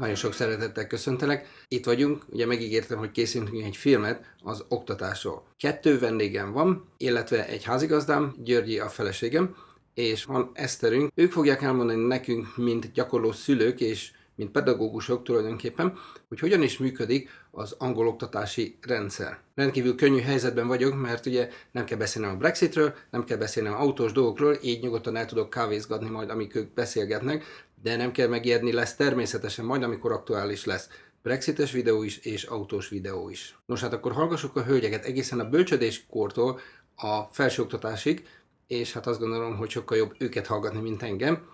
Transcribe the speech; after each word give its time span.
Nagyon 0.00 0.14
sok 0.14 0.32
szeretettel 0.32 0.86
köszöntelek. 0.86 1.64
Itt 1.68 1.84
vagyunk, 1.84 2.22
ugye 2.28 2.46
megígértem, 2.46 2.98
hogy 2.98 3.10
készítünk 3.10 3.64
egy 3.64 3.76
filmet 3.76 4.34
az 4.42 4.64
oktatásról. 4.68 5.46
Kettő 5.58 5.98
vendégem 5.98 6.52
van, 6.52 6.88
illetve 6.96 7.46
egy 7.46 7.64
házigazdám, 7.64 8.34
Györgyi 8.38 8.78
a 8.78 8.88
feleségem, 8.88 9.56
és 9.94 10.24
van 10.24 10.50
Eszterünk. 10.54 11.10
Ők 11.14 11.32
fogják 11.32 11.62
elmondani 11.62 12.06
nekünk, 12.06 12.56
mint 12.56 12.92
gyakorló 12.92 13.32
szülők 13.32 13.80
és 13.80 14.10
mint 14.34 14.50
pedagógusok 14.50 15.24
tulajdonképpen, 15.24 15.98
hogy 16.28 16.38
hogyan 16.38 16.62
is 16.62 16.78
működik 16.78 17.28
az 17.50 17.74
angol 17.78 18.06
oktatási 18.06 18.78
rendszer. 18.80 19.38
Rendkívül 19.54 19.94
könnyű 19.94 20.20
helyzetben 20.20 20.66
vagyok, 20.66 21.00
mert 21.00 21.26
ugye 21.26 21.48
nem 21.70 21.84
kell 21.84 21.98
beszélnem 21.98 22.34
a 22.34 22.36
Brexitről, 22.36 22.94
nem 23.10 23.24
kell 23.24 23.36
beszélnem 23.36 23.74
autós 23.74 24.12
dolgokról, 24.12 24.58
így 24.62 24.82
nyugodtan 24.82 25.16
el 25.16 25.26
tudok 25.26 25.50
kávézgatni 25.50 26.08
majd, 26.08 26.30
amíg 26.30 26.54
ők 26.54 26.74
beszélgetnek, 26.74 27.44
de 27.82 27.96
nem 27.96 28.12
kell 28.12 28.28
megijedni, 28.28 28.72
lesz 28.72 28.96
természetesen 28.96 29.64
majd, 29.64 29.82
amikor 29.82 30.12
aktuális 30.12 30.64
lesz. 30.64 30.88
Brexites 31.22 31.72
videó 31.72 32.02
is 32.02 32.18
és 32.18 32.42
autós 32.42 32.88
videó 32.88 33.28
is. 33.28 33.58
Nos 33.66 33.80
hát 33.80 33.92
akkor 33.92 34.12
hallgassuk 34.12 34.56
a 34.56 34.64
hölgyeket 34.64 35.04
egészen 35.04 35.40
a 35.40 35.48
bölcsödéskortól 35.48 36.60
a 36.96 37.22
felsőoktatásig, 37.22 38.26
és 38.66 38.92
hát 38.92 39.06
azt 39.06 39.18
gondolom, 39.18 39.56
hogy 39.56 39.70
sokkal 39.70 39.96
jobb 39.96 40.14
őket 40.18 40.46
hallgatni, 40.46 40.80
mint 40.80 41.02
engem. 41.02 41.48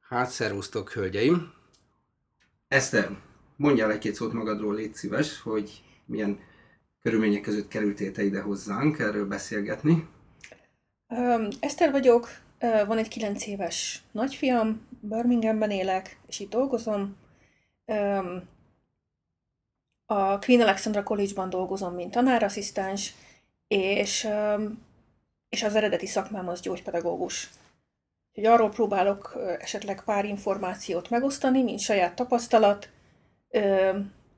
Hát 0.00 0.30
szervusztok, 0.30 0.92
hölgyeim! 0.92 1.52
Eszter, 2.68 3.16
mondjál 3.56 3.90
egy-két 3.90 4.14
szót 4.14 4.32
magadról, 4.32 4.74
légy 4.74 4.94
szíves, 4.94 5.40
hogy 5.40 5.82
milyen 6.06 6.38
körülmények 7.02 7.40
között 7.40 7.68
kerültél 7.68 8.12
te 8.12 8.24
ide 8.24 8.40
hozzánk 8.40 8.98
erről 8.98 9.26
beszélgetni. 9.26 10.08
Um, 11.08 11.48
Eszter 11.60 11.90
vagyok, 11.90 12.28
van 12.58 12.98
egy 12.98 13.08
9 13.08 13.46
éves 13.46 14.02
nagyfiam, 14.12 14.86
Birminghamben 15.00 15.70
élek, 15.70 16.20
és 16.26 16.40
itt 16.40 16.50
dolgozom. 16.50 17.16
A 20.06 20.38
Queen 20.38 20.60
Alexandra 20.60 21.02
College-ban 21.02 21.50
dolgozom, 21.50 21.94
mint 21.94 22.10
tanárasszisztens, 22.10 23.14
és, 23.68 24.28
és 25.48 25.62
az 25.62 25.74
eredeti 25.74 26.06
szakmám 26.06 26.48
az 26.48 26.60
gyógypedagógus. 26.60 27.50
Hogy 28.34 28.44
arról 28.44 28.70
próbálok 28.70 29.38
esetleg 29.58 30.04
pár 30.04 30.24
információt 30.24 31.10
megosztani, 31.10 31.62
mint 31.62 31.80
saját 31.80 32.14
tapasztalat, 32.14 32.90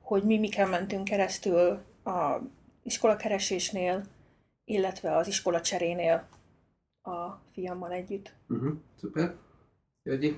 hogy 0.01 0.23
mi 0.23 0.37
miken 0.37 0.69
mentünk 0.69 1.03
keresztül 1.03 1.83
a 2.03 2.37
iskolakeresésnél, 2.83 4.03
illetve 4.65 5.15
az 5.15 5.27
iskola 5.27 5.61
cserénél 5.61 6.27
a 7.01 7.41
fiammal 7.53 7.91
együtt. 7.91 8.33
Uh-huh, 8.49 8.73
szuper. 8.99 9.35
Györgyi? 10.03 10.37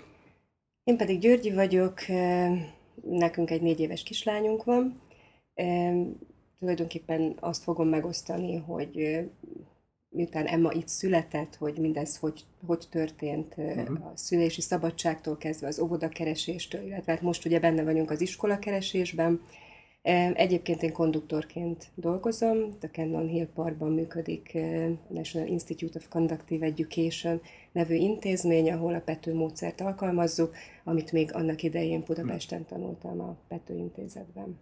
Én 0.83 0.97
pedig 0.97 1.19
Györgyi 1.19 1.53
vagyok, 1.53 1.99
nekünk 3.01 3.51
egy 3.51 3.61
négy 3.61 3.79
éves 3.79 4.03
kislányunk 4.03 4.63
van. 4.63 5.01
Tulajdonképpen 6.59 7.37
azt 7.39 7.63
fogom 7.63 7.87
megosztani, 7.87 8.57
hogy 8.57 9.19
miután 10.09 10.45
Emma 10.45 10.71
itt 10.71 10.87
született, 10.87 11.55
hogy 11.55 11.77
mindez 11.77 12.17
hogy, 12.17 12.45
hogy 12.65 12.87
történt 12.89 13.53
uh-huh. 13.57 14.05
a 14.05 14.11
szülési 14.15 14.61
szabadságtól 14.61 15.37
kezdve 15.37 15.67
az 15.67 15.79
óvodakereséstől, 15.79 16.81
illetve 16.85 17.11
hát 17.11 17.21
most 17.21 17.45
ugye 17.45 17.59
benne 17.59 17.83
vagyunk 17.83 18.11
az 18.11 18.21
iskolakeresésben. 18.21 19.41
Egyébként 20.33 20.83
én 20.83 20.91
konduktorként 20.91 21.87
dolgozom, 21.95 22.57
a 22.81 22.85
Cannon 22.85 23.27
Hill 23.27 23.47
Parkban 23.53 23.91
működik 23.91 24.57
National 25.07 25.47
Institute 25.47 25.97
of 25.97 26.07
Conductive 26.09 26.65
Education 26.65 27.41
nevű 27.71 27.95
intézmény, 27.95 28.71
ahol 28.71 28.93
a 28.93 28.99
Pető 28.99 29.33
módszert 29.33 29.81
alkalmazzuk, 29.81 30.55
amit 30.83 31.11
még 31.11 31.29
annak 31.33 31.63
idején 31.63 32.03
Budapesten 32.07 32.65
tanultam 32.65 33.19
a 33.19 33.37
Pető 33.47 33.75
intézetben. 33.75 34.59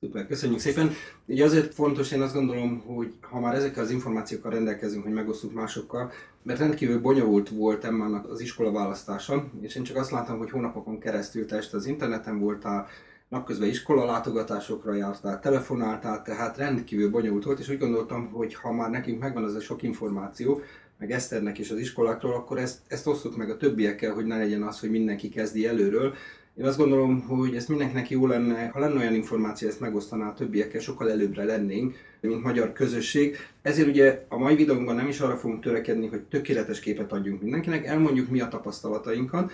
Szuper, 0.00 0.26
köszönjük 0.26 0.60
szépen. 0.60 0.90
Ugye 1.26 1.44
azért 1.44 1.74
fontos, 1.74 2.12
én 2.12 2.20
azt 2.20 2.34
gondolom, 2.34 2.80
hogy 2.86 3.14
ha 3.20 3.40
már 3.40 3.54
ezekkel 3.54 3.82
az 3.82 3.90
információkkal 3.90 4.50
rendelkezünk, 4.50 5.04
hogy 5.04 5.12
megosztjuk 5.12 5.52
másokkal, 5.52 6.10
mert 6.42 6.58
rendkívül 6.58 7.00
bonyolult 7.00 7.48
volt 7.48 7.84
Emmának 7.84 8.30
az 8.30 8.40
iskola 8.40 8.72
választása, 8.72 9.50
és 9.60 9.74
én 9.74 9.82
csak 9.82 9.96
azt 9.96 10.10
láttam, 10.10 10.38
hogy 10.38 10.50
hónapokon 10.50 10.98
keresztül 10.98 11.46
te 11.46 11.64
az 11.72 11.86
interneten 11.86 12.38
voltál, 12.38 12.86
napközben 13.28 13.68
iskola 13.68 14.04
látogatásokra 14.04 14.94
jártál, 14.94 15.40
telefonáltál, 15.40 16.22
tehát 16.22 16.56
rendkívül 16.56 17.10
bonyolult 17.10 17.44
volt, 17.44 17.58
és 17.58 17.68
úgy 17.68 17.78
gondoltam, 17.78 18.30
hogy 18.32 18.54
ha 18.54 18.72
már 18.72 18.90
nekünk 18.90 19.20
megvan 19.20 19.44
az 19.44 19.54
a 19.54 19.60
sok 19.60 19.82
információ, 19.82 20.60
meg 20.98 21.10
Eszternek 21.10 21.58
is 21.58 21.70
az 21.70 21.78
iskolákról, 21.78 22.34
akkor 22.34 22.58
ezt, 22.58 22.78
ezt 22.88 23.06
osztott 23.06 23.36
meg 23.36 23.50
a 23.50 23.56
többiekkel, 23.56 24.14
hogy 24.14 24.24
ne 24.24 24.38
legyen 24.38 24.62
az, 24.62 24.80
hogy 24.80 24.90
mindenki 24.90 25.28
kezdi 25.28 25.66
előről, 25.66 26.14
én 26.58 26.64
azt 26.64 26.78
gondolom, 26.78 27.20
hogy 27.20 27.54
ez 27.54 27.66
mindenkinek 27.66 28.10
jó 28.10 28.26
lenne, 28.26 28.70
ha 28.72 28.78
lenne 28.78 28.98
olyan 28.98 29.14
információ, 29.14 29.68
ezt 29.68 29.80
megosztaná 29.80 30.28
a 30.28 30.34
többiekkel, 30.34 30.80
sokkal 30.80 31.10
előbbre 31.10 31.44
lennénk, 31.44 31.94
mint 32.20 32.42
magyar 32.42 32.72
közösség. 32.72 33.36
Ezért 33.62 33.88
ugye 33.88 34.24
a 34.28 34.38
mai 34.38 34.54
videónkban 34.54 34.94
nem 34.94 35.08
is 35.08 35.20
arra 35.20 35.36
fogunk 35.36 35.62
törekedni, 35.62 36.06
hogy 36.06 36.20
tökéletes 36.20 36.80
képet 36.80 37.12
adjunk 37.12 37.42
mindenkinek, 37.42 37.86
elmondjuk 37.86 38.28
mi 38.28 38.40
a 38.40 38.48
tapasztalatainkat, 38.48 39.52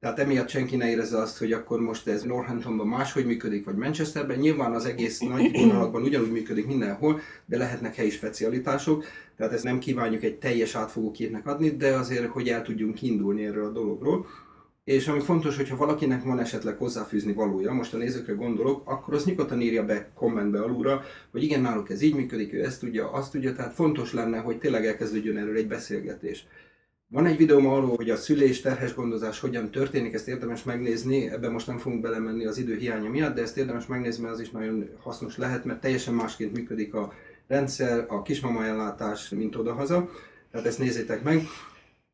tehát 0.00 0.18
emiatt 0.18 0.48
senki 0.48 0.76
ne 0.76 0.90
érezze 0.90 1.18
azt, 1.18 1.38
hogy 1.38 1.52
akkor 1.52 1.80
most 1.80 2.08
ez 2.08 2.22
Northamptonban 2.22 2.86
máshogy 2.86 3.26
működik, 3.26 3.64
vagy 3.64 3.76
Manchesterben. 3.76 4.38
Nyilván 4.38 4.72
az 4.72 4.84
egész 4.84 5.18
nagy 5.18 5.50
vonalakban 5.52 6.02
ugyanúgy 6.02 6.32
működik 6.32 6.66
mindenhol, 6.66 7.20
de 7.46 7.56
lehetnek 7.56 7.94
helyi 7.94 8.10
specialitások. 8.10 9.04
Tehát 9.36 9.52
ezt 9.52 9.64
nem 9.64 9.78
kívánjuk 9.78 10.22
egy 10.22 10.38
teljes 10.38 10.74
átfogó 10.74 11.10
képnek 11.10 11.46
adni, 11.46 11.70
de 11.70 11.94
azért, 11.94 12.26
hogy 12.26 12.48
el 12.48 12.62
tudjunk 12.62 12.94
kiindulni 12.94 13.44
erről 13.44 13.64
a 13.64 13.70
dologról. 13.70 14.26
És 14.84 15.08
ami 15.08 15.20
fontos, 15.20 15.56
hogyha 15.56 15.76
valakinek 15.76 16.22
van 16.22 16.38
esetleg 16.38 16.76
hozzáfűzni 16.76 17.32
valója, 17.32 17.72
most 17.72 17.94
a 17.94 17.96
nézőkre 17.96 18.32
gondolok, 18.32 18.82
akkor 18.84 19.14
azt 19.14 19.26
nyugodtan 19.26 19.60
írja 19.60 19.84
be 19.84 20.10
kommentbe 20.14 20.62
alulra, 20.62 21.02
hogy 21.30 21.42
igen, 21.42 21.60
náluk 21.60 21.90
ez 21.90 22.02
így 22.02 22.14
működik, 22.14 22.52
ő 22.52 22.64
ezt 22.64 22.80
tudja, 22.80 23.12
azt 23.12 23.30
tudja, 23.30 23.54
tehát 23.54 23.74
fontos 23.74 24.12
lenne, 24.12 24.38
hogy 24.38 24.58
tényleg 24.58 24.86
elkezdődjön 24.86 25.36
erről 25.36 25.56
egy 25.56 25.68
beszélgetés. 25.68 26.46
Van 27.10 27.26
egy 27.26 27.36
videóm 27.36 27.66
arról, 27.66 27.96
hogy 27.96 28.10
a 28.10 28.16
szülés, 28.16 28.60
terhes 28.60 28.94
gondozás 28.94 29.40
hogyan 29.40 29.70
történik, 29.70 30.14
ezt 30.14 30.28
érdemes 30.28 30.62
megnézni, 30.62 31.30
ebben 31.30 31.52
most 31.52 31.66
nem 31.66 31.78
fogunk 31.78 32.02
belemenni 32.02 32.46
az 32.46 32.58
idő 32.58 32.76
hiánya 32.76 33.10
miatt, 33.10 33.34
de 33.34 33.42
ezt 33.42 33.56
érdemes 33.56 33.86
megnézni, 33.86 34.22
mert 34.22 34.34
az 34.34 34.40
is 34.40 34.50
nagyon 34.50 34.88
hasznos 34.98 35.36
lehet, 35.36 35.64
mert 35.64 35.80
teljesen 35.80 36.14
másként 36.14 36.52
működik 36.56 36.94
a 36.94 37.12
rendszer, 37.46 38.04
a 38.08 38.22
kismama 38.22 38.64
ellátás, 38.64 39.28
mint 39.28 39.56
odahaza. 39.56 40.10
Tehát 40.50 40.66
ezt 40.66 40.78
nézzétek 40.78 41.22
meg. 41.22 41.42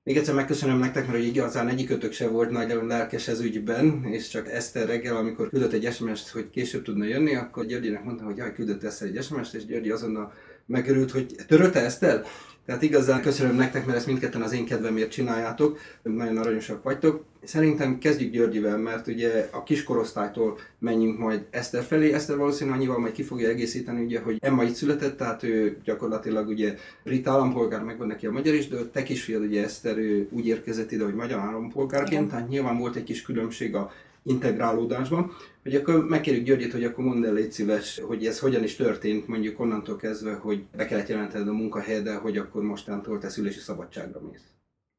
Még 0.02 0.16
egyszer 0.16 0.34
megköszönöm 0.34 0.78
nektek, 0.78 1.06
mert 1.06 1.24
igazán 1.24 1.68
egyikötök 1.68 2.12
se 2.12 2.28
volt 2.28 2.50
nagyon 2.50 2.86
lelkes 2.86 3.28
ez 3.28 3.40
ügyben, 3.40 4.04
és 4.04 4.28
csak 4.28 4.48
Eszter 4.48 4.86
reggel, 4.86 5.16
amikor 5.16 5.48
küldött 5.48 5.72
egy 5.72 5.92
SMS-t, 5.92 6.28
hogy 6.28 6.50
később 6.50 6.82
tudna 6.82 7.04
jönni, 7.04 7.34
akkor 7.34 7.66
Györgyinek 7.66 8.04
mondta, 8.04 8.24
hogy 8.24 8.36
jaj, 8.36 8.52
küldött 8.52 8.84
Eszter 8.84 9.08
egy 9.08 9.22
SMS-t, 9.22 9.54
és 9.54 9.66
Györgyi 9.66 9.90
azonnal 9.90 10.32
megörült, 10.66 11.10
hogy 11.10 11.34
törölte 11.46 11.80
Eszter? 11.80 12.24
Tehát 12.66 12.82
igazán 12.82 13.22
köszönöm 13.22 13.56
nektek, 13.56 13.86
mert 13.86 13.98
ezt 13.98 14.06
mindketten 14.06 14.42
az 14.42 14.52
én 14.52 14.64
kedvemért 14.64 15.10
csináljátok, 15.10 15.78
nagyon 16.02 16.36
aranyosak 16.36 16.82
vagytok. 16.82 17.24
Szerintem 17.44 17.98
kezdjük 17.98 18.32
Györgyivel, 18.32 18.78
mert 18.78 19.06
ugye 19.06 19.48
a 19.52 19.62
kiskorosztálytól 19.62 20.58
menjünk 20.78 21.18
majd 21.18 21.46
Eszter 21.50 21.82
felé. 21.82 22.12
Eszter 22.12 22.36
valószínűleg 22.36 22.78
annyival 22.78 22.98
majd 22.98 23.12
ki 23.12 23.22
fogja 23.22 23.48
egészíteni, 23.48 24.04
ugye, 24.04 24.20
hogy 24.20 24.36
Emma 24.40 24.62
itt 24.62 24.74
született, 24.74 25.16
tehát 25.16 25.42
ő 25.42 25.76
gyakorlatilag 25.84 26.48
ugye 26.48 26.74
brit 27.04 27.28
állampolgár, 27.28 27.82
megvan 27.82 28.06
neki 28.06 28.26
a 28.26 28.32
magyar 28.32 28.54
is, 28.54 28.68
de 28.68 28.76
te 28.92 29.02
kisfiad 29.02 29.42
ugye 29.42 29.64
Eszter, 29.64 29.98
ő 29.98 30.28
úgy 30.30 30.46
érkezett 30.46 30.92
ide, 30.92 31.04
hogy 31.04 31.14
magyar 31.14 31.38
állampolgárként, 31.38 32.30
tehát 32.30 32.48
nyilván 32.48 32.78
volt 32.78 32.96
egy 32.96 33.04
kis 33.04 33.22
különbség 33.22 33.74
a 33.74 33.92
integrálódásban, 34.24 35.32
hogy 35.62 35.74
akkor 35.74 36.04
megkérjük 36.04 36.44
Györgyit, 36.44 36.72
hogy 36.72 36.84
akkor 36.84 37.04
mondd 37.04 37.24
el, 37.24 37.32
légy 37.32 37.52
szíves, 37.52 37.98
hogy 37.98 38.26
ez 38.26 38.38
hogyan 38.38 38.62
is 38.62 38.76
történt, 38.76 39.28
mondjuk 39.28 39.60
onnantól 39.60 39.96
kezdve, 39.96 40.34
hogy 40.34 40.64
be 40.76 40.86
kellett 40.86 41.08
jelentened 41.08 41.48
a 41.48 41.52
munkahelyeddel, 41.52 42.18
hogy 42.18 42.38
akkor 42.38 42.62
mostantól 42.62 43.18
te 43.18 43.28
szülési 43.28 43.58
szabadságra 43.58 44.20
mész. 44.20 44.42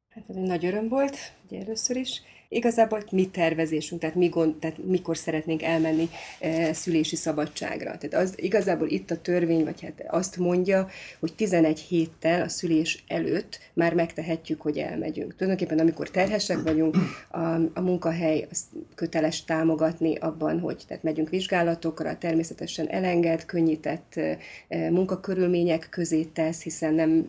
Hát 0.10 0.24
ez 0.28 0.36
egy 0.36 0.48
nagy 0.48 0.66
öröm 0.66 0.88
volt, 0.88 1.18
ugye 1.46 1.62
először 1.62 1.96
is. 1.96 2.22
Igazából 2.56 3.04
mi 3.12 3.30
tervezésünk, 3.30 4.02
tehát, 4.02 4.16
mi 4.16 4.28
gond, 4.28 4.56
tehát 4.56 4.78
mikor 4.86 5.18
szeretnénk 5.18 5.64
elmenni 5.64 6.10
e, 6.40 6.74
szülési 6.74 7.16
szabadságra. 7.16 7.98
Tehát 7.98 8.28
az 8.28 8.34
igazából 8.36 8.88
itt 8.88 9.12
a 9.12 9.22
törvény, 9.22 9.64
vagy 9.64 9.82
hát 9.82 10.04
azt 10.08 10.38
mondja, 10.38 10.88
hogy 11.20 11.34
11 11.34 11.80
héttel 11.80 12.42
a 12.42 12.50
szülés 12.50 13.04
előtt 13.08 13.60
már 13.74 13.94
megtehetjük, 13.94 14.62
hogy 14.62 14.78
elmegyünk. 14.78 15.36
Tulajdonképpen 15.36 15.80
amikor 15.80 16.10
terhesek 16.10 16.62
vagyunk, 16.62 16.96
a, 17.32 17.40
a 17.74 17.82
munkahely 17.82 18.48
az 18.52 18.64
köteles 18.96 19.44
támogatni 19.44 20.16
abban, 20.16 20.60
hogy 20.60 20.84
tehát 20.88 21.04
megyünk 21.04 21.30
vizsgálatokra, 21.30 22.18
természetesen 22.18 22.88
elenged, 22.88 23.46
könnyített 23.46 24.16
e, 24.16 24.90
munkakörülmények 24.90 25.88
közé 25.90 26.24
tesz, 26.24 26.64
hiszen 26.64 26.94
nem 26.94 27.28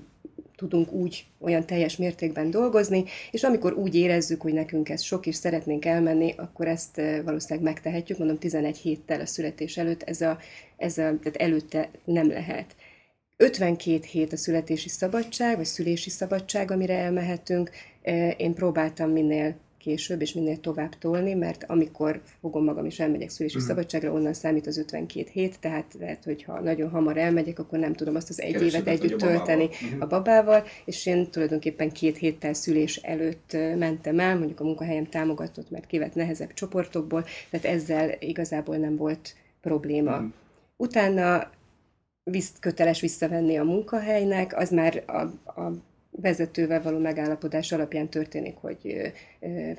tudunk 0.56 0.92
úgy 0.92 1.26
olyan 1.38 1.66
teljes 1.66 1.96
mértékben 1.96 2.50
dolgozni, 2.50 3.04
és 3.30 3.42
amikor 3.42 3.72
úgy 3.72 3.94
érezzük, 3.94 4.40
hogy 4.40 4.52
nekünk 4.52 4.88
ez 4.88 5.02
sok, 5.02 5.26
és 5.26 5.34
szeretnénk 5.34 5.84
elmenni, 5.84 6.34
akkor 6.36 6.68
ezt 6.68 6.98
eh, 6.98 7.22
valószínűleg 7.24 7.64
megtehetjük, 7.64 8.18
mondom 8.18 8.38
11 8.38 8.76
héttel 8.76 9.20
a 9.20 9.26
születés 9.26 9.76
előtt, 9.76 10.02
ez 10.02 10.20
a, 10.20 10.38
ez 10.76 10.98
a, 10.98 11.18
tehát 11.22 11.36
előtte 11.36 11.90
nem 12.04 12.28
lehet. 12.28 12.76
52 13.36 14.00
hét 14.10 14.32
a 14.32 14.36
születési 14.36 14.88
szabadság, 14.88 15.56
vagy 15.56 15.64
szülési 15.64 16.10
szabadság, 16.10 16.70
amire 16.70 16.98
elmehetünk. 16.98 17.70
Eh, 18.02 18.34
én 18.36 18.54
próbáltam 18.54 19.10
minél 19.10 19.56
később, 19.86 20.20
és 20.20 20.32
minél 20.32 20.60
tovább 20.60 20.98
tolni, 20.98 21.34
mert 21.34 21.64
amikor 21.64 22.20
fogom 22.40 22.64
magam 22.64 22.84
is 22.86 23.00
elmegyek 23.00 23.28
szülési 23.28 23.54
uh-huh. 23.56 23.70
szabadságra, 23.70 24.12
onnan 24.12 24.32
számít 24.32 24.66
az 24.66 24.78
52 24.78 25.28
hét, 25.32 25.58
tehát 25.60 25.96
lehet, 25.98 26.24
hogy 26.24 26.42
ha 26.42 26.60
nagyon 26.60 26.90
hamar 26.90 27.16
elmegyek, 27.16 27.58
akkor 27.58 27.78
nem 27.78 27.92
tudom 27.92 28.14
azt 28.14 28.28
az 28.28 28.40
egy 28.40 28.52
Kevesebbet 28.52 28.86
évet 28.86 29.04
együtt 29.04 29.22
a 29.22 29.26
tölteni 29.26 29.68
Mhm. 29.68 30.00
a 30.00 30.06
babával, 30.06 30.64
és 30.84 31.06
én 31.06 31.30
tulajdonképpen 31.30 31.90
két 31.90 32.16
héttel 32.16 32.52
szülés 32.52 32.96
előtt 32.96 33.52
mentem 33.78 34.18
el, 34.18 34.36
mondjuk 34.38 34.60
a 34.60 34.64
munkahelyem 34.64 35.06
támogatott, 35.06 35.70
mert 35.70 35.86
kivett 35.86 36.14
nehezebb 36.14 36.52
csoportokból, 36.52 37.24
tehát 37.50 37.66
ezzel 37.66 38.16
igazából 38.18 38.76
nem 38.76 38.96
volt 38.96 39.34
probléma. 39.60 40.16
Mhm. 40.16 40.26
Utána 40.76 41.50
visz, 42.22 42.52
köteles 42.60 43.00
visszavenni 43.00 43.56
a 43.56 43.64
munkahelynek, 43.64 44.56
az 44.56 44.70
már 44.70 45.02
a, 45.06 45.20
a 45.60 45.72
vezetővel 46.20 46.82
való 46.82 46.98
megállapodás 46.98 47.72
alapján 47.72 48.08
történik, 48.08 48.56
hogy 48.56 49.12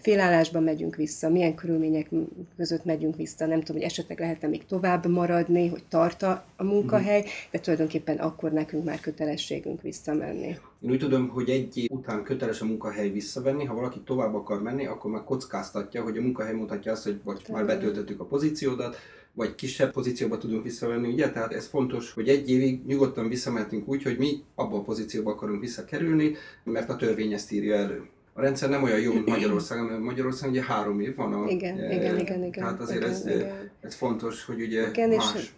félállásban 0.01 0.63
megyünk 0.63 0.95
vissza, 0.95 1.29
milyen 1.29 1.55
körülmények 1.55 2.09
között 2.57 2.85
megyünk 2.85 3.15
vissza, 3.15 3.45
nem 3.45 3.59
tudom, 3.59 3.81
hogy 3.81 3.91
esetleg 3.91 4.19
lehet-e 4.19 4.47
még 4.47 4.65
tovább 4.65 5.05
maradni, 5.05 5.67
hogy 5.67 5.83
tart 5.89 6.23
a 6.23 6.63
munkahely, 6.63 7.23
de 7.51 7.59
tulajdonképpen 7.59 8.17
akkor 8.17 8.51
nekünk 8.51 8.83
már 8.83 8.99
kötelességünk 8.99 9.81
visszamenni. 9.81 10.57
Én 10.81 10.89
úgy 10.89 10.99
tudom, 10.99 11.27
hogy 11.27 11.49
egy 11.49 11.77
év 11.77 11.91
után 11.91 12.23
köteles 12.23 12.61
a 12.61 12.65
munkahely 12.65 13.09
visszavenni, 13.09 13.65
ha 13.65 13.73
valaki 13.73 13.99
tovább 14.05 14.35
akar 14.35 14.61
menni, 14.61 14.85
akkor 14.85 15.11
már 15.11 15.23
kockáztatja, 15.23 16.03
hogy 16.03 16.17
a 16.17 16.21
munkahely 16.21 16.53
mutatja 16.53 16.91
azt, 16.91 17.03
hogy 17.03 17.19
vagy 17.23 17.41
már 17.51 17.65
betöltöttük 17.65 18.19
a 18.19 18.25
pozíciódat, 18.25 18.95
vagy 19.37 19.55
kisebb 19.55 19.91
pozícióba 19.91 20.37
tudunk 20.37 20.63
visszavenni, 20.63 21.07
ugye? 21.11 21.31
Tehát 21.31 21.53
ez 21.53 21.65
fontos, 21.65 22.13
hogy 22.13 22.29
egy 22.29 22.49
évig 22.49 22.85
nyugodtan 22.85 23.29
visszamehetünk 23.29 23.87
úgy, 23.87 24.03
hogy 24.03 24.17
mi 24.17 24.43
abba 24.55 24.77
a 24.77 24.81
pozícióba 24.81 25.31
akarunk 25.31 25.61
visszakerülni, 25.61 26.35
mert 26.63 26.89
a 26.89 26.95
törvény 26.95 27.33
ezt 27.33 27.51
írja 27.51 27.75
elő. 27.75 28.07
A 28.33 28.41
rendszer 28.41 28.69
nem 28.69 28.83
olyan 28.83 28.99
jó, 28.99 29.13
mint 29.13 29.25
Magyarországon, 29.25 29.85
mert 29.85 30.01
Magyarországon 30.01 30.55
ugye 30.55 30.63
három 30.63 30.99
év 30.99 31.15
van 31.15 31.33
a... 31.33 31.49
Igen, 31.49 31.79
eh, 31.79 31.95
igen, 31.95 32.19
igen, 32.19 32.43
igen. 32.43 32.51
Tehát 32.51 32.81
azért 32.81 33.01
igen, 33.01 33.09
ez, 33.09 33.25
igen. 33.25 33.69
ez 33.79 33.95
fontos, 33.95 34.45
hogy 34.45 34.61
ugye 34.61 34.87
Igen, 34.87 35.11
és 35.11 35.33
más. 35.33 35.53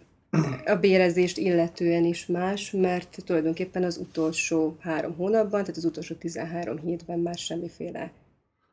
a 0.74 0.74
bérezést 0.74 1.38
illetően 1.38 2.04
is 2.04 2.26
más, 2.26 2.70
mert 2.70 3.16
tulajdonképpen 3.24 3.82
az 3.82 3.96
utolsó 3.96 4.76
három 4.80 5.14
hónapban, 5.16 5.60
tehát 5.60 5.76
az 5.76 5.84
utolsó 5.84 6.14
13 6.14 6.78
hétben 6.80 7.18
már 7.18 7.36
semmiféle 7.36 8.12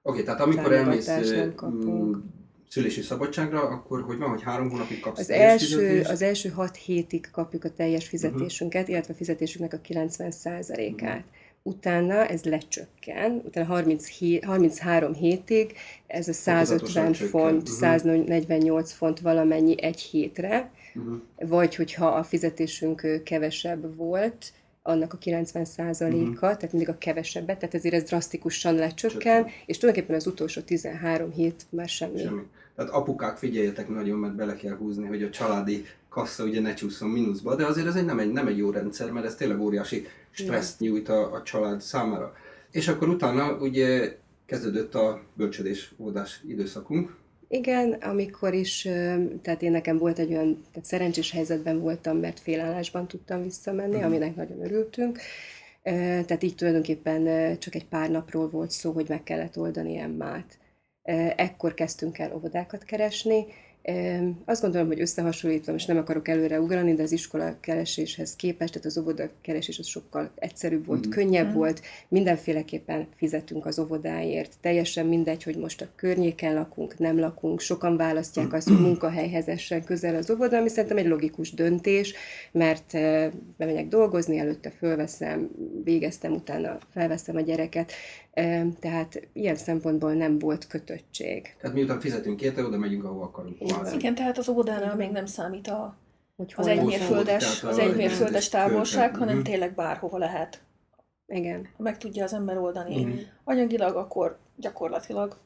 Oké, 0.08 0.24
tehát 0.24 0.42
amikor 0.42 0.74
elmész 0.74 1.08
szülési 2.68 3.02
szabadságra, 3.02 3.62
akkor 3.62 4.02
hogy 4.02 4.18
van, 4.18 4.30
hogy 4.30 4.44
három 4.44 4.70
hónapig 4.70 5.00
kapsz 5.00 5.20
Az 5.20 5.30
első, 5.30 5.66
fizetést? 5.66 6.10
az 6.10 6.22
első 6.22 6.50
hat 6.50 6.76
hétig 6.76 7.30
kapjuk 7.32 7.64
a 7.64 7.70
teljes 7.70 8.08
fizetésünket, 8.08 8.88
illetve 8.88 9.14
a 9.14 9.18
fizetésünknek 9.18 9.74
a 9.74 9.82
90%-át. 9.94 11.24
Utána 11.64 12.26
ez 12.26 12.44
lecsökken, 12.44 13.42
utána 13.46 13.66
30 13.68 14.08
hé, 14.18 14.40
33 14.40 15.14
hétig 15.14 15.74
ez 16.08 16.28
a 16.28 16.34
150 16.34 16.66
Fokozatosan 16.66 17.12
csökken. 17.12 17.30
font, 17.30 17.62
Mhm. 17.68 17.72
148 17.78 18.92
font 18.92 19.20
valamennyi 19.20 19.82
egy 19.84 20.00
hétre, 20.00 20.72
Mhm. 20.94 21.14
vagy 21.50 21.76
hogyha 21.76 22.08
a 22.08 22.24
fizetésünk 22.24 23.22
kevesebb 23.24 23.96
volt, 23.96 24.52
annak 24.82 25.14
a 25.14 25.18
90%-a, 25.18 26.40
tehát 26.40 26.72
mindig 26.72 26.90
a 26.90 26.98
kevesebbet, 26.98 27.60
tehát 27.60 27.76
ezért 27.76 27.94
ez 27.96 28.04
drasztikusan 28.04 28.76
lecsökken, 28.76 29.20
Csökken. 29.44 29.48
és 29.66 29.78
tulajdonképpen 29.78 30.20
az 30.20 30.28
utolsó 30.28 30.62
13 30.62 31.32
hét 31.32 31.66
már 31.70 31.90
semmi. 31.90 32.20
Semmi. 32.20 32.42
Tehát 32.78 32.92
apukák 32.92 33.38
figyeljetek 33.38 33.90
nagyon, 33.90 34.20
mert 34.20 34.36
bele 34.36 34.56
kell 34.56 34.76
húzni, 34.76 35.06
hogy 35.08 35.24
a 35.24 35.30
családi 35.30 35.86
kassa 36.10 36.44
ugye 36.44 36.62
ne 36.62 36.74
csúszson 36.74 37.10
mínuszba, 37.10 37.56
de 37.56 37.66
azért 37.66 37.88
ez 37.88 37.96
egy 37.96 38.06
nem, 38.06 38.20
egy, 38.20 38.32
nem 38.32 38.48
egy 38.48 38.58
jó 38.58 38.70
rendszer, 38.70 39.12
mert 39.12 39.26
ez 39.26 39.36
tényleg 39.36 39.60
óriási 39.60 40.08
stresszt 40.32 40.80
nyújt 40.80 41.10
a, 41.10 41.34
a 41.34 41.44
család 41.44 41.82
számára. 41.82 42.34
És 42.72 42.88
akkor 42.88 43.10
utána 43.10 43.54
ugye 43.54 44.18
kezdődött 44.46 44.96
a 44.96 45.22
bölcsödés 45.34 45.94
óvodás 45.98 46.44
időszakunk. 46.48 47.16
Igen, 47.50 47.92
amikor 47.92 48.54
is, 48.54 48.82
tehát 49.42 49.62
én 49.62 49.72
nekem 49.72 49.98
volt 49.98 50.20
egy 50.20 50.32
olyan, 50.34 50.62
tehát 50.72 50.88
szerencsés 50.88 51.32
helyzetben 51.32 51.80
voltam, 51.80 52.18
mert 52.18 52.40
félállásban 52.40 53.08
tudtam 53.08 53.44
visszamenni, 53.44 53.96
Mhm. 53.96 54.06
aminek 54.06 54.36
nagyon 54.36 54.64
örültünk. 54.64 55.20
Tehát 56.26 56.44
így 56.44 56.56
tulajdonképpen 56.56 57.24
csak 57.60 57.76
egy 57.76 57.86
pár 57.86 58.10
napról 58.10 58.50
volt 58.50 58.72
szó, 58.72 58.92
hogy 58.92 59.06
meg 59.10 59.24
kellett 59.24 59.58
oldani 59.58 59.98
Emmát. 59.98 60.58
Ekkor 61.36 61.74
kezdtünk 61.74 62.18
el 62.18 62.34
óvodákat 62.36 62.84
keresni. 62.84 63.46
Azt 64.46 64.62
gondolom, 64.62 64.88
hogy 64.88 65.00
összehasonlítva, 65.00 65.74
és 65.74 65.86
nem 65.86 65.98
akarok 65.98 66.28
előre 66.28 66.60
ugrani, 66.60 66.94
de 66.94 67.04
az 67.04 67.12
iskola 67.12 67.56
kereséshez 67.60 68.36
képest, 68.36 68.72
tehát 68.74 68.88
az 68.88 68.98
óvoda 68.98 69.30
keresés 69.42 69.80
az 69.80 69.88
sokkal 69.88 70.32
egyszerűbb 70.36 70.86
volt, 70.86 71.00
Mhm. 71.06 71.10
könnyebb 71.10 71.48
Mhm. 71.48 71.56
volt, 71.56 71.82
mindenféleképpen 72.08 73.08
fizetünk 73.16 73.66
az 73.66 73.80
óvodáért. 73.80 74.54
Teljesen 74.62 75.06
mindegy, 75.06 75.44
hogy 75.44 75.58
most 75.58 75.82
a 75.82 75.88
környéken 75.96 76.54
lakunk, 76.54 76.98
nem 76.98 77.20
lakunk. 77.20 77.60
Sokan 77.60 77.98
választják 77.98 78.54
azt, 78.54 78.68
hogy 78.68 78.80
munkahelyhez 78.82 79.48
essen 79.48 79.84
közel 79.84 80.16
az 80.16 80.30
óvoda, 80.32 80.58
ami 80.58 80.70
szerintem 80.70 80.98
egy 80.98 81.08
logikus 81.08 81.52
döntés, 81.54 82.14
mert 82.52 82.92
bemegyek 83.58 83.88
dolgozni, 83.88 84.38
előtte 84.38 84.70
fölveszem, 84.70 85.50
végeztem, 85.84 86.34
utána 86.34 86.78
felveszem 86.94 87.36
a 87.36 87.42
gyereket. 87.42 87.92
Eh, 88.38 88.66
Tehát 88.80 89.28
ilyen 89.34 89.56
szempontból 89.56 90.14
nem 90.14 90.40
volt 90.40 90.68
kötöttség. 90.68 91.56
Tehát 91.62 91.76
miután 91.76 92.00
fizetünk 92.00 92.42
érte, 92.42 92.64
oda 92.64 92.78
megyünk, 92.78 93.04
ahol 93.04 93.24
akarunk. 93.24 93.58
Kvázi. 93.58 93.96
Igen, 93.96 94.16
tehát 94.16 94.38
az 94.38 94.50
óvodánál 94.50 94.96
még 94.96 95.12
nem 95.12 95.26
számít 95.26 95.68
a, 95.68 95.98
Hogy 96.36 96.54
az 96.58 96.64
hol 96.64 96.72
egy 96.74 96.78
van. 96.78 96.86
mérföldes, 96.86 97.60
tehát 97.60 97.76
az 97.76 97.78
a- 97.78 97.82
egy 97.82 97.90
egy 97.90 97.96
mérföldes 97.96 98.20
rendes 98.24 98.50
távolság, 98.50 99.16
hanem 99.16 99.36
Mhm. 99.36 99.44
tényleg 99.44 99.76
bárhova 99.76 100.18
lehet. 100.18 100.62
Igen. 101.28 101.68
Ha 101.78 101.84
meg 101.84 101.98
tudja 101.98 102.24
az 102.24 102.34
ember 102.34 102.58
oldani 102.58 103.04
Mhm. 103.06 103.18
anyagilag, 103.44 103.96
akkor 103.96 104.38
gyakorlatilag 104.56 105.38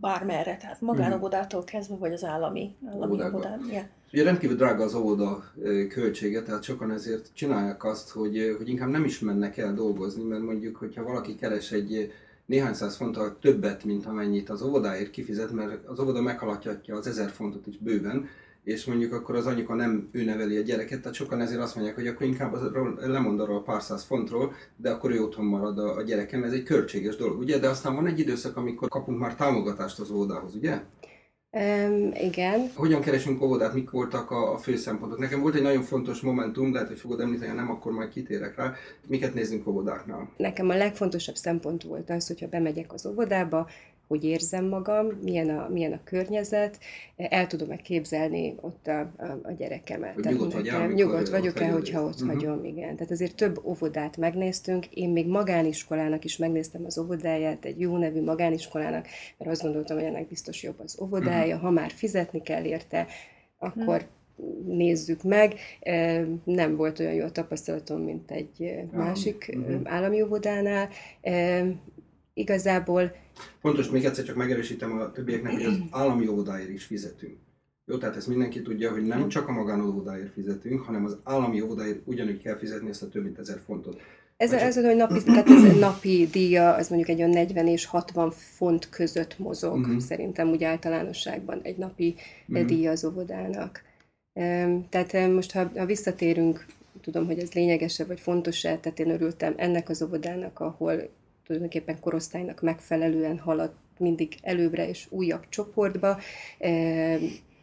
bármerre, 0.00 0.56
tehát 0.56 0.80
magánóvodától 0.80 1.64
kezdve, 1.64 1.96
vagy 1.96 2.12
az 2.12 2.24
állami, 2.24 2.76
állami 2.86 3.04
Óvodákba. 3.06 3.36
óvodán. 3.36 3.66
Yeah. 3.70 3.84
Ugye 4.12 4.22
rendkívül 4.22 4.56
drága 4.56 4.84
az 4.84 4.94
óvoda 4.94 5.44
költsége, 5.88 6.42
tehát 6.42 6.62
sokan 6.62 6.90
ezért 6.90 7.30
csinálják 7.34 7.84
azt, 7.84 8.10
hogy, 8.10 8.54
hogy 8.58 8.68
inkább 8.68 8.88
nem 8.88 9.04
is 9.04 9.20
mennek 9.20 9.56
el 9.56 9.74
dolgozni, 9.74 10.22
mert 10.22 10.42
mondjuk, 10.42 10.76
hogyha 10.76 11.02
valaki 11.02 11.34
keres 11.34 11.72
egy 11.72 12.12
néhány 12.46 12.74
száz 12.74 12.96
fonttal 12.96 13.38
többet, 13.40 13.84
mint 13.84 14.06
amennyit 14.06 14.50
az 14.50 14.62
óvodáért 14.62 15.10
kifizet, 15.10 15.52
mert 15.52 15.88
az 15.88 16.00
óvoda 16.00 16.22
meghaladhatja 16.22 16.96
az 16.96 17.06
ezer 17.06 17.30
fontot 17.30 17.66
is 17.66 17.78
bőven, 17.78 18.28
és 18.64 18.84
mondjuk 18.84 19.12
akkor 19.12 19.34
az 19.34 19.46
anyuka 19.46 19.74
nem 19.74 20.08
ő 20.12 20.24
neveli 20.24 20.56
a 20.56 20.62
gyereket, 20.62 21.00
tehát 21.00 21.16
sokan 21.16 21.40
ezért 21.40 21.60
azt 21.60 21.74
mondják, 21.74 21.96
hogy 21.96 22.06
akkor 22.06 22.26
inkább 22.26 22.52
azról, 22.52 22.98
lemond 23.00 23.40
arról 23.40 23.56
a 23.56 23.62
pár 23.62 23.82
száz 23.82 24.02
fontról, 24.02 24.52
de 24.76 24.90
akkor 24.90 25.10
ő 25.10 25.22
otthon 25.22 25.44
marad 25.44 25.78
a, 25.78 25.96
a 25.96 26.02
gyereken, 26.02 26.44
ez 26.44 26.52
egy 26.52 26.62
költséges 26.62 27.16
dolog, 27.16 27.38
ugye? 27.38 27.58
De 27.58 27.68
aztán 27.68 27.94
van 27.94 28.06
egy 28.06 28.18
időszak, 28.18 28.56
amikor 28.56 28.88
kapunk 28.88 29.18
már 29.18 29.34
támogatást 29.34 30.00
az 30.00 30.10
óvodához, 30.10 30.54
ugye? 30.54 30.82
Um, 31.56 32.10
igen. 32.14 32.70
Hogyan 32.74 33.00
keresünk 33.00 33.42
óvodát, 33.42 33.74
mik 33.74 33.90
voltak 33.90 34.30
a, 34.30 34.52
a 34.52 34.58
fő 34.58 34.76
szempontok? 34.76 35.18
Nekem 35.18 35.40
volt 35.40 35.54
egy 35.54 35.62
nagyon 35.62 35.82
fontos 35.82 36.20
momentum, 36.20 36.72
lehet, 36.72 36.88
hogy 36.88 36.98
fogod 36.98 37.20
említeni, 37.20 37.48
ha 37.48 37.56
nem, 37.56 37.70
akkor 37.70 37.92
majd 37.92 38.08
kitérek 38.08 38.56
rá. 38.56 38.74
Miket 39.06 39.34
nézzünk 39.34 39.66
óvodáknál? 39.66 40.28
Nekem 40.36 40.68
a 40.68 40.74
legfontosabb 40.74 41.34
szempont 41.34 41.82
volt 41.82 42.10
az, 42.10 42.26
hogyha 42.26 42.48
bemegyek 42.48 42.92
az 42.92 43.06
óvodába, 43.06 43.68
hogy 44.12 44.24
érzem 44.24 44.64
magam, 44.68 45.06
milyen 45.22 45.48
a, 45.48 45.68
milyen 45.72 45.92
a 45.92 46.00
környezet, 46.04 46.78
el 47.16 47.46
tudom-e 47.46 47.76
képzelni 47.76 48.54
ott 48.60 48.86
a, 48.86 49.00
a, 49.00 49.38
a 49.42 49.52
gyerekemet. 49.58 50.14
Hogy 50.14 50.22
Tehát 50.22 50.38
nyugodt 50.38 50.56
nekem- 50.56 50.80
amikor 50.80 50.94
nyugodt 50.94 51.20
ott 51.20 51.28
vagyok-e, 51.28 51.70
hogyha 51.70 52.02
ott 52.02 52.20
Mhm. 52.20 52.28
hagyom, 52.28 52.64
igen. 52.64 52.96
Tehát 52.96 53.10
azért 53.10 53.36
több 53.36 53.60
óvodát 53.64 54.16
megnéztünk, 54.16 54.86
én 54.86 55.10
még 55.10 55.26
magániskolának 55.28 56.24
is 56.24 56.36
megnéztem 56.36 56.84
az 56.84 56.98
óvodáját, 56.98 57.64
egy 57.64 57.80
jó 57.80 57.96
nevű 57.96 58.22
magániskolának, 58.22 59.06
mert 59.38 59.50
azt 59.50 59.62
gondoltam, 59.62 59.96
hogy 59.96 60.06
ennek 60.06 60.28
biztos 60.28 60.62
jobb 60.62 60.80
az 60.84 60.98
óvodája, 61.02 61.54
Mhm. 61.56 61.64
ha 61.64 61.70
már 61.70 61.90
fizetni 61.90 62.40
kell 62.42 62.64
érte, 62.64 63.06
akkor 63.58 64.06
nézzük 64.66 65.22
meg. 65.22 65.54
Nem 66.44 66.76
volt 66.76 66.98
olyan 66.98 67.12
jó 67.14 67.24
a 67.24 67.30
tapasztalatom, 67.30 68.00
mint 68.00 68.30
egy 68.30 68.74
másik 68.92 69.56
Mhm. 69.56 69.74
állami 69.84 70.22
óvodánál. 70.22 70.88
Igazából 72.34 73.14
Fontos, 73.60 73.88
még 73.90 74.04
egyszer 74.04 74.24
csak 74.24 74.36
megerősítem 74.36 74.92
a 74.92 75.10
többieknek, 75.10 75.52
hogy 75.52 75.64
az 75.64 75.78
állami 75.90 76.28
óvodáért 76.28 76.68
is 76.68 76.84
fizetünk. 76.84 77.36
Jó, 77.86 77.98
tehát 77.98 78.16
ezt 78.16 78.26
mindenki 78.28 78.62
tudja, 78.62 78.90
hogy 78.90 79.02
nem 79.02 79.28
csak 79.28 79.48
a 79.48 79.52
magánóvodáért 79.52 80.32
fizetünk, 80.32 80.80
hanem 80.80 81.04
az 81.04 81.16
állami 81.24 81.60
óvodáért 81.60 82.00
ugyanúgy 82.04 82.42
kell 82.42 82.56
fizetni 82.56 82.88
ezt 82.88 83.02
a 83.02 83.08
több 83.08 83.22
mint 83.22 83.38
ezer 83.38 83.60
fontot. 83.66 84.00
ez, 84.36 84.52
ez, 84.52 84.74
hogy 84.84 84.96
napi, 84.96 85.22
tehát 85.24 85.48
ez 85.50 85.78
napi 85.78 86.28
díja, 86.32 86.74
az 86.74 86.88
mondjuk 86.88 87.10
egy 87.10 87.18
olyan 87.18 87.30
40 87.30 87.66
és 87.66 87.84
60 87.84 88.30
font 88.30 88.88
között 88.88 89.38
mozog, 89.38 89.78
Mhm. 89.86 89.98
szerintem 89.98 90.48
úgy 90.48 90.64
általánosságban 90.64 91.60
egy 91.62 91.76
napi 91.76 92.14
Mhm. 92.46 92.66
díja 92.66 92.90
az 92.90 93.04
óvodának. 93.04 93.82
Tehát 94.88 95.12
most, 95.32 95.52
ha, 95.52 95.70
ha 95.76 95.86
visszatérünk, 95.86 96.66
tudom, 97.00 97.26
hogy 97.26 97.38
ez 97.38 97.52
lényegesebb 97.52 98.06
vagy 98.06 98.20
fontos-e, 98.20 98.76
tehát 98.78 98.98
én 98.98 99.10
örültem 99.10 99.54
ennek 99.56 99.88
az 99.88 100.02
óvodának, 100.02 100.60
ahol 100.60 101.10
tulajdonképpen 101.52 102.00
korosztálynak 102.00 102.60
megfelelően 102.60 103.38
halad 103.38 103.72
mindig 103.98 104.34
előbbre 104.42 104.88
és 104.88 105.06
újabb 105.10 105.48
csoportba. 105.48 106.18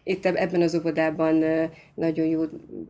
Itt 0.04 0.26
eb- 0.26 0.38
ebben 0.38 0.62
az 0.62 0.76
óvodában 0.76 1.44
nagyon 1.94 2.26
jó 2.26 2.44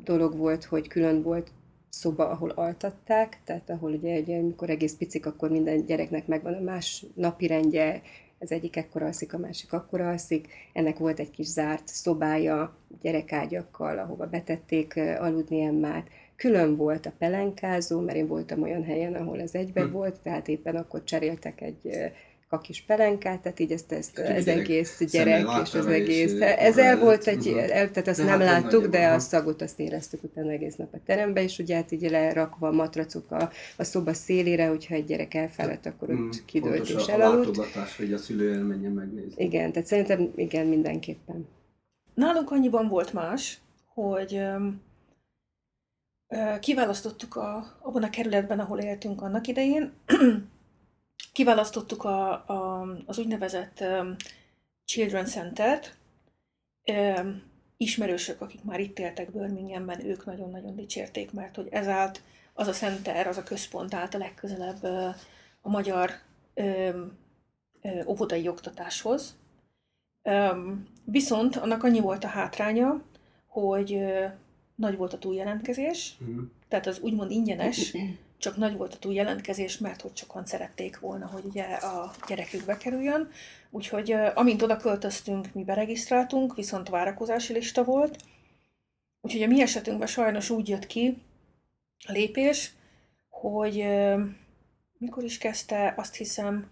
dolog 0.03 0.38
volt, 0.38 0.63
hogy 0.63 0.88
külön 0.88 1.22
volt 1.22 1.51
szoba, 1.89 2.29
ahol 2.29 2.50
altatták, 2.50 3.39
tehát 3.44 3.70
ahol 3.70 3.91
ugye, 3.91 4.20
ugye 4.20 4.38
amikor 4.38 4.70
egész 4.70 4.96
picik, 4.98 5.25
akkor 5.25 5.50
minden 5.50 5.86
gyereknek 5.86 6.27
megvan 6.27 6.53
a 6.53 6.62
más 6.62 7.06
napirendje, 7.15 8.01
az 8.39 8.51
egyik 8.51 8.75
ekkora 8.75 9.06
alszik, 9.06 9.34
a 9.34 9.38
másik 9.38 9.74
akkora 9.74 10.10
alszik. 10.10 10.48
Ennek 10.74 10.98
volt 10.98 11.20
egy 11.20 11.32
kis 11.32 11.46
zárt 11.48 11.88
szobája 11.88 12.75
gyerekágyakkal, 13.01 13.98
ahova 13.98 14.27
betették 14.27 15.00
aludni 15.20 15.62
Emmát. 15.62 16.08
Külön 16.39 16.75
volt 16.75 17.05
a 17.05 17.13
pelenkázó, 17.17 18.00
mert 18.00 18.17
én 18.17 18.27
voltam 18.27 18.62
olyan 18.62 18.84
helyen, 18.84 19.13
ahol 19.13 19.41
ez 19.41 19.53
egybe 19.53 19.81
hm. 19.81 19.91
volt, 19.91 20.19
tehát 20.24 20.48
éppen 20.48 20.75
akkor 20.75 21.03
cseréltek 21.03 21.62
egy 21.62 22.12
kakis 22.50 22.81
pelenkát, 22.81 23.41
tehát 23.41 23.60
így 23.60 23.72
ezt, 23.72 23.91
ezt 23.91 24.19
az 24.38 24.48
egész 24.48 25.03
gyerek 25.12 25.46
és 25.63 25.74
az 25.74 25.88
egész, 25.88 26.34
és 26.34 26.39
ez 26.39 26.77
el 26.77 26.98
volt 26.98 27.27
egy, 27.27 27.48
el, 27.48 27.91
tehát 27.91 28.08
azt 28.08 28.19
de 28.19 28.25
nem 28.25 28.39
hát 28.39 28.62
láttuk, 28.62 28.86
de 28.86 29.08
a 29.08 29.19
szagot 29.19 29.62
azt 29.62 29.79
éreztük 29.79 30.24
utána 30.24 30.51
egész 30.51 30.75
nap 30.75 30.93
a 30.93 30.98
terembe, 31.05 31.43
és 31.43 31.60
ugye 31.60 31.75
hát 31.75 31.91
így 31.91 32.10
lerakva 32.10 32.67
a 32.67 32.72
matracok 32.72 33.31
a, 33.31 33.51
a 33.77 33.84
szoba 33.84 34.13
szélére, 34.13 34.67
hogyha 34.67 34.96
egy 34.96 35.05
gyerek 35.05 35.34
elfáradt, 35.34 35.86
akkor 35.86 36.10
ott 36.10 36.17
mm, 36.17 36.29
kidőlt 36.46 36.89
és 36.89 37.05
elaludt. 37.08 37.46
a 37.46 37.50
látogatás, 37.50 37.98
hogy 37.98 38.13
a 38.13 38.17
szülő 38.17 38.53
elmenjen 38.53 38.91
megnézni. 38.91 39.43
Igen, 39.43 39.72
tehát 39.72 39.88
szerintem 39.88 40.31
igen, 40.36 40.67
mindenképpen. 40.67 41.48
Nálunk 42.13 42.51
annyiban 42.51 42.88
volt 42.88 43.13
más, 43.13 43.60
hogy 43.93 44.34
um, 44.34 44.81
kiválasztottuk 46.60 47.36
a, 47.36 47.78
abban 47.82 48.04
a 48.04 48.10
kerületben, 48.10 48.60
ahol 48.60 48.80
éltünk 48.80 49.22
annak 49.22 49.48
idején, 49.48 49.94
kiválasztottuk 51.34 52.04
a, 52.04 52.32
a, 52.32 52.88
az 53.06 53.18
úgynevezett 53.18 53.80
um, 53.82 54.16
Children 54.86 55.26
Center-t. 55.26 55.98
Um, 56.92 57.44
ismerősök, 57.78 58.42
akik 58.42 58.64
már 58.64 58.80
itt 58.80 59.00
éltek 59.00 59.32
Birminghamben, 59.32 60.06
ők 60.06 60.26
nagyon-nagyon 60.26 60.76
dicsérték, 60.76 61.32
mert 61.32 61.56
hogy 61.56 61.68
ez 61.72 61.88
állt, 61.88 62.22
az 62.54 62.68
a 62.68 62.72
center, 62.72 63.28
az 63.28 63.38
a 63.38 63.44
központ 63.44 63.94
állt 63.94 64.14
a 64.14 64.18
legközelebb 64.18 64.84
uh, 64.84 65.16
a 65.62 65.70
magyar 65.70 66.12
um, 66.56 67.18
óvodai 68.06 68.48
oktatáshoz. 68.48 69.38
Um, 70.24 70.88
viszont 71.04 71.56
annak 71.56 71.84
annyi 71.84 72.00
volt 72.00 72.24
a 72.24 72.28
hátránya, 72.28 73.02
hogy 73.48 73.94
uh, 73.94 74.32
nagy 74.80 74.98
volt 74.98 75.14
a 75.14 75.18
túljelentkezés, 75.18 76.18
mm. 76.24 76.40
tehát 76.68 76.88
az 76.88 77.00
úgymond 77.00 77.32
ingyenes, 77.32 77.98
csak 78.38 78.58
nagy 78.58 78.78
volt 78.78 78.94
a 78.94 78.98
túljelentkezés, 78.98 79.78
mert 79.78 80.02
hogy 80.02 80.18
sokan 80.18 80.46
szerették 80.46 81.00
volna, 81.00 81.26
hogy 81.26 81.46
ugye 81.46 81.64
a 81.64 82.12
gyerekük 82.28 82.66
bekerüljön. 82.66 83.30
Úgyhogy 83.70 84.12
amint 84.12 84.62
oda 84.62 84.78
költöztünk, 84.78 85.54
mi 85.54 85.64
beregisztráltunk, 85.64 86.56
viszont 86.56 86.90
várakozási 86.90 87.54
lista 87.54 87.84
volt. 87.84 88.18
Úgyhogy 89.22 89.44
a 89.44 89.48
mi 89.48 89.62
esetünkben 89.62 90.08
sajnos 90.08 90.50
úgy 90.50 90.68
jött 90.68 90.88
ki 90.88 91.18
a 92.08 92.12
lépés, 92.12 92.74
hogy 93.30 93.86
mikor 94.98 95.24
is 95.24 95.38
kezdte, 95.38 95.94
azt 95.98 96.16
hiszem, 96.16 96.70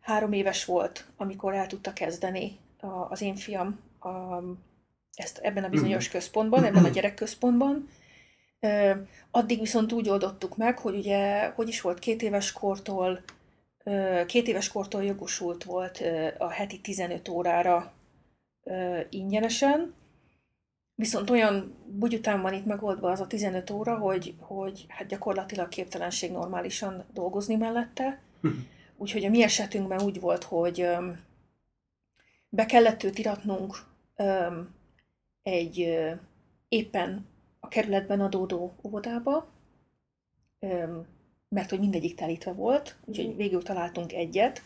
három 0.00 0.32
éves 0.32 0.64
volt, 0.64 1.06
amikor 1.16 1.54
el 1.54 1.66
tudta 1.66 1.92
kezdeni 1.92 2.58
az 3.08 3.22
én 3.22 3.34
fiam 3.34 3.80
ezt 5.14 5.38
ebben 5.38 5.64
a 5.64 5.68
bizonyos 5.68 6.08
központban, 6.08 6.64
ebben 6.64 6.84
a 6.84 6.88
gyerekközpontban, 6.88 7.88
Addig 9.30 9.58
viszont 9.60 9.92
úgy 9.92 10.08
oldottuk 10.08 10.56
meg, 10.56 10.78
hogy 10.78 10.96
ugye, 10.96 11.46
hogy 11.46 11.68
is 11.68 11.80
volt, 11.80 11.98
két 11.98 12.22
éves 12.22 12.52
kortól, 12.52 13.22
két 14.26 14.48
éves 14.48 14.68
kortól 14.68 15.04
jogosult 15.04 15.64
volt 15.64 16.02
a 16.38 16.50
heti 16.50 16.80
15 16.80 17.28
órára 17.28 17.92
ingyenesen, 19.10 19.94
viszont 20.94 21.30
olyan 21.30 21.74
bugyután 21.86 22.40
van 22.40 22.54
itt 22.54 22.64
megoldva 22.64 23.10
az 23.10 23.20
a 23.20 23.26
15 23.26 23.70
óra, 23.70 23.98
hogy, 23.98 24.34
hogy 24.40 24.84
hát 24.88 25.06
gyakorlatilag 25.06 25.68
képtelenség 25.68 26.30
normálisan 26.30 27.04
dolgozni 27.12 27.54
mellette. 27.54 28.20
Hm. 28.40 28.48
Úgyhogy 28.96 29.24
a 29.24 29.30
mi 29.30 29.42
esetünkben 29.42 30.02
úgy 30.02 30.20
volt, 30.20 30.44
hogy 30.44 30.88
be 32.48 32.66
kellett 32.66 33.02
őt 33.02 33.18
iratnunk 33.18 33.78
egy 35.44 35.98
éppen 36.68 37.26
a 37.60 37.68
kerületben 37.68 38.20
adódó 38.20 38.74
óvodába, 38.82 39.52
mert 41.48 41.70
hogy 41.70 41.78
mindegyik 41.78 42.14
telítve 42.14 42.52
volt, 42.52 42.96
úgyhogy 43.04 43.28
mhm. 43.28 43.36
végül 43.36 43.62
találtunk 43.62 44.12
egyet, 44.12 44.62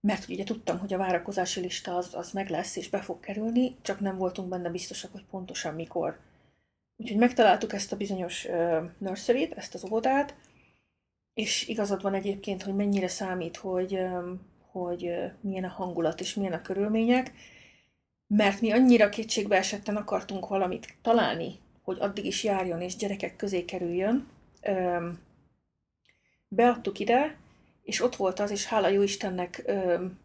mert 0.00 0.28
ugye 0.28 0.44
tudtam, 0.44 0.78
hogy 0.78 0.94
a 0.94 0.98
várakozási 0.98 1.60
lista 1.60 1.96
az, 1.96 2.14
az 2.14 2.32
meg 2.32 2.48
lesz, 2.48 2.76
és 2.76 2.88
be 2.88 3.00
fog 3.00 3.20
kerülni, 3.20 3.76
csak 3.82 4.00
nem 4.00 4.16
voltunk 4.16 4.48
benne 4.48 4.70
biztosak, 4.70 5.12
hogy 5.12 5.24
pontosan 5.30 5.74
mikor. 5.74 6.18
Úgyhogy 6.96 7.16
megtaláltuk 7.16 7.72
ezt 7.72 7.92
a 7.92 7.96
bizonyos 7.96 8.44
uh, 8.44 8.84
nursery 8.98 9.52
ezt 9.56 9.74
az 9.74 9.84
óvodát, 9.84 10.36
és 11.34 11.68
igazad 11.68 12.02
van 12.02 12.14
egyébként, 12.14 12.62
hogy 12.62 12.74
mennyire 12.74 13.08
számít, 13.08 13.56
hogy, 13.56 13.92
um, 13.92 14.40
hogy 14.70 15.04
uh, 15.04 15.30
milyen 15.40 15.64
a 15.64 15.68
hangulat 15.68 16.20
és 16.20 16.34
milyen 16.34 16.52
a 16.52 16.62
körülmények, 16.62 17.32
mert 18.28 18.60
mi 18.60 18.72
annyira 18.72 19.08
kétségbe 19.08 19.56
esetten 19.56 19.96
akartunk 19.96 20.48
valamit 20.48 20.96
találni, 21.02 21.58
hogy 21.82 21.98
addig 22.00 22.24
is 22.24 22.44
járjon 22.44 22.80
és 22.80 22.96
gyerekek 22.96 23.36
közé 23.36 23.64
kerüljön. 23.64 24.28
Öm, 24.62 25.18
beadtuk 26.48 26.98
ide, 26.98 27.36
és 27.82 28.02
ott 28.02 28.16
volt 28.16 28.40
az, 28.40 28.50
és 28.50 28.66
hála 28.66 28.88
jó 28.88 29.02
Istennek, 29.02 29.62
öm, 29.66 30.18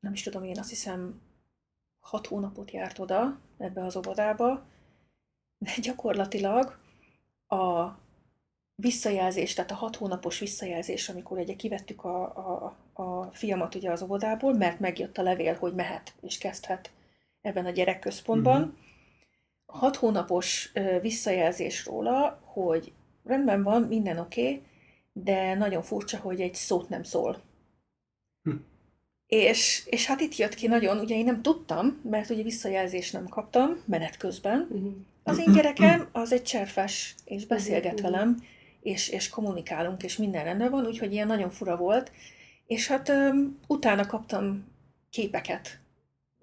nem 0.00 0.12
is 0.12 0.22
tudom 0.22 0.44
én, 0.44 0.58
azt 0.58 0.68
hiszem 0.68 1.20
hat 2.00 2.26
hónapot 2.26 2.70
járt 2.70 2.98
oda 2.98 3.38
ebbe 3.58 3.84
az 3.84 3.96
óvodába, 3.96 4.64
de 5.58 5.72
gyakorlatilag 5.80 6.78
a 7.48 7.88
visszajelzés, 8.74 9.54
tehát 9.54 9.70
a 9.70 9.74
hat 9.74 9.96
hónapos 9.96 10.38
visszajelzés, 10.38 11.08
amikor 11.08 11.38
ugye 11.38 11.56
kivettük 11.56 12.04
a, 12.04 12.22
a, 12.22 12.76
a 13.02 13.30
fiamat 13.32 13.74
ugye 13.74 13.90
az 13.90 14.02
óvodából, 14.02 14.54
mert 14.54 14.80
megjött 14.80 15.18
a 15.18 15.22
levél, 15.22 15.54
hogy 15.54 15.74
mehet 15.74 16.14
és 16.20 16.38
kezdhet 16.38 16.90
ebben 17.46 17.66
a 17.66 17.70
gyerekközpontban, 17.70 18.60
mm-hmm 18.60 18.84
hat 19.66 19.96
hónapos 19.96 20.72
visszajelzés 21.00 21.86
róla, 21.86 22.40
hogy 22.44 22.92
rendben 23.24 23.62
van, 23.62 23.82
minden 23.82 24.18
oké, 24.18 24.42
okay, 24.42 24.62
de 25.12 25.54
nagyon 25.54 25.82
furcsa, 25.82 26.18
hogy 26.18 26.40
egy 26.40 26.54
szót 26.54 26.88
nem 26.88 27.02
szól. 27.02 27.42
Hm. 28.42 28.54
És, 29.26 29.82
és 29.86 30.06
hát 30.06 30.20
itt 30.20 30.36
jött 30.36 30.54
ki 30.54 30.66
nagyon, 30.66 30.98
ugye 30.98 31.16
én 31.16 31.24
nem 31.24 31.42
tudtam, 31.42 32.00
mert 32.02 32.30
ugye 32.30 32.42
visszajelzést 32.42 33.12
nem 33.12 33.28
kaptam 33.28 33.82
menet 33.86 34.16
közben. 34.16 34.68
Uh-huh. 34.70 34.92
Az 35.22 35.38
én 35.38 35.52
gyerekem 35.52 36.08
az 36.12 36.32
egy 36.32 36.42
cserfes, 36.42 37.14
és 37.24 37.46
beszélget 37.46 37.92
uh-huh. 37.92 38.10
velem, 38.10 38.42
és, 38.80 39.08
és 39.08 39.28
kommunikálunk, 39.28 40.02
és 40.02 40.16
minden 40.16 40.44
rendben 40.44 40.70
van, 40.70 40.86
úgyhogy 40.86 41.12
ilyen 41.12 41.26
nagyon 41.26 41.50
fura 41.50 41.76
volt. 41.76 42.12
És 42.66 42.88
hát 42.88 43.08
um, 43.08 43.58
utána 43.66 44.06
kaptam 44.06 44.64
képeket 45.10 45.80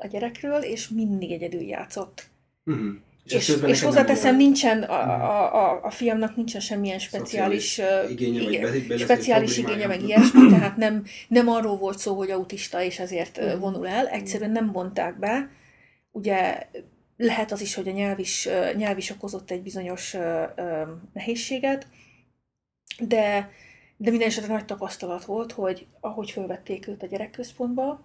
a 0.04 0.08
gyerekről, 0.08 0.62
és 0.62 0.90
mindig 0.90 1.32
egyedül 1.32 1.62
játszott. 1.62 2.26
Uh-huh. 2.66 2.94
És, 3.26 3.34
és, 3.34 3.58
és 3.66 3.82
hozzáteszem, 3.82 4.36
nincsen, 4.36 4.84
a, 4.84 5.02
a, 5.02 5.56
a, 5.56 5.84
a 5.84 5.90
fiamnak 5.90 6.36
nincsen 6.36 6.62
semmilyen 6.62 7.00
speciális 7.00 7.82
igénye, 8.10 8.42
ige, 8.42 8.72
vagy 8.88 9.00
speciális 9.00 9.58
igénye, 9.58 9.88
meg 9.88 10.04
ilyesmi, 10.04 10.48
tehát 10.54 10.78
nem, 10.78 11.06
nem 11.28 11.48
arról 11.48 11.78
volt 11.78 12.00
szó, 12.00 12.16
hogy 12.16 12.32
autista, 12.32 12.82
és 12.82 13.00
ezért 13.00 13.42
mm. 13.42 13.60
vonul 13.60 13.88
el, 13.88 14.08
egyszerűen 14.08 14.52
nem 14.52 14.72
vonták 14.72 15.20
be. 15.20 15.50
Ugye 16.12 16.68
lehet 17.18 17.52
az 17.52 17.62
is, 17.62 17.76
hogy 17.76 17.88
a 17.88 17.92
nyelv 17.92 18.20
is, 18.20 18.50
nyelv 18.76 18.98
is 18.98 19.10
okozott 19.10 19.52
egy 19.52 19.62
bizonyos 19.62 20.16
nehézséget, 21.14 21.88
de, 23.00 23.52
de 23.98 24.10
minden 24.10 24.28
esetre 24.28 24.54
nagy 24.54 24.66
tapasztalat 24.66 25.26
volt, 25.26 25.52
hogy 25.52 25.88
ahogy 26.00 26.32
fölvették 26.32 26.88
őt 26.88 27.04
a 27.04 27.08
gyerekközpontba, 27.08 28.02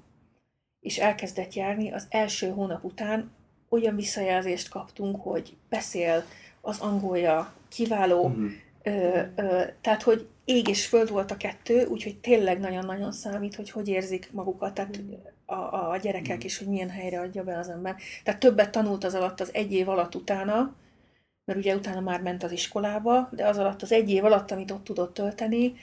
és 0.80 0.99
elkezdett 0.99 1.54
járni, 1.54 1.92
az 1.92 2.06
első 2.08 2.50
hónap 2.50 2.85
után 2.85 3.30
olyan 3.68 3.97
visszajelzést 3.97 4.68
kaptunk, 4.68 5.23
hogy 5.23 5.56
beszél, 5.68 6.25
az 6.61 6.80
angolja 6.80 7.52
kiváló, 7.68 8.25
uh-huh. 8.25 8.50
ö, 8.82 9.20
ö, 9.37 9.62
tehát 9.80 10.02
hogy 10.02 10.28
ég 10.44 10.68
és 10.68 10.87
föld 10.87 11.11
volt 11.11 11.30
a 11.30 11.37
kettő, 11.37 11.85
úgyhogy 11.85 12.18
tényleg 12.18 12.61
nagyon-nagyon 12.61 13.12
számít, 13.12 13.54
hogy 13.54 13.70
hogy 13.70 13.88
érzik 13.88 14.32
magukat, 14.32 14.75
tehát 14.75 15.00
a, 15.47 15.90
a 15.90 15.97
gyerekek 16.02 16.28
uh-huh. 16.28 16.44
is, 16.44 16.58
hogy 16.58 16.68
milyen 16.68 16.90
helyre 16.90 17.20
adja 17.20 17.44
be 17.44 17.58
az 17.58 17.68
ember. 17.68 17.97
Tehát 18.25 18.40
többet 18.40 18.70
tanult 18.70 19.04
az 19.04 19.14
alatt 19.14 19.40
az 19.40 19.54
egy 19.54 19.73
év 19.73 19.88
alatt 19.88 20.14
utána, 20.14 20.75
mert 21.44 21.58
ugye 21.58 21.75
utána 21.75 22.00
már 22.00 22.23
ment 22.23 22.42
az 22.42 22.52
iskolába, 22.52 23.28
de 23.32 23.47
az 23.47 23.58
alatt 23.58 23.82
az 23.82 23.92
egy 23.92 24.11
év 24.11 24.25
alatt, 24.25 24.50
amit 24.50 24.70
ott 24.70 24.85
tudott 24.85 25.14
tölteni, 25.14 25.75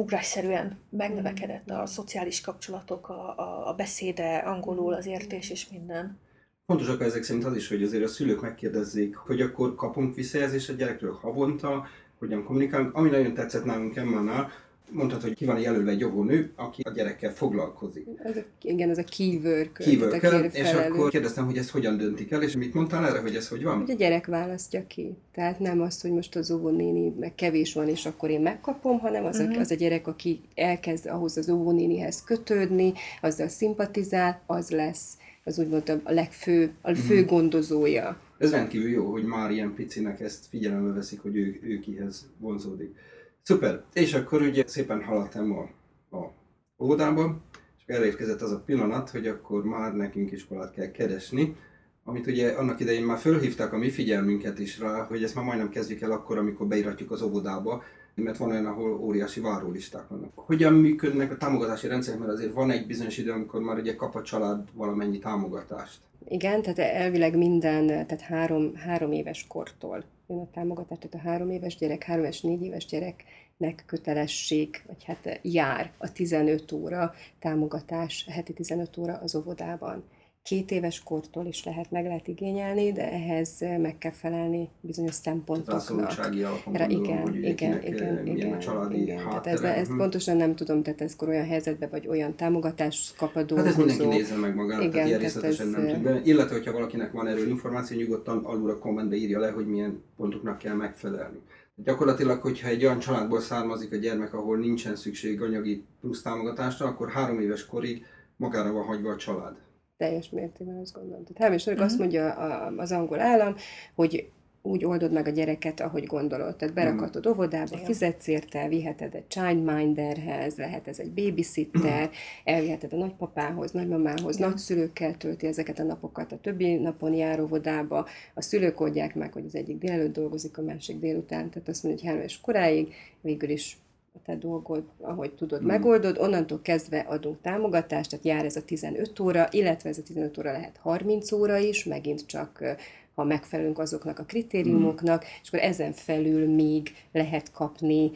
ugrásszerűen 0.00 0.78
megnövekedett 0.90 1.70
a 1.70 1.86
szociális 1.86 2.40
kapcsolatok, 2.40 3.08
a, 3.08 3.34
a, 3.36 3.68
a 3.68 3.74
beszéde, 3.74 4.36
angolul 4.36 4.94
az 4.94 5.06
értés 5.06 5.50
és 5.50 5.68
minden. 5.70 6.18
Fontosak 6.66 7.00
ezek 7.00 7.22
szerint 7.22 7.44
az 7.44 7.56
is, 7.56 7.68
hogy 7.68 7.82
azért 7.82 8.04
a 8.04 8.08
szülők 8.08 8.40
megkérdezzék, 8.40 9.16
hogy 9.16 9.40
akkor 9.40 9.74
kapunk 9.74 10.14
visszajelzést 10.14 10.68
a 10.68 10.72
gyerekről 10.72 11.12
havonta, 11.12 11.86
hogyan 12.18 12.44
kommunikálunk. 12.44 12.94
Ami 12.94 13.10
nagyon 13.10 13.34
tetszett 13.34 13.64
nálunk 13.64 13.96
Emmánál, 13.96 14.50
mondhatod, 14.92 15.24
hogy 15.28 15.36
ki 15.36 15.44
van 15.44 15.58
jelölve 15.60 15.90
egy 15.90 16.04
óvónő, 16.04 16.50
aki 16.56 16.82
a 16.82 16.90
gyerekkel 16.90 17.32
foglalkozik. 17.34 18.06
Ez 18.22 18.36
a, 18.36 18.40
igen, 18.62 18.90
ez 18.90 18.98
a 18.98 19.04
key 19.16 19.36
worker. 19.44 19.86
Key 19.86 19.96
tehát 19.96 20.12
a 20.12 20.26
worker, 20.28 20.50
key 20.50 20.60
és 20.60 20.72
akkor 20.72 21.10
kérdeztem, 21.10 21.44
hogy 21.44 21.56
ezt 21.56 21.70
hogyan 21.70 21.96
döntik 21.96 22.30
el, 22.30 22.42
és 22.42 22.56
mit 22.56 22.74
mondtál 22.74 23.06
erre, 23.06 23.18
hogy 23.20 23.34
ez 23.34 23.48
hogy 23.48 23.62
van? 23.64 23.78
Hogy 23.80 23.90
a 23.90 23.94
gyerek 23.94 24.26
választja 24.26 24.86
ki. 24.86 25.16
Tehát 25.32 25.58
nem 25.58 25.80
az, 25.80 26.00
hogy 26.00 26.10
most 26.12 26.36
az 26.36 26.50
óvónéni 26.50 27.14
meg 27.20 27.34
kevés 27.34 27.72
van, 27.72 27.88
és 27.88 28.06
akkor 28.06 28.30
én 28.30 28.40
megkapom, 28.40 28.98
hanem 28.98 29.24
az, 29.24 29.38
Mhm. 29.38 29.52
a, 29.56 29.58
az 29.60 29.70
a 29.70 29.74
gyerek, 29.74 30.06
aki 30.06 30.40
elkezd 30.54 31.06
ahhoz 31.06 31.36
az 31.36 31.50
óvónénihez 31.50 32.24
kötődni, 32.24 32.92
azzal 33.20 33.48
szimpatizál, 33.48 34.40
az 34.46 34.70
lesz 34.70 35.16
az 35.44 35.58
úgymond 35.58 36.00
a 36.04 36.12
legfő, 36.12 36.70
a 36.82 36.90
Mhm. 36.90 36.98
fő 37.00 37.24
gondozója. 37.24 38.20
Ez 38.38 38.50
rendkívül 38.50 38.88
jó, 38.90 39.10
hogy 39.10 39.24
már 39.24 39.50
ilyen 39.50 39.74
picinek 39.74 40.20
ezt 40.20 40.46
figyelembe 40.48 40.92
veszik, 40.92 41.20
hogy 41.20 41.36
ő, 41.36 41.60
ő 41.62 41.78
kihez 41.78 42.28
vonzódik. 42.38 42.94
Szuper. 43.42 43.82
És 43.92 44.14
akkor 44.14 44.42
ugye 44.42 44.64
szépen 44.66 45.02
haladtam 45.02 45.58
a, 45.58 45.68
a 46.16 46.32
óvodába, 46.78 47.40
és 47.78 47.84
elérkezett 47.86 48.40
az 48.40 48.52
a 48.52 48.60
pillanat, 48.60 49.10
hogy 49.10 49.26
akkor 49.26 49.64
már 49.64 49.94
nekünk 49.94 50.32
iskolát 50.32 50.72
kell 50.72 50.90
keresni, 50.90 51.56
amit 52.04 52.26
ugye 52.26 52.52
annak 52.52 52.80
idején 52.80 53.04
már 53.04 53.18
fölhívták 53.18 53.72
a 53.72 53.78
mi 53.78 53.90
figyelmünket 53.90 54.58
is 54.58 54.78
rá, 54.78 55.04
hogy 55.04 55.22
ezt 55.22 55.34
már 55.34 55.44
majdnem 55.44 55.68
kezdjük 55.68 56.00
el 56.00 56.12
akkor, 56.12 56.38
amikor 56.38 56.66
beiratjuk 56.66 57.10
az 57.10 57.22
óvodába, 57.22 57.82
mert 58.14 58.36
van 58.36 58.50
olyan, 58.50 58.66
ahol 58.66 58.90
óriási 58.90 59.40
várólisták 59.40 60.08
vannak. 60.08 60.32
Hogyan 60.34 60.72
működnek 60.72 61.30
a 61.30 61.36
támogatási 61.36 61.88
rendszerek, 61.88 62.20
mert 62.20 62.32
azért 62.32 62.52
van 62.52 62.70
egy 62.70 62.86
bizonyos 62.86 63.18
idő, 63.18 63.30
amikor 63.30 63.60
már 63.60 63.78
ugye 63.78 63.94
kap 63.94 64.14
a 64.14 64.22
család 64.22 64.68
valamennyi 64.74 65.18
támogatást. 65.18 66.00
Igen, 66.28 66.62
tehát 66.62 66.78
elvileg 66.78 67.36
minden, 67.36 67.86
tehát 67.86 68.20
három, 68.20 68.74
három 68.74 69.12
éves 69.12 69.46
kortól 69.46 70.04
jön 70.30 70.38
a 70.38 70.50
támogatás, 70.52 70.98
tehát 70.98 71.26
a 71.26 71.28
három 71.28 71.50
éves 71.50 71.76
gyerek, 71.76 72.02
három 72.02 72.24
és 72.24 72.40
négy 72.40 72.62
éves 72.62 72.86
gyereknek 72.86 73.82
kötelesség, 73.86 74.82
vagy 74.86 75.04
hát 75.04 75.40
jár 75.42 75.92
a 75.98 76.12
15 76.12 76.72
óra 76.72 77.14
támogatás, 77.38 78.26
heti 78.30 78.52
15 78.52 78.96
óra 78.96 79.14
az 79.14 79.34
óvodában. 79.34 80.04
Két 80.50 80.70
éves 80.70 81.02
kortól 81.02 81.46
is 81.46 81.64
lehet, 81.64 81.90
meg 81.90 82.04
lehet 82.04 82.28
igényelni, 82.28 82.92
de 82.92 83.12
ehhez 83.12 83.58
meg 83.60 83.98
kell 83.98 84.10
felelni 84.12 84.68
bizonyos 84.80 85.20
Tehát 85.20 85.36
szempontoknak. 85.38 85.74
rászorultsági 85.74 86.42
alapon 86.42 86.72
Ra, 86.72 86.86
gondolom, 86.86 87.04
igen, 87.04 87.22
hogy 87.22 87.34
igen, 87.36 87.82
igen, 87.82 88.16
eh, 88.16 88.26
igen, 88.26 88.52
a 88.52 88.58
családi 88.58 89.00
igen. 89.00 89.16
Tehát 89.28 89.46
ez, 89.46 89.60
ez 89.60 89.88
Mhm. 89.88 89.96
pontosan 89.98 90.36
nem 90.36 90.54
tudom, 90.54 90.82
tehát 90.82 91.00
ezkor 91.00 91.28
olyan 91.28 91.46
helyzetben 91.46 91.88
vagy 91.90 92.06
olyan 92.08 92.36
támogatást 92.36 93.16
kap 93.16 93.34
a 93.34 93.38
Hát 93.38 93.46
dolgozó. 93.48 93.68
ez 93.68 93.76
mindenki 93.76 94.16
nézze 94.16 94.36
meg 94.36 94.54
magának, 94.54 94.82
Igen, 94.82 94.92
tehát 94.92 95.06
ilyen 95.08 95.20
tehát 95.20 95.32
részletesen 95.34 95.66
ez, 95.66 95.72
nem 95.72 95.86
eh, 95.86 95.92
tud 95.92 96.02
be. 96.02 96.20
Illetve, 96.24 96.54
hogyha 96.54 96.72
valakinek 96.72 97.12
van 97.12 97.26
erről 97.26 97.48
információ, 97.48 97.98
nyugodtan 97.98 98.44
alul 98.44 98.70
a 98.70 98.78
kommentbe 98.78 99.16
írja 99.16 99.38
le, 99.38 99.50
hogy 99.50 99.66
milyen 99.66 100.02
pontoknak 100.16 100.58
kell 100.58 100.74
megfelelni. 100.74 101.38
Gyakorlatilag, 101.84 102.40
hogyha 102.42 102.68
egy 102.68 102.84
olyan 102.84 102.98
családból 102.98 103.40
származik 103.40 103.92
a 103.92 103.96
gyermek, 103.96 104.34
ahol 104.34 104.56
nincsen 104.56 104.96
szükség 104.96 105.40
anyagi 105.42 105.84
plusz 106.00 106.22
támogatásra, 106.22 106.86
akkor 106.86 107.10
három 107.10 107.40
éves 107.40 107.66
korig 107.66 108.04
magára 108.36 108.72
van 108.72 108.84
hagyva 108.84 109.10
a 109.10 109.16
család. 109.16 109.56
Teljes 110.00 110.30
mértékben 110.30 110.76
azt 110.76 110.94
gondolom. 110.94 111.24
Tehát 111.34 111.54
és 111.54 111.64
Mhm. 111.64 111.80
azt 111.80 111.98
mondja 111.98 112.32
a- 112.32 112.72
az 112.76 112.92
angol 112.92 113.20
állam, 113.20 113.54
hogy 113.94 114.28
úgy 114.62 114.84
oldod 114.84 115.12
meg 115.12 115.26
a 115.26 115.30
gyereket, 115.30 115.80
ahogy 115.80 116.04
gondolod. 116.04 116.56
Tehát 116.56 116.74
berakatod 116.74 117.26
óvodába, 117.26 117.70
Igen. 117.72 117.84
fizetsz 117.84 118.26
érte, 118.26 118.68
viheted 118.68 119.14
egy 119.14 119.26
childminderhez, 119.28 120.56
lehet 120.56 120.88
ez 120.88 120.98
egy 120.98 121.10
babysitter, 121.10 122.10
elviheted 122.44 122.92
a 122.92 122.96
nagypapához, 122.96 123.70
nagymamához, 123.70 124.36
Igen. 124.36 124.48
nagyszülőkkel 124.48 125.16
tölti 125.16 125.46
ezeket 125.46 125.78
a 125.78 125.82
napokat, 125.82 126.32
a 126.32 126.38
többi 126.40 126.74
napon 126.74 127.14
jár 127.14 127.40
óvodába, 127.40 128.06
a 128.34 128.42
szülők 128.42 128.80
oldják 128.80 129.14
meg, 129.14 129.32
hogy 129.32 129.44
az 129.46 129.54
egyik 129.54 129.78
délelőtt 129.78 130.12
dolgozik, 130.12 130.58
a 130.58 130.62
másik 130.62 130.98
délután, 130.98 131.50
tehát 131.50 131.68
azt 131.68 131.82
mondja, 131.82 132.00
hogy 132.00 132.08
három 132.08 132.20
éves 132.20 132.40
koráig 132.40 132.92
végül 133.20 133.50
is 133.50 133.78
a 134.14 134.18
te 134.24 134.36
dolgod, 134.36 134.84
ahogy 135.00 135.32
tudod, 135.34 135.62
Mm. 135.62 135.66
megoldod, 135.66 136.18
onnantól 136.18 136.60
kezdve 136.62 136.98
adunk 136.98 137.40
támogatást, 137.40 138.10
tehát 138.10 138.24
jár 138.24 138.44
ez 138.44 138.56
a 138.56 138.64
15 138.64 139.20
óra, 139.20 139.48
illetve 139.50 139.88
ez 139.88 139.98
a 139.98 140.02
15 140.02 140.38
óra 140.38 140.52
lehet 140.52 140.76
30 140.76 141.32
óra 141.32 141.56
is, 141.58 141.84
megint 141.84 142.26
csak 142.26 142.76
ha 143.14 143.24
megfelelünk 143.24 143.78
azoknak 143.78 144.18
a 144.18 144.24
kritériumoknak, 144.24 145.24
és 145.42 145.48
akkor 145.48 145.60
ezen 145.60 145.92
felül 145.92 146.54
még 146.54 146.88
lehet 147.12 147.52
kapni, 147.52 148.10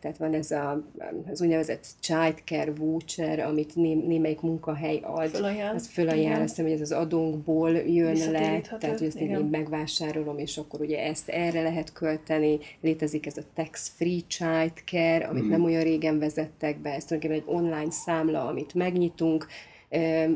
tehát 0.00 0.16
van 0.18 0.34
ez 0.34 0.50
a, 0.50 0.84
az 1.30 1.42
úgynevezett 1.42 1.86
childcare 2.00 2.72
voucher, 2.72 3.40
amit 3.40 3.74
né, 3.74 3.94
némelyik 3.94 4.40
munkahely 4.40 5.00
ad, 5.02 5.28
Fölajánl. 5.28 5.74
ez 5.74 5.86
fölajánl, 5.86 6.40
azt 6.42 6.48
hiszem, 6.48 6.64
hogy 6.64 6.74
ez 6.74 6.90
az 6.90 6.92
adónkból 6.98 7.70
jön 7.70 8.30
le, 8.30 8.60
tehát 8.60 8.98
hogy 8.98 9.06
ezt 9.06 9.16
én, 9.16 9.26
igen. 9.28 9.40
én 9.40 9.46
megvásárolom, 9.46 10.38
és 10.38 10.56
akkor 10.58 10.80
ugye 10.80 10.98
ezt 11.04 11.28
erre 11.28 11.62
lehet 11.62 11.92
költeni. 11.92 12.58
Létezik 12.80 13.26
ez 13.26 13.36
a 13.36 13.42
tax-free 13.54 14.20
childcare, 14.26 15.24
amit 15.26 15.42
Mhm. 15.42 15.50
nem 15.50 15.64
olyan 15.64 15.82
régen 15.82 16.18
vezettek 16.18 16.78
be, 16.80 16.90
ez 16.94 17.04
tulajdonképpen 17.04 17.54
egy 17.54 17.56
online 17.64 17.90
számla, 17.90 18.46
amit 18.46 18.74
megnyitunk, 18.74 19.46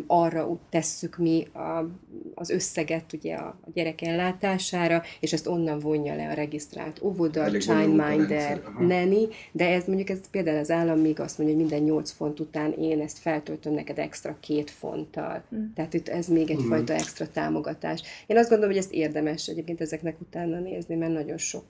arra 0.07 0.49
úgy 0.49 0.59
tesszük 0.71 1.19
mi 1.19 1.47
a, 1.53 1.91
az 2.35 2.51
összeget 2.51 3.13
ugye 3.13 3.35
a, 3.35 3.47
a 3.47 3.71
gyerek 3.75 4.03
ellátására, 4.03 5.03
és 5.21 5.33
ezt 5.33 5.47
onnan 5.47 5.79
vonja 5.79 6.15
le 6.15 6.29
a 6.29 6.33
regisztrált 6.33 7.03
óvoda, 7.03 7.51
childminder, 7.51 8.63
neni, 8.79 9.29
de 9.53 9.69
ez 9.69 9.87
mondjuk 9.87 10.11
ez 10.11 10.31
például 10.31 10.59
az 10.59 10.71
állam 10.71 10.99
még 10.99 11.21
azt 11.21 11.39
mondja, 11.39 11.57
hogy 11.57 11.65
minden 11.65 11.85
8 11.85 12.11
font 12.11 12.41
után 12.41 12.73
én 12.73 13.01
ezt 13.01 13.19
feltöltöm 13.19 13.75
neked 13.75 13.99
extra 13.99 14.37
két 14.41 14.71
fonttal. 14.71 15.45
Mm. 15.55 15.73
Tehát 15.75 15.95
itt 15.95 16.09
ez 16.09 16.29
még 16.29 16.51
egyfajta 16.51 16.93
extra 16.93 17.29
támogatás. 17.29 18.03
Én 18.27 18.37
azt 18.37 18.49
gondolom, 18.49 18.75
hogy 18.75 18.83
ezt 18.83 18.93
érdemes 18.93 19.47
egyébként 19.47 19.81
ezeknek 19.81 20.21
utána 20.21 20.59
nézni, 20.59 20.95
mert 20.95 21.13
nagyon 21.13 21.39
sok 21.39 21.65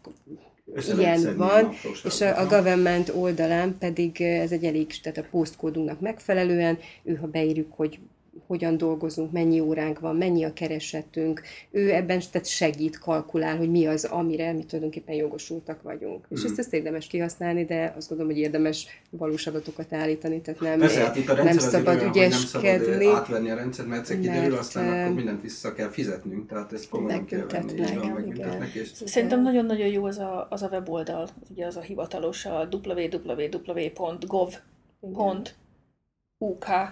ilyen 0.99 1.37
van, 1.37 1.73
és 2.05 2.21
a, 2.21 2.41
a 2.41 2.47
government 2.47 3.09
oldalán 3.09 3.79
pedig 3.79 4.21
eh, 4.21 4.41
ez 4.41 4.53
egy 4.53 4.65
elég, 4.65 5.01
tehát 5.01 5.19
a 5.19 5.27
postkódunknak 5.31 6.01
megfelelően, 6.01 6.79
ő 7.03 7.15
ha 7.15 7.27
beírjuk, 7.27 7.73
hogy 7.73 7.99
hogyan 8.47 8.77
dolgozunk, 8.77 9.33
mennyi 9.33 9.61
óránk 9.61 9.99
van, 9.99 10.17
mennyi 10.17 10.45
a 10.45 10.53
keresetünk, 10.53 11.43
ő 11.71 11.93
ebben 11.95 12.21
tehát 12.31 12.47
segít, 12.47 12.99
kalkulál, 12.99 13.57
hogy 13.57 13.71
mi 13.71 13.87
az, 13.87 14.05
amire 14.05 14.53
mi 14.53 14.65
tulajdonképpen 14.65 15.15
jogosultak 15.15 15.83
vagyunk. 15.83 16.27
És 16.31 16.39
Mhm. 16.41 16.47
ezt, 16.49 16.59
ezt 16.59 16.75
érdemes 16.75 17.07
kihasználni, 17.07 17.65
de 17.65 17.95
azt 17.97 18.09
gondolom, 18.09 18.33
hogy 18.33 18.41
érdemes 18.43 18.87
valós 19.11 19.47
adatokat 19.47 19.93
állítani, 19.93 20.41
tehát 20.41 20.61
nem, 20.61 20.79
Persze, 20.79 21.01
hát 21.01 21.17
itt 21.17 21.29
a 21.29 21.35
rendszer 21.35 21.55
nem 21.55 21.71
szabad 21.71 21.97
olyan, 22.01 22.09
hogy 22.09 22.21
nem 22.21 22.31
szabad 22.31 22.65
ügyeskedni. 22.81 23.07
átvenni 23.07 23.51
a 23.51 23.55
rendszert, 23.55 23.89
mert 23.89 24.01
egyszer 24.01 24.19
kiderül, 24.21 24.41
mert, 24.49 24.61
aztán 24.61 25.03
akkor 25.03 25.15
mindent 25.15 25.43
vissza 25.43 25.73
kell 25.73 25.89
fizetnünk, 25.89 26.49
tehát 26.49 26.73
ezt 26.73 26.89
komolyan 26.89 27.25
kell 27.25 27.47
venni. 27.47 27.77
van, 27.77 27.87
igen, 27.97 28.13
megbüntetnek, 28.13 28.75
és 28.75 28.91
Szerintem 29.05 29.43
nagyon-nagyon 29.43 29.87
jó 29.87 30.05
az 30.05 30.19
a, 30.19 30.47
az 30.51 30.63
a 30.63 30.69
weboldal, 30.69 31.29
ugye 31.51 31.67
az 31.67 31.77
a 31.77 31.81
hivatalos, 31.81 32.45
a 32.45 32.69
www.gov.uk 32.71 34.53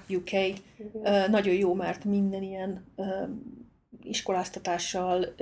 UK. 0.09 0.31
Ö, 1.03 1.29
nagyon 1.29 1.55
jó, 1.55 1.75
mert 1.75 2.05
minden 2.05 2.43
ilyen 2.43 2.85
iskoláztatással, 4.03 5.35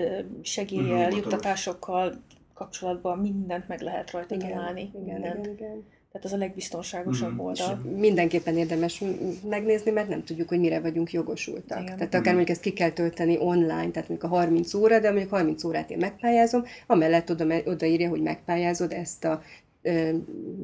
segéllyel, 0.42 0.86
hivatalos. 0.96 1.16
juttatásokkal 1.16 2.22
kapcsolatban 2.54 3.18
mindent 3.18 3.68
meg 3.68 3.80
lehet 3.80 4.10
rajta 4.10 4.34
igen, 4.34 4.50
találni. 4.52 4.80
igen, 4.80 5.02
mindent. 5.14 5.44
igen, 5.46 5.52
igen. 5.56 5.84
Tehát 6.12 6.26
ez 6.26 6.32
a 6.32 6.36
legbiztonságosabb 6.36 7.30
Mhm. 7.32 7.40
oldal. 7.40 7.74
mindenképpen 7.96 8.56
érdemes 8.56 9.02
megnézni, 9.48 9.90
mert 9.90 10.08
nem 10.08 10.24
tudjuk, 10.24 10.48
hogy 10.48 10.58
mire 10.60 10.80
vagyunk 10.80 11.12
jogosultak. 11.12 11.82
Igen. 11.82 11.96
Tehát 11.96 12.14
akár 12.14 12.34
mondjuk 12.34 12.48
ezt 12.48 12.60
ki 12.60 12.72
kell 12.72 12.90
tölteni 12.90 13.38
online, 13.38 13.90
tehát 13.90 14.08
mondjuk 14.08 14.22
a 14.22 14.28
30 14.36 14.74
óra, 14.74 15.00
de 15.00 15.10
mondjuk 15.10 15.30
30 15.30 15.64
órát 15.64 15.90
én 15.90 15.98
megpályázom, 15.98 16.64
amellett 16.86 17.30
oda, 17.30 17.44
odaírja, 17.64 18.08
hogy 18.08 18.22
megpályázod 18.22 18.92
ezt 18.92 19.24
a 19.24 19.42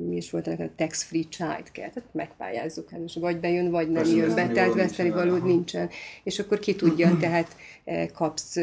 mi 0.08 0.16
is 0.16 0.30
volt 0.30 0.46
ennek 0.46 0.60
a 0.60 0.70
tax-free 0.76 1.22
childcare, 1.28 1.90
tehát 1.90 2.08
megpályázzuk, 2.12 2.90
hát 2.90 3.00
most 3.00 3.14
vagy 3.14 3.40
bejön, 3.40 3.70
vagy 3.70 3.86
nem 3.86 4.02
Persze, 4.02 4.16
jön 4.16 4.34
be, 4.34 4.48
tehát 4.48 4.74
veszteni 4.74 5.08
nincsen, 5.08 5.28
valód 5.28 5.44
nincsen. 5.44 5.88
És 6.22 6.38
akkor 6.38 6.58
ki 6.58 6.74
tudja, 6.74 7.16
tehát 7.20 7.56
eh, 7.84 8.08
kapsz 8.14 8.56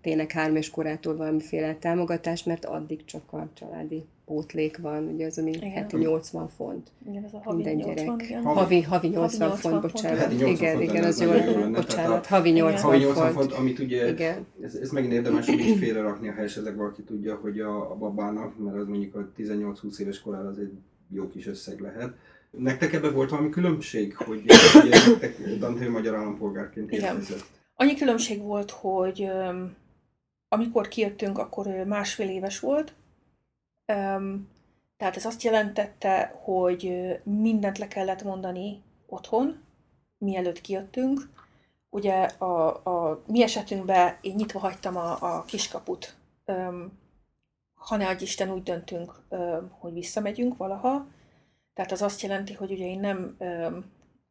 tényleg 0.00 0.30
három 0.30 0.56
és 0.56 0.70
korától 0.70 1.16
valamiféle 1.16 1.74
támogatást, 1.74 2.46
mert 2.46 2.64
addig 2.64 3.04
csak 3.04 3.32
a 3.32 3.48
családi 3.54 4.04
pótlék 4.32 4.78
van, 4.78 5.06
ugye 5.06 5.26
az, 5.26 5.38
ami 5.38 5.50
Igen. 5.50 5.70
heti 5.70 5.96
80 5.96 6.48
font. 6.48 6.90
Igen, 7.08 7.24
ez 7.24 7.32
a 7.34 7.40
havi 7.44 7.56
Minden 7.56 7.74
80, 7.74 7.94
gyerek. 8.16 8.22
igen. 8.22 8.42
Havi- 8.42 8.58
Havi, 8.60 8.82
havi 8.82 9.08
80 9.08 9.48
80 9.48 9.70
font, 9.70 9.80
font. 9.80 9.92
bocsánat. 9.92 10.18
Heti 10.18 10.34
80 10.34 10.52
igen, 10.54 10.76
font 10.76 10.90
igen, 10.90 11.04
az 11.04 11.20
jó, 11.20 11.28
bocsánat. 11.70 11.86
tehát 11.86 12.26
Havi 12.26 12.50
80 12.50 12.80
Havi 12.82 12.98
80 12.98 13.32
font. 13.32 13.34
font, 13.34 13.52
amit 13.60 13.78
ugye, 13.78 14.08
Igen. 14.08 14.46
ez, 14.62 14.74
ez 14.74 14.90
megint 14.90 15.12
érdemes 15.12 15.48
úgy 15.48 15.58
is 15.60 15.78
félrerakni, 15.78 16.28
ha 16.28 16.40
esetleg 16.42 16.76
valaki 16.76 17.02
tudja, 17.02 17.34
hogy 17.34 17.60
a, 17.60 17.90
a 17.90 17.94
babának, 17.94 18.58
mert 18.58 18.76
az 18.76 18.86
mondjuk 18.86 19.14
a 19.14 19.28
18-20 19.38 19.98
éves 19.98 20.20
korára 20.20 20.48
az 20.48 20.58
egy 20.58 20.72
jó 21.10 21.28
kis 21.28 21.46
összeg 21.46 21.80
lehet. 21.80 22.12
Nektek 22.50 22.92
ebben 22.92 23.12
volt 23.14 23.30
valami 23.30 23.48
különbség, 23.48 24.16
hogy 24.16 24.42
nektek 25.10 25.36
Dante 25.58 25.88
magyar 25.88 26.14
állampolgárként 26.14 26.90
érkezett? 26.90 27.44
Annyi 27.74 27.94
különbség 27.94 28.40
volt, 28.40 28.70
hogy 28.70 29.28
amikor 30.48 30.88
kijöttünk, 30.88 31.38
akkor 31.38 31.66
másfél 31.86 32.28
éves 32.28 32.60
volt. 32.60 32.92
Öm, 33.92 34.48
tehát 34.96 35.16
ez 35.16 35.24
azt 35.24 35.42
jelentette, 35.42 36.32
hogy 36.42 37.14
mindent 37.24 37.78
le 37.78 37.88
kellett 37.88 38.22
mondani 38.22 38.82
otthon, 39.06 39.62
mielőtt 40.18 40.60
kijöttünk. 40.60 41.28
Ugye 41.90 42.22
a, 42.22 42.68
a 42.84 43.22
mi 43.26 43.42
esetünkben 43.42 44.16
én 44.20 44.34
nyitva 44.34 44.58
hagytam 44.58 44.96
a, 44.96 45.16
a 45.20 45.44
kiskaput. 45.44 46.16
Öm, 46.44 46.98
ha 47.74 47.96
ne 47.96 48.08
adj 48.08 48.22
Isten, 48.22 48.50
úgy 48.50 48.62
döntünk, 48.62 49.20
öm, 49.28 49.70
hogy 49.78 49.92
visszamegyünk 49.92 50.56
valaha. 50.56 51.06
Tehát 51.74 51.92
az 51.92 52.02
azt 52.02 52.20
jelenti, 52.20 52.52
hogy 52.52 52.72
ugye 52.72 52.86
én 52.86 53.00
nem, 53.00 53.36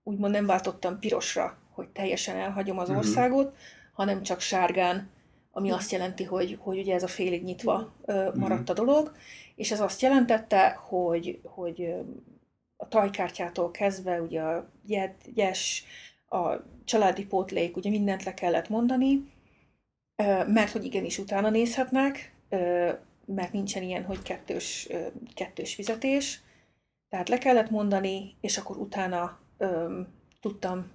úgymond 0.04 0.34
nem 0.34 0.46
váltottam 0.46 1.00
pirosra, 1.00 1.58
hogy 1.74 1.90
teljesen 1.90 2.36
elhagyom 2.36 2.78
az 2.78 2.90
országot, 2.90 3.56
hanem 3.94 4.24
csak 4.24 4.40
sárgán, 4.40 5.10
ami 5.52 5.72
azt 5.72 5.92
jelenti, 5.92 6.24
hogy, 6.24 6.58
hogy 6.62 6.80
ugye 6.80 6.94
ez 6.94 7.04
a 7.04 7.08
félig 7.08 7.44
nyitva 7.44 7.94
maradt 8.34 8.70
a 8.70 8.74
dolog, 8.74 9.12
és 9.56 9.72
ez 9.72 9.80
azt 9.80 10.02
jelentette, 10.02 10.70
hogy, 10.70 11.40
hogy 11.44 11.94
a 12.78 12.88
tajkártyától 12.88 13.72
kezdve 13.72 14.22
ugye 14.22 14.42
a 14.42 14.70
gyes, 15.34 15.84
a 16.30 16.56
családi 16.86 17.26
pótlék, 17.26 17.76
ugye 17.78 17.90
mindent 17.90 18.24
le 18.24 18.34
kellett 18.34 18.70
mondani, 18.70 19.32
mert 20.48 20.72
hogy 20.72 20.86
igenis 20.86 21.18
utána 21.18 21.50
nézhetnek, 21.50 22.36
mert 23.26 23.52
nincsen 23.52 23.84
ilyen, 23.84 24.04
hogy 24.04 24.22
kettős, 24.22 24.90
kettős 25.34 25.76
fizetés, 25.76 26.42
tehát 27.10 27.30
le 27.30 27.38
kellett 27.38 27.70
mondani, 27.70 28.36
és 28.42 28.58
akkor 28.58 28.78
utána 28.78 29.40
tudtam 30.40 30.92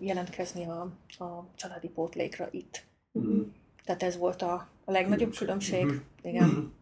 jelentkezni 0.00 0.64
a, 0.64 0.80
a 1.24 1.46
családi 1.54 1.88
pótlékra 1.88 2.48
itt. 2.50 2.86
Mm. 3.18 3.42
Tehát 3.88 4.02
ez 4.02 4.16
volt 4.16 4.42
a, 4.42 4.68
a 4.84 4.90
legnagyobb 4.90 5.34
különbség. 5.34 5.84
Mm. 5.84 5.96
Igen. 6.22 6.72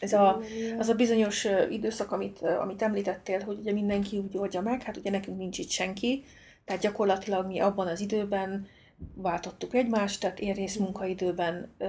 Ez 0.00 0.12
a, 0.12 0.40
az 0.78 0.88
a 0.88 0.94
bizonyos 0.94 1.46
időszak, 1.70 2.12
amit, 2.12 2.40
amit 2.40 2.82
említettél, 2.82 3.40
hogy 3.40 3.58
ugye 3.58 3.72
mindenki 3.72 4.18
úgy 4.18 4.38
oldja 4.38 4.60
meg, 4.60 4.82
hát 4.82 4.96
ugye 4.96 5.10
nekünk 5.10 5.38
nincs 5.38 5.58
itt 5.58 5.70
senki, 5.70 6.24
tehát 6.64 6.82
gyakorlatilag 6.82 7.46
mi 7.46 7.58
abban 7.58 7.86
az 7.86 8.00
időben 8.00 8.66
váltottuk 9.14 9.74
egymást, 9.74 10.20
tehát 10.20 10.40
én 10.40 10.54
részmunkaidőben 10.54 11.74
ö, 11.78 11.86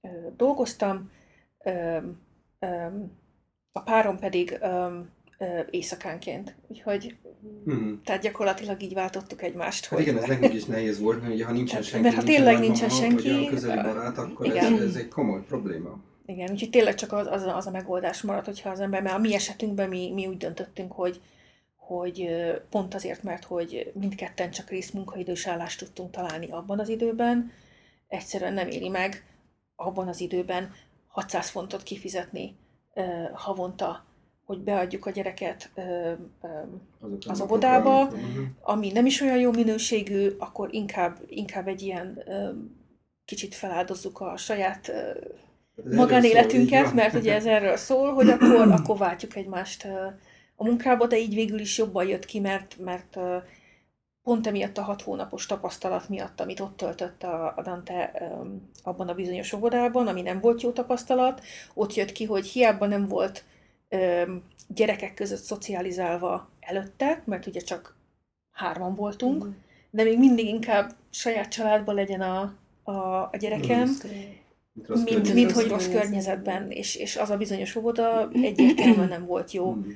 ö, 0.00 0.08
dolgoztam, 0.36 1.10
ö, 1.64 1.98
ö, 2.58 2.86
a 3.72 3.80
párom 3.80 4.18
pedig 4.18 4.58
ö, 4.60 4.98
éjszakánként. 5.70 6.54
Úgyhogy 6.66 7.16
mm. 7.70 7.94
tehát 8.04 8.22
gyakorlatilag 8.22 8.82
így 8.82 8.94
váltottuk 8.94 9.42
egymást. 9.42 9.86
Hát 9.86 9.98
hogy... 9.98 10.08
igen, 10.08 10.22
ez 10.22 10.28
nekünk 10.28 10.54
is 10.54 10.64
nehéz 10.64 11.00
volt, 11.00 11.20
mert 11.20 11.34
ugye, 11.34 11.44
ha 11.44 11.52
nincsen 11.52 11.82
senki, 11.82 12.02
mert 12.02 12.16
ha 12.16 12.22
tényleg 12.22 12.58
nincsen 12.58 12.88
senki, 12.88 13.32
vagy 13.32 13.44
a 13.46 13.50
közeli 13.50 13.82
barát, 13.82 14.18
akkor 14.18 14.56
ez, 14.56 14.80
ez, 14.80 14.94
egy 14.94 15.08
komoly 15.08 15.42
probléma. 15.42 15.98
Igen, 16.26 16.50
úgyhogy 16.50 16.70
tényleg 16.70 16.94
csak 16.94 17.12
az, 17.12 17.26
az, 17.26 17.42
az 17.42 17.66
a 17.66 17.70
megoldás 17.70 18.22
maradt, 18.22 18.46
hogyha 18.46 18.70
az 18.70 18.80
ember, 18.80 19.02
mert 19.02 19.14
a 19.14 19.18
mi 19.18 19.34
esetünkben 19.34 19.88
mi, 19.88 20.12
mi 20.12 20.26
úgy 20.26 20.36
döntöttünk, 20.36 20.92
hogy, 20.92 21.20
hogy 21.76 22.28
pont 22.70 22.94
azért, 22.94 23.22
mert 23.22 23.44
hogy 23.44 23.92
mindketten 23.94 24.50
csak 24.50 24.70
részmunkaidős 24.70 25.46
állást 25.46 25.78
tudtunk 25.78 26.10
találni 26.10 26.50
abban 26.50 26.80
az 26.80 26.88
időben, 26.88 27.52
egyszerűen 28.08 28.52
nem 28.52 28.68
éri 28.68 28.88
meg 28.88 29.24
abban 29.76 30.08
az 30.08 30.20
időben 30.20 30.72
600 31.06 31.48
fontot 31.48 31.82
kifizetni 31.82 32.56
havonta 33.32 34.04
hogy 34.46 34.58
beadjuk 34.58 35.06
a 35.06 35.10
gyereket 35.10 35.70
ö, 35.74 36.12
ö, 36.42 36.48
az 37.26 37.40
óvodába, 37.40 38.12
ami 38.60 38.92
nem 38.92 39.06
is 39.06 39.20
olyan 39.20 39.38
jó 39.38 39.52
minőségű, 39.52 40.28
akkor 40.38 40.74
inkább, 40.74 41.18
inkább 41.28 41.68
egy 41.68 41.82
ilyen 41.82 42.22
ö, 42.26 42.50
kicsit 43.24 43.54
feláldozzuk 43.54 44.20
a 44.20 44.36
saját 44.36 44.88
ö, 44.88 45.10
magánéletünket, 45.96 46.84
szól, 46.84 46.94
mert 46.94 47.14
ugye 47.14 47.34
ez 47.34 47.46
erről 47.46 47.76
szól, 47.76 48.12
hogy 48.12 48.28
akkor, 48.28 48.72
akkor 48.72 48.98
váltjuk 48.98 49.36
egymást 49.36 49.84
ö, 49.84 50.06
a 50.56 50.64
munkába, 50.64 51.06
de 51.06 51.18
így 51.18 51.34
végül 51.34 51.58
is 51.58 51.78
jobban 51.78 52.06
jött 52.06 52.24
ki, 52.24 52.40
mert, 52.40 52.76
mert 52.78 53.16
ö, 53.16 53.36
pont 54.22 54.46
emiatt 54.46 54.78
a 54.78 54.82
hat 54.82 55.02
hónapos 55.02 55.46
tapasztalat 55.46 56.08
miatt, 56.08 56.40
amit 56.40 56.60
ott 56.60 56.76
töltött 56.76 57.22
a, 57.22 57.52
a 57.56 57.62
Dante 57.62 58.12
abban 58.82 59.08
a 59.08 59.14
bizonyos 59.14 59.52
óvodában, 59.52 60.06
ami 60.06 60.22
nem 60.22 60.40
volt 60.40 60.62
jó 60.62 60.70
tapasztalat, 60.70 61.42
ott 61.74 61.94
jött 61.94 62.12
ki, 62.12 62.24
hogy 62.24 62.46
hiába 62.46 62.86
nem 62.86 63.08
volt 63.08 63.44
gyerekek 64.68 65.14
között 65.14 65.42
szocializálva 65.42 66.50
előtte, 66.60 67.22
mert 67.24 67.46
ugye 67.46 67.60
csak 67.60 67.96
hárman 68.52 68.94
voltunk, 68.94 69.44
mm. 69.44 69.50
de 69.90 70.02
még 70.02 70.18
mindig 70.18 70.46
inkább 70.46 70.92
saját 71.10 71.48
családban 71.48 71.94
legyen 71.94 72.20
a, 72.20 72.54
a, 72.82 72.92
a 73.32 73.36
gyerekem, 73.38 73.88
mm. 73.88 75.02
mint, 75.04 75.34
mint 75.34 75.52
hogy 75.52 75.68
rossz 75.68 75.88
környezetben, 75.88 76.70
és, 76.70 76.96
és 76.96 77.16
az 77.16 77.30
a 77.30 77.36
bizonyos 77.36 77.76
óvoda 77.76 78.30
egyértelműen 78.32 79.08
nem 79.08 79.26
volt 79.26 79.52
jó. 79.52 79.74
Mm. 79.74 79.90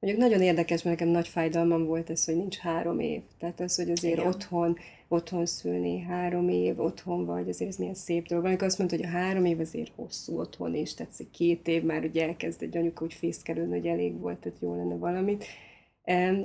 Mondjuk 0.00 0.22
nagyon 0.22 0.42
érdekes, 0.42 0.82
mert 0.82 0.98
nekem 0.98 1.12
nagy 1.12 1.28
fájdalmam 1.28 1.84
volt 1.84 2.10
ez, 2.10 2.24
hogy 2.24 2.36
nincs 2.36 2.56
három 2.56 3.00
év. 3.00 3.22
Tehát 3.38 3.60
az, 3.60 3.76
hogy 3.76 3.90
azért 3.90 4.18
Igen. 4.18 4.26
otthon, 4.26 4.78
otthon 5.12 5.46
szülni 5.46 6.00
három 6.00 6.48
év, 6.48 6.80
otthon 6.80 7.24
vagy, 7.24 7.48
azért 7.48 7.70
ez 7.70 7.76
milyen 7.76 7.94
szép 7.94 8.26
dolog. 8.26 8.44
Amikor 8.44 8.66
azt 8.66 8.78
mondta, 8.78 8.96
hogy 8.96 9.04
a 9.04 9.08
három 9.08 9.44
év 9.44 9.60
azért 9.60 9.92
hosszú 9.96 10.38
otthon 10.38 10.74
is, 10.74 10.94
tehát 10.94 11.12
két 11.30 11.68
év 11.68 11.82
már 11.82 12.04
ugye 12.04 12.26
elkezd 12.26 12.62
egy 12.62 12.76
anyuka 12.76 13.04
úgy 13.04 13.14
fészkelődni, 13.14 13.78
hogy 13.78 13.86
elég 13.86 14.18
volt, 14.18 14.38
tehát 14.38 14.58
jó 14.60 14.74
lenne 14.74 14.94
valamit. 14.94 15.44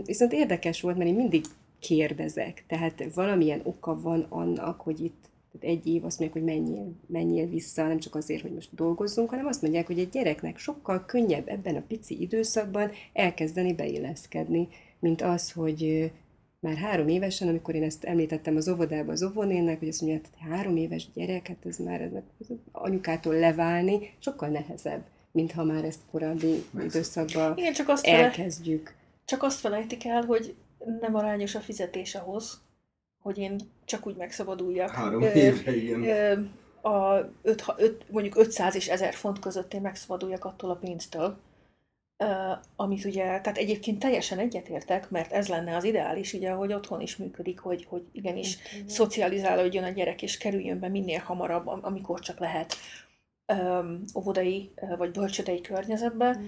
Viszont 0.06 0.34
érdekes 0.34 0.82
volt, 0.82 0.98
mert 0.98 1.10
én 1.10 1.16
mindig 1.16 1.44
kérdezek, 1.80 2.64
tehát 2.68 3.14
valamilyen 3.14 3.62
oka 3.64 4.02
van 4.02 4.26
annak, 4.30 4.82
hogy 4.82 5.04
itt 5.04 5.26
egy 5.60 5.88
év 5.88 6.06
azt 6.06 6.20
mondják, 6.20 6.44
hogy 6.44 6.56
menjél, 6.56 6.92
menjél 7.08 7.48
vissza, 7.48 7.88
nem 7.88 8.00
csak 8.00 8.16
azért, 8.16 8.42
hogy 8.42 8.54
most 8.54 8.76
dolgozzunk, 8.76 9.30
hanem 9.30 9.46
azt 9.46 9.62
mondják, 9.62 9.88
hogy 9.88 10.00
egy 10.00 10.10
gyereknek 10.10 10.58
sokkal 10.58 11.06
könnyebb 11.06 11.48
ebben 11.48 11.76
a 11.76 11.84
pici 11.88 12.22
időszakban 12.22 12.92
elkezdeni 13.14 13.74
beilleszkedni, 13.74 14.68
mint 15.00 15.22
az, 15.22 15.52
hogy 15.52 16.12
már 16.60 16.76
három 16.76 17.08
évesen, 17.08 17.48
amikor 17.48 17.76
én 17.76 17.84
ezt 17.84 18.04
említettem 18.04 18.56
az 18.56 18.70
óvodában 18.70 19.10
az 19.10 19.24
óvonének, 19.24 19.80
hogy 19.80 19.88
azt 19.88 20.02
mondja, 20.02 20.20
hogy 20.20 20.50
három 20.50 20.78
éves 20.78 21.08
gyerek, 21.13 21.48
hát 21.48 21.65
ez 21.65 21.78
már 21.78 22.02
ez, 22.02 22.12
ez 22.39 22.48
anyukától 22.72 23.34
leválni 23.34 24.13
sokkal 24.20 24.50
nehezebb, 24.50 25.06
mint 25.32 25.52
ha 25.52 25.63
már 25.63 25.84
ezt 25.84 26.00
korábbi 26.12 26.63
időszakban 26.84 27.58
Igen, 27.58 27.74
csak 27.74 27.89
azt 27.89 28.06
elkezdjük. 28.06 28.86
Fele, 28.86 28.98
csak 29.26 29.43
azt 29.43 29.60
felejtik 29.60 30.06
el, 30.06 30.24
hogy 30.26 30.56
nem 31.00 31.15
arányos 31.15 31.56
a 31.56 31.60
fizetés 31.60 32.15
ahhoz, 32.15 32.62
hogy 33.24 33.38
én 33.38 33.60
csak 33.86 34.08
úgy 34.08 34.15
megszabaduljak. 34.15 34.89
Három 34.89 35.22
évre, 35.22 35.76
igen. 35.76 36.52
A 36.82 37.15
öt, 37.41 37.63
öt, 37.78 38.06
mondjuk 38.12 38.38
500 38.38 38.76
és 38.76 38.88
1000 38.88 39.13
font 39.13 39.39
között 39.39 39.74
én 39.74 39.82
megszabaduljak 39.82 40.46
attól 40.46 40.70
a 40.70 40.76
pénztől, 40.76 41.38
Uh, 42.24 42.58
amit 42.76 43.06
ugye, 43.06 43.24
tehát 43.24 43.58
egyébként 43.58 44.00
teljesen 44.00 44.40
egyetértek, 44.40 45.10
mert 45.10 45.32
ez 45.32 45.48
lenne 45.48 45.76
az 45.76 45.84
ideális, 45.84 46.34
ugye, 46.34 46.52
hogy 46.52 46.74
otthon 46.74 47.02
is 47.02 47.18
működik, 47.18 47.60
hogy, 47.60 47.86
hogy 47.90 48.04
igenis 48.12 48.58
okay. 48.66 48.84
szocializálódjon 48.88 49.84
a 49.84 49.90
gyerek, 49.90 50.22
és 50.22 50.38
kerüljön 50.38 50.80
be 50.80 50.88
minél 50.88 51.20
hamarabb, 51.20 51.68
amikor 51.68 52.20
csak 52.20 52.40
lehet 52.40 52.76
um, 53.54 54.02
óvodai 54.16 54.72
vagy 54.98 55.12
bölcsödei 55.12 55.62
környezetbe, 55.62 56.38
mm. 56.38 56.48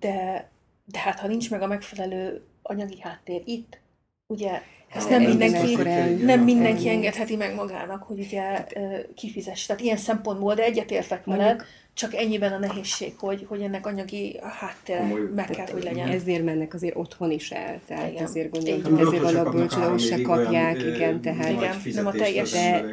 de, 0.00 0.50
de 0.84 0.98
hát 0.98 1.18
ha 1.18 1.26
nincs 1.26 1.50
meg 1.50 1.62
a 1.62 1.66
megfelelő 1.66 2.46
anyagi 2.62 3.00
háttér 3.00 3.42
itt, 3.44 3.80
ugye 4.26 4.62
ezt 4.94 5.10
nem 5.10 5.22
mindenki, 5.22 5.76
nem 6.24 6.40
mindenki 6.40 6.88
engedheti 6.88 7.36
meg 7.36 7.54
magának, 7.54 8.02
hogy 8.02 8.18
ugye 8.18 8.66
kifizesse. 9.14 9.66
Tehát 9.66 9.82
ilyen 9.82 9.96
szempontból, 9.96 10.54
de 10.54 10.62
egyetértek 10.62 11.24
veled, 11.24 11.64
csak 11.94 12.14
ennyiben 12.14 12.52
a 12.52 12.58
nehézség, 12.58 13.12
hogy, 13.18 13.44
hogy 13.48 13.60
ennek 13.60 13.86
anyagi 13.86 14.40
háttere 14.42 15.12
meg 15.34 15.46
kell, 15.50 15.66
hogy 15.72 15.82
legyen. 15.82 16.08
Ezért 16.08 16.44
mennek 16.44 16.74
azért 16.74 16.96
otthon 16.96 17.30
is 17.30 17.50
el, 17.50 17.80
tehát 17.86 18.10
igen. 18.10 18.24
ezért 18.24 18.50
gondolom, 18.50 18.82
hogy 18.82 19.06
ezért 19.06 19.22
van 19.22 19.36
a 19.36 19.50
bölcsőde, 19.50 19.84
hogy 19.84 20.00
se 20.00 20.22
kapják, 20.22 20.76
olyan, 20.76 20.94
igen, 20.94 21.20
tehát 21.20 21.50
igen, 21.50 21.76
nem 21.94 22.06
a 22.06 22.12
teljes. 22.12 22.50
De 22.50 22.84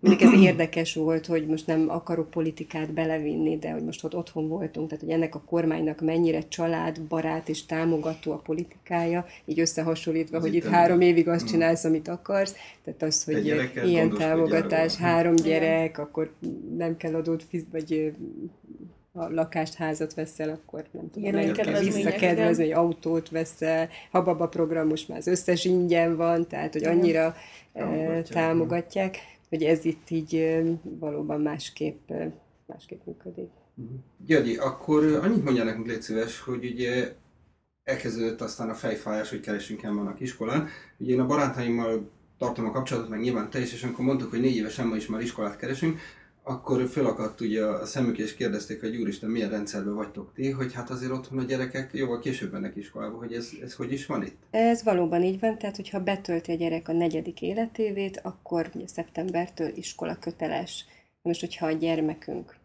mindig 0.00 0.22
ez 0.22 0.32
érdekes 0.32 0.94
volt, 0.94 1.26
hogy 1.26 1.46
most 1.46 1.66
nem 1.66 1.86
akarok 1.88 2.30
politikát 2.30 2.92
belevinni, 2.92 3.58
de 3.58 3.70
hogy 3.70 3.84
most 3.84 4.04
ott 4.04 4.14
otthon 4.14 4.48
voltunk, 4.48 4.88
tehát 4.88 5.04
hogy 5.04 5.12
ennek 5.12 5.34
a 5.34 5.42
kormánynak 5.46 6.00
mennyire 6.00 6.48
család, 6.48 7.00
barát 7.00 7.48
és 7.48 7.66
támogató 7.66 8.32
a 8.32 8.36
politikája, 8.36 9.26
így 9.44 9.60
összehasonlítva, 9.60 10.36
az 10.36 10.42
hogy 10.42 10.54
itt 10.54 10.66
három 10.66 11.00
évig 11.00 11.28
azt 11.28 11.44
mm. 11.44 11.46
csinálsz, 11.46 11.84
amit 11.84 12.08
akarsz, 12.08 12.54
tehát 12.84 13.02
az, 13.02 13.24
hogy 13.24 13.70
ilyen 13.84 14.10
támogatás, 14.10 14.96
három 14.96 15.34
gyerek, 15.34 15.98
akkor 15.98 16.32
nem 16.76 16.96
kell 16.96 17.14
adót 17.14 17.44
fizetni, 17.48 17.70
vagy 17.72 18.12
a 19.12 19.28
lakást, 19.28 19.74
házat 19.74 20.14
veszel, 20.14 20.48
akkor 20.48 20.84
nem 20.90 21.10
tudom, 21.10 21.28
Igen, 21.28 21.52
kell 21.52 21.80
visszakedvezni, 21.80 22.62
hogy 22.62 22.72
autót 22.72 23.28
veszel, 23.28 23.88
hababa 24.10 24.48
program 24.48 24.88
most 24.88 25.08
már 25.08 25.18
az 25.18 25.26
összes 25.26 25.64
ingyen 25.64 26.16
van, 26.16 26.48
tehát 26.48 26.72
hogy 26.72 26.84
annyira 26.84 27.34
támogatják, 27.72 28.28
támogatják 28.28 29.16
hogy 29.52 29.62
ez 29.62 29.84
itt 29.84 30.10
így 30.10 30.62
valóban 30.82 31.40
másképp, 31.40 32.10
másképp 32.66 33.06
működik. 33.06 33.50
Mhm. 33.74 33.94
Györgyi, 34.26 34.56
akkor 34.56 35.04
annyit 35.04 35.44
mondja 35.44 35.64
nekünk, 35.64 35.86
légy 35.86 36.02
szíves, 36.02 36.40
hogy 36.40 36.64
ugye 36.64 37.12
elkezdődött 37.84 38.40
aztán 38.40 38.70
a 38.70 38.74
fejfájás, 38.74 39.30
hogy 39.30 39.40
keresünk 39.40 39.82
el 39.82 39.92
vannak 39.92 40.20
iskolán. 40.20 40.68
Ugye 40.98 41.12
én 41.12 41.20
a 41.20 41.26
barátaimmal 41.26 42.10
tartom 42.38 42.66
a 42.66 42.70
kapcsolatot, 42.70 43.10
meg 43.10 43.20
nyilván 43.20 43.50
te 43.50 43.60
is, 43.60 43.72
és 43.72 43.82
amikor 43.82 44.04
mondtuk, 44.04 44.30
hogy 44.30 44.40
négy 44.40 44.56
évesen 44.56 44.86
ma 44.86 44.96
is 44.96 45.06
már 45.06 45.20
iskolát 45.20 45.56
keresünk, 45.56 46.00
akkor 46.42 46.88
fölakadt 46.88 47.40
ugye 47.40 47.64
a 47.64 47.86
szemük 47.86 48.18
és 48.18 48.34
kérdezték, 48.34 48.80
hogy 48.80 48.96
úristen, 48.96 49.30
milyen 49.30 49.50
rendszerben 49.50 49.94
vagytok 49.94 50.32
ti, 50.34 50.50
hogy 50.50 50.72
hát 50.72 50.90
azért 50.90 51.12
otthon 51.12 51.38
a 51.38 51.42
gyerekek 51.44 51.90
jóval 51.92 52.18
később 52.18 52.52
mennek 52.52 52.76
iskolába, 52.76 53.16
hogy 53.16 53.32
ez, 53.32 53.50
ez 53.62 53.74
hogy 53.74 53.92
is 53.92 54.06
van 54.06 54.22
itt? 54.22 54.42
Ez 54.50 54.82
valóban 54.82 55.22
így 55.22 55.40
van, 55.40 55.58
tehát 55.58 55.76
hogyha 55.76 56.02
betölti 56.02 56.52
a 56.52 56.54
gyerek 56.54 56.88
a 56.88 56.92
negyedik 56.92 57.42
életévét, 57.42 58.20
akkor 58.22 58.70
ugye 58.74 58.86
szeptembertől 58.86 59.72
iskola 59.74 60.16
köteles. 60.18 60.84
Most, 61.22 61.40
hogyha 61.40 61.66
a 61.66 61.72
gyermekünk 61.72 62.56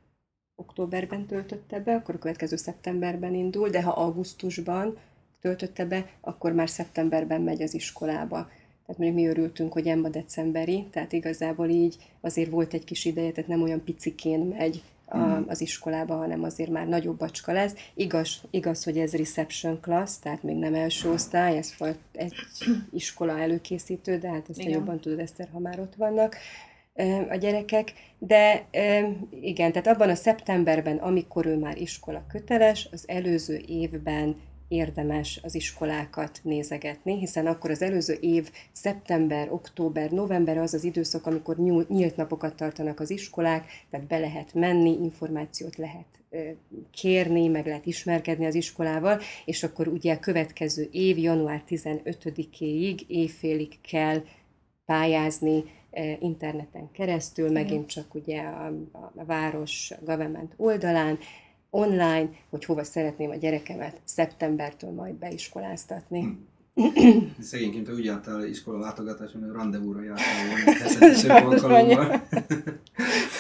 októberben 0.56 1.26
töltötte 1.26 1.80
be, 1.80 1.96
akkor 1.96 2.16
a 2.16 2.20
következő 2.20 2.56
szeptemberben 2.56 3.34
indul, 3.34 3.70
de 3.70 3.82
ha 3.82 3.92
augusztusban 3.92 4.98
töltötte 5.42 5.86
be, 5.86 6.10
akkor 6.22 6.52
már 6.52 6.70
szeptemberben 6.70 7.42
megy 7.42 7.62
az 7.62 7.74
iskolába. 7.74 8.50
Tehát 8.88 9.02
mondjuk 9.02 9.16
mi 9.16 9.28
örültünk, 9.28 9.74
hogy 9.74 9.88
Emma 9.88 10.10
decemberi, 10.10 10.88
tehát 10.92 11.12
igazából 11.12 11.70
így 11.70 11.96
azért 12.22 12.50
volt 12.50 12.74
egy 12.74 12.84
kis 12.84 13.06
ideje, 13.06 13.32
tehát 13.32 13.50
nem 13.50 13.62
olyan 13.62 13.84
picikén 13.84 14.40
megy 14.40 14.82
a, 15.06 15.18
az 15.48 15.62
iskolába, 15.62 16.16
hanem 16.16 16.44
azért 16.44 16.70
már 16.70 16.88
nagyobb 16.88 17.18
bacska 17.18 17.52
lesz. 17.52 17.76
Igaz, 17.94 18.42
igaz, 18.50 18.84
hogy 18.84 18.98
ez 18.98 19.16
reception 19.16 19.80
class, 19.82 20.20
tehát 20.20 20.44
még 20.44 20.56
nem 20.56 20.74
első 20.74 21.10
osztály, 21.10 21.58
ez 21.58 21.74
volt 21.78 22.00
egy 22.14 22.34
iskola 22.92 23.40
előkészítő, 23.40 24.18
de 24.18 24.30
hát 24.30 24.50
ezt 24.50 24.64
te 24.64 24.70
jobban 24.70 25.00
tudod, 25.00 25.20
Eszter, 25.20 25.50
ha 25.52 25.60
már 25.60 25.80
ott 25.80 25.96
vannak 25.96 26.36
a 27.30 27.36
gyerekek, 27.36 27.94
de 28.18 28.66
igen, 29.42 29.72
tehát 29.72 29.88
abban 29.88 30.10
a 30.10 30.16
szeptemberben, 30.16 30.98
amikor 30.98 31.46
ő 31.46 31.58
már 31.58 31.78
iskola 31.78 32.26
köteles, 32.30 32.88
az 32.92 33.04
előző 33.08 33.62
évben 33.68 34.36
érdemes 34.68 35.40
az 35.44 35.56
iskolákat 35.56 36.40
nézegetni, 36.44 37.18
hiszen 37.18 37.48
akkor 37.48 37.70
az 37.70 37.82
előző 37.82 38.14
év 38.14 38.52
szeptember, 38.72 39.52
október, 39.52 40.12
november 40.12 40.58
az 40.58 40.74
az 40.74 40.84
időszak, 40.84 41.26
amikor 41.26 41.58
nyílt 41.88 42.16
napokat 42.16 42.56
tartanak 42.56 43.00
az 43.00 43.10
iskolák, 43.10 43.66
tehát 43.90 44.08
be 44.08 44.18
lehet 44.18 44.54
menni, 44.54 44.98
információt 45.02 45.76
lehet 45.76 46.06
kérni, 46.92 47.48
meg 47.48 47.66
lehet 47.66 47.86
ismerkedni 47.86 48.46
az 48.46 48.56
iskolával, 48.56 49.20
és 49.46 49.64
akkor 49.64 49.88
ugye 49.88 50.14
a 50.14 50.20
következő 50.20 50.90
év, 50.92 51.18
január 51.18 51.64
15-éig, 51.68 53.08
évfélig 53.08 53.82
kell 53.82 54.24
pályázni 54.86 55.64
interneten 56.20 56.92
keresztül, 56.92 57.52
megint 57.52 57.88
csak 57.88 58.14
ugye 58.14 58.42
a, 58.42 58.74
a 59.16 59.26
város 59.26 59.94
government 60.02 60.54
oldalán, 60.58 61.20
online, 61.70 62.30
hogy 62.50 62.66
hova 62.66 62.84
szeretném 62.84 63.30
a 63.30 63.36
gyerekemet 63.36 64.02
szeptembertől 64.04 64.92
majd 64.92 65.16
beiskoláztatni. 65.16 66.38
Szegényként 67.40 67.90
úgy 67.90 68.06
jártál 68.06 68.46
iskola 68.46 68.80
látogatás, 68.80 69.32
hogy 69.32 69.42
rendezvúra 69.52 70.04
jártál 70.04 70.48
volna, 70.48 71.96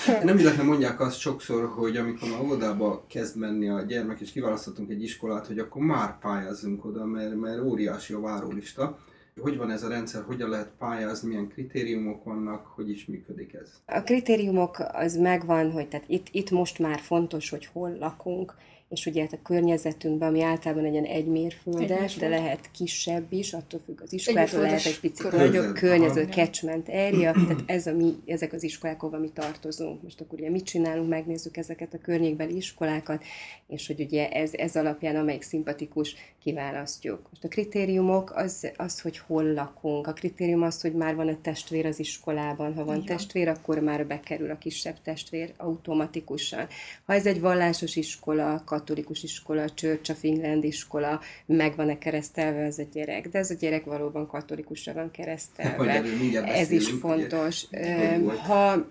Nem 0.23 0.37
illetve 0.37 0.63
mondják 0.63 0.99
azt 0.99 1.19
sokszor, 1.19 1.65
hogy 1.65 1.97
amikor 1.97 2.29
a 2.29 2.43
óvodába 2.43 3.05
kezd 3.07 3.37
menni 3.37 3.69
a 3.69 3.81
gyermek, 3.81 4.19
és 4.19 4.31
kiválasztottunk 4.31 4.89
egy 4.89 5.03
iskolát, 5.03 5.47
hogy 5.47 5.59
akkor 5.59 5.81
már 5.81 6.19
pályázzunk 6.19 6.85
oda, 6.85 7.05
mert, 7.05 7.35
mert 7.35 7.61
óriási 7.61 8.13
a 8.13 8.19
várólista. 8.19 8.99
Hogy 9.39 9.57
van 9.57 9.71
ez 9.71 9.83
a 9.83 9.89
rendszer, 9.89 10.23
hogyan 10.23 10.49
lehet 10.49 10.71
pályázni, 10.77 11.27
milyen 11.27 11.47
kritériumok 11.47 12.23
vannak, 12.23 12.65
hogy 12.65 12.89
is 12.89 13.05
működik 13.05 13.53
ez? 13.53 13.81
A 13.85 14.01
kritériumok 14.01 14.77
az 14.91 15.15
megvan, 15.15 15.71
hogy 15.71 15.87
tehát 15.87 16.09
itt, 16.09 16.27
itt 16.31 16.51
most 16.51 16.79
már 16.79 16.99
fontos, 16.99 17.49
hogy 17.49 17.65
hol 17.65 17.97
lakunk, 17.97 18.55
és 18.89 19.05
ugye 19.05 19.21
hát 19.21 19.33
a 19.33 19.41
környezetünkben, 19.43 20.27
ami 20.27 20.41
általában 20.41 20.85
egy 20.85 21.05
egy 21.05 21.25
mérföldes, 21.25 22.13
egy 22.13 22.19
de 22.19 22.27
lehet 22.27 22.71
kisebb 22.71 23.33
is, 23.33 23.53
attól 23.53 23.79
függ 23.85 24.01
az 24.01 24.13
iskolától, 24.13 24.61
lehet 24.61 24.85
egy 24.85 24.99
picit 24.99 25.31
nagyobb 25.31 25.73
környező, 25.73 26.27
catchment 26.31 26.89
area, 26.89 27.31
tehát 27.31 27.63
ez 27.65 27.87
a 27.87 27.93
mi, 27.93 28.15
ezek 28.25 28.53
az 28.53 28.63
iskolák, 28.63 29.03
ahova 29.03 29.17
mi 29.17 29.29
tartozunk. 29.33 30.03
Most 30.03 30.21
akkor 30.21 30.39
ugye 30.39 30.49
mit 30.49 30.65
csinálunk, 30.65 31.09
megnézzük 31.09 31.57
ezeket 31.57 31.93
a 31.93 31.97
környékbeli 31.97 32.55
iskolákat, 32.55 33.23
és 33.67 33.87
hogy 33.87 34.01
ugye 34.01 34.29
ez, 34.29 34.53
ez 34.53 34.75
alapján, 34.75 35.15
amelyik 35.15 35.41
szimpatikus, 35.41 36.15
kiválasztjuk. 36.47 37.19
Most 37.29 37.43
a 37.43 37.47
kritériumok 37.47 38.31
az, 38.35 38.71
az, 38.77 39.01
hogy 39.01 39.17
hol 39.17 39.53
lakunk. 39.53 40.07
A 40.07 40.13
kritérium 40.13 40.61
az, 40.61 40.81
hogy 40.81 40.93
már 40.93 41.15
van 41.15 41.27
a 41.27 41.41
testvér 41.41 41.85
az 41.85 41.99
iskolában. 41.99 42.73
Ha 42.73 42.85
van 42.85 42.95
Igen. 42.95 43.05
testvér, 43.05 43.47
akkor 43.47 43.79
már 43.79 44.07
bekerül 44.07 44.51
a 44.51 44.57
kisebb 44.57 45.01
testvér 45.03 45.53
automatikusan. 45.57 46.67
Ha 47.05 47.13
ez 47.13 47.25
egy 47.25 47.39
vallásos 47.39 47.95
iskola, 47.95 48.63
katolikus 48.77 49.23
iskola, 49.23 49.65
Church 49.69 50.11
of 50.11 50.23
England 50.23 50.63
iskola, 50.63 51.21
meg 51.45 51.75
van-e 51.75 51.97
keresztelve 51.97 52.65
az 52.65 52.79
a 52.79 52.83
gyerek, 52.93 53.27
de 53.27 53.39
ez 53.39 53.49
a 53.49 53.53
gyerek 53.53 53.85
valóban 53.85 54.27
katolikusra 54.27 54.93
van 54.93 55.11
keresztelve. 55.11 56.03
Ez 56.45 56.71
is 56.71 56.89
fontos. 56.89 57.65
Ha 58.45 58.87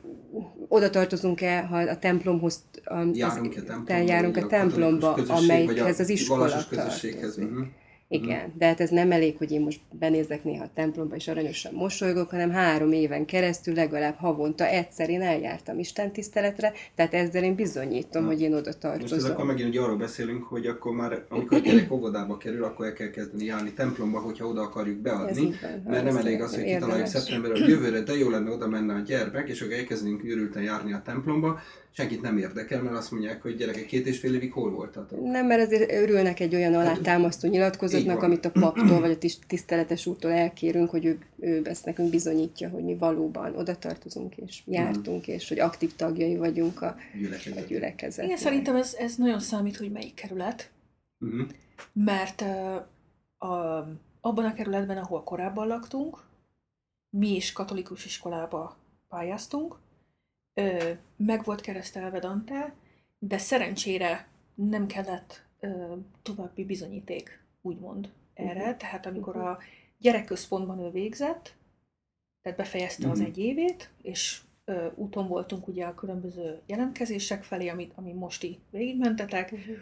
oda 0.69 0.91
tartozunk-e, 0.91 1.61
ha 1.61 1.79
a 1.79 1.99
templomhoz 1.99 2.65
járunk-e 3.13 3.63
templomba, 3.63 4.05
járunk 4.05 4.37
a 4.37 4.47
templomba, 4.47 5.13
amelyikhez 5.15 6.01
az 6.01 6.09
iskola 6.09 6.65
tartozik. 6.71 7.17
Uh-huh. 7.17 7.67
Igen, 8.09 8.37
uh-huh. 8.37 8.57
de 8.59 8.67
hát 8.67 8.81
ez 8.81 8.91
nem 8.91 9.13
elég, 9.13 9.37
hogy 9.37 9.51
én 9.51 9.61
most 9.61 9.81
benézek 9.91 10.45
néha 10.45 10.65
a 10.65 10.71
templomba 10.75 11.15
és 11.15 11.29
aranyosan 11.29 11.73
mosolygok, 11.75 12.31
hanem 12.31 12.51
három 12.51 12.93
éven 12.93 13.25
keresztül 13.25 13.75
legalább 13.75 14.17
havonta 14.17 14.67
egyszer 14.67 15.11
én 15.11 15.23
eljártam 15.23 15.79
Isten 15.79 16.13
tiszteletre, 16.13 16.73
tehát 16.95 17.15
ezzel 17.15 17.43
én 17.43 17.55
bizonyítom, 17.55 18.23
uh-huh. 18.23 18.39
hogy 18.39 18.41
én 18.43 18.55
oda 18.55 18.73
tartozom. 18.73 19.19
Most 19.19 19.31
akkor 19.31 19.45
megint 19.45 19.69
ugye 19.69 19.81
arról 19.81 19.97
beszélünk, 19.97 20.45
hogy 20.45 20.67
akkor 20.67 20.95
már, 20.95 21.25
amikor 21.29 21.59
a 21.59 21.61
gyerek 21.67 21.93
óvodába 21.93 22.37
kerül, 22.37 22.65
akkor 22.65 22.87
el 22.87 22.93
kell 22.93 23.11
kezdeni 23.11 23.45
járni 23.45 23.73
templomba, 23.73 24.19
hogyha 24.19 24.47
oda 24.47 24.61
akarjuk 24.61 24.99
beadni, 24.99 25.43
van, 25.43 25.83
mert 25.87 26.05
nem 26.05 26.17
elég 26.17 26.41
az, 26.41 26.55
hogy 26.55 26.65
kitaláljuk 26.65 27.07
szeptemberre, 27.07 27.59
hogy 27.59 27.69
jövőre, 27.69 28.01
de 28.01 28.17
jó 28.17 28.31
lenne 28.31 28.51
oda 28.51 28.69
menne 28.69 28.95
a 28.95 29.01
gyermek, 29.01 29.49
és 29.49 29.61
akkor 29.61 29.75
elkezdünk 29.75 30.25
őrülten 30.25 30.63
járni 30.63 30.93
a 30.93 31.03
templomba, 31.05 31.61
senkit 31.97 32.23
nem 32.23 32.39
érdekel, 32.39 32.83
mert 32.83 32.97
azt 32.97 33.11
mondják, 33.11 33.43
hogy 33.43 33.57
gyerekek 33.57 33.87
két 33.87 34.07
és 34.07 34.19
fél 34.19 34.35
évig 34.35 34.53
hol 34.53 34.71
voltatok. 34.71 35.21
Nem, 35.21 35.47
mert 35.47 35.67
azért 35.67 35.93
örülnek 35.93 36.41
egy 36.41 36.55
olyan 36.55 36.75
alátámasztó 36.75 37.49
nyilatkozatnak, 37.49 38.23
amit 38.23 38.45
a 38.45 38.51
paptól 38.51 39.01
vagy 39.01 39.11
a 39.11 39.19
tiszteletes 39.47 40.07
úrtól 40.07 40.31
elkérünk, 40.31 40.91
hogy 40.91 41.05
ő, 41.05 41.19
ő 41.39 41.61
ezt 41.65 41.85
nekünk 41.85 42.11
bizonyítja, 42.11 42.69
hogy 42.69 42.85
mi 42.85 42.97
valóban 42.97 43.57
oda 43.57 43.77
tartozunk 43.77 44.37
és 44.37 44.63
jártunk, 44.67 45.31
mm. 45.31 45.33
és 45.33 45.49
hogy 45.49 45.59
aktív 45.59 45.95
tagjai 45.95 46.37
vagyunk 46.37 46.83
a, 46.83 46.97
gyülekezet. 47.21 47.65
a 47.65 47.67
gyülekezet. 47.67 48.25
Igen, 48.25 48.37
szerintem 48.37 48.77
ez, 48.77 48.95
ez 48.99 49.15
nagyon 49.17 49.41
számít, 49.41 49.77
hogy 49.77 49.93
melyik 49.93 50.15
kerület, 50.15 50.71
mm. 51.25 51.41
mert 51.93 52.41
uh, 52.41 53.51
a, 53.51 53.79
abban 54.21 54.45
a 54.45 54.55
kerületben, 54.55 54.97
ahol 54.97 55.23
korábban 55.23 55.67
laktunk, 55.67 56.23
mi 57.11 57.37
is 57.37 57.53
katolikus 57.53 58.05
iskolába 58.05 58.77
pályáztunk, 59.09 59.85
ö, 60.57 60.91
meg 61.17 61.45
volt 61.45 61.61
keresztelve 61.61 62.19
Dante, 62.19 62.75
de 63.19 63.39
szerencsére 63.39 64.29
nem 64.55 64.87
kellett 64.87 65.45
ö, 65.61 65.95
további 66.23 66.65
bizonyíték, 66.65 67.41
úgymond 67.63 68.13
erre. 68.35 68.61
Uh-huh. 68.61 68.77
Tehát 68.77 69.07
amikor 69.07 69.37
a 69.37 69.59
gyerekközpontban 69.99 70.79
ő 70.79 70.91
végzett, 70.91 71.55
tehát 72.43 72.59
befejezte 72.59 73.07
uh-huh. 73.07 73.13
az 73.13 73.19
mhm. 73.19 73.29
egy 73.29 73.39
évét, 73.39 73.91
és 74.03 74.41
ö, 74.65 74.87
úton 74.95 75.29
voltunk 75.29 75.69
ugye 75.69 75.85
a 75.85 75.95
különböző 75.95 76.61
jelentkezések 76.67 77.45
felé, 77.45 77.69
amit, 77.69 77.93
ami 77.95 78.13
most 78.13 78.43
így 78.43 78.59
végigmentetek. 78.71 79.53
Uh-huh. 79.53 79.77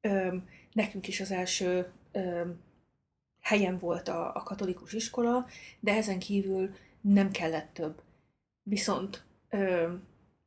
Ö, 0.00 0.36
nekünk 0.72 1.08
is 1.08 1.20
az 1.20 1.30
első 1.30 1.92
ö, 2.12 2.50
helyen 3.40 3.78
volt 3.78 4.08
a, 4.08 4.34
a 4.34 4.42
katolikus 4.42 4.92
iskola, 4.92 5.46
de 5.80 5.94
ezen 5.94 6.18
kívül 6.18 6.74
nem 7.00 7.30
kellett 7.30 7.74
több. 7.74 8.02
Viszont 8.62 9.24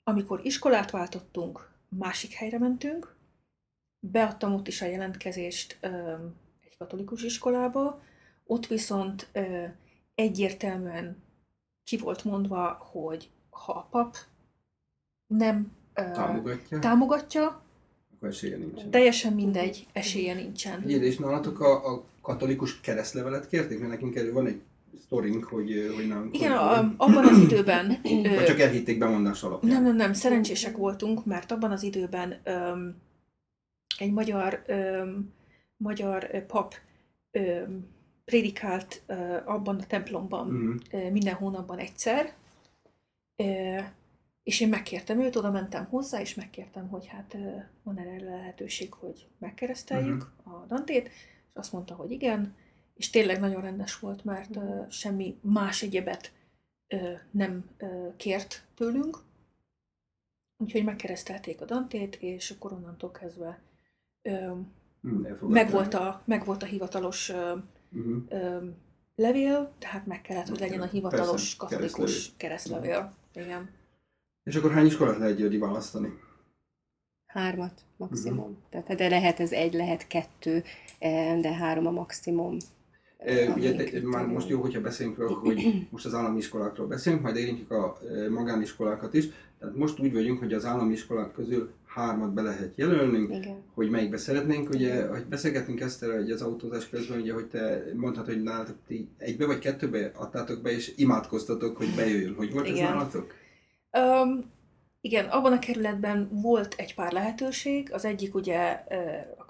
amikor 0.04 0.40
iskolát 0.44 0.92
váltottunk, 0.92 1.72
másik 1.90 2.32
helyre 2.32 2.60
mentünk, 2.60 3.16
beadtam 4.00 4.54
ott 4.54 4.68
is 4.68 4.82
a 4.82 4.86
jelentkezést 4.86 5.78
egy 6.62 6.78
katolikus 6.78 7.24
iskolába, 7.24 8.02
ott 8.44 8.68
viszont 8.68 9.32
egyértelműen 10.16 11.24
ki 11.84 11.98
volt 11.98 12.24
mondva, 12.24 12.68
hogy 12.92 13.30
ha 13.50 13.74
a 13.74 13.88
pap 13.90 14.16
nem 15.28 15.72
támogatja, 15.94 16.80
támogatja 16.80 17.64
akkor 18.26 18.28
esélye 18.28 18.58
nincsen. 18.58 18.92
Teljesen 18.92 19.34
mindegy, 19.34 19.88
esélye 19.94 20.34
nincsen. 20.34 20.84
Ugye, 20.84 20.98
és 20.98 21.18
nálatok 21.18 21.60
a, 21.60 21.94
a 21.94 22.04
katolikus 22.22 22.82
keresztlevelet 22.82 23.48
kérték, 23.48 23.80
mert 23.80 23.92
nekünk 23.92 24.16
erről 24.16 24.34
van 24.34 24.48
egy 24.48 24.62
sztorink, 25.00 25.44
hogy, 25.44 25.92
hogy 25.96 26.08
nem... 26.08 26.30
Igen, 26.32 26.52
a, 26.52 26.94
abban 26.98 27.28
az 27.28 27.38
időben... 27.38 27.98
Vagy 28.36 28.46
csak 28.46 28.60
elhitték 28.60 28.98
bemondás 28.98 29.44
alapján. 29.44 29.72
Nem, 29.74 29.84
nem, 29.84 29.96
nem, 29.96 30.14
szerencsések 30.14 30.78
voltunk, 30.78 31.26
mert 31.26 31.52
abban 31.52 31.72
az 31.72 31.84
időben 31.84 32.40
öm, 32.44 32.96
egy 33.98 34.12
magyar, 34.12 34.64
öm, 34.68 35.34
magyar 35.78 36.46
pap 36.46 36.74
öm, 37.32 37.88
prédikált 38.26 39.04
ö, 39.06 39.38
abban 39.46 39.76
a 39.76 39.86
templomban 39.86 40.48
uh-huh. 40.48 41.06
ö, 41.06 41.12
minden 41.12 41.34
hónapban 41.34 41.78
egyszer, 41.78 42.34
ö, 43.36 43.78
és 44.44 44.60
én 44.60 44.70
megkértem 44.70 45.22
őt, 45.22 45.36
oda 45.36 45.52
mentem 45.52 45.86
hozzá, 45.86 46.22
és 46.22 46.36
megkértem, 46.36 46.88
hogy 46.88 47.08
hát 47.08 47.38
van 47.84 47.98
erre 47.98 48.24
lehetőség, 48.24 48.94
hogy 48.94 49.28
megkereszteljük 49.40 50.32
uh-huh. 50.46 50.62
a 50.62 50.66
Dantét, 50.68 51.08
és 51.08 51.54
azt 51.54 51.72
mondta, 51.72 51.94
hogy 51.94 52.12
igen, 52.12 52.56
és 52.96 53.10
tényleg 53.10 53.40
nagyon 53.40 53.62
rendes 53.62 54.00
volt, 54.00 54.24
mert 54.24 54.56
uh, 54.56 54.90
semmi 54.90 55.38
más 55.42 55.82
egyebet 55.82 56.32
uh, 56.90 57.20
nem 57.32 57.70
uh, 57.80 58.16
kért 58.16 58.66
tőlünk. 58.76 59.18
Úgyhogy 60.58 60.84
megkeresztelték 60.84 61.62
a 61.62 61.66
Dantét, 61.66 62.16
és 62.16 62.52
akkor 62.52 62.74
onnantól 62.74 63.12
kezdve 63.12 63.62
uh, 64.24 64.58
megvolt, 65.40 65.94
a, 65.94 66.22
megvolt 66.26 66.64
a 66.64 66.66
hivatalos 66.66 67.30
uh, 67.30 67.60
uh-huh. 67.92 68.24
uh, 68.30 68.64
levél, 69.16 69.74
tehát 69.78 70.06
meg 70.06 70.22
kellett, 70.22 70.48
hogy 70.48 70.60
legyen 70.60 70.82
a 70.82 70.86
hivatalos 70.86 71.56
Persze, 71.56 71.76
katolikus 71.76 72.36
keresztlevél. 72.38 73.14
Igen. 73.34 73.70
És 74.44 74.56
akkor 74.56 74.72
hány 74.72 74.86
iskolát 74.86 75.18
lehet 75.18 75.36
Győri 75.36 75.58
választani? 75.58 76.24
hármat 77.36 77.82
maximum. 77.98 78.40
Uh-huh. 78.40 78.58
Tehát 78.70 78.96
de 78.96 79.08
lehet 79.08 79.40
ez 79.40 79.52
egy, 79.52 79.74
lehet 79.74 80.08
kettő, 80.08 80.64
de 81.42 81.54
három 81.54 81.88
a 81.88 81.92
maximum. 81.92 82.58
Ugye 83.56 83.76
te, 83.76 84.00
már 84.04 84.26
most 84.26 84.50
jó, 84.50 84.62
hogyha 84.62 84.82
beszélünk 84.82 85.18
róla, 85.18 85.36
hogy 85.36 85.88
most 85.90 86.06
az 86.06 86.14
állami 86.14 86.38
iskolákról 86.38 86.88
beszélünk, 86.88 87.22
majd 87.22 87.36
érintjük 87.36 87.72
a 87.72 87.98
magániskolákat 88.30 89.14
is. 89.14 89.28
Tehát 89.60 89.76
most 89.76 90.00
úgy 90.00 90.14
vagyunk, 90.14 90.40
hogy 90.40 90.54
az 90.54 90.66
állami 90.66 90.94
iskolák 90.94 91.32
közül 91.32 91.72
hármat 91.86 92.34
be 92.34 92.42
lehet 92.42 92.74
jelölnünk, 92.76 93.36
Igen. 93.36 93.64
hogy 93.74 93.90
melyikbe 93.90 94.18
szeretnénk. 94.18 94.70
Ugye, 94.70 95.08
hogy 95.08 95.26
beszélgetünk 95.26 95.80
ezt 95.80 96.06
hogy 96.06 96.32
az 96.32 96.42
autózás 96.42 96.90
közben, 96.90 97.20
ugye, 97.20 97.34
hogy 97.34 97.46
te 97.46 97.84
mondtad, 97.96 98.26
hogy 98.26 98.44
nálatok 98.44 98.76
ti 98.88 99.10
egybe 99.18 99.46
vagy 99.46 99.60
kettőbe 99.60 100.12
adtátok 100.16 100.62
be, 100.62 100.72
és 100.72 100.94
imádkoztatok, 100.96 101.78
hogy 101.78 101.94
bejöjjön. 101.96 102.34
Hogy 102.36 102.52
volt 102.52 102.68
Igen. 102.68 102.86
ez 102.86 102.90
nálatok? 102.90 103.34
Um, 103.92 104.54
igen, 105.02 105.26
abban 105.26 105.52
a 105.52 105.60
kerületben 105.60 106.30
volt 106.32 106.74
egy 106.78 106.96
pár 106.96 107.12
lehetőség. 107.12 107.90
Az 107.94 108.06
egyik 108.06 108.36
ugye 108.36 108.84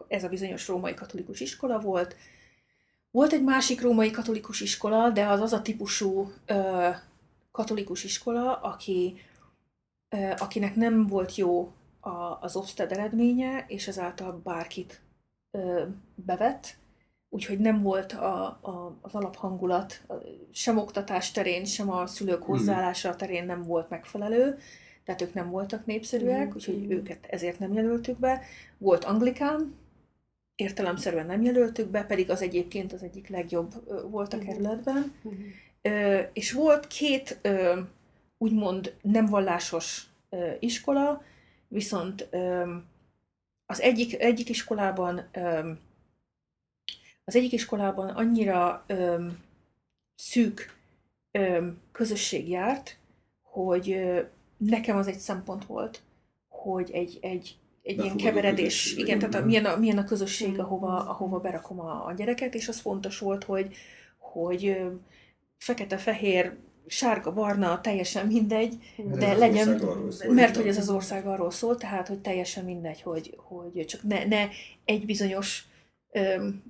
ez 0.08 0.24
a 0.24 0.30
bizonyos 0.30 0.68
római 0.68 0.94
katolikus 0.94 1.40
iskola 1.40 1.80
volt. 1.80 2.16
Volt 3.16 3.34
egy 3.34 3.44
másik 3.44 3.82
római 3.82 4.12
katolikus 4.12 4.62
iskola, 4.62 5.10
de 5.10 5.26
az 5.26 5.42
az 5.42 5.54
a 5.54 5.62
típusú 5.62 6.32
ö, 6.46 6.90
katolikus 7.52 8.04
iskola, 8.04 8.56
aki, 8.56 9.22
ö, 10.10 10.32
akinek 10.38 10.76
nem 10.76 11.08
volt 11.08 11.36
jó 11.36 11.72
a, 12.00 12.38
az 12.42 12.56
Ofsted 12.56 12.92
eredménye, 12.92 13.66
és 13.68 13.88
ezáltal 13.88 14.42
bárkit 14.44 15.02
ö, 15.52 15.84
bevett, 16.16 16.78
úgyhogy 17.30 17.60
nem 17.60 17.82
volt 17.82 18.12
a, 18.12 18.46
a, 18.46 18.98
az 19.02 19.14
alaphangulat 19.14 20.02
sem 20.52 20.78
oktatás 20.78 21.32
terén, 21.32 21.66
sem 21.66 21.92
a 21.92 22.08
szülők 22.08 22.40
mhm. 22.40 22.50
hozzáállása 22.50 23.16
terén 23.16 23.46
nem 23.46 23.62
volt 23.62 23.90
megfelelő, 23.90 24.58
tehát 25.04 25.22
ők 25.22 25.34
nem 25.34 25.50
voltak 25.50 25.86
népszerűek, 25.86 26.48
mm. 26.48 26.56
úgyhogy 26.56 26.92
őket 26.92 27.26
ezért 27.30 27.60
nem 27.60 27.74
jelöltük 27.74 28.20
be. 28.20 28.42
Volt 28.78 29.04
anglikán, 29.04 29.76
értelemszerűen 30.56 31.26
nem 31.26 31.42
jelöltük 31.42 31.88
be, 31.88 32.04
pedig 32.04 32.30
az 32.30 32.42
egyébként 32.42 32.94
az 32.94 33.04
egyik 33.04 33.28
legjobb 33.28 33.74
volt 34.10 34.34
a 34.34 34.38
kerületben. 34.38 35.14
Mm. 35.28 35.32
És 36.34 36.52
volt 36.52 36.88
két 36.88 37.40
úgymond 38.38 38.96
nem 39.02 39.26
vallásos 39.26 40.10
iskola, 40.60 41.24
viszont 41.68 42.30
az 43.66 43.82
egyik, 43.82 44.20
egyik 44.20 44.50
iskolában 44.50 45.30
az 47.24 47.36
egyik 47.36 47.52
iskolában 47.52 48.10
annyira 48.10 48.86
szűk 50.16 50.78
közösség 51.92 52.50
járt, 52.50 52.98
hogy 53.42 54.02
nekem 54.58 54.98
az 54.98 55.08
egy 55.08 55.18
szempont 55.18 55.66
volt, 55.66 56.02
hogy 56.48 56.92
egy, 56.92 57.18
egy, 57.22 57.58
egy 57.86 58.04
ilyen 58.04 58.18
keveredés, 58.18 58.96
igen, 58.96 59.20
tehát 59.20 59.36
a, 59.36 59.46
milyen, 59.46 59.66
a, 59.66 59.78
milyen 59.78 59.98
a 59.98 60.04
közösség, 60.04 60.60
ahova, 60.60 61.10
ahova 61.10 61.40
berakom 61.40 61.80
a, 61.80 62.06
a 62.06 62.14
gyereket, 62.18 62.56
és 62.56 62.68
az 62.68 62.80
fontos 62.80 63.20
volt, 63.20 63.44
hogy, 63.44 63.76
hogy 64.18 64.78
fekete-fehér, 65.58 66.56
sárga-barna, 66.88 67.82
teljesen 67.82 68.28
mindegy, 68.28 68.78
mert 68.98 69.20
de 69.20 69.34
legyen, 69.34 69.80
szól, 69.80 70.34
mert 70.34 70.56
hogy 70.56 70.68
ez 70.68 70.78
az 70.78 70.90
ország 70.90 71.28
arról 71.28 71.52
szól, 71.52 71.78
tehát 71.78 72.08
hogy 72.08 72.20
teljesen 72.20 72.66
mindegy, 72.66 73.02
hogy, 73.02 73.38
hogy 73.38 73.86
csak 73.86 74.04
ne, 74.04 74.26
ne 74.26 74.48
egy 74.86 75.06
bizonyos 75.06 75.66
öm, 76.12 76.64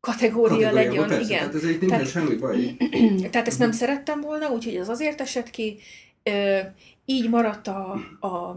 kategória, 0.00 0.70
kategória 0.70 0.72
legyen. 0.72 1.06
Persze, 1.06 1.24
igen. 1.24 1.38
Tehát 1.38 1.54
ez 1.54 1.64
egy 1.64 1.78
tehát, 1.78 2.10
semmi 2.10 2.34
baj. 2.34 2.76
Tehát 3.30 3.46
ezt 3.46 3.58
nem 3.58 3.72
szerettem 3.72 4.20
volna, 4.20 4.50
úgyhogy 4.50 4.76
ez 4.76 4.88
azért 4.88 5.20
esett 5.20 5.50
ki. 5.50 5.78
Ö, 6.22 6.58
így 7.04 7.28
maradt 7.28 7.66
a, 7.66 7.92
a, 8.20 8.56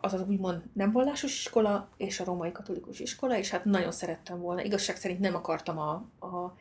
az 0.00 0.12
az 0.12 0.24
úgymond 0.28 0.62
nem 0.72 0.90
vallásos 0.90 1.34
iskola 1.34 1.88
és 1.96 2.20
a 2.20 2.24
római 2.24 2.52
katolikus 2.52 3.00
iskola, 3.00 3.38
és 3.38 3.50
hát 3.50 3.64
nagyon 3.64 3.92
szerettem 3.92 4.40
volna. 4.40 4.62
Igazság 4.62 4.96
szerint 4.96 5.20
nem 5.20 5.34
akartam 5.34 5.78
a, 5.78 5.92
a, 6.18 6.54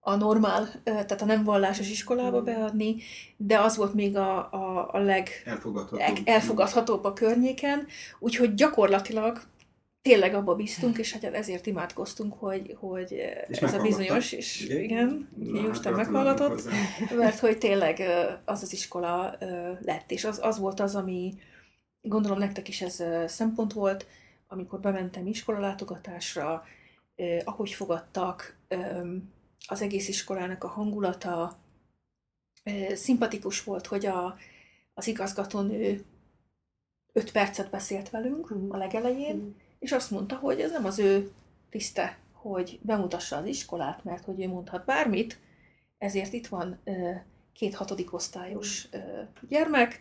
a 0.00 0.14
normál, 0.14 0.68
tehát 0.82 1.22
a 1.22 1.24
nem 1.24 1.44
vallásos 1.44 1.90
iskolába 1.90 2.42
beadni, 2.42 2.96
de 3.36 3.60
az 3.60 3.76
volt 3.76 3.94
még 3.94 4.16
a, 4.16 4.52
a, 4.52 4.88
a 4.92 4.98
leg 4.98 5.28
elfogadhatóbb. 5.44 6.22
elfogadhatóbb 6.24 7.04
a 7.04 7.12
környéken, 7.12 7.86
úgyhogy 8.18 8.54
gyakorlatilag 8.54 9.42
tényleg 10.02 10.34
abba 10.34 10.54
bíztunk, 10.54 10.98
és 10.98 11.12
hát 11.12 11.24
ezért 11.24 11.66
imádkoztunk, 11.66 12.34
hogy, 12.38 12.76
hogy 12.78 13.12
és 13.46 13.58
ez 13.58 13.74
a 13.74 13.80
bizonyos, 13.80 14.32
és 14.32 14.64
igen, 14.64 14.82
igen 14.82 15.28
Na, 15.34 15.70
Isten 15.70 15.92
meghallgatott, 15.92 16.62
mert 17.16 17.38
hogy 17.38 17.58
tényleg 17.58 18.02
az 18.44 18.62
az 18.62 18.72
iskola 18.72 19.36
lett, 19.80 20.10
és 20.10 20.24
az, 20.24 20.38
az 20.42 20.58
volt 20.58 20.80
az, 20.80 20.94
ami 20.94 21.34
gondolom 22.08 22.38
nektek 22.38 22.68
is 22.68 22.82
ez 22.82 23.02
szempont 23.30 23.72
volt, 23.72 24.06
amikor 24.48 24.80
bementem 24.80 25.26
iskolalátogatásra, 25.26 26.64
ahogy 27.44 27.70
fogadtak, 27.70 28.56
az 29.66 29.82
egész 29.82 30.08
iskolának 30.08 30.64
a 30.64 30.68
hangulata, 30.68 31.58
szimpatikus 32.94 33.64
volt, 33.64 33.86
hogy 33.86 34.06
a, 34.06 34.36
az 34.94 35.06
igazgatónő 35.06 36.04
öt 37.12 37.32
percet 37.32 37.70
beszélt 37.70 38.10
velünk 38.10 38.50
a 38.68 38.76
legelején, 38.76 39.56
és 39.78 39.92
azt 39.92 40.10
mondta, 40.10 40.36
hogy 40.36 40.60
ez 40.60 40.70
nem 40.70 40.84
az 40.84 40.98
ő 40.98 41.32
tiszte, 41.70 42.18
hogy 42.32 42.78
bemutassa 42.82 43.36
az 43.36 43.46
iskolát, 43.46 44.04
mert 44.04 44.24
hogy 44.24 44.40
ő 44.40 44.48
mondhat 44.48 44.84
bármit, 44.84 45.38
ezért 45.98 46.32
itt 46.32 46.46
van 46.46 46.80
két 47.52 47.74
hatodik 47.74 48.12
osztályos 48.12 48.88
gyermek, 49.48 50.00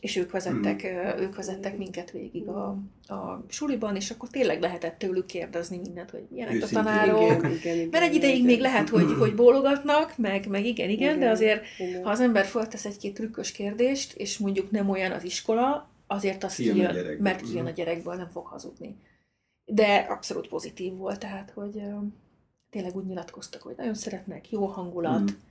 és 0.00 0.16
ők 0.16 0.30
vezettek, 0.30 0.80
hmm. 0.80 1.22
ők 1.22 1.36
vezettek 1.36 1.76
minket 1.76 2.10
végig 2.10 2.48
a, 2.48 2.68
a 3.06 3.44
suliban, 3.48 3.96
és 3.96 4.10
akkor 4.10 4.28
tényleg 4.28 4.60
lehetett 4.60 4.98
tőlük 4.98 5.26
kérdezni 5.26 5.76
mindent, 5.76 6.10
hogy 6.10 6.26
milyenek 6.30 6.62
a 6.62 6.66
tanárok. 6.66 7.22
Igen, 7.22 7.50
igen, 7.52 7.76
igen, 7.76 7.88
Mert 7.90 8.04
egy 8.04 8.14
ideig 8.14 8.34
igen. 8.34 8.46
még 8.46 8.60
lehet, 8.60 8.88
hogy, 8.88 9.12
hogy 9.18 9.34
bólogatnak, 9.34 10.16
meg, 10.16 10.46
meg 10.46 10.64
igen, 10.64 10.90
igen, 10.90 11.08
igen, 11.08 11.18
de 11.18 11.30
azért, 11.30 11.64
igen. 11.78 12.04
ha 12.04 12.10
az 12.10 12.20
ember 12.20 12.44
föltesz 12.44 12.84
egy-két 12.84 13.14
trükkös 13.14 13.52
kérdést, 13.52 14.12
és 14.12 14.38
mondjuk 14.38 14.70
nem 14.70 14.88
olyan 14.88 15.12
az 15.12 15.24
iskola, 15.24 15.88
azért 16.06 16.44
az 16.44 16.54
kijön, 16.54 16.92
kijön 16.92 17.16
mert 17.20 17.40
kijön 17.40 17.66
a 17.66 17.70
gyerekből, 17.70 18.14
nem 18.14 18.28
fog 18.28 18.46
hazudni. 18.46 18.96
De 19.64 19.96
abszolút 19.96 20.48
pozitív 20.48 20.96
volt, 20.96 21.18
tehát, 21.18 21.50
hogy 21.54 21.82
tényleg 22.70 22.96
úgy 22.96 23.06
nyilatkoztak, 23.06 23.62
hogy 23.62 23.74
nagyon 23.76 23.94
szeretnek, 23.94 24.50
jó 24.50 24.66
hangulat, 24.66 25.20
mm 25.20 25.46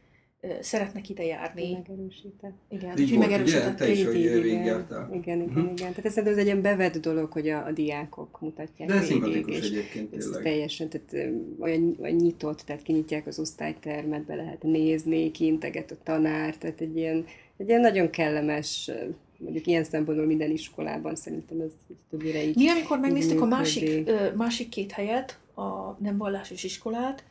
szeretnek 0.62 1.10
ide 1.10 1.23
járni. 1.23 1.71
Megerősített. 1.73 2.56
Igen, 2.69 2.97
így 2.97 3.10
volt, 3.10 3.21
megerősített. 3.21 3.76
Te 3.76 3.89
is, 3.89 4.06
hogy 4.06 4.19
igen, 4.19 4.45
igen, 4.45 4.86
igen, 5.13 5.41
igen, 5.41 5.71
igen. 5.78 5.93
Tehát 5.93 6.06
ez 6.06 6.38
egy 6.38 6.45
ilyen 6.45 6.62
bevett 6.62 6.97
dolog, 6.97 7.32
hogy 7.32 7.50
a, 7.50 7.65
a 7.65 7.71
diákok 7.71 8.39
mutatják 8.41 8.89
De 8.89 9.00
végig, 9.00 9.47
és 9.47 9.69
egyébként 9.69 10.15
ez 10.15 10.30
teljesen, 10.43 10.89
tehát 10.89 11.32
olyan, 11.60 11.97
olyan 12.02 12.15
nyitott, 12.15 12.62
tehát 12.62 12.82
kinyitják 12.82 13.28
az 13.28 13.39
osztálytermet, 13.39 14.26
be 14.26 14.36
lehet 14.36 14.63
nézni, 14.63 15.32
kiinteget 15.32 15.91
a 15.91 15.95
tanár, 16.04 16.58
tehát 16.58 16.82
egy 16.82 16.97
ilyen, 16.97 17.26
egy 17.58 17.67
ilyen 17.67 17.82
nagyon 17.82 18.10
kellemes 18.10 18.91
mondjuk 19.38 19.67
ilyen 19.67 19.84
szempontból 19.84 20.28
minden 20.28 20.52
iskolában 20.52 21.15
szerintem 21.15 21.60
ez 21.60 21.71
többére 22.10 22.43
így 22.43 22.56
Mi, 22.56 22.69
amikor 22.69 23.00
megnéztük 23.00 23.41
a 23.41 23.45
másik, 23.45 24.10
másik 24.36 24.69
két 24.69 24.91
helyet, 24.91 25.39
a 25.56 25.97
nem 26.00 26.17
vallásos 26.17 26.63
iskolát, 26.63 27.23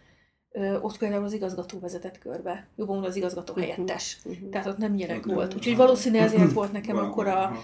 ott 0.81 0.99
például 0.99 1.25
az 1.25 1.33
igazgató 1.33 1.79
vezetett 1.79 2.19
körbe. 2.19 2.69
Jobban 2.77 2.95
mondva 2.95 3.11
az 3.11 3.16
igazgató 3.16 3.53
uh-huh. 3.53 3.69
helyettes. 3.69 4.19
Uh-huh. 4.25 4.51
Tehát 4.51 4.66
ott 4.66 4.77
nem 4.79 4.95
gyerek 4.95 5.19
uh-huh. 5.19 5.35
volt. 5.35 5.55
Úgyhogy 5.55 5.77
valószínűleg 5.77 6.27
ezért 6.27 6.53
volt 6.53 6.73
nekem 6.79 6.97
akkor 6.97 7.27
a 7.27 7.57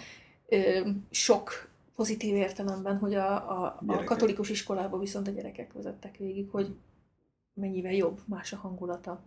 sok 1.11 1.71
pozitív 1.97 2.35
értelemben, 2.35 2.99
hogy 2.99 3.15
a, 3.15 3.35
a, 3.63 3.83
a 3.87 4.05
katolikus 4.05 4.51
iskolában 4.51 5.01
viszont 5.01 5.29
a 5.29 5.31
gyerekek 5.31 5.73
vezettek 5.73 6.17
végig, 6.17 6.49
hogy 6.51 6.75
mennyivel 7.55 7.93
jobb, 7.93 8.21
más 8.25 8.53
a 8.53 8.57
hangulata. 8.57 9.23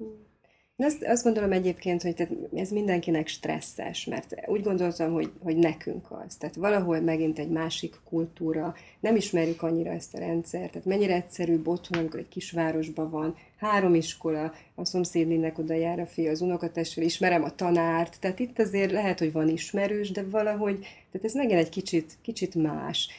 Azt, 0.77 1.03
azt 1.03 1.23
gondolom 1.23 1.51
egyébként, 1.51 2.01
hogy 2.01 2.27
ez 2.55 2.69
mindenkinek 2.69 3.27
stresszes, 3.27 4.05
mert 4.05 4.35
úgy 4.45 4.61
gondoltam, 4.61 5.13
hogy, 5.13 5.31
hogy 5.43 5.57
nekünk 5.57 6.11
az. 6.11 6.35
Tehát 6.35 6.55
valahol 6.55 6.99
megint 6.99 7.39
egy 7.39 7.49
másik 7.49 7.95
kultúra, 8.09 8.75
nem 8.99 9.15
ismerjük 9.15 9.61
annyira 9.61 9.91
ezt 9.91 10.13
a 10.13 10.19
rendszert, 10.19 10.71
tehát 10.71 10.87
mennyire 10.87 11.13
egyszerű 11.13 11.61
otthon, 11.63 11.99
amikor 11.99 12.19
egy 12.19 12.27
kisvárosban 12.27 13.09
van, 13.09 13.35
három 13.57 13.95
iskola, 13.95 14.53
a 14.75 14.85
szomszédnének 14.85 15.57
oda 15.57 15.73
jár 15.73 15.99
a 15.99 16.05
fia, 16.05 16.31
az 16.31 16.41
unokatestvel, 16.41 17.03
ismerem 17.03 17.43
a 17.43 17.55
tanárt, 17.55 18.19
tehát 18.19 18.39
itt 18.39 18.59
azért 18.59 18.91
lehet, 18.91 19.19
hogy 19.19 19.31
van 19.31 19.49
ismerős, 19.49 20.11
de 20.11 20.23
valahogy, 20.23 20.79
tehát 21.11 21.27
ez 21.27 21.33
megint 21.33 21.59
egy 21.59 21.69
kicsit, 21.69 22.17
kicsit 22.21 22.55
más. 22.55 23.09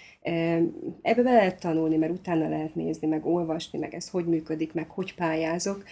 Ebbe 1.03 1.22
be 1.22 1.33
lehet 1.33 1.61
tanulni, 1.61 1.97
mert 1.97 2.12
utána 2.12 2.49
lehet 2.49 2.74
nézni, 2.74 3.07
meg 3.07 3.26
olvasni, 3.26 3.78
meg 3.78 3.95
ez 3.95 4.09
hogy 4.09 4.24
működik, 4.24 4.72
meg 4.72 4.91
hogy 4.91 5.14
pályázok, 5.14 5.85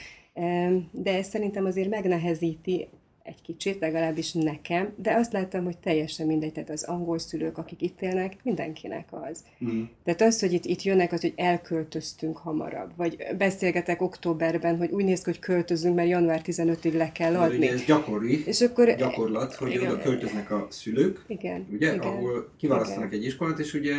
de 0.90 1.16
ez 1.16 1.28
szerintem 1.28 1.64
azért 1.64 1.88
megnehezíti 1.88 2.88
egy 3.24 3.42
kicsit, 3.42 3.80
legalábbis 3.80 4.32
nekem, 4.32 4.92
de 4.96 5.14
azt 5.14 5.32
láttam, 5.32 5.64
hogy 5.64 5.78
teljesen 5.78 6.26
mindegy, 6.26 6.52
tehát 6.52 6.70
az 6.70 6.82
angol 6.82 7.18
szülők, 7.18 7.58
akik 7.58 7.82
itt 7.82 8.02
élnek, 8.02 8.36
mindenkinek 8.42 9.08
az. 9.10 9.44
Mm. 9.64 9.82
Tehát 10.04 10.20
az, 10.20 10.40
hogy 10.40 10.52
itt, 10.52 10.64
itt 10.64 10.82
jönnek, 10.82 11.12
az, 11.12 11.20
hogy 11.20 11.32
elköltöztünk 11.36 12.36
hamarabb, 12.36 12.90
vagy 12.96 13.16
beszélgetek 13.38 14.02
októberben, 14.02 14.76
hogy 14.76 14.90
úgy 14.90 15.04
néz 15.04 15.18
ki, 15.18 15.30
hogy 15.30 15.38
költözünk, 15.38 15.94
mert 15.94 16.08
január 16.08 16.40
15-ig 16.44 16.96
le 16.96 17.12
kell 17.12 17.36
adni. 17.36 17.56
ugye 17.56 17.72
ez 17.72 17.84
gyakori, 17.84 18.46
És 18.46 18.60
akkor... 18.60 18.94
gyakorlat, 18.96 19.54
hogy 19.54 19.70
Igen. 19.70 19.92
oda 19.92 20.02
költöznek 20.02 20.50
a 20.50 20.66
szülők, 20.70 21.24
Igen, 21.26 21.66
ugye, 21.72 21.94
igen. 21.94 22.06
ahol 22.06 22.52
kiválasztanak 22.56 23.12
egy 23.12 23.24
iskolát, 23.24 23.58
és 23.58 23.74
ugye 23.74 23.94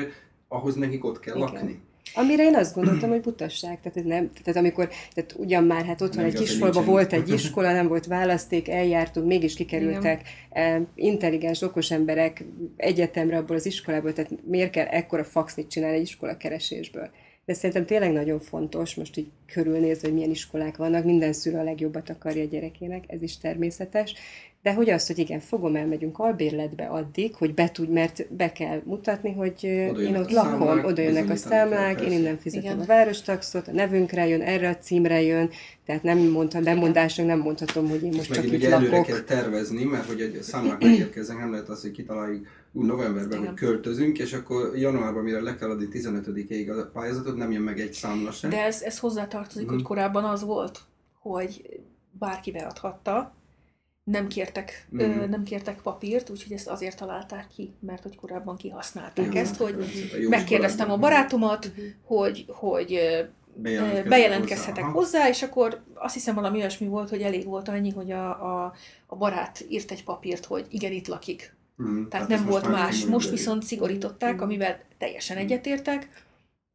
ahhoz 0.47 0.75
nekik 0.75 1.05
ott 1.05 1.19
kell 1.19 1.36
Igen. 1.36 1.47
lakni. 1.51 1.79
Amire 2.16 2.43
én 2.43 2.55
azt 2.55 2.76
gondoltam, 2.76 3.09
hogy 3.09 3.22
butasság. 3.22 3.80
Tehát, 3.82 3.97
ez 3.97 4.03
nem, 4.03 4.32
tehát 4.43 4.59
amikor, 4.59 4.89
tehát 5.13 5.34
ugyan 5.38 5.63
már 5.63 5.86
hát 5.86 6.01
otthon 6.01 6.24
Nem 6.24 6.32
egy 6.32 6.39
kisfalba 6.39 6.84
volt 6.84 7.13
egy 7.13 7.30
iskola, 7.30 7.72
nem 7.72 7.88
volt 7.88 8.05
választék, 8.05 8.70
eljártunk, 8.70 9.28
mégis 9.28 9.55
kikerültek. 9.55 10.22
Eh, 10.49 10.82
intelligens, 10.95 11.61
okos 11.61 11.91
emberek 11.91 12.45
egyetemre 12.78 13.38
abból 13.38 13.55
az 13.55 13.66
iskolából, 13.66 14.13
tehát 14.13 14.32
miért 14.45 14.72
kell 14.72 14.86
ekkora 14.86 15.24
faxnit 15.24 15.70
csinálni 15.70 15.95
egy 15.95 16.01
iskola 16.01 16.38
keresésből? 16.38 17.09
De 17.45 17.53
szerintem 17.53 17.86
tényleg 17.86 18.11
nagyon 18.11 18.39
fontos, 18.39 18.95
most 18.95 19.18
így 19.18 19.28
körülnézve, 19.45 20.07
hogy 20.07 20.16
milyen 20.16 20.30
iskolák 20.30 20.78
vannak, 20.78 21.03
minden 21.03 21.34
szülő 21.34 21.57
a 21.57 21.63
legjobbat 21.63 22.09
akarja 22.09 22.43
a 22.43 22.47
gyerekének, 22.47 23.03
ez 23.07 23.22
is 23.22 23.38
természetes, 23.38 24.13
de 24.66 24.74
hogy 24.74 24.89
azt, 24.89 25.07
hogy 25.07 25.18
igen, 25.20 25.39
fogom, 25.39 25.76
elmegyünk 25.76 26.20
albérletbe 26.20 26.86
addig, 26.86 27.36
hogy 27.36 27.53
be 27.53 27.70
tud, 27.72 27.89
mert 27.89 28.28
be 28.36 28.51
kell 28.51 28.82
mutatni, 28.84 29.34
hogy 29.34 29.63
én 29.63 30.16
ott 30.18 30.30
a 30.30 30.34
lakom, 30.34 30.59
számlák, 30.68 30.86
oda 30.86 31.01
jönnek 31.01 31.30
a 31.30 31.36
számlák, 31.36 32.01
én 32.01 32.11
innen 32.11 32.38
fizetem 32.38 32.72
Igen. 32.72 32.80
a 32.80 32.86
várostaxot, 32.86 33.68
a 33.68 33.72
nevünkre 33.72 34.28
jön, 34.28 34.41
erre 34.41 34.70
a 34.70 34.78
címre 34.78 35.22
jön, 35.22 35.49
tehát 35.86 36.03
nem 36.03 36.18
mondtam, 36.18 36.63
bemondásnak 36.63 37.26
nem 37.26 37.39
mondhatom, 37.39 37.89
hogy 37.89 38.03
én 38.03 38.11
És 38.11 38.18
most 38.18 38.34
csak 38.34 38.43
itt 38.45 38.53
ugye 38.53 38.72
előre 38.72 38.91
lakok. 38.97 39.05
kell 39.05 39.22
tervezni, 39.38 39.84
mert 39.84 40.05
hogy 40.07 40.22
egy 40.22 40.41
számlák 40.41 40.82
megérkeznek, 40.84 41.38
nem 41.38 41.51
lehet 41.51 41.70
az, 41.70 41.82
hogy 41.82 41.91
kitaláljuk 41.91 42.47
úgy 42.72 42.86
novemberben, 42.86 43.38
Igen. 43.38 43.45
hogy 43.49 43.55
költözünk, 43.55 44.20
és 44.20 44.34
akkor 44.34 44.78
januárban, 44.78 45.24
mire 45.24 45.41
le 45.41 45.55
kell 45.55 45.70
adni 45.70 45.88
15-ig 45.91 46.80
a 46.80 46.89
pályázatot, 46.93 47.36
nem 47.36 47.51
jön 47.51 47.61
meg 47.61 47.80
egy 47.80 47.93
számla 47.93 48.32
sem. 48.32 48.49
De 48.49 48.63
ez, 48.63 48.82
ez 48.82 48.99
hozzátartozik, 48.99 49.66
Mhm. 49.66 49.74
hogy 49.74 49.84
korábban 49.84 50.24
az 50.24 50.43
volt, 50.43 50.80
hogy 51.20 51.80
bárki 52.20 52.51
beadhatta, 52.51 53.34
nem 54.11 54.27
kértek, 54.27 54.87
ö, 54.97 55.07
Mhm. 55.07 55.29
nem 55.29 55.43
kértek 55.43 55.81
papírt, 55.81 56.29
úgyhogy 56.29 56.51
ezt 56.51 56.67
azért 56.67 56.97
találták 56.97 57.47
ki, 57.55 57.73
mert 57.79 58.03
hogy 58.03 58.15
korábban 58.15 58.55
kihasználták 58.57 59.33
Jó, 59.33 59.39
ezt, 59.39 59.55
hogy 59.55 59.69
természetesen, 59.69 60.21
jó 60.21 60.29
megkérdeztem 60.29 60.91
a 60.91 60.97
barátomat, 60.97 61.71
Mhm. 61.75 61.85
hogy, 62.03 62.45
hogy 62.47 62.99
bejelentkezhetek 64.07 64.83
Aha. 64.83 64.91
hozzá, 64.91 65.27
és 65.29 65.43
akkor 65.43 65.83
azt 65.93 66.13
hiszem 66.13 66.35
valami 66.35 66.57
olyasmi 66.57 66.87
volt, 66.87 67.09
hogy 67.09 67.21
elég 67.21 67.45
volt 67.45 67.67
annyi, 67.67 67.89
hogy 67.91 68.11
a, 68.11 68.29
a, 68.29 68.73
a 69.07 69.15
barát 69.15 69.65
írt 69.69 69.91
egy 69.91 70.03
papírt, 70.03 70.45
hogy 70.45 70.65
igen, 70.69 70.91
itt 70.91 71.07
lakik. 71.07 71.53
Mhm, 71.75 72.07
Tehát 72.07 72.31
ez 72.31 72.37
nem 72.39 72.47
volt 72.47 72.67
más. 72.69 73.05
Most 73.05 73.29
viszont 73.29 73.63
szigorították, 73.63 74.33
Mhm. 74.33 74.43
amivel 74.43 74.79
teljesen 74.97 75.35
Mhm. 75.35 75.45
egyetértek, 75.45 76.24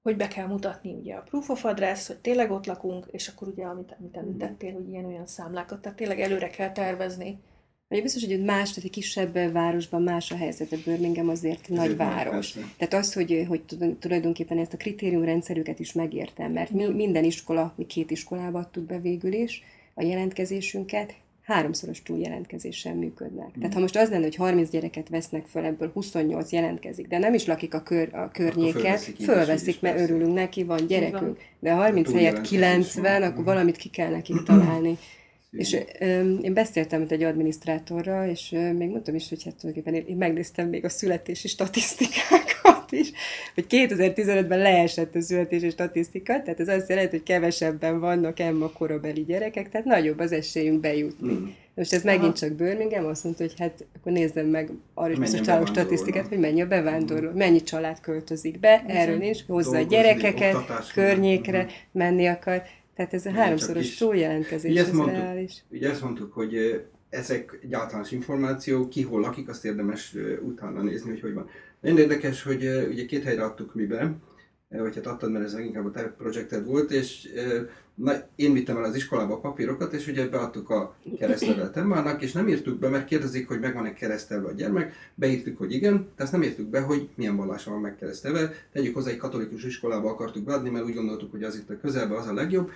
hogy 0.03 0.17
be 0.17 0.29
kell 0.29 0.47
mutatni 0.47 0.93
ugye 0.93 1.15
a 1.15 1.23
proof 1.23 1.49
of 1.49 1.65
address, 1.65 2.07
hogy 2.07 2.19
tényleg 2.19 2.51
ott 2.51 2.67
lakunk, 2.67 3.07
és 3.11 3.29
akkor 3.29 3.49
ugye, 3.49 3.65
amit, 3.65 3.97
amit 3.99 4.17
említettél, 4.17 4.73
hogy 4.73 4.89
ilyen-olyan 4.89 5.27
számlákat, 5.27 5.81
tehát 5.81 5.99
tényleg 5.99 6.21
előre 6.21 6.49
kell 6.49 6.73
tervezni. 6.73 7.39
Ugye 7.89 8.03
biztos, 8.03 8.25
hogy 8.25 8.45
más, 8.45 8.69
tehát 8.69 8.85
egy 8.85 8.91
kisebb 8.91 9.53
városban 9.53 10.03
más 10.03 10.31
a 10.31 10.37
helyzet, 10.37 10.73
a 10.73 10.77
Birmingham 10.85 11.29
azért 11.29 11.69
nagy 11.69 11.79
Ezért 11.79 11.97
van, 11.99 12.09
város. 12.09 12.53
persze. 12.53 12.73
Tehát 12.77 12.95
az, 13.05 13.13
hogy, 13.13 13.45
hogy 13.49 13.63
tulajdonképpen 13.99 14.59
ezt 14.59 14.73
a 14.73 14.77
kritériumrendszerüket 14.77 15.79
is 15.79 15.93
megértem, 15.93 16.53
mert 16.53 16.71
mi 16.71 16.89
minden 16.89 17.25
iskola, 17.25 17.73
mi 17.77 17.87
két 17.87 18.11
iskolába 18.11 18.59
adtuk 18.59 18.85
be 18.85 18.99
végül 18.99 19.33
is 19.33 19.63
a 19.95 20.03
jelentkezésünket, 20.03 21.15
háromszoros 21.51 22.03
túljelentkezéssel 22.03 22.95
működnek. 22.95 23.47
Mm. 23.47 23.61
Tehát 23.61 23.75
ha 23.75 23.81
most 23.81 23.97
az 23.97 24.11
lenne, 24.11 24.23
hogy 24.23 24.35
30 24.35 24.71
gyereket 24.71 25.09
vesznek 25.09 25.47
föl, 25.47 25.65
ebből 25.65 25.91
28 25.93 26.53
jelentkezik, 26.53 27.09
de 27.09 27.19
nem 27.19 27.35
is 27.35 27.47
lakik 27.47 27.75
a, 27.75 27.83
kör, 27.83 28.15
a 28.15 28.31
környéken, 28.33 28.99
fölveszik 29.25 29.81
mert 29.81 29.97
persze. 29.97 30.13
örülünk 30.13 30.35
neki, 30.35 30.65
van 30.65 30.87
gyerekünk, 30.87 31.39
de 31.59 31.73
a 31.73 31.75
30 31.75 32.09
A 32.09 32.13
helyett 32.17 32.43
túljelentkezés 32.43 32.93
90, 32.93 33.21
van. 33.21 33.31
akkor 33.31 33.45
valamit 33.45 33.77
ki 33.77 33.89
kell 33.89 34.11
nekik 34.11 34.43
találni. 34.43 34.99
És 35.51 35.67
Szívű. 35.69 35.83
ö, 35.99 36.35
én 36.35 36.55
beszéltem 36.55 37.03
itt 37.03 37.11
egy 37.11 37.23
adminisztrátorral, 37.23 38.29
és 38.29 38.53
ö, 38.53 38.73
még 38.73 38.89
mondtam 38.89 39.15
is, 39.15 39.29
hogy 39.29 39.45
hát 39.45 39.55
tulajdonképpen 39.57 40.01
én, 40.01 40.07
én 40.09 40.17
megnéztem 40.17 40.69
még 40.69 40.85
a 40.85 40.89
születési 40.89 41.49
statisztikákat 42.91 42.93
is, 42.93 43.13
hogy 43.55 43.67
2015-ben 43.69 44.59
leesett 44.59 45.15
a 45.15 45.21
születési 45.21 45.71
statisztika, 45.71 46.43
tehát 46.43 46.61
ez 46.61 46.69
azt 46.69 46.89
jelenti, 46.89 47.17
hogy 47.17 47.23
kevesebben 47.23 48.01
vannak 48.01 48.39
Emma 48.39 48.71
korabeli 48.71 49.25
gyerekek, 49.25 49.69
tehát 49.69 49.87
nagyobb 49.87 50.19
az 50.19 50.33
esélyünk 50.33 50.81
bejutni. 50.81 51.33
Mhm. 51.33 51.45
Most 51.75 51.93
ez 51.93 52.05
Aha. 52.05 52.17
megint 52.17 52.37
csak 52.37 52.53
Birmingham, 52.53 53.07
azt 53.07 53.25
mondta, 53.25 53.43
hogy 53.43 53.55
hát 53.59 53.87
akkor 53.97 54.13
nézzem 54.13 54.47
meg 54.47 54.71
arra 54.95 55.13
is 55.13 55.19
biztos 55.19 55.69
statisztikát, 55.69 56.27
hogy 56.27 56.39
mennyi 56.39 56.63
a 56.63 56.67
bevándorló, 56.67 57.31
mennyi 57.35 57.63
család 57.63 58.01
költözik 58.01 58.61
be, 58.61 58.83
Bizony. 58.87 59.01
erről 59.03 59.17
nincs, 59.17 59.47
hozza 59.47 59.77
a 59.77 59.83
gyerekeket, 59.83 60.57
környékre 60.93 61.63
mhm. 61.63 61.71
menni 61.93 62.27
akar, 62.27 62.63
tehát 62.95 63.15
ez 63.15 63.27
a 63.27 63.31
háromszoros 63.31 63.85
is- 63.85 63.99
túljelentkezés, 63.99 64.77
ez 64.77 64.91
mondtuk. 64.91 65.17
reális. 65.17 65.63
Ugye 65.71 65.91
ezt 65.91 66.03
mondtuk, 66.03 66.33
hogy 66.33 66.83
ezek 67.11 67.59
egy 67.63 67.75
általános 67.75 68.11
információ, 68.11 68.89
ki 68.89 69.03
hol 69.03 69.21
lakik, 69.21 69.49
azt 69.49 69.65
érdemes 69.65 70.17
utána 70.43 70.83
nézni, 70.83 71.11
hogy 71.11 71.21
hogy 71.21 71.35
van. 71.35 71.49
Nagyon 71.81 71.99
érdekes, 71.99 72.43
hogy 72.43 72.87
ugye 72.91 73.05
két 73.05 73.25
helyre 73.25 73.45
adtuk 73.45 73.75
mi 73.75 73.85
be, 73.87 74.15
vagy 74.69 74.95
hát 74.95 75.07
adtad, 75.07 75.31
mert 75.31 75.45
ez 75.45 75.59
inkább 75.59 75.87
a 75.87 75.91
te 75.91 76.03
projekted 76.03 76.67
volt, 76.67 76.91
és 76.91 77.29
na, 77.95 78.13
én 78.37 78.53
vittem 78.53 78.77
el 78.77 78.85
az 78.85 78.95
iskolába 78.95 79.35
a 79.35 79.41
papírokat, 79.41 79.93
és 79.93 80.07
ugye 80.07 80.29
beadtuk 80.29 80.71
a 80.71 80.97
keresztlevelet 81.19 81.77
Emmának, 81.77 82.23
és 82.23 82.33
nem 82.33 82.49
írtuk 82.49 82.79
be, 82.79 82.89
mert 82.89 83.05
kérdezik, 83.05 83.49
hogy 83.49 83.61
megvan-e 83.61 83.93
keresztelve 83.93 84.49
a 84.49 84.53
gyermek, 84.53 84.95
beírtuk, 85.15 85.59
hogy 85.59 85.73
igen, 85.73 86.09
de 86.17 86.23
azt 86.23 86.33
nem 86.33 86.43
írtuk 86.43 86.67
be, 86.67 86.81
hogy 86.81 87.09
milyen 87.15 87.37
vallása 87.37 87.71
van 87.71 87.81
megkeresztelve. 87.81 88.53
Tegyük 88.73 88.95
hozzá, 88.95 89.11
egy 89.11 89.17
katolikus 89.17 89.65
iskolába 89.65 90.11
akartuk 90.11 90.45
beadni, 90.45 90.71
mert 90.71 90.85
úgy 90.85 90.95
gondoltuk, 90.95 91.31
hogy 91.31 91.43
az 91.43 91.57
itt 91.57 91.71
a 91.71 91.79
közelben 91.79 92.19
az 92.19 92.27
a 92.27 92.35
legjobb, 92.35 92.71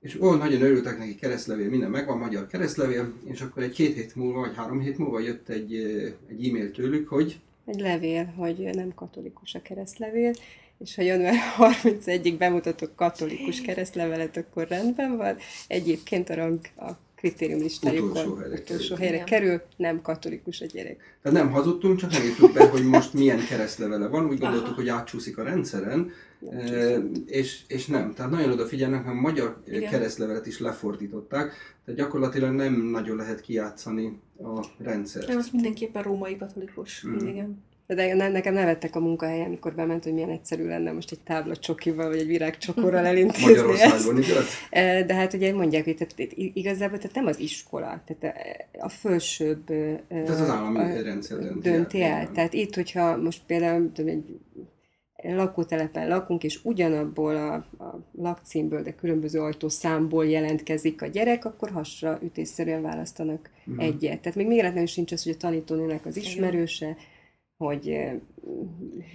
és 0.00 0.20
ó, 0.20 0.34
nagyon 0.34 0.62
örültek 0.62 0.98
neki, 0.98 1.14
keresztlevél, 1.14 1.68
minden 1.68 1.90
megvan, 1.90 2.18
magyar 2.18 2.46
keresztlevél, 2.46 3.12
és 3.24 3.40
akkor 3.40 3.62
egy 3.62 3.72
két 3.72 3.94
hét 3.94 4.16
múlva, 4.16 4.40
vagy 4.40 4.56
három 4.56 4.80
hét 4.80 4.98
múlva 4.98 5.20
jött 5.20 5.48
egy, 5.48 5.74
egy 6.28 6.48
e-mail 6.48 6.70
tőlük, 6.70 7.08
hogy 7.08 7.40
Egy 7.68 7.80
levél, 7.80 8.24
hogy 8.24 8.70
nem 8.72 8.94
katolikus 8.94 9.54
a 9.54 9.62
keresztlevél, 9.62 10.32
és 10.78 10.94
ha 10.94 11.02
január 11.02 11.34
31-ig 11.58 12.34
bemutatok 12.38 12.96
katolikus 12.96 13.60
keresztlevelet, 13.60 14.36
akkor 14.36 14.68
rendben 14.68 15.16
van. 15.16 15.36
Egyébként 15.66 16.30
a 16.30 16.34
rang 16.34 16.60
a 16.76 16.90
kritérium 17.18 17.58
listájukon 17.58 18.10
Utolsó 18.10 18.34
helyre 18.34 18.54
utolsó 18.60 18.94
kerül. 18.94 18.96
helyre 18.96 19.14
Igen. 19.14 19.26
kerül, 19.26 19.60
nem 19.76 20.00
katolikus 20.02 20.60
a 20.60 20.66
gyerek. 20.66 21.18
tehát 21.22 21.38
nem 21.38 21.50
hazudtunk, 21.50 21.98
csak 21.98 22.10
nem 22.10 22.22
írtuk 22.22 22.52
be, 22.52 22.68
hogy 22.68 22.84
most 22.84 23.12
milyen 23.14 23.46
keresztlevele 23.48 24.06
van, 24.08 24.26
úgy 24.26 24.38
gondoltuk, 24.38 24.66
Aha. 24.66 24.74
hogy 24.74 24.88
átcsúszik 24.88 25.38
a 25.38 25.42
rendszeren, 25.42 26.10
Nem 26.38 26.66
csúszott. 26.66 27.28
és, 27.30 27.60
és 27.68 27.86
nem. 27.86 28.14
Tehát 28.14 28.30
nagyon 28.30 28.50
odafigyelnek, 28.52 29.04
mert 29.04 29.16
a 29.16 29.20
magyar 29.20 29.62
Igen. 29.66 29.90
keresztlevelet 29.90 30.46
is 30.46 30.58
lefordították, 30.60 31.52
tehát 31.84 32.00
gyakorlatilag 32.00 32.54
nem 32.54 32.74
nagyon 32.74 33.16
lehet 33.16 33.40
kijátszani 33.40 34.20
a 34.42 34.64
rendszert. 34.78 35.28
Nem, 35.28 35.38
az 35.38 35.48
mindenképpen 35.52 36.02
római 36.02 36.36
katolikus. 36.36 37.02
Mhm. 37.02 37.26
Igen. 37.26 37.66
De 37.94 38.14
ne, 38.14 38.28
nekem 38.28 38.54
nevettek 38.54 38.96
a 38.96 39.00
munkahelyen, 39.00 39.46
amikor 39.46 39.74
bement, 39.74 40.04
hogy 40.04 40.12
milyen 40.12 40.30
egyszerű 40.30 40.66
lenne 40.66 40.92
most 40.92 41.12
egy 41.12 41.20
tábla 41.20 41.56
csokival, 41.56 42.08
vagy 42.08 42.18
egy 42.18 42.26
virágcsokorral 42.26 43.06
elintézni 43.12 43.52
ezt. 43.52 43.64
Magyarországon, 43.66 44.22
igaz? 44.22 44.46
E, 44.70 45.02
De 45.04 45.14
hát 45.14 45.32
ugye 45.32 45.52
mondják, 45.54 45.84
hogy 45.84 45.94
tehát, 45.96 46.32
igazából 46.36 46.98
tehát 46.98 47.14
nem 47.14 47.26
az 47.26 47.38
iskola, 47.38 48.02
tehát 48.06 48.36
a, 48.78 48.84
a 48.84 48.88
fölsőbb 48.88 49.70
ö, 49.70 49.92
Hát 50.10 50.28
Ez 50.28 50.40
az 50.40 50.48
állami 50.48 50.78
a- 50.78 51.02
rendszer 51.02 51.38
dönti, 51.38 51.68
dönti 51.70 52.02
el. 52.02 52.20
igen. 52.20 52.32
Tehát 52.32 52.52
itt, 52.52 52.74
hogyha 52.74 53.16
most 53.16 53.42
például 53.46 53.92
tudom, 53.92 54.10
egy 54.10 54.24
lakótelepen 55.22 56.08
lakunk, 56.08 56.44
és 56.44 56.60
ugyanabból 56.64 57.36
a, 57.36 57.54
a 57.84 58.08
lakcímből, 58.18 58.82
de 58.82 58.94
különböző 58.94 59.40
ajtószámból 59.40 60.26
jelentkezik 60.26 61.02
a 61.02 61.06
gyerek, 61.06 61.44
akkor 61.44 61.70
hasra 61.70 62.18
ütésszerűen 62.22 62.82
választanak 62.82 63.50
Mhm. 63.64 63.80
egyet. 63.80 64.20
Tehát 64.20 64.34
még 64.38 64.46
véletlenül 64.48 64.86
sincs 64.86 65.12
az, 65.12 65.22
hogy 65.22 65.32
a 65.32 65.36
tanítónőnek 65.36 66.06
az 66.06 66.16
ismerőse, 66.16 66.96
hogy 67.58 67.88
eh, 67.88 68.14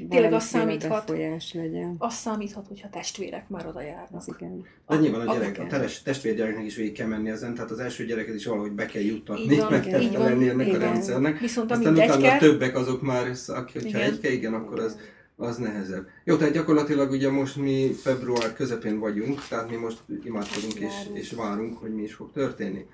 valamiféle 0.10 0.36
az 0.36 0.44
számíthat. 0.44 1.06
befolyás 1.06 1.54
legyen. 1.54 1.96
Az 1.98 2.14
számíthat, 2.14 2.68
hogyha 2.68 2.90
testvérek 2.90 3.50
már 3.50 3.68
oda 3.68 3.82
járnak. 3.82 4.10
Az 4.12 4.34
igen. 4.38 4.66
De 4.88 4.96
nyilván 4.96 5.28
a 5.28 5.34
gyerek, 5.34 5.60
a 5.60 5.68
teres, 5.68 6.02
testvérgyereknek 6.02 6.66
is 6.66 6.76
végig 6.76 6.94
kell 6.94 7.08
menni 7.08 7.30
ezen, 7.30 7.54
tehát 7.54 7.72
az 7.72 7.80
első 7.80 8.06
gyereket 8.06 8.36
is 8.36 8.46
valahogy 8.46 8.72
be 8.72 8.86
kell 8.86 9.02
juttatni, 9.02 9.54
Így 9.54 9.60
van, 9.60 9.72
meg 9.72 9.82
kell 9.82 10.02
felelni 10.02 10.50
ennek 10.50 10.66
a 10.66 10.70
igen. 10.70 10.80
rendszernek. 10.80 11.40
Viszont 11.40 11.72
Aztán 11.72 11.94
utána 11.94 12.14
a 12.14 12.16
egyke, 12.16 12.38
többek 12.38 12.76
azok 12.76 13.02
már, 13.02 13.32
aki, 13.48 13.74
hogyha 13.74 13.98
Igen. 13.98 14.12
egyke, 14.12 14.32
igen, 14.32 14.54
akkor 14.54 14.80
az, 14.80 15.00
az 15.36 15.58
nehezebb. 15.58 16.08
Jó, 16.24 16.36
tehát 16.36 16.54
gyakorlatilag 16.54 17.12
ugye 17.12 17.32
most 17.32 17.56
mi 17.56 17.92
február 17.94 18.54
közepén 18.54 19.00
vagyunk, 19.00 19.48
tehát 19.48 19.70
mi 19.70 19.76
most 19.76 20.04
imádkozunk 20.24 20.74
és, 20.74 20.94
és 21.14 21.32
várunk, 21.32 21.78
hogy 21.78 21.94
mi 21.94 22.02
is 22.02 22.14
fog 22.14 22.32
történni. 22.32 22.86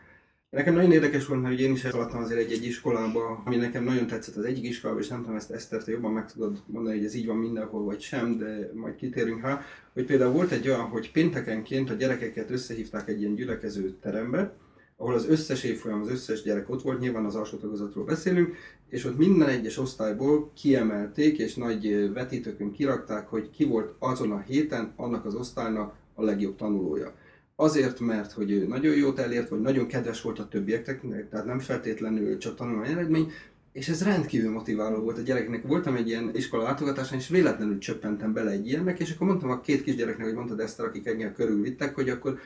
Nekem 0.49 0.73
nagyon 0.73 0.91
érdekes 0.91 1.25
volt, 1.25 1.41
mert 1.41 1.59
én 1.59 1.71
is 1.71 1.83
eladtam 1.83 2.21
azért 2.21 2.39
egy-egy 2.39 2.65
iskolába, 2.65 3.41
ami 3.45 3.55
nekem 3.55 3.83
nagyon 3.83 4.07
tetszett 4.07 4.35
az 4.35 4.45
egyik 4.45 4.63
iskolába, 4.63 4.99
és 4.99 5.07
nem 5.07 5.21
tudom, 5.21 5.35
ezt 5.35 5.51
Eszter, 5.51 5.83
te 5.83 5.91
jobban 5.91 6.11
meg 6.11 6.31
tudod 6.31 6.63
mondani, 6.65 6.95
hogy 6.95 7.05
ez 7.05 7.13
így 7.13 7.25
van 7.25 7.37
mindenhol, 7.37 7.83
vagy 7.83 7.99
sem, 8.01 8.37
de 8.37 8.71
majd 8.73 8.95
kitérünk 8.95 9.41
rá, 9.41 9.61
hogy 9.93 10.05
például 10.05 10.31
volt 10.31 10.51
egy 10.51 10.67
olyan, 10.67 10.79
hogy 10.79 11.11
péntekenként 11.11 11.89
a 11.89 11.93
gyerekeket 11.93 12.49
összehívták 12.49 13.07
egy 13.07 13.21
ilyen 13.21 13.35
gyülekező 13.35 13.95
terembe, 14.01 14.53
ahol 14.97 15.13
az 15.13 15.27
összes 15.27 15.63
évfolyam, 15.63 16.01
az 16.01 16.09
összes 16.09 16.41
gyerek 16.41 16.69
ott 16.69 16.81
volt, 16.81 16.99
nyilván 16.99 17.25
az 17.25 17.35
alsó 17.35 17.57
tagozatról 17.57 18.05
beszélünk, 18.05 18.55
és 18.89 19.05
ott 19.05 19.17
minden 19.17 19.49
egyes 19.49 19.77
osztályból 19.77 20.51
kiemelték, 20.53 21.37
és 21.37 21.55
nagy 21.55 22.11
vetítőkön 22.13 22.71
kirakták, 22.71 23.27
hogy 23.27 23.49
ki 23.49 23.65
volt 23.65 23.93
azon 23.99 24.31
a 24.31 24.39
héten 24.39 24.93
annak 24.95 25.25
az 25.25 25.35
osztálynak 25.35 25.93
a 26.13 26.23
legjobb 26.23 26.55
tanulója. 26.55 27.13
Azért, 27.61 27.99
mert 27.99 28.31
hogy 28.31 28.51
ő 28.51 28.67
nagyon 28.67 28.95
jót 28.95 29.19
elért, 29.19 29.49
vagy 29.49 29.61
nagyon 29.61 29.87
kedves 29.87 30.21
volt 30.21 30.39
a 30.39 30.47
többieknek, 30.47 31.29
tehát 31.29 31.45
nem 31.45 31.59
feltétlenül 31.59 32.37
csak 32.37 32.55
tanulmány 32.55 32.91
eredmény, 32.91 33.31
és 33.71 33.87
ez 33.87 34.03
rendkívül 34.03 34.51
motiváló 34.51 35.01
volt 35.01 35.17
a 35.17 35.21
gyereknek. 35.21 35.67
Voltam 35.67 35.95
egy 35.95 36.07
ilyen 36.07 36.31
iskola 36.33 36.63
látogatáson, 36.63 37.17
és 37.17 37.27
véletlenül 37.27 37.77
csöppentem 37.77 38.33
bele 38.33 38.51
egy 38.51 38.67
ilyennek, 38.67 38.99
és 38.99 39.13
akkor 39.13 39.27
mondtam 39.27 39.49
a 39.49 39.61
két 39.61 39.83
kisgyereknek, 39.83 40.25
hogy 40.25 40.35
mondtad 40.35 40.59
ezt, 40.59 40.79
akik 40.79 41.07
engem 41.07 41.33
körülvittek, 41.33 41.95
hogy 41.95 42.09
akkor 42.09 42.39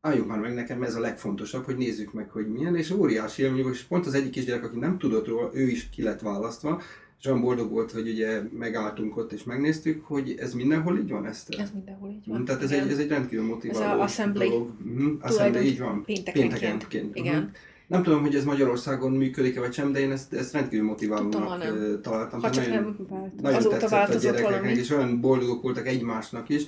álljunk 0.00 0.28
már 0.28 0.38
meg 0.38 0.54
nekem, 0.54 0.82
ez 0.82 0.94
a 0.94 1.00
legfontosabb, 1.00 1.64
hogy 1.64 1.76
nézzük 1.76 2.12
meg, 2.12 2.30
hogy 2.30 2.48
milyen, 2.48 2.76
és 2.76 2.90
óriási 2.90 3.42
élmény, 3.42 3.68
és 3.72 3.82
pont 3.82 4.06
az 4.06 4.14
egyik 4.14 4.30
kisgyerek, 4.30 4.64
aki 4.64 4.78
nem 4.78 4.98
tudott 4.98 5.26
róla, 5.26 5.50
ő 5.52 5.62
is 5.62 5.88
ki 5.88 6.02
lett 6.02 6.20
választva, 6.20 6.82
és 7.18 7.26
olyan 7.26 7.40
boldog 7.40 7.70
volt, 7.70 7.90
hogy 7.92 8.08
ugye 8.08 8.40
megálltunk 8.58 9.16
ott 9.16 9.32
és 9.32 9.44
megnéztük, 9.44 10.04
hogy 10.04 10.34
ez 10.38 10.54
mindenhol 10.54 10.98
így 10.98 11.10
van, 11.10 11.26
ezt. 11.26 11.54
Ez 11.54 11.70
mindenhol 11.74 12.10
így 12.10 12.26
van. 12.26 12.44
Tehát 12.44 12.62
ez 12.62 12.70
egy, 12.70 12.90
ez 12.90 12.98
egy 12.98 13.08
rendkívül 13.08 13.44
motiváló 13.44 13.84
Ez 13.84 13.98
a 13.98 14.02
assembly. 14.02 14.48
dolog. 14.48 14.70
Uh-huh. 14.84 15.12
Assembly, 15.20 15.58
így 15.58 15.78
van. 15.78 16.04
Péntekenként. 16.04 16.52
Péntekenként. 16.60 17.16
Igen. 17.16 17.34
Uh-huh. 17.36 17.50
Nem 17.86 18.02
tudom, 18.02 18.20
hogy 18.20 18.34
ez 18.34 18.44
Magyarországon 18.44 19.12
működik-e 19.12 19.60
vagy 19.60 19.72
sem, 19.72 19.92
de 19.92 20.00
én 20.00 20.10
ezt, 20.10 20.32
ezt 20.32 20.52
rendkívül 20.52 20.86
motiválónak 20.86 22.00
találtam. 22.00 22.40
Ha 22.40 22.50
csak 22.50 22.66
nagyon, 22.66 22.82
nem 22.82 23.06
Vált. 23.08 23.40
nagyon 23.40 23.58
azóta 23.58 23.76
tetszett 23.76 24.14
a 24.14 24.18
gyerekeknek, 24.18 24.60
valami. 24.60 24.78
és 24.78 24.90
olyan 24.90 25.20
boldogok 25.20 25.62
voltak 25.62 25.86
egymásnak 25.86 26.48
is. 26.48 26.62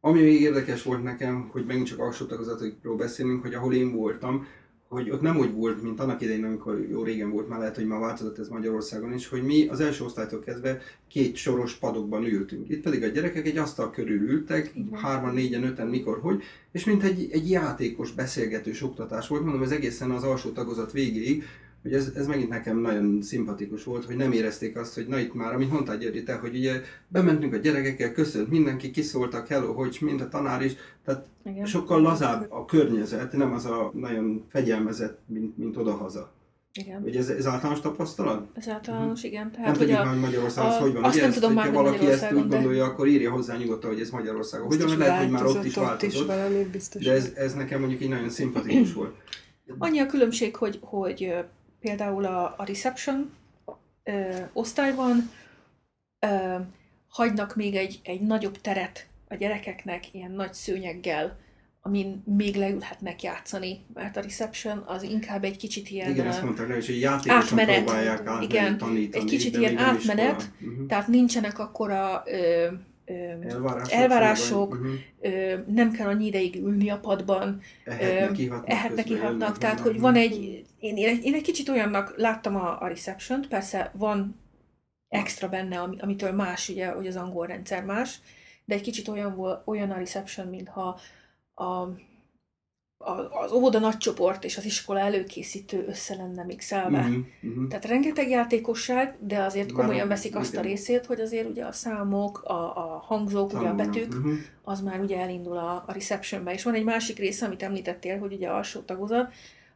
Ami 0.00 0.22
még 0.22 0.40
érdekes 0.40 0.82
volt 0.82 1.02
nekem, 1.02 1.48
hogy 1.52 1.64
megint 1.66 1.86
csak 1.86 1.98
alsó 1.98 2.24
tagozatokról 2.26 2.96
beszélünk, 2.96 3.42
hogy 3.42 3.54
ahol 3.54 3.74
én 3.74 3.92
voltam, 3.92 4.46
hogy 4.92 5.10
ott 5.10 5.20
nem 5.20 5.38
úgy 5.38 5.52
volt, 5.52 5.82
mint 5.82 6.00
annak 6.00 6.20
idején, 6.20 6.44
amikor 6.44 6.86
jó 6.90 7.02
régen 7.02 7.30
volt, 7.30 7.48
már 7.48 7.58
lehet, 7.58 7.74
hogy 7.74 7.86
már 7.86 8.00
változott 8.00 8.38
ez 8.38 8.48
Magyarországon 8.48 9.12
is, 9.12 9.28
hogy 9.28 9.42
mi 9.42 9.66
az 9.66 9.80
első 9.80 10.04
osztálytól 10.04 10.40
kezdve 10.40 10.80
két 11.08 11.36
soros 11.36 11.74
padokban 11.74 12.24
ültünk. 12.24 12.68
Itt 12.68 12.82
pedig 12.82 13.02
a 13.02 13.06
gyerekek 13.06 13.46
egy 13.46 13.56
asztal 13.56 13.90
körül 13.90 14.30
ültek, 14.30 14.72
van. 14.90 15.00
hárman, 15.00 15.34
négyen, 15.34 15.64
öten, 15.64 15.86
mikor, 15.86 16.18
hogy, 16.20 16.42
és 16.72 16.84
mint 16.84 17.02
egy, 17.02 17.28
egy 17.32 17.50
játékos, 17.50 18.12
beszélgetős 18.12 18.82
oktatás 18.82 19.28
volt, 19.28 19.42
mondom, 19.42 19.62
ez 19.62 19.70
egészen 19.70 20.10
az 20.10 20.22
alsó 20.22 20.50
tagozat 20.50 20.92
végéig, 20.92 21.44
hogy 21.82 21.92
ez, 21.92 22.12
ez 22.14 22.26
megint 22.26 22.48
nekem 22.48 22.78
nagyon 22.78 23.22
szimpatikus 23.22 23.84
volt, 23.84 24.04
hogy 24.04 24.16
nem 24.16 24.32
érezték 24.32 24.76
azt, 24.76 24.94
hogy 24.94 25.06
na 25.06 25.18
itt 25.18 25.34
már, 25.34 25.54
amit 25.54 25.70
mondtál 25.70 25.98
György, 25.98 26.24
te, 26.24 26.34
hogy 26.34 26.56
ugye 26.56 26.80
bementünk 27.08 27.54
a 27.54 27.56
gyerekekkel, 27.56 28.12
köszönt 28.12 28.48
mindenki, 28.48 28.90
kiszóltak, 28.90 29.48
hello, 29.48 29.72
hogy 29.72 29.98
mind 30.00 30.20
a 30.20 30.28
tanár 30.28 30.62
is, 30.62 30.72
tehát 31.04 31.26
Igen. 31.44 31.66
sokkal 31.66 32.00
lazább 32.00 32.46
a 32.50 32.64
környezet, 32.64 33.32
nem 33.32 33.52
az 33.52 33.64
a 33.66 33.90
nagyon 33.94 34.44
fegyelmezett, 34.48 35.18
mint, 35.26 35.58
mint 35.58 35.76
odahaza. 35.76 36.32
Igen. 36.74 37.02
Hogy 37.02 37.16
ez, 37.16 37.28
ez 37.28 37.46
általános 37.46 37.80
tapasztalat? 37.80 38.46
Ez 38.54 38.68
általános, 38.68 39.22
igen. 39.22 39.42
Nem 39.42 39.52
Tehát, 39.52 39.76
hogy 39.76 39.86
tudjuk 39.86 39.98
a, 39.98 40.08
hogy 40.08 40.20
Magyarországon 40.20 40.70
ez 40.70 40.78
hogy 40.78 40.92
van. 40.92 41.04
azt 41.04 41.12
Ugye 41.12 41.22
nem 41.22 41.30
ezt, 41.30 41.40
tudom 41.40 41.54
már, 41.54 41.72
valaki 41.72 42.06
ezt 42.06 42.32
úgy 42.32 42.46
de- 42.46 42.56
gondolja, 42.56 42.84
akkor 42.84 43.06
írja 43.06 43.30
hozzá 43.30 43.56
nyugodtan, 43.56 43.90
hogy 43.90 44.00
ez 44.00 44.10
Magyarországon. 44.10 44.68
Biztos 44.68 44.88
mert 44.88 45.00
lehet, 45.00 45.22
hogy 45.22 45.30
már 45.30 45.44
ott 45.44 45.64
is 45.64 45.74
változott, 45.74 46.02
ott 46.02 46.02
is 46.02 46.36
valami 46.36 46.64
biztos. 46.72 47.04
De 47.04 47.12
ez, 47.12 47.32
ez 47.34 47.54
nekem 47.54 47.80
mondjuk 47.80 48.00
így 48.00 48.08
nagyon 48.08 48.30
szimpatikus 48.30 48.92
volt. 48.92 49.14
Annyi 49.78 49.98
a 49.98 50.06
különbség, 50.06 50.56
hogy, 50.56 50.78
hogy 50.80 51.34
például 51.82 52.24
a, 52.24 52.54
a 52.56 52.64
reception 52.64 53.32
ö, 54.04 54.36
osztályban 54.52 55.30
ö, 56.18 56.56
hagynak 57.08 57.56
még 57.56 57.74
egy, 57.74 58.00
egy 58.04 58.20
nagyobb 58.20 58.60
teret 58.60 59.06
a 59.28 59.34
gyerekeknek 59.34 60.14
ilyen 60.14 60.30
nagy 60.32 60.52
szőnyeggel, 60.54 61.38
amin 61.84 62.22
még 62.36 62.56
leülhetnek 62.56 63.22
játszani, 63.22 63.84
mert 63.94 64.16
a 64.16 64.20
reception 64.20 64.82
az 64.86 65.02
inkább 65.02 65.44
egy 65.44 65.56
kicsit 65.56 65.90
ilyen, 65.90 66.10
Igen, 66.10 66.26
ezt 66.26 66.42
mondták 66.42 66.76
és 66.76 66.88
játékosan 66.88 67.40
átmenet. 67.58 67.84
próbálják 67.84 68.18
átmenni, 68.18 68.44
Igen, 68.44 68.78
tanítani. 68.78 69.22
egy 69.24 69.30
kicsit 69.30 69.56
ilyen 69.56 69.78
átmenet. 69.78 70.50
Mhm. 70.58 70.86
tehát 70.86 71.08
nincsenek 71.08 71.58
akkora 71.58 72.22
ö, 72.26 72.66
Elvárások. 73.04 73.92
elvárások, 73.92 74.78
ö, 75.20 75.54
nem 75.66 75.90
kell 75.90 76.08
annyi 76.08 76.26
ideig 76.26 76.56
ülni 76.56 76.90
a 76.90 76.98
padban, 76.98 77.60
Ehetnek, 77.84 78.30
Ö, 78.38 78.42
ihatnak. 78.42 78.70
ehetnek, 78.70 79.04
közben 79.04 79.16
ihatnak, 79.18 79.40
jönnek, 79.40 79.58
tehát 79.58 79.80
hogy 79.80 80.00
van 80.00 80.14
egy, 80.14 80.64
én, 80.78 80.96
én, 80.96 81.08
egy, 81.08 81.24
én 81.24 81.34
egy 81.34 81.42
kicsit 81.42 81.68
olyannak 81.68 82.14
láttam 82.16 82.56
a, 82.56 82.82
a 82.82 82.86
reception 82.86 83.44
persze 83.48 83.90
van 83.94 84.40
extra 85.08 85.48
benne, 85.48 85.80
ami, 85.80 85.96
amitől 86.00 86.32
más, 86.32 86.68
ugye, 86.68 86.86
hogy 86.90 87.06
az 87.06 87.16
angol 87.16 87.46
rendszer 87.46 87.84
más, 87.84 88.20
de 88.64 88.74
egy 88.74 88.80
kicsit 88.80 89.08
olyan, 89.08 89.62
olyan 89.64 89.90
a 89.90 89.98
reception, 89.98 90.46
mintha 90.46 90.98
a, 91.54 91.88
az 93.44 93.52
óvoda 93.52 93.78
nagy 93.78 93.96
csoport 93.96 94.44
és 94.44 94.56
az 94.56 94.64
iskola 94.64 94.98
előkészítő 94.98 95.84
össze 95.88 96.14
lenne 96.14 96.44
mixelve. 96.44 97.00
Mhm, 97.00 97.18
mhm. 97.40 97.68
Tehát 97.68 97.84
rengeteg 97.84 98.28
játékosság, 98.28 99.16
de 99.20 99.38
azért 99.42 99.72
Már 99.72 99.80
komolyan 99.84 100.06
a- 100.06 100.08
veszik 100.08 100.36
azt 100.36 100.50
a 100.56 100.58
igen. 100.58 100.70
részét, 100.70 101.06
hogy 101.06 101.20
azért 101.20 101.48
ugye 101.48 101.64
a 101.64 101.72
számok, 101.72 102.42
a, 102.42 102.76
a 102.76 103.02
hangzók, 103.06 103.52
ugye 103.52 103.68
a 103.68 103.74
betűk, 103.74 104.14
Mhm. 104.14 104.32
az 104.62 104.80
már 104.80 105.00
ugye 105.00 105.18
elindul 105.18 105.56
a, 105.56 105.84
a 105.86 105.92
receptionbe. 105.92 106.52
És 106.52 106.62
van 106.62 106.74
egy 106.74 106.84
másik 106.84 107.18
része, 107.18 107.46
amit 107.46 107.62
említettél, 107.62 108.18
hogy 108.18 108.32
ugye 108.32 108.48
alsó 108.48 108.80
tagozat, 108.80 109.32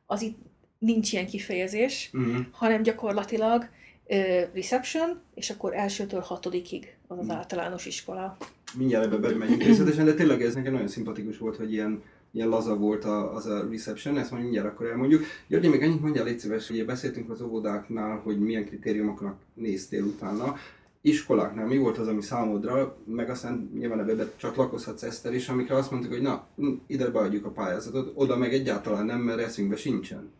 az 0.06 0.22
itt 0.22 0.38
nincs 0.78 1.12
ilyen 1.12 1.26
kifejezés, 1.26 2.08
Mhm. 2.12 2.36
hanem 2.50 2.82
gyakorlatilag 2.82 3.68
ö, 4.06 4.40
reception, 4.54 5.20
és 5.34 5.50
akkor 5.50 5.74
elsőtől 5.74 6.20
hatodikig 6.20 6.96
az 7.08 7.18
az 7.18 7.26
Mhm. 7.26 7.36
általános 7.36 7.86
iskola. 7.86 8.36
Mindjárt 8.76 9.04
ebbe 9.04 9.16
bemegyünk 9.16 9.62
részletesen, 9.62 10.04
de 10.04 10.14
tényleg 10.14 10.42
ez 10.42 10.54
nekem 10.54 10.72
nagyon 10.72 10.88
szimpatikus 10.88 11.38
volt, 11.38 11.56
hogy 11.56 11.72
ilyen, 11.72 12.02
ilyen 12.36 12.48
laza 12.48 12.76
volt 12.76 13.04
a, 13.04 13.34
az 13.34 13.46
a 13.46 13.68
reception, 13.70 14.18
ezt 14.18 14.30
majd 14.30 14.42
mindjárt 14.42 14.68
akkor 14.68 14.86
elmondjuk. 14.86 15.22
György, 15.48 15.70
még 15.70 15.82
annyit 15.82 16.00
mondjál, 16.00 16.24
légy 16.24 16.38
szíves, 16.38 16.70
ugye 16.70 16.84
beszéltünk 16.84 17.30
az 17.30 17.42
óvodáknál, 17.42 18.18
hogy 18.18 18.38
milyen 18.38 18.64
kritériumoknak 18.64 19.36
néztél 19.54 20.04
utána. 20.04 20.56
Iskoláknál 21.00 21.66
mi 21.66 21.78
volt 21.78 21.98
az, 21.98 22.08
ami 22.08 22.22
számodra, 22.22 22.98
meg 23.06 23.30
aztán 23.30 23.70
nyilván 23.74 24.08
ebbe 24.08 24.32
csatlakozhatsz 24.36 25.02
Eszter 25.02 25.34
is, 25.34 25.48
amikre 25.48 25.74
azt 25.74 25.90
mondtuk, 25.90 26.12
hogy 26.12 26.22
na, 26.22 26.46
ide 26.86 27.10
beadjuk 27.10 27.44
a 27.44 27.50
pályázatot, 27.50 28.12
oda 28.14 28.36
meg 28.36 28.52
egyáltalán 28.52 29.06
nem, 29.06 29.20
mert 29.20 29.40
eszünkbe 29.40 29.76
sincsen. 29.76 30.30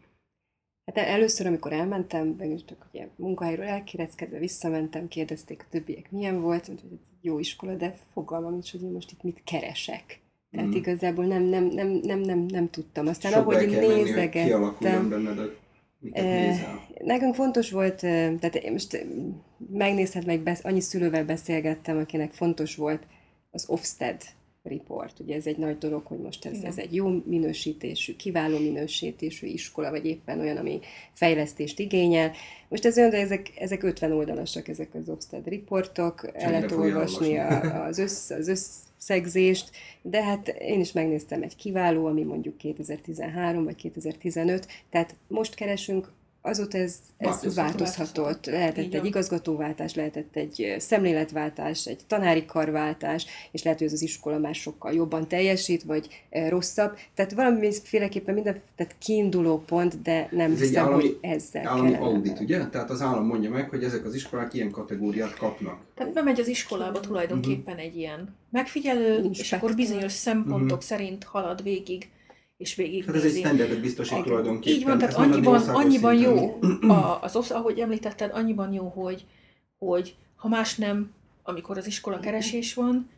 Hát 0.84 1.06
először, 1.06 1.46
amikor 1.46 1.72
elmentem, 1.72 2.34
meg 2.38 2.64
csak 2.66 2.86
ugye 2.92 3.08
munkahelyről 3.16 3.66
elkéreckedve 3.66 4.38
visszamentem, 4.38 5.08
kérdezték 5.08 5.62
a 5.62 5.70
többiek 5.70 6.10
milyen 6.10 6.40
volt, 6.40 6.68
mondtam, 6.68 6.88
hogy 6.88 6.98
jó 7.20 7.38
iskola, 7.38 7.74
de 7.74 7.96
fogalmam 8.12 8.52
nincs, 8.52 8.70
hogy 8.70 8.82
én 8.82 8.90
most 8.90 9.10
itt 9.10 9.22
mit 9.22 9.42
keresek. 9.44 10.24
Tehát 10.56 10.70
Mhm. 10.70 10.76
igazából 10.78 11.24
nem, 11.24 11.42
nem, 11.42 11.64
nem, 11.64 11.88
nem, 12.02 12.18
nem, 12.20 12.38
nem 12.48 12.70
tudtam. 12.70 13.06
Aztán 13.06 13.32
Sokba 13.32 13.54
ahogy 13.54 13.70
menni, 13.70 13.86
nézegettem, 13.86 15.08
benned, 15.08 15.38
a- 15.38 15.54
miket 15.98 16.24
Eh. 16.24 16.60
Nekünk 17.04 17.34
fontos 17.34 17.70
volt, 17.70 18.04
eh, 18.04 18.32
tehát 18.40 18.54
én 18.54 18.72
most 18.72 18.94
eh, 18.94 19.00
megnézhet 19.72 20.26
meg, 20.26 20.58
annyi 20.62 20.80
szülővel 20.80 21.24
beszélgettem, 21.24 21.98
akinek 21.98 22.32
fontos 22.32 22.76
volt 22.76 23.02
az 23.50 23.64
Ofsted 23.68 24.22
report. 24.62 25.20
Ugye 25.20 25.34
ez 25.34 25.46
egy 25.46 25.56
nagy 25.56 25.78
dolog, 25.78 26.06
hogy 26.06 26.18
most 26.18 26.44
ez, 26.46 26.52
Igen. 26.52 26.66
ez 26.70 26.78
egy 26.78 26.94
jó 26.94 27.22
minősítésű, 27.26 28.16
kiváló 28.16 28.58
minősítésű 28.58 29.46
iskola, 29.46 29.90
vagy 29.90 30.06
éppen 30.06 30.40
olyan, 30.40 30.56
ami 30.56 30.80
fejlesztést 31.12 31.78
igényel. 31.78 32.32
Most 32.68 32.84
ez 32.84 32.98
olyan, 32.98 33.10
de 33.10 33.16
ezek, 33.20 33.52
ezek 33.58 33.82
50 33.82 34.12
oldalasak, 34.12 34.68
ezek 34.68 34.94
az 34.94 35.08
Ofsted 35.08 35.48
reportok, 35.48 36.30
el 36.32 36.50
lehet 36.50 36.72
olvasni 36.72 37.36
a, 37.38 37.84
az, 37.84 37.98
össz, 37.98 38.30
az 38.30 38.48
összegzést, 39.06 39.70
de 40.02 40.22
hát 40.22 40.48
én 40.48 40.80
is 40.80 40.92
megnéztem 40.92 41.42
egy 41.42 41.56
kiváló, 41.56 42.06
ami 42.06 42.22
mondjuk 42.22 42.56
2013 42.56 43.64
vagy 43.64 43.74
2015, 43.74 44.66
tehát 44.90 45.16
most 45.28 45.54
keresünk, 45.54 46.12
azóta 46.46 46.78
ez, 46.78 46.98
ez 47.16 47.26
Változhat. 47.28 47.54
változhatott. 47.54 48.46
Lehetett 48.46 48.94
egy 48.94 49.04
igazgatóváltás, 49.04 49.94
lehetett 49.94 50.36
egy 50.36 50.74
szemléletváltás, 50.78 51.86
egy 51.86 52.00
tanári 52.06 52.44
karváltás, 52.44 53.26
és 53.50 53.62
lehet, 53.62 53.78
hogy 53.78 53.86
ez 53.86 53.92
az 53.92 54.02
iskola 54.02 54.38
már 54.38 54.54
sokkal 54.54 54.92
jobban 54.92 55.28
teljesít, 55.28 55.82
vagy 55.82 56.08
rosszabb. 56.48 56.96
Tehát 57.14 57.32
valamiféleképpen 57.32 58.34
minden 58.34 58.60
tehát 58.76 58.94
kiinduló 58.98 59.58
pont, 59.66 60.02
de 60.02 60.28
nem 60.30 60.52
Ez 60.52 60.60
egy 60.60 60.66
hiszem, 60.66 60.84
állami- 60.84 61.02
hogy 61.02 61.18
ezzel 61.20 61.66
Állami 61.66 61.90
kellene. 61.90 62.06
audit, 62.10 62.40
ugye? 62.40 62.66
Tehát 62.66 62.90
az 62.90 63.00
állam 63.02 63.26
mondja 63.26 63.50
meg, 63.50 63.68
hogy 63.70 63.84
ezek 63.84 64.04
az 64.04 64.14
iskolák 64.14 64.54
ilyen 64.54 64.70
kategóriát 64.70 65.34
kapnak. 65.36 65.80
Tehát 65.94 66.12
bemegy 66.12 66.40
az 66.40 66.48
iskolába 66.48 67.00
tulajdonképpen 67.00 67.76
egy 67.76 67.96
ilyen 67.96 68.34
megfigyelő, 68.50 69.18
és 69.18 69.24
Inspektor. 69.24 69.58
akkor 69.68 69.76
bizonyos 69.76 70.12
szempontok 70.12 70.76
Mhm. 70.78 70.86
szerint 70.86 71.24
halad 71.24 71.62
végig, 71.62 72.08
és 72.56 72.74
végig 72.74 73.04
Hát 73.04 73.14
ez 73.14 73.24
egy 73.24 73.36
standardet 73.36 73.80
biztosít 73.80 74.12
Igen. 74.12 74.24
tulajdonképpen. 74.24 74.78
Így 74.78 74.84
van, 74.84 74.98
tehát 74.98 75.16
mondani 75.16 75.46
annyiban, 75.46 75.68
annyiban 75.68 76.16
szinten. 76.16 76.78
jó, 76.80 76.90
a, 76.90 77.22
az 77.22 77.36
osz, 77.36 77.50
ahogy 77.50 77.78
említetted, 77.78 78.30
annyiban 78.34 78.72
jó, 78.72 78.88
hogy, 78.88 79.24
hogy 79.78 80.16
ha 80.36 80.48
más 80.48 80.74
nem, 80.74 81.10
amikor 81.42 81.78
az 81.78 81.86
iskola 81.86 82.20
keresés 82.20 82.74
van, 82.74 83.10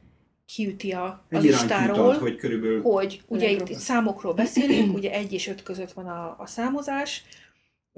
kiüti 0.54 0.92
a, 0.92 1.04
a 1.04 1.22
Egy 1.28 1.42
listáról, 1.42 2.10
ad, 2.10 2.16
hogy 2.16 2.36
körülbelül 2.36 2.82
hogy 2.82 3.22
ugye 3.26 3.50
itt, 3.50 3.68
itt 3.68 3.78
számokról 3.78 4.34
beszélünk, 4.34 4.96
ugye 4.96 5.12
egy 5.12 5.32
és 5.32 5.48
öt 5.48 5.62
között 5.62 5.92
van 5.92 6.06
a, 6.06 6.36
a 6.38 6.46
számozás, 6.46 7.24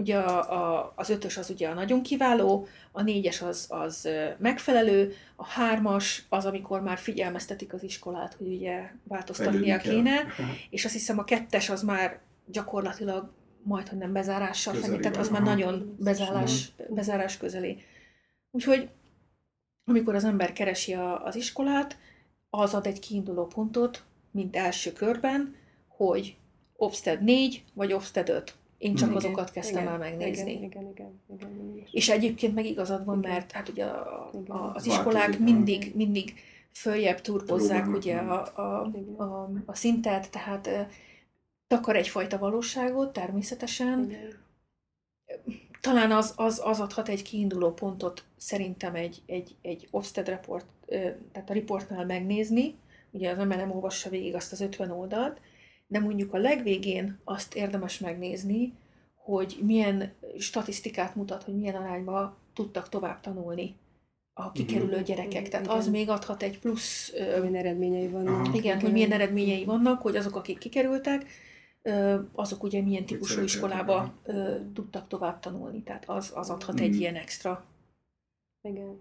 ugye 0.01 0.17
a, 0.17 0.53
a, 0.53 0.93
az 0.97 1.11
ötös 1.11 1.37
az 1.37 1.51
ugye 1.51 1.69
a 1.69 1.75
nagyon 1.75 2.03
kiváló, 2.03 2.67
a 2.93 3.03
négyes 3.03 3.43
az, 3.43 3.67
az 3.69 4.09
megfelelő, 4.39 5.13
a 5.37 5.47
hármas 5.47 6.27
az, 6.29 6.45
amikor 6.47 6.83
már 6.83 6.99
figyelmeztetik 6.99 7.73
az 7.73 7.83
iskolát, 7.83 8.35
hogy 8.35 8.47
ugye 8.47 8.91
változtatnia 9.03 9.79
kell. 9.79 9.93
kéne, 9.93 10.27
és 10.71 10.85
azt 10.85 10.95
hiszem 10.95 11.19
a 11.19 11.25
kettes 11.25 11.71
az 11.71 11.83
már 11.83 12.21
gyakorlatilag 12.47 13.33
majd, 13.63 13.89
hogy 13.89 13.99
nem 13.99 14.13
bezárással 14.13 14.75
fenyeget, 14.75 15.17
az 15.17 15.31
van, 15.31 15.43
már 15.43 15.57
nagyon 15.57 15.97
bezárás, 15.99 16.73
bezárás 16.89 17.37
közeli. 17.37 17.83
Úgyhogy 18.51 18.89
amikor 19.85 20.15
az 20.15 20.25
ember 20.25 20.53
keresi 20.53 20.95
a, 20.95 21.25
az 21.25 21.37
iskolát, 21.37 21.99
az 22.51 22.75
ad 22.75 22.87
egy 22.87 22.99
kiinduló 22.99 23.47
pontot, 23.47 24.05
mint 24.31 24.57
első 24.57 24.93
körben, 24.93 25.55
hogy 25.89 26.37
Ofsted 26.77 27.23
4 27.23 27.65
vagy 27.75 27.93
Ofsted 27.93 28.29
5. 28.29 28.55
Én 28.81 28.95
csak 28.95 29.09
Mhm. 29.09 29.17
azokat 29.17 29.51
kezdtem 29.51 29.89
el 29.89 29.99
megnézni. 29.99 30.51
Igen, 30.51 30.63
igen, 30.63 30.89
igen. 30.91 31.21
igen, 31.35 31.51
igen. 31.51 31.87
És 31.91 32.09
egyébként 32.09 32.55
meg 32.55 32.65
igazad 32.65 33.05
van, 33.05 33.19
Igen. 33.19 33.31
mert 33.31 33.53
hát 33.53 33.69
ugye 33.69 33.85
a, 33.85 34.31
Igen. 34.33 34.57
a, 34.57 34.75
az 34.75 34.87
iskolák 34.87 35.39
mindig, 35.39 35.93
mindig 35.95 36.35
följebb 36.73 37.21
turbozzák 37.21 37.87
ugye 37.89 38.17
a, 38.17 38.41
a, 38.41 38.91
Igen. 38.95 39.15
a, 39.15 39.51
a 39.67 39.75
szintet, 39.75 40.31
tehát 40.31 40.67
ö, 40.67 40.81
takar 41.67 41.97
egyfajta 41.97 42.39
valóságot 42.39 43.13
természetesen. 43.13 44.05
Igen. 44.05 44.39
Talán 45.81 46.13
az, 46.13 46.33
az, 46.37 46.61
az 46.65 46.81
adhat 46.81 47.09
egy 47.09 47.23
kiinduló 47.23 47.73
pontot 47.73 48.25
szerintem 48.37 48.95
egy, 48.95 49.23
egy, 49.27 49.55
egy 49.63 49.89
Ofsted 49.91 50.29
report, 50.29 50.67
tehát 51.33 51.51
a 51.51 51.53
riportnál 51.53 52.07
megnézni, 52.07 52.75
ugye 53.11 53.31
az 53.31 53.39
ember 53.39 53.59
nem 53.59 53.71
olvassa 53.71 54.11
végig 54.11 54.35
azt 54.35 54.53
az 54.53 54.61
50 54.61 54.91
oldalt, 54.91 55.41
de 55.91 56.01
mondjuk 56.01 56.35
a 56.35 56.39
legvégén 56.39 57.19
azt 57.25 57.55
érdemes 57.55 57.99
megnézni, 57.99 58.73
hogy 59.15 59.59
milyen 59.63 60.13
statisztikát 60.39 61.15
mutat, 61.15 61.43
hogy 61.43 61.57
milyen 61.57 61.75
arányban 61.75 62.37
tudtak 62.55 62.89
tovább 62.89 63.21
tanulni 63.21 63.75
a 64.35 64.53
kikerülő 64.53 65.03
gyerekek. 65.03 65.49
Tehát 65.49 65.67
az 65.67 65.81
Igen. 65.81 65.91
még 65.91 66.09
adhat 66.09 66.43
egy 66.43 66.59
plusz, 66.59 67.13
Milyen 67.13 67.55
eredményei 67.55 68.09
vannak. 68.09 68.47
Aha. 68.47 68.57
igen, 68.57 68.81
hogy 68.81 68.93
milyen 68.93 69.13
eredményei 69.13 69.65
vannak, 69.65 70.03
hogy 70.03 70.17
azok, 70.17 70.37
akik 70.37 70.59
kikerültek, 70.59 71.27
azok 72.33 72.63
ugye 72.63 72.83
milyen 72.83 73.07
típusú 73.07 73.43
iskolába 73.43 74.13
tudtak 74.75 75.09
tovább 75.09 75.41
tanulni. 75.41 75.83
Tehát 75.83 76.09
az, 76.09 76.33
az 76.35 76.51
adhat 76.51 76.81
egy 76.81 76.95
Mm. 76.95 76.99
ilyen 76.99 77.15
extra. 77.15 77.65
Igen. 78.63 78.99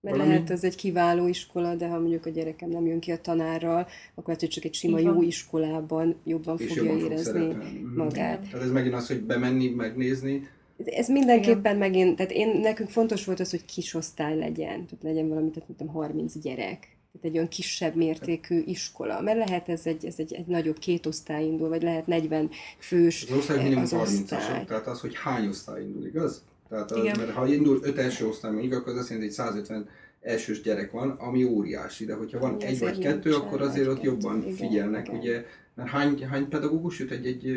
Mert 0.00 0.16
Valami- 0.16 0.34
lehet 0.34 0.50
az 0.50 0.64
egy 0.64 0.74
kiváló 0.74 1.26
iskola, 1.26 1.74
de 1.74 1.88
ha 1.88 1.98
mondjuk 1.98 2.26
a 2.26 2.30
gyerekem 2.30 2.68
nem 2.70 2.86
jön 2.86 3.00
ki 3.00 3.10
a 3.10 3.20
tanárral, 3.20 3.80
akkor 4.10 4.24
lehet, 4.24 4.40
hogy 4.40 4.48
csak 4.48 4.64
egy 4.64 4.74
sima 4.74 4.98
jó 4.98 5.22
iskolában 5.22 6.16
jobban 6.24 6.58
És 6.58 6.66
fogja 6.66 6.82
jobban 6.82 7.00
fog 7.00 7.10
érezni 7.10 7.32
szerepelni. 7.32 7.78
Mhm. 7.78 7.96
magát. 7.96 8.40
Tehát 8.40 8.66
ez 8.66 8.70
megint 8.70 8.94
az, 8.94 9.06
hogy 9.06 9.20
bemenni, 9.20 9.68
megnézni, 9.68 10.48
Ez 10.84 11.08
mindenképpen 11.08 11.76
megint, 11.76 12.16
tehát 12.16 12.32
én, 12.32 12.60
nekünk 12.60 12.88
fontos 12.88 13.24
volt 13.24 13.40
az, 13.40 13.50
hogy 13.50 13.64
kis 13.64 13.94
osztály 13.94 14.38
legyen, 14.38 14.86
tehát 14.86 15.02
legyen 15.02 15.28
valami, 15.28 15.50
tehát 15.50 15.68
mondtam, 15.68 15.88
30 15.88 16.38
gyerek. 16.38 16.78
Tehát 17.12 17.26
egy 17.26 17.34
olyan 17.34 17.48
kisebb 17.48 17.94
mértékű 17.94 18.62
iskola. 18.66 19.20
Mert 19.20 19.38
lehet 19.38 19.68
ez 19.68 19.86
egy, 19.86 20.04
ez 20.06 20.14
egy, 20.16 20.32
egy 20.32 20.46
nagyobb 20.46 20.78
két 20.78 21.06
osztály 21.06 21.44
indul, 21.44 21.68
vagy 21.68 21.82
lehet 21.82 22.06
40 22.06 22.50
fős 22.78 23.26
az 23.30 23.36
osztály 23.36 23.62
minimum 23.62 23.82
az 23.82 23.90
30 23.90 24.20
osztály. 24.32 24.64
tehát 24.64 24.86
az, 24.86 25.00
hogy 25.00 25.14
hány 25.14 25.46
osztály 25.48 25.82
indul, 25.82 26.06
igaz? 26.06 26.44
Tehát 26.70 26.90
az, 26.90 27.04
Igen. 27.04 27.18
mert 27.18 27.30
ha 27.30 27.46
indul 27.46 27.80
5 27.82 27.98
első 27.98 28.26
osztály 28.26 28.50
mondjuk, 28.52 28.72
akkor 28.72 28.92
az 28.92 28.98
azt 28.98 29.08
jelenti, 29.08 29.28
hogy 29.28 29.46
150 29.46 29.88
elsős 30.20 30.62
gyerek 30.62 30.90
van, 30.90 31.10
ami 31.10 31.44
óriási, 31.44 32.04
de 32.04 32.14
hogyha 32.14 32.38
van 32.38 32.60
egy 32.60 32.78
vagy 32.78 32.98
kettő, 32.98 33.34
akkor 33.34 33.60
azért 33.62 33.88
ott 33.88 34.02
jobban 34.02 34.42
igen, 34.42 34.54
figyelnek, 34.54 35.06
igen. 35.08 35.20
ugye, 35.20 35.44
mert 35.74 35.88
hány, 35.88 36.26
hány 36.26 36.48
pedagógus 36.48 36.98
jut 36.98 37.10
egy-egy 37.10 37.54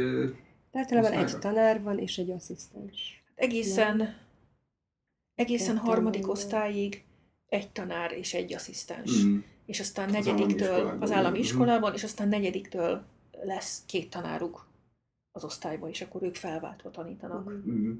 Általában 0.71 1.11
egy 1.11 1.39
tanár 1.39 1.81
van, 1.81 1.97
és 1.97 2.17
egy 2.17 2.31
asszisztens. 2.31 3.23
Egészen, 3.35 4.15
egészen 5.35 5.75
Ketten 5.75 5.87
harmadik 5.87 6.21
vannak. 6.21 6.35
osztályig 6.35 7.03
egy 7.47 7.71
tanár 7.71 8.11
és 8.11 8.33
egy 8.33 8.53
asszisztens. 8.53 9.23
mm, 9.23 9.37
És 9.65 9.79
aztán 9.79 10.07
Az 10.07 10.13
negyediktől, 10.13 10.97
az 10.99 11.11
állami 11.11 11.37
igen. 11.37 11.49
iskolában, 11.49 11.93
és 11.93 12.03
aztán 12.03 12.27
negyediktől 12.27 13.03
lesz 13.43 13.83
két 13.85 14.09
tanáruk 14.09 14.67
az 15.31 15.43
osztályban, 15.43 15.89
és 15.89 16.01
akkor 16.01 16.23
ők 16.23 16.35
felváltva 16.35 16.91
tanítanak. 16.91 17.45
Mhm. 17.45 17.69
mm, 17.69 17.91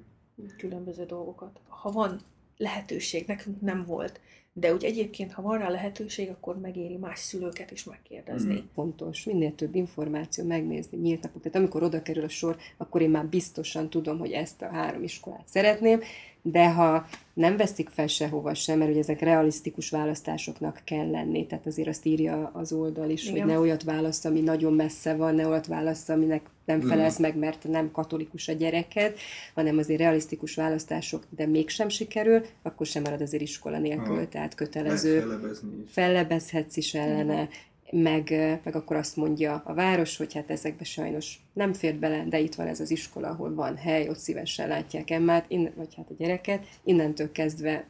különböző 0.57 1.05
dolgokat. 1.05 1.59
Ha 1.67 1.91
van 1.91 2.19
lehetőség, 2.57 3.27
nekünk 3.27 3.61
nem 3.61 3.85
volt, 3.85 4.19
de 4.53 4.73
úgy 4.73 4.83
egyébként, 4.83 5.31
ha 5.31 5.41
van 5.41 5.57
rá 5.57 5.69
lehetőség, 5.69 6.29
akkor 6.29 6.59
megéri 6.59 6.97
más 6.97 7.19
szülőket 7.19 7.71
is 7.71 7.83
megkérdezni. 7.83 8.53
Mhm. 8.53 8.63
fontos, 8.73 9.23
minél 9.23 9.55
több 9.55 9.75
információ 9.75 10.45
megnézni, 10.45 10.97
nyílt 10.97 11.21
napok. 11.21 11.41
Tehát 11.41 11.57
amikor 11.57 11.83
oda 11.83 12.01
kerül 12.01 12.23
a 12.23 12.29
sor, 12.29 12.57
akkor 12.77 13.01
én 13.01 13.09
már 13.09 13.25
biztosan 13.25 13.89
tudom, 13.89 14.19
hogy 14.19 14.31
ezt 14.31 14.61
a 14.61 14.67
három 14.67 15.03
iskolát 15.03 15.47
szeretném, 15.47 16.01
de 16.45 16.69
ha 16.71 17.07
nem 17.33 17.57
veszik 17.57 17.89
fel 17.89 18.07
sehova 18.07 18.53
sem, 18.53 18.77
mert 18.77 18.89
ugye 18.91 18.99
ezek 18.99 19.19
realisztikus 19.19 19.89
választásoknak 19.89 20.81
kell 20.83 21.09
lenni, 21.09 21.47
tehát 21.47 21.65
azért 21.65 21.87
azt 21.87 22.05
írja 22.05 22.51
az 22.53 22.71
oldal 22.71 23.09
is, 23.09 23.23
Igen. 23.23 23.41
hogy 23.41 23.51
ne 23.51 23.59
olyat 23.59 23.83
választ, 23.83 24.25
ami 24.25 24.39
nagyon 24.39 24.73
messze 24.73 25.15
van, 25.15 25.35
ne 25.35 25.47
olyat 25.47 25.67
választ, 25.67 26.09
aminek 26.09 26.41
nem 26.65 26.77
Mm. 26.79 26.87
felelsz 26.87 27.17
meg, 27.17 27.37
mert 27.37 27.67
nem 27.67 27.91
katolikus 27.91 28.47
a 28.47 28.53
gyereked, 28.53 29.15
hanem 29.55 29.77
azért 29.77 29.99
realisztikus 29.99 30.55
választások, 30.55 31.23
de 31.29 31.45
mégsem 31.45 31.89
sikerül, 31.89 32.45
akkor 32.61 32.85
sem 32.85 33.03
marad 33.03 33.21
azért 33.21 33.43
iskola 33.43 33.77
nélkül, 33.79 34.03
Aha. 34.15 34.27
tehát 34.27 34.33
lehet 34.33 34.55
kötelező 34.55 35.19
fellebezni 35.19 35.69
is. 35.85 35.91
fellebezhetsz 35.91 36.77
is 36.77 36.93
ellene, 36.93 37.49
meg, 37.93 38.29
meg 38.63 38.75
akkor 38.75 38.95
azt 38.95 39.15
mondja 39.15 39.61
a 39.65 39.73
város, 39.73 40.17
hogy 40.17 40.33
hát 40.33 40.49
ezekbe 40.49 40.83
sajnos 40.83 41.39
nem 41.53 41.73
fér 41.73 41.95
bele, 41.95 42.25
de 42.29 42.39
itt 42.39 42.55
van 42.55 42.67
ez 42.67 42.79
az 42.79 42.91
iskola, 42.91 43.29
ahol 43.29 43.53
van 43.53 43.77
hely, 43.77 44.09
ott 44.09 44.17
szívesen 44.17 44.67
látják 44.67 45.09
Emmát, 45.09 45.45
innen, 45.47 45.73
vagy 45.75 45.95
hát 45.95 46.09
a 46.09 46.13
gyereket, 46.17 46.65
innentől 46.83 47.31
kezdve 47.31 47.87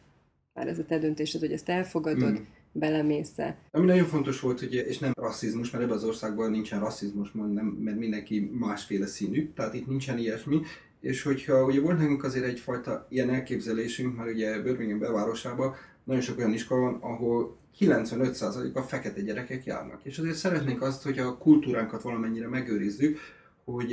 már 0.54 0.68
ez 0.68 0.80
a 0.80 0.86
te 0.86 0.98
döntésed, 0.98 1.42
hogy 1.42 1.52
ezt 1.52 1.70
elfogadod, 1.70 2.32
Mm. 2.32 2.44
belemész 2.72 3.36
Ami 3.72 3.86
nagyon 3.86 4.06
fontos 4.06 4.40
volt, 4.40 4.62
ugye, 4.62 4.86
és 4.86 5.00
nem 5.00 5.12
rasszizmus, 5.16 5.72
mert 5.72 5.84
ebben 5.84 5.96
az 5.96 6.04
országban 6.04 6.52
nincsen 6.52 6.80
rasszizmus, 6.80 7.32
nem, 7.32 7.66
mert 7.66 7.98
mindenki 7.98 8.52
másféle 8.54 9.06
színű, 9.06 9.52
tehát 9.56 9.74
itt 9.74 9.88
nincsen 9.88 10.18
ilyesmi, 10.18 10.62
és 11.02 11.24
hogyha 11.24 11.66
ugye 11.66 11.82
volt 11.82 11.98
nekünk 11.98 12.24
azért 12.24 12.46
egyfajta 12.46 13.08
ilyen 13.10 13.30
elképzelésünk, 13.30 14.18
mert 14.18 14.32
ugye 14.32 14.62
Birmingham 14.62 15.00
belvárosában 15.00 15.74
nagyon 16.04 16.22
sok 16.22 16.38
olyan 16.38 16.54
iskola 16.54 16.82
van, 16.82 16.98
ahol 17.02 17.58
95% 17.80 18.74
a 18.74 18.82
fekete 18.82 19.22
gyerekek 19.22 19.66
járnak. 19.66 20.00
És 20.04 20.18
azért 20.18 20.36
szeretnénk 20.36 20.82
azt, 20.82 21.04
hogy 21.04 21.20
a 21.20 21.38
kultúránkat 21.38 22.02
valamennyire 22.02 22.48
megőrizzük, 22.48 23.20
hogy, 23.66 23.92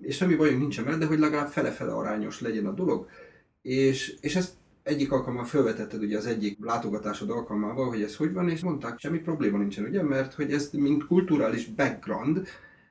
és 0.00 0.16
semmi 0.16 0.34
bajunk 0.34 0.60
nincsen 0.60 0.84
vele, 0.84 0.96
de 0.96 1.06
hogy 1.06 1.18
legalább 1.18 1.48
fele-fele 1.48 1.92
arányos 1.92 2.40
legyen 2.40 2.66
a 2.66 2.72
dolog. 2.72 3.08
És, 3.62 4.16
és 4.20 4.36
ezt 4.36 4.52
egyik 4.82 5.12
alkalommal 5.12 5.44
felvetetted 5.44 6.02
ugye 6.02 6.16
az 6.16 6.26
egyik 6.26 6.58
látogatásod 6.60 7.30
alkalmával, 7.30 7.88
hogy 7.88 8.02
ez 8.02 8.16
hogy 8.16 8.32
van, 8.32 8.48
és 8.48 8.60
mondták, 8.60 8.98
semmi 8.98 9.18
probléma 9.18 9.58
nincsen, 9.58 9.84
ugye, 9.84 10.02
mert 10.02 10.34
hogy 10.34 10.52
ezt 10.52 10.72
mint 10.72 11.06
kulturális 11.06 11.66
background, 11.66 12.48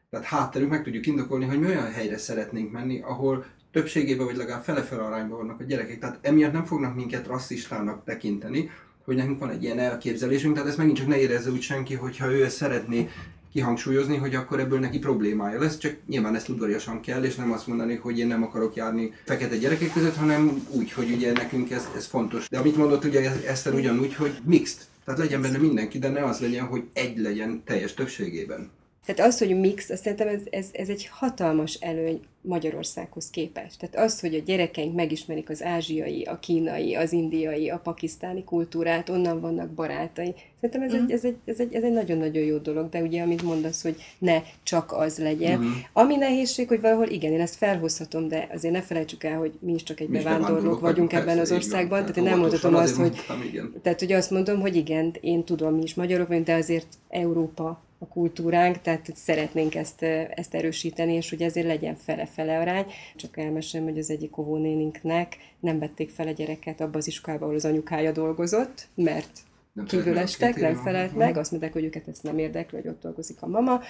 tehát 0.10 0.26
hátterünk 0.26 0.72
meg 0.72 0.84
tudjuk 0.84 1.06
indokolni, 1.06 1.46
hogy 1.46 1.60
mi 1.60 1.66
olyan 1.66 1.92
helyre 1.92 2.18
szeretnénk 2.18 2.72
menni, 2.72 3.02
ahol 3.02 3.46
többségében 3.72 4.26
vagy 4.26 4.36
legalább 4.36 4.64
fele-fele 4.64 5.02
arányban 5.02 5.38
vannak 5.38 5.60
a 5.60 5.64
gyerekek. 5.64 6.00
Tehát 6.00 6.20
emiatt 6.22 6.54
nem 6.54 6.66
fognak 6.66 6.96
minket 6.96 7.28
rasszistának 7.28 8.04
tekinteni, 8.04 8.70
hogy 9.06 9.16
nekünk 9.16 9.40
van 9.40 9.50
egy 9.50 9.64
ilyen 9.64 9.80
elképzelésünk, 9.80 10.54
tehát 10.54 10.70
ezt 10.70 10.78
megint 10.78 10.98
csak 10.98 11.08
ne 11.08 11.18
érezze 11.18 11.52
úgy 11.52 11.62
senki, 11.62 11.94
hogyha 11.94 12.32
ő 12.32 12.44
ezt 12.44 12.56
szeretné 12.56 13.10
kihangsúlyozni, 13.54 14.16
hogy 14.16 14.36
akkor 14.36 14.60
ebből 14.60 14.80
neki 14.80 15.00
problémája 15.00 15.60
lesz, 15.60 15.78
csak 15.78 15.96
nyilván 16.08 16.36
ezt 16.36 16.50
udvariasan 16.50 17.02
kell, 17.02 17.24
és 17.24 17.36
nem 17.36 17.52
azt 17.52 17.68
mondani, 17.68 17.96
hogy 17.96 18.20
én 18.20 18.28
nem 18.28 18.44
akarok 18.44 18.76
járni 18.76 19.14
fekete 19.26 19.58
gyerekek 19.58 19.94
között, 19.94 20.16
hanem 20.16 20.68
úgy, 20.70 20.92
hogy 20.92 21.12
ugye 21.12 21.32
nekünk 21.32 21.72
ez, 21.72 21.88
ez 21.96 22.06
fontos. 22.06 22.50
De 22.50 22.58
amit 22.58 22.78
mondott 22.78 23.04
ugye 23.04 23.32
Eszter 23.48 23.74
ugyanúgy, 23.74 24.16
hogy 24.16 24.38
mixed, 24.44 24.80
tehát 25.06 25.20
legyen 25.20 25.42
benne 25.42 25.58
mindenki, 25.58 26.00
de 26.00 26.10
ne 26.10 26.24
az 26.24 26.40
legyen, 26.40 26.66
hogy 26.66 26.84
egy 26.94 27.18
legyen 27.18 27.62
teljes 27.66 27.94
többségében. 27.94 28.70
Tehát 29.06 29.32
az, 29.32 29.38
hogy 29.40 29.60
mix, 29.60 29.90
azt 29.90 30.04
szerintem 30.04 30.28
ez, 30.28 30.42
ez, 30.50 30.68
ez 30.72 30.90
egy 30.90 31.08
hatalmas 31.12 31.74
előny 31.74 32.20
Magyarországhoz 32.46 33.30
képest. 33.30 33.80
Tehát 33.80 34.08
az, 34.08 34.20
hogy 34.20 34.36
a 34.36 34.40
gyerekeink 34.46 34.96
megismerik 34.96 35.50
az 35.50 35.64
ázsiai, 35.64 36.24
a 36.24 36.40
kínai, 36.40 36.96
az 36.96 37.12
indiai, 37.12 37.70
a 37.70 37.78
pakisztáni 37.78 38.44
kultúrát, 38.44 39.10
onnan 39.10 39.40
vannak 39.40 39.70
barátai. 39.70 40.34
Szerintem 40.62 40.82
ez, 40.82 40.94
egy, 40.94 41.12
ez, 41.12 41.24
egy, 41.26 41.36
ez, 41.46 41.60
egy, 41.60 41.74
ez 41.74 41.84
egy 41.84 41.92
nagyon-nagyon 41.92 42.44
jó 42.44 42.58
dolog, 42.58 42.90
de 42.90 43.02
ugye 43.02 43.22
amit 43.22 43.42
mondasz, 43.42 43.82
hogy 43.82 43.96
ne 44.18 44.42
csak 44.64 44.92
az 44.92 45.18
legyen. 45.18 45.60
Mhm. 45.60 45.70
Ami 45.94 46.16
nehézség, 46.16 46.68
hogy 46.68 46.82
valahol 46.82 47.08
igen, 47.08 47.32
én 47.32 47.42
ezt 47.42 47.56
felhozhatom, 47.56 48.28
de 48.28 48.48
azért 48.54 48.74
ne 48.74 48.82
felejtsük 48.82 49.24
el, 49.24 49.38
hogy 49.38 49.54
mi 49.60 49.74
is 49.74 49.84
csak 49.84 50.00
egy 50.00 50.10
Mi 50.10 50.18
bevándorlók 50.18 50.80
vagyunk 50.80 51.14
ebben 51.14 51.38
persze, 51.38 51.42
az 51.42 51.48
így 51.52 51.58
van. 51.58 51.64
országban, 51.64 52.00
tehát 52.00 52.18
én 52.18 52.24
nem 52.24 52.40
mondhatom 52.40 52.76
azt, 52.76 52.96
hogy 52.96 53.12
mondtam, 53.12 53.42
igen. 53.42 53.74
tehát 53.82 54.02
ugye 54.02 54.18
azt 54.18 54.32
mondom, 54.32 54.60
hogy 54.60 54.76
igen, 54.76 55.16
én 55.22 55.44
tudom, 55.44 55.76
mi 55.76 55.82
is 55.82 55.94
magyarok 55.94 56.28
vagyunk, 56.28 56.46
de 56.46 56.54
azért 56.54 56.88
Európa 57.10 57.84
a 57.98 58.08
kultúránk, 58.08 58.82
tehát 58.82 59.06
hogy 59.06 59.16
szeretnénk 59.16 59.76
ezt, 59.76 60.02
ezt 60.30 60.54
erősíteni, 60.54 61.14
és 61.14 61.30
hogy 61.30 61.42
ezért 61.42 61.68
legyen 61.68 61.96
fele-fele 61.96 62.60
arány. 62.60 62.86
Csak 63.16 63.38
elmesem, 63.38 63.84
hogy 63.84 63.98
az 63.98 64.10
egyik 64.10 64.38
óvónéninknek 64.38 65.38
nem 65.60 65.80
vették 65.80 66.10
fel 66.10 66.28
a 66.28 66.32
gyereket 66.32 66.82
abba 66.82 66.98
az 66.98 67.08
iskolába, 67.08 67.44
ahol 67.44 67.56
az 67.56 67.66
anyukája 67.66 68.12
dolgozott, 68.12 68.88
mert 68.96 69.40
Nem 69.74 69.86
kívül 69.86 70.18
estek, 70.18 70.56
nem 70.56 70.76
felelt 70.76 71.16
meg, 71.16 71.38
azt 71.38 71.52
mondták, 71.52 71.74
hogy 71.74 71.84
őket 71.84 72.08
ezt 72.08 72.24
nem 72.24 72.38
érdekli, 72.38 72.78
hogy 72.78 72.88
ott 72.88 73.02
dolgozik 73.02 73.42
a 73.42 73.48
mama, 73.48 73.82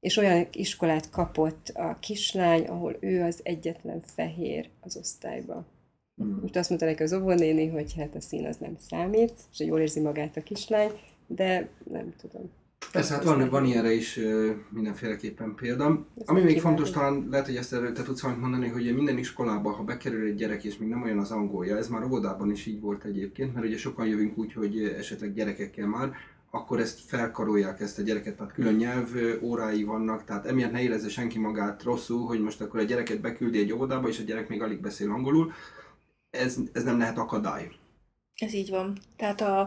és 0.00 0.16
olyan 0.16 0.46
iskolát 0.52 1.10
kapott 1.10 1.68
a 1.68 1.96
kislány, 2.00 2.64
ahol 2.66 2.96
ő 3.00 3.22
az 3.22 3.40
egyetlen 3.42 4.00
fehér 4.14 4.68
az 4.80 4.96
osztályba. 4.96 5.66
Mhm. 6.14 6.40
Most 6.40 6.56
azt 6.56 6.68
mondta 6.68 6.86
neki 6.86 7.02
az 7.02 7.12
óvónéni, 7.12 7.68
hogy 7.68 7.94
hát 7.96 8.14
a 8.14 8.20
szín 8.20 8.46
az 8.46 8.56
nem 8.56 8.76
számít, 8.78 9.32
és 9.52 9.58
hogy 9.58 9.66
jól 9.66 9.80
érzi 9.80 10.00
magát 10.00 10.36
a 10.36 10.42
kislány, 10.42 10.90
de 11.26 11.68
nem 11.90 12.14
tudom. 12.20 12.50
Persze, 12.92 13.14
hát 13.14 13.24
van, 13.24 13.48
van 13.48 13.64
ilyenre 13.64 13.92
is 13.92 14.20
mindenféleképpen 14.68 15.54
példa. 15.54 16.06
Ami 16.24 16.42
még 16.42 16.60
fontos, 16.60 16.90
talán 16.90 17.26
lehet, 17.30 17.46
hogy 17.46 17.56
ezt 17.56 17.72
erről 17.72 17.92
te 17.92 18.02
tudsz 18.02 18.20
valamit 18.20 18.42
mondani, 18.42 18.68
hogy 18.68 18.94
minden 18.94 19.18
iskolába, 19.18 19.70
ha 19.70 19.82
bekerül 19.82 20.26
egy 20.26 20.34
gyerek, 20.34 20.64
és 20.64 20.78
még 20.78 20.88
nem 20.88 21.02
olyan 21.02 21.18
az 21.18 21.30
angolja, 21.30 21.76
ez 21.76 21.88
már 21.88 22.04
óvodában 22.04 22.50
is 22.50 22.66
így 22.66 22.80
volt 22.80 23.04
egyébként, 23.04 23.54
mert 23.54 23.66
ugye 23.66 23.76
sokan 23.76 24.06
jövünk 24.06 24.38
úgy, 24.38 24.52
hogy 24.52 24.82
esetleg 24.82 25.34
gyerekekkel 25.34 25.86
már, 25.86 26.12
akkor 26.50 26.80
ezt 26.80 27.00
felkarolják 27.06 27.80
ezt 27.80 27.98
a 27.98 28.02
gyereket, 28.02 28.36
tehát 28.36 28.52
külön 28.52 28.74
nyelv 28.74 29.08
órái 29.42 29.84
vannak, 29.84 30.24
tehát 30.24 30.46
emiatt 30.46 30.72
ne 30.72 30.82
érezze 30.82 31.08
senki 31.08 31.38
magát 31.38 31.82
rosszul, 31.82 32.26
hogy 32.26 32.40
most 32.40 32.60
akkor 32.60 32.80
a 32.80 32.82
gyereket 32.82 33.20
beküldi 33.20 33.58
egy 33.58 33.72
óvodába, 33.72 34.08
és 34.08 34.18
a 34.18 34.22
gyerek 34.22 34.48
még 34.48 34.62
alig 34.62 34.80
beszél 34.80 35.10
angolul. 35.10 35.52
Ez, 36.30 36.56
ez 36.72 36.84
nem 36.84 36.98
lehet 36.98 37.18
akadály. 37.18 37.70
Ez 38.40 38.52
így 38.52 38.70
van. 38.70 38.98
Tehát 39.16 39.40
a, 39.40 39.60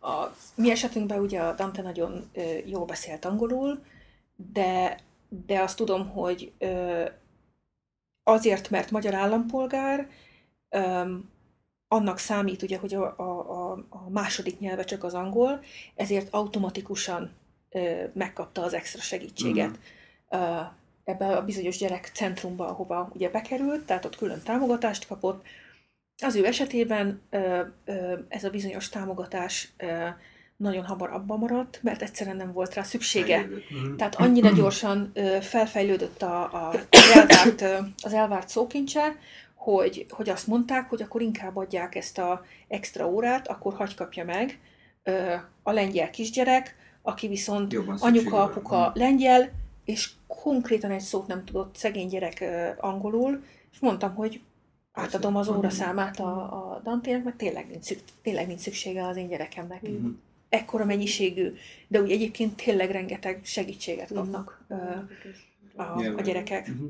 a 0.00 0.36
mi 0.54 0.70
esetünkben 0.70 1.20
ugye 1.20 1.40
a 1.40 1.54
Dante 1.54 1.82
nagyon 1.82 2.30
ö, 2.32 2.40
jól 2.66 2.84
beszélt 2.84 3.24
angolul, 3.24 3.84
de, 4.52 4.98
de 5.28 5.60
azt 5.60 5.76
tudom, 5.76 6.08
hogy 6.08 6.52
ö, 6.58 7.04
azért, 8.22 8.70
mert 8.70 8.90
magyar 8.90 9.14
állampolgár, 9.14 10.08
ö, 10.68 11.14
annak 11.88 12.18
számít 12.18 12.62
ugye, 12.62 12.78
hogy 12.78 12.94
a, 12.94 13.18
a, 13.18 13.72
a 13.88 14.10
második 14.10 14.58
nyelve 14.58 14.84
csak 14.84 15.04
az 15.04 15.14
angol, 15.14 15.60
ezért 15.94 16.34
automatikusan 16.34 17.30
ö, 17.70 18.04
megkapta 18.14 18.62
az 18.62 18.74
extra 18.74 19.00
segítséget. 19.00 19.70
Mm. 19.70 20.38
Ö, 20.40 20.60
ebbe 21.04 21.36
a 21.36 21.44
bizonyos 21.44 21.76
gyerek 21.76 22.10
centrumba, 22.14 22.68
ahova 22.68 23.10
ugye 23.14 23.30
bekerült, 23.30 23.84
tehát 23.84 24.04
ott 24.04 24.16
külön 24.16 24.42
támogatást 24.42 25.06
kapott. 25.06 25.44
Az 26.22 26.36
ő 26.36 26.46
esetében 26.46 27.20
ez 28.28 28.44
a 28.44 28.50
bizonyos 28.50 28.88
támogatás 28.88 29.72
nagyon 30.56 30.84
hamar 30.84 31.10
abban 31.10 31.38
maradt, 31.38 31.78
mert 31.82 32.02
egyszerűen 32.02 32.36
nem 32.36 32.52
volt 32.52 32.74
rá 32.74 32.82
szüksége. 32.82 33.38
Mhm. 33.38 33.96
Tehát 33.96 34.14
annyira 34.14 34.50
gyorsan 34.50 35.12
felfejlődött 35.40 36.22
a, 36.22 36.42
a, 36.42 36.68
az, 36.90 37.10
elvárt, 37.14 37.64
az 38.02 38.12
elvárt 38.12 38.48
szókincse, 38.48 39.16
hogy, 39.54 40.06
hogy 40.10 40.28
azt 40.28 40.46
mondták, 40.46 40.88
hogy 40.88 41.02
akkor 41.02 41.22
inkább 41.22 41.56
adják 41.56 41.94
ezt 41.94 42.18
a 42.18 42.44
extra 42.68 43.08
órát, 43.08 43.48
akkor 43.48 43.74
hagy 43.74 43.94
kapja 43.94 44.24
meg 44.24 44.58
a 45.62 45.72
lengyel 45.72 46.10
kisgyerek, 46.10 46.76
aki 47.02 47.28
viszont 47.28 47.72
Jobban 47.72 47.96
anyuka, 48.00 48.30
van. 48.30 48.40
apuka 48.40 48.88
Mhm. 48.88 48.98
lengyel, 48.98 49.50
és 49.84 50.10
konkrétan 50.26 50.90
egy 50.90 51.00
szót 51.00 51.26
nem 51.26 51.44
tudott 51.44 51.76
szegény 51.76 52.08
gyerek 52.08 52.44
angolul, 52.78 53.42
és 53.72 53.78
mondtam, 53.78 54.14
hogy 54.14 54.40
átadom 54.92 55.36
az 55.36 55.46
Persze. 55.46 55.58
óraszámát 55.58 56.20
a, 56.20 56.42
a 56.42 56.80
Dantének, 56.84 57.24
mert 57.24 57.36
tényleg 57.36 57.66
nincs, 57.70 57.84
szük, 57.84 57.98
tényleg 58.22 58.46
nincs 58.46 58.60
szüksége 58.60 59.06
az 59.06 59.16
én 59.16 59.28
gyerekemnek. 59.28 59.82
Mhm. 59.82 60.08
Ekkora 60.48 60.84
mennyiségű, 60.84 61.52
de 61.88 62.00
úgy 62.00 62.10
egyébként 62.10 62.62
tényleg 62.64 62.90
rengeteg 62.90 63.40
segítséget 63.44 64.12
kapnak 64.12 64.64
ö, 64.68 64.74
a, 65.76 66.16
a 66.16 66.20
gyerekek. 66.20 66.68
Mhm. 66.68 66.84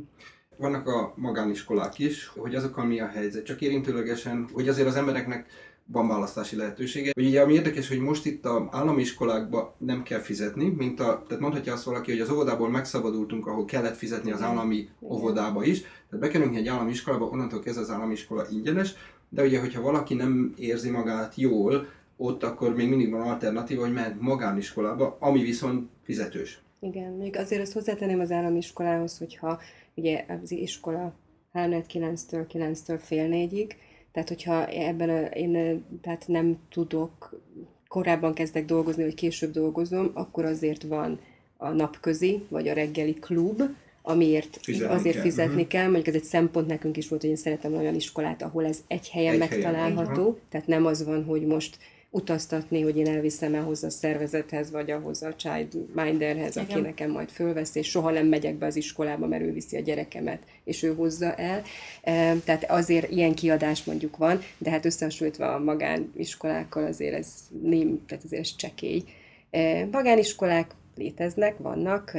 Vannak 0.57 0.86
a 0.86 1.12
magániskolák 1.16 1.98
is, 1.98 2.26
hogy 2.26 2.55
azokkal 2.55 2.84
mi 2.84 3.00
a 3.00 3.07
helyzet, 3.07 3.44
csak 3.44 3.61
érintőlegesen, 3.61 4.48
hogy 4.53 4.68
azért 4.68 4.88
az 4.88 4.96
embereknek 4.96 5.46
van 5.86 6.08
választási 6.08 6.56
lehetősége. 6.56 7.10
Hogy 7.14 7.26
ugye 7.26 7.40
ami 7.42 7.52
érdekes, 7.52 7.88
hogy 7.88 7.98
most 7.98 8.26
itt 8.26 8.44
az 8.44 8.62
állami 8.70 9.00
iskolákba 9.00 9.74
nem 9.78 10.02
kell 10.02 10.20
fizetni, 10.20 10.68
mint 10.68 11.00
a, 11.00 11.22
tehát 11.26 11.42
mondhatja 11.42 11.72
azt 11.72 11.84
valaki, 11.84 12.10
hogy 12.10 12.20
az 12.20 12.30
óvodából 12.30 12.70
megszabadultunk, 12.70 13.46
ahol 13.46 13.64
kellett 13.64 13.96
fizetni 13.96 14.30
az 14.30 14.42
állami 14.42 14.88
óvodába 15.00 15.64
is, 15.64 15.80
tehát 15.80 16.26
bekerülünk 16.26 16.56
egy 16.56 16.68
állami 16.68 16.90
iskolába, 16.90 17.24
onnantól 17.24 17.60
kezdve 17.60 17.82
az 17.82 17.90
állami 17.90 18.12
iskola 18.12 18.46
ingyenes, 18.50 18.94
de 19.28 19.42
ugye, 19.42 19.60
hogyha 19.60 19.82
valaki 19.82 20.14
nem 20.14 20.54
érzi 20.56 20.90
magát 20.90 21.34
jól, 21.36 21.86
ott 22.16 22.42
akkor 22.42 22.74
még 22.74 22.88
mindig 22.88 23.10
van 23.10 23.20
alternatíva, 23.20 23.82
hogy 23.82 23.92
mehet 23.92 24.20
magániskolába, 24.20 25.16
ami 25.20 25.42
viszont 25.42 25.90
fizetős. 26.02 26.62
Igen, 26.80 27.12
még 27.12 27.36
azért 27.36 27.62
azt 27.62 27.72
hozzátenném 27.72 28.20
az 28.20 28.30
állami 28.30 28.56
iskolához, 28.56 29.18
hogyha 29.18 29.60
ugye 29.94 30.24
az 30.42 30.50
iskola 30.50 31.14
3-9-től 31.54 32.46
9-től 32.52 32.98
fél 33.02 33.28
négyig, 33.28 33.76
tehát 34.12 34.28
hogyha 34.28 34.66
ebben 34.66 35.08
a, 35.08 35.20
én 35.20 35.84
tehát 36.02 36.24
nem 36.26 36.58
tudok, 36.70 37.40
korábban 37.88 38.34
kezdek 38.34 38.64
dolgozni, 38.64 39.02
vagy 39.02 39.14
később 39.14 39.52
dolgozom, 39.52 40.10
akkor 40.14 40.44
azért 40.44 40.82
van 40.82 41.20
a 41.56 41.68
napközi, 41.68 42.42
vagy 42.48 42.68
a 42.68 42.72
reggeli 42.72 43.14
klub, 43.14 43.62
amiért 44.02 44.58
Fizetni 44.62 44.94
azért 44.94 45.14
kell. 45.14 45.24
fizetni 45.24 45.60
Mhm. 45.60 45.68
kell, 45.68 45.84
mondjuk 45.84 46.06
ez 46.06 46.14
egy 46.14 46.24
szempont 46.24 46.66
nekünk 46.66 46.96
is 46.96 47.08
volt, 47.08 47.20
hogy 47.20 47.30
én 47.30 47.36
szeretem 47.36 47.74
olyan 47.74 47.94
iskolát, 47.94 48.42
ahol 48.42 48.66
ez 48.66 48.78
egy 48.86 49.08
helyen 49.08 49.34
Egy 49.34 49.40
egy 49.40 49.48
helyen, 49.48 49.72
megtalálható, 49.72 50.38
tehát 50.48 50.66
nem 50.66 50.86
az 50.86 51.04
van, 51.04 51.24
hogy 51.24 51.46
most 51.46 51.78
utaztatni, 52.14 52.80
hogy 52.80 52.96
én 52.96 53.06
elviszem 53.06 53.54
ahhoz 53.54 53.82
a 53.84 53.90
szervezethez, 53.90 54.70
vagy 54.70 54.90
ahhoz 54.90 55.22
a 55.22 55.34
childminderhez, 55.34 56.56
aki 56.56 56.80
nekem 56.80 57.10
majd 57.10 57.28
fölvesz, 57.28 57.74
és 57.74 57.88
soha 57.88 58.10
nem 58.10 58.26
megyek 58.26 58.54
be 58.54 58.66
az 58.66 58.76
iskolába, 58.76 59.26
mert 59.26 59.42
ő 59.42 59.52
viszi 59.52 59.76
a 59.76 59.80
gyerekemet, 59.80 60.42
és 60.64 60.82
ő 60.82 60.94
hozza 60.94 61.34
el. 61.34 61.62
Tehát 62.44 62.64
azért 62.68 63.10
ilyen 63.10 63.34
kiadás 63.34 63.84
mondjuk 63.84 64.16
van, 64.16 64.40
de 64.58 64.70
hát 64.70 64.84
összehasonlítva 64.84 65.54
a 65.54 65.58
magániskolákkal 65.58 66.84
azért 66.84 67.14
ez 67.14 67.28
nem, 67.62 68.00
tehát 68.06 68.24
azért 68.24 68.42
ez 68.42 68.56
csekély. 68.56 69.02
Magániskolák 69.90 70.70
léteznek, 70.96 71.58
vannak, 71.58 72.16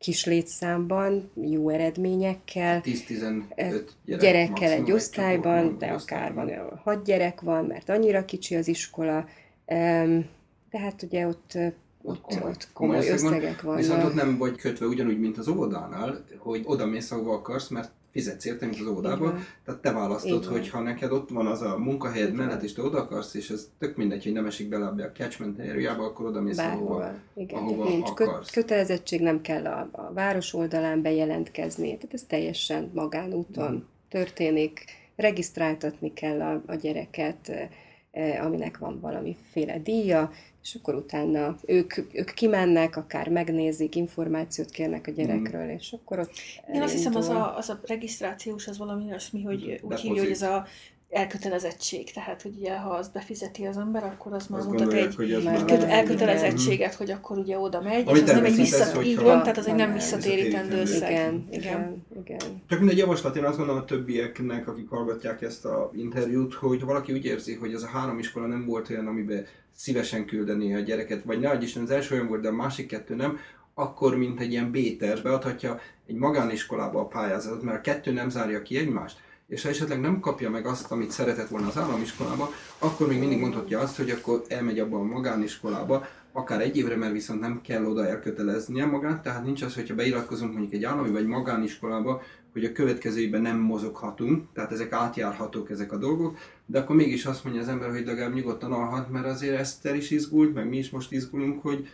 kis 0.00 0.24
létszámban, 0.24 1.30
jó 1.34 1.68
eredményekkel, 1.68 2.80
10-15 2.84 3.42
gyerek 3.56 4.20
gyerekkel 4.20 4.50
maximum, 4.50 4.84
egy 4.84 4.92
osztályban, 4.92 5.78
de 5.78 5.86
akár 5.86 6.34
van 6.34 6.46
olyan 6.46 6.80
hat 6.84 7.04
gyerek 7.04 7.40
van, 7.40 7.64
mert 7.64 7.88
annyira 7.88 8.24
kicsi 8.24 8.56
az 8.56 8.68
iskola, 8.68 9.26
Em, 9.66 10.26
de 10.70 10.78
hát 10.78 11.02
ugye 11.02 11.26
ott, 11.26 11.58
ott, 12.02 12.20
komoly- 12.20 12.50
ott 12.50 12.68
komoly 12.72 12.96
van. 12.96 13.06
összegek 13.08 13.62
vannak. 13.62 13.78
Viszont 13.80 14.04
ott 14.04 14.14
nem 14.14 14.38
vagy 14.38 14.56
kötve 14.56 14.86
ugyanúgy, 14.86 15.20
mint 15.20 15.38
az 15.38 15.48
óvodánál, 15.48 16.24
hogy 16.38 16.62
oda 16.64 16.86
mész, 16.86 17.10
ahova 17.10 17.32
akarsz, 17.34 17.68
mert 17.68 17.90
fizetsz 18.12 18.44
érte, 18.44 18.66
mint 18.66 18.80
az 18.80 19.18
van. 19.18 19.44
Tehát 19.64 19.80
te 19.80 19.92
választod, 19.92 20.44
hogy 20.44 20.68
ha 20.68 20.80
neked 20.80 21.12
ott 21.12 21.28
van 21.30 21.46
az 21.46 21.62
a 21.62 21.78
munkahelyed 21.78 22.36
van. 22.36 22.36
mellett, 22.36 22.62
és 22.62 22.72
te 22.72 22.82
oda 22.82 22.98
akarsz, 22.98 23.34
és 23.34 23.50
ez 23.50 23.68
tök 23.78 23.96
mindegy, 23.96 24.22
hogy 24.24 24.32
nem 24.32 24.46
esik 24.46 24.68
bele 24.68 24.86
a 24.86 25.12
catchment 25.12 25.58
areába, 25.58 26.04
akkor 26.04 26.26
oda 26.26 26.40
mész, 26.40 26.58
ahova. 26.58 27.14
Igen, 27.34 27.58
ahova 27.58 27.76
tehát 27.84 27.88
nincs 27.88 28.10
kö- 28.12 28.28
akarsz. 28.28 28.50
kötelezettség, 28.50 29.20
nem 29.20 29.40
kell 29.40 29.66
a, 29.66 29.88
a 29.92 30.12
város 30.12 30.54
oldalán 30.54 31.02
bejelentkezni, 31.02 31.86
tehát 31.96 32.14
ez 32.14 32.22
teljesen 32.28 32.90
magánúton 32.94 33.72
Mhm. 33.72 33.82
történik, 34.08 34.84
regisztráltatni 35.16 36.12
kell 36.12 36.40
a, 36.40 36.62
a 36.66 36.74
gyereket, 36.74 37.48
eh, 37.48 37.68
eh, 38.10 38.44
aminek 38.44 38.78
van 38.78 39.00
valamiféle 39.00 39.78
díja, 39.78 40.30
és 40.62 40.74
akkor 40.74 40.94
utána 40.94 41.56
ők, 41.66 41.96
ők 42.12 42.30
kimennek, 42.30 42.96
akár 42.96 43.28
megnézik, 43.28 43.94
információt 43.94 44.70
kérnek 44.70 45.06
a 45.06 45.10
gyerekről, 45.10 45.68
és 45.68 45.92
akkor 45.92 46.18
ott 46.18 46.32
Én 46.74 46.82
azt 46.82 46.92
hiszem, 46.92 47.14
az 47.14 47.28
a, 47.28 47.56
az 47.56 47.68
a 47.68 47.80
regisztrációs, 47.82 48.68
az 48.68 48.78
valami 48.78 49.04
olyasmi, 49.04 49.42
hogy 49.42 49.62
úgy 49.62 49.70
Depozit. 49.70 50.00
hívja, 50.00 50.22
hogy 50.22 50.30
ez 50.30 50.42
a 50.42 50.66
elkötelezettség. 51.10 52.12
Tehát, 52.12 52.42
hogy 52.42 52.54
ugye, 52.58 52.76
ha 52.76 52.90
azt 52.90 53.12
befizeti 53.12 53.64
az 53.64 53.76
ember, 53.76 54.04
akkor 54.04 54.32
az 54.32 54.46
már 54.46 54.62
mutat 54.62 54.92
egy, 54.92 55.14
hogy 55.14 55.32
ez 55.32 55.44
Már 55.44 55.70
elkötelezettséget, 55.70 56.94
hogy 56.94 57.10
akkor 57.10 57.38
ugye 57.38 57.58
oda 57.58 57.80
megy, 57.80 58.08
Ami 58.08 58.18
és 58.18 58.22
az 58.24 58.30
nem 58.30 58.44
egy 58.44 58.50
természetes, 58.50 58.86
vissza... 58.86 59.02
Így 59.02 59.16
van, 59.16 59.40
tehát 59.40 59.58
az 59.58 59.66
egy 59.66 59.74
nem 59.74 59.92
visszatérítendő 59.92 60.80
összeg. 60.80 61.10
Igen, 61.10 61.46
igen, 61.50 62.06
igen. 62.24 62.62
Csak 62.68 62.78
mindegy 62.78 62.98
javaslat, 62.98 63.36
én 63.36 63.44
azt 63.44 63.56
gondolom 63.56 63.80
a 63.82 63.84
többieknek, 63.84 64.68
akik 64.68 64.88
hallgatják 64.88 65.42
ezt 65.42 65.64
a 65.64 65.90
interjút, 65.94 66.54
hogy 66.54 66.84
valaki 66.84 67.12
úgy 67.12 67.24
érzi, 67.24 67.54
hogy 67.54 67.72
ez 67.72 67.82
a 67.82 67.88
három 67.88 68.18
iskola 68.18 68.46
nem 68.46 68.66
volt 68.66 68.90
olyan, 68.90 69.06
amiben 69.06 69.46
szívesen 69.76 70.24
küldeni 70.24 70.74
a 70.74 70.78
gyereket, 70.78 71.24
vagy 71.24 71.44
adj 71.44 71.64
Isten, 71.64 71.82
az 71.82 71.90
első 71.90 72.14
olyan 72.14 72.28
volt, 72.28 72.40
de 72.40 72.48
a 72.48 72.52
másik 72.52 72.86
kettő 72.86 73.14
nem, 73.14 73.38
akkor 73.74 74.16
mint 74.16 74.40
egy 74.40 74.52
ilyen 74.52 74.70
B-terv 74.70 75.22
beadhatja 75.22 75.80
egy 76.06 76.14
magániskolába 76.14 77.00
a 77.00 77.06
pályázatot, 77.06 77.62
mert 77.62 77.78
a 77.78 77.80
kettő 77.80 78.12
nem 78.12 78.28
zárja 78.28 78.62
ki 78.62 78.76
egymást, 78.76 79.18
és 79.50 79.62
ha 79.62 79.68
esetleg 79.68 80.00
nem 80.00 80.20
kapja 80.20 80.50
meg 80.50 80.66
azt, 80.66 80.90
amit 80.90 81.10
szeretett 81.10 81.48
volna 81.48 81.66
az 81.66 81.78
államiskolába, 81.78 82.50
akkor 82.78 83.08
még 83.08 83.18
mindig 83.18 83.40
mondhatja 83.40 83.80
azt, 83.80 83.96
hogy 83.96 84.10
akkor 84.10 84.42
elmegy 84.48 84.78
abba 84.78 84.98
a 84.98 85.02
magániskolába, 85.02 86.06
akár 86.32 86.60
egy 86.60 86.76
évre, 86.76 86.96
mert 86.96 87.12
viszont 87.12 87.40
nem 87.40 87.60
kell 87.62 87.84
oda 87.84 88.06
elköteleznie 88.06 88.86
magát, 88.86 89.22
tehát 89.22 89.44
nincs 89.44 89.62
az, 89.62 89.74
hogyha 89.74 89.94
beiratkozunk 89.94 90.52
mondjuk 90.52 90.72
egy 90.72 90.84
állami 90.84 91.10
vagy 91.10 91.26
magániskolába, 91.26 92.22
hogy 92.52 92.64
a 92.64 92.72
következő 92.72 93.20
évben 93.20 93.42
nem 93.42 93.58
mozoghatunk, 93.58 94.44
tehát 94.52 94.72
ezek 94.72 94.92
átjárhatók 94.92 95.70
ezek 95.70 95.92
a 95.92 95.96
dolgok, 95.96 96.38
de 96.66 96.78
akkor 96.78 96.96
mégis 96.96 97.26
azt 97.26 97.44
mondja 97.44 97.62
az 97.62 97.68
ember, 97.68 97.90
hogy 97.90 98.06
legalább 98.06 98.34
nyugodtan 98.34 98.72
alhat, 98.72 99.10
mert 99.10 99.26
azért 99.26 99.58
Eszter 99.58 99.94
is 99.94 100.10
izgult, 100.10 100.54
meg 100.54 100.68
mi 100.68 100.76
is 100.76 100.90
most 100.90 101.12
izgulunk, 101.12 101.62
hogy 101.62 101.88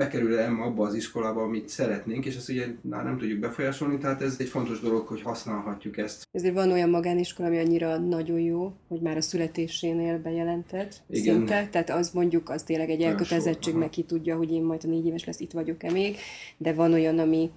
bekerül 0.00 0.38
el 0.38 0.62
abba 0.62 0.86
az 0.86 0.94
iskolába, 0.94 1.42
amit 1.42 1.68
szeretnénk, 1.68 2.26
és 2.26 2.36
ezt 2.36 2.48
ugye 2.48 2.66
már 2.80 3.04
nem 3.04 3.18
tudjuk 3.18 3.38
befolyásolni, 3.38 3.98
tehát 3.98 4.22
ez 4.22 4.36
egy 4.38 4.48
fontos 4.48 4.80
dolog, 4.80 5.06
hogy 5.06 5.22
használhatjuk 5.22 5.96
ezt. 5.96 6.28
Ezért 6.32 6.54
van 6.54 6.70
olyan 6.70 6.90
magániskola, 6.90 7.48
ami 7.48 7.58
annyira 7.58 7.98
nagyon 7.98 8.38
jó, 8.38 8.72
hogy 8.88 9.00
már 9.00 9.16
a 9.16 9.20
születésénél 9.20 10.18
bejelentett 10.18 11.02
Igen. 11.08 11.34
szinte, 11.34 11.68
tehát 11.70 11.90
az 11.90 12.10
mondjuk, 12.10 12.48
az 12.48 12.62
tényleg 12.62 12.90
egy 12.90 13.02
elkötelezettség, 13.02 13.74
meg 13.74 13.88
ki 13.88 14.02
tudja, 14.02 14.36
hogy 14.36 14.52
én 14.52 14.62
majd 14.62 14.80
a 14.84 14.88
négy 14.88 15.06
éves 15.06 15.24
lesz, 15.24 15.40
itt 15.40 15.52
vagyok-e 15.52 15.90
még, 15.90 16.16
de 16.56 16.72
van 16.72 16.92
olyan, 16.92 17.18
ami 17.18 17.50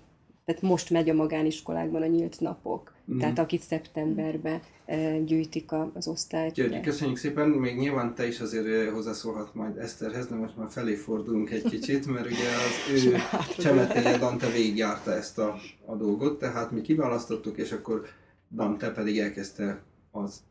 Tehát 0.45 0.61
most 0.61 0.89
megy 0.89 1.09
a 1.09 1.13
magániskolákban 1.13 2.01
a 2.01 2.05
nyílt 2.05 2.39
napok. 2.39 2.93
Mhm. 3.05 3.19
Tehát 3.19 3.39
akit 3.39 3.61
szeptemberben 3.61 4.61
e, 4.85 5.19
gyűjtik 5.19 5.71
az 5.93 6.07
osztályt. 6.07 6.53
György, 6.53 6.81
köszönjük 6.81 7.17
szépen, 7.17 7.49
még 7.49 7.77
nyilván 7.77 8.15
te 8.15 8.27
is 8.27 8.39
azért 8.39 8.65
eh, 8.65 8.93
hozzászólhat 8.93 9.53
majd 9.53 9.77
Eszterhez, 9.77 10.27
de 10.27 10.35
most 10.35 10.57
már 10.57 10.69
felé 10.69 10.95
fordulunk 10.95 11.51
egy 11.51 11.63
kicsit, 11.63 12.05
mert 12.05 12.25
ugye 12.25 12.47
az 12.47 13.03
ő 13.03 13.15
csemetéje 13.63 14.17
Dante 14.17 14.49
végigjárta 14.49 15.11
ezt 15.11 15.39
a, 15.39 15.55
a 15.85 15.95
dolgot, 15.95 16.39
tehát 16.39 16.71
mi 16.71 16.81
kiválasztottuk, 16.81 17.57
és 17.57 17.71
akkor 17.71 18.05
Dante 18.51 18.91
pedig 18.91 19.19
elkezdte 19.19 19.83
az 20.11 20.43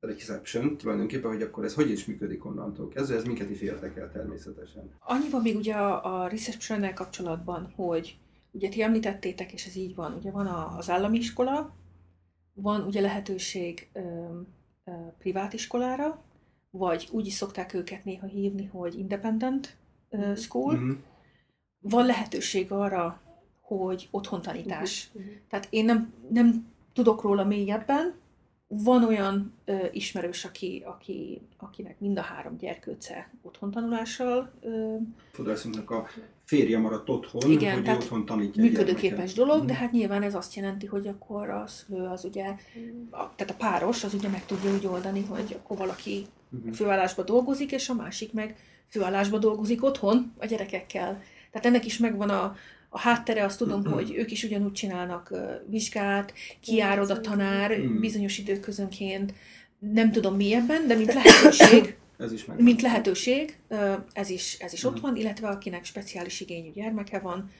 reception 0.00 0.76
tulajdonképpen, 0.76 1.30
hogy 1.30 1.42
akkor 1.42 1.64
ez 1.64 1.74
hogy 1.74 1.90
is 1.90 2.04
működik 2.04 2.44
onnantól 2.44 2.88
kezdve, 2.88 3.16
ez 3.16 3.24
minket 3.24 3.50
is 3.50 3.60
érdekel 3.60 4.10
természetesen. 4.12 4.90
Annyi 4.98 5.28
van 5.30 5.42
még 5.42 5.56
ugye 5.56 5.74
a, 5.74 6.22
a 6.22 6.28
reception 6.28 6.94
kapcsolatban, 6.94 7.72
hogy 7.76 8.18
ugye 8.56 8.68
ti 8.68 8.82
említettétek, 8.82 9.52
és 9.52 9.66
ez 9.66 9.76
így 9.76 9.94
van, 9.94 10.14
ugye 10.14 10.30
van 10.30 10.46
az 10.46 10.90
állami 10.90 11.18
iskola, 11.18 11.74
van 12.54 12.82
ugye 12.82 13.00
lehetőség 13.00 13.88
ö, 13.92 14.00
ö, 14.84 14.90
privát 15.18 15.52
iskolára, 15.52 16.22
vagy 16.70 17.08
úgy 17.10 17.26
is 17.26 17.32
szokták 17.32 17.74
őket 17.74 18.04
néha 18.04 18.26
hívni, 18.26 18.66
hogy 18.66 18.98
independent 18.98 19.76
ö, 20.10 20.34
school. 20.34 20.74
Mhm. 20.74 20.90
Van 21.80 22.06
lehetőség 22.06 22.72
arra, 22.72 23.20
hogy 23.60 24.08
otthon 24.10 24.42
tanítás. 24.42 25.10
Mhm. 25.12 25.24
Tehát 25.48 25.66
én 25.70 25.84
nem, 25.84 26.12
nem 26.30 26.72
tudok 26.92 27.22
róla 27.22 27.44
mélyebben, 27.44 28.14
van 28.68 29.04
olyan 29.04 29.52
ö, 29.64 29.86
ismerős, 29.92 30.44
aki, 30.44 30.82
aki, 30.86 31.40
akinek 31.56 32.00
mind 32.00 32.18
a 32.18 32.22
három 32.22 32.56
gyerkőce 32.56 33.30
otthon 33.42 33.70
tanulással 33.70 34.52
ö, 34.60 34.96
Fodrászunknak 35.32 35.90
a 35.90 36.06
férje 36.46 36.78
maradt 36.78 37.08
otthon, 37.08 37.50
Igen, 37.50 37.74
hogy 37.74 37.82
tehát 37.84 38.02
otthon 38.02 38.24
tanítja 38.26 38.62
a 38.62 38.66
működőképes 38.66 39.32
dolog, 39.32 39.58
Mhm. 39.58 39.66
de 39.66 39.74
hát 39.74 39.92
nyilván 39.92 40.22
ez 40.22 40.34
azt 40.34 40.54
jelenti, 40.54 40.86
hogy 40.86 41.06
akkor 41.06 41.48
a 41.50 41.64
szülő 41.66 42.04
az 42.04 42.24
ugye, 42.24 42.44
a, 43.10 43.34
tehát 43.36 43.50
a 43.50 43.54
páros 43.58 44.04
az 44.04 44.14
ugye 44.14 44.28
meg 44.28 44.46
tudja 44.46 44.72
úgy 44.74 44.86
oldani, 44.86 45.24
hogy 45.28 45.56
akkor 45.62 45.76
valaki 45.76 46.26
Mhm. 46.48 46.70
főállásba 46.72 47.22
dolgozik, 47.22 47.72
és 47.72 47.88
a 47.88 47.94
másik 47.94 48.32
meg 48.32 48.56
főállásba 48.88 49.38
dolgozik 49.38 49.84
otthon 49.84 50.32
a 50.38 50.46
gyerekekkel. 50.46 51.22
Tehát 51.50 51.66
ennek 51.66 51.84
is 51.86 51.98
megvan 51.98 52.28
a, 52.30 52.56
a 52.88 52.98
háttere, 52.98 53.44
azt 53.44 53.58
tudom, 53.58 53.80
Mhm. 53.80 53.92
hogy 53.92 54.14
ők 54.16 54.30
is 54.30 54.44
ugyanúgy 54.44 54.72
csinálnak 54.72 55.34
vizsgát, 55.70 56.32
kijár 56.60 57.00
oda 57.00 57.20
tanár 57.20 57.78
Mhm. 57.78 58.00
bizonyos 58.00 58.38
időközönként, 58.38 59.34
nem 59.78 60.12
tudom 60.12 60.36
mélyebben, 60.36 60.86
de 60.86 60.94
mint 60.94 61.12
lehetőség, 61.14 61.96
Ez 62.18 62.32
is 62.32 62.44
meg. 62.44 62.62
mint 62.62 62.82
lehetőség, 62.82 63.58
ez 64.12 64.30
is, 64.30 64.58
ez 64.58 64.72
is 64.72 64.84
ott 64.84 64.92
Mhm. 64.92 65.02
van, 65.02 65.16
illetve 65.16 65.48
akinek 65.48 65.84
speciális 65.84 66.40
igényű 66.40 66.70
gyermeke 66.70 67.18
van, 67.18 67.50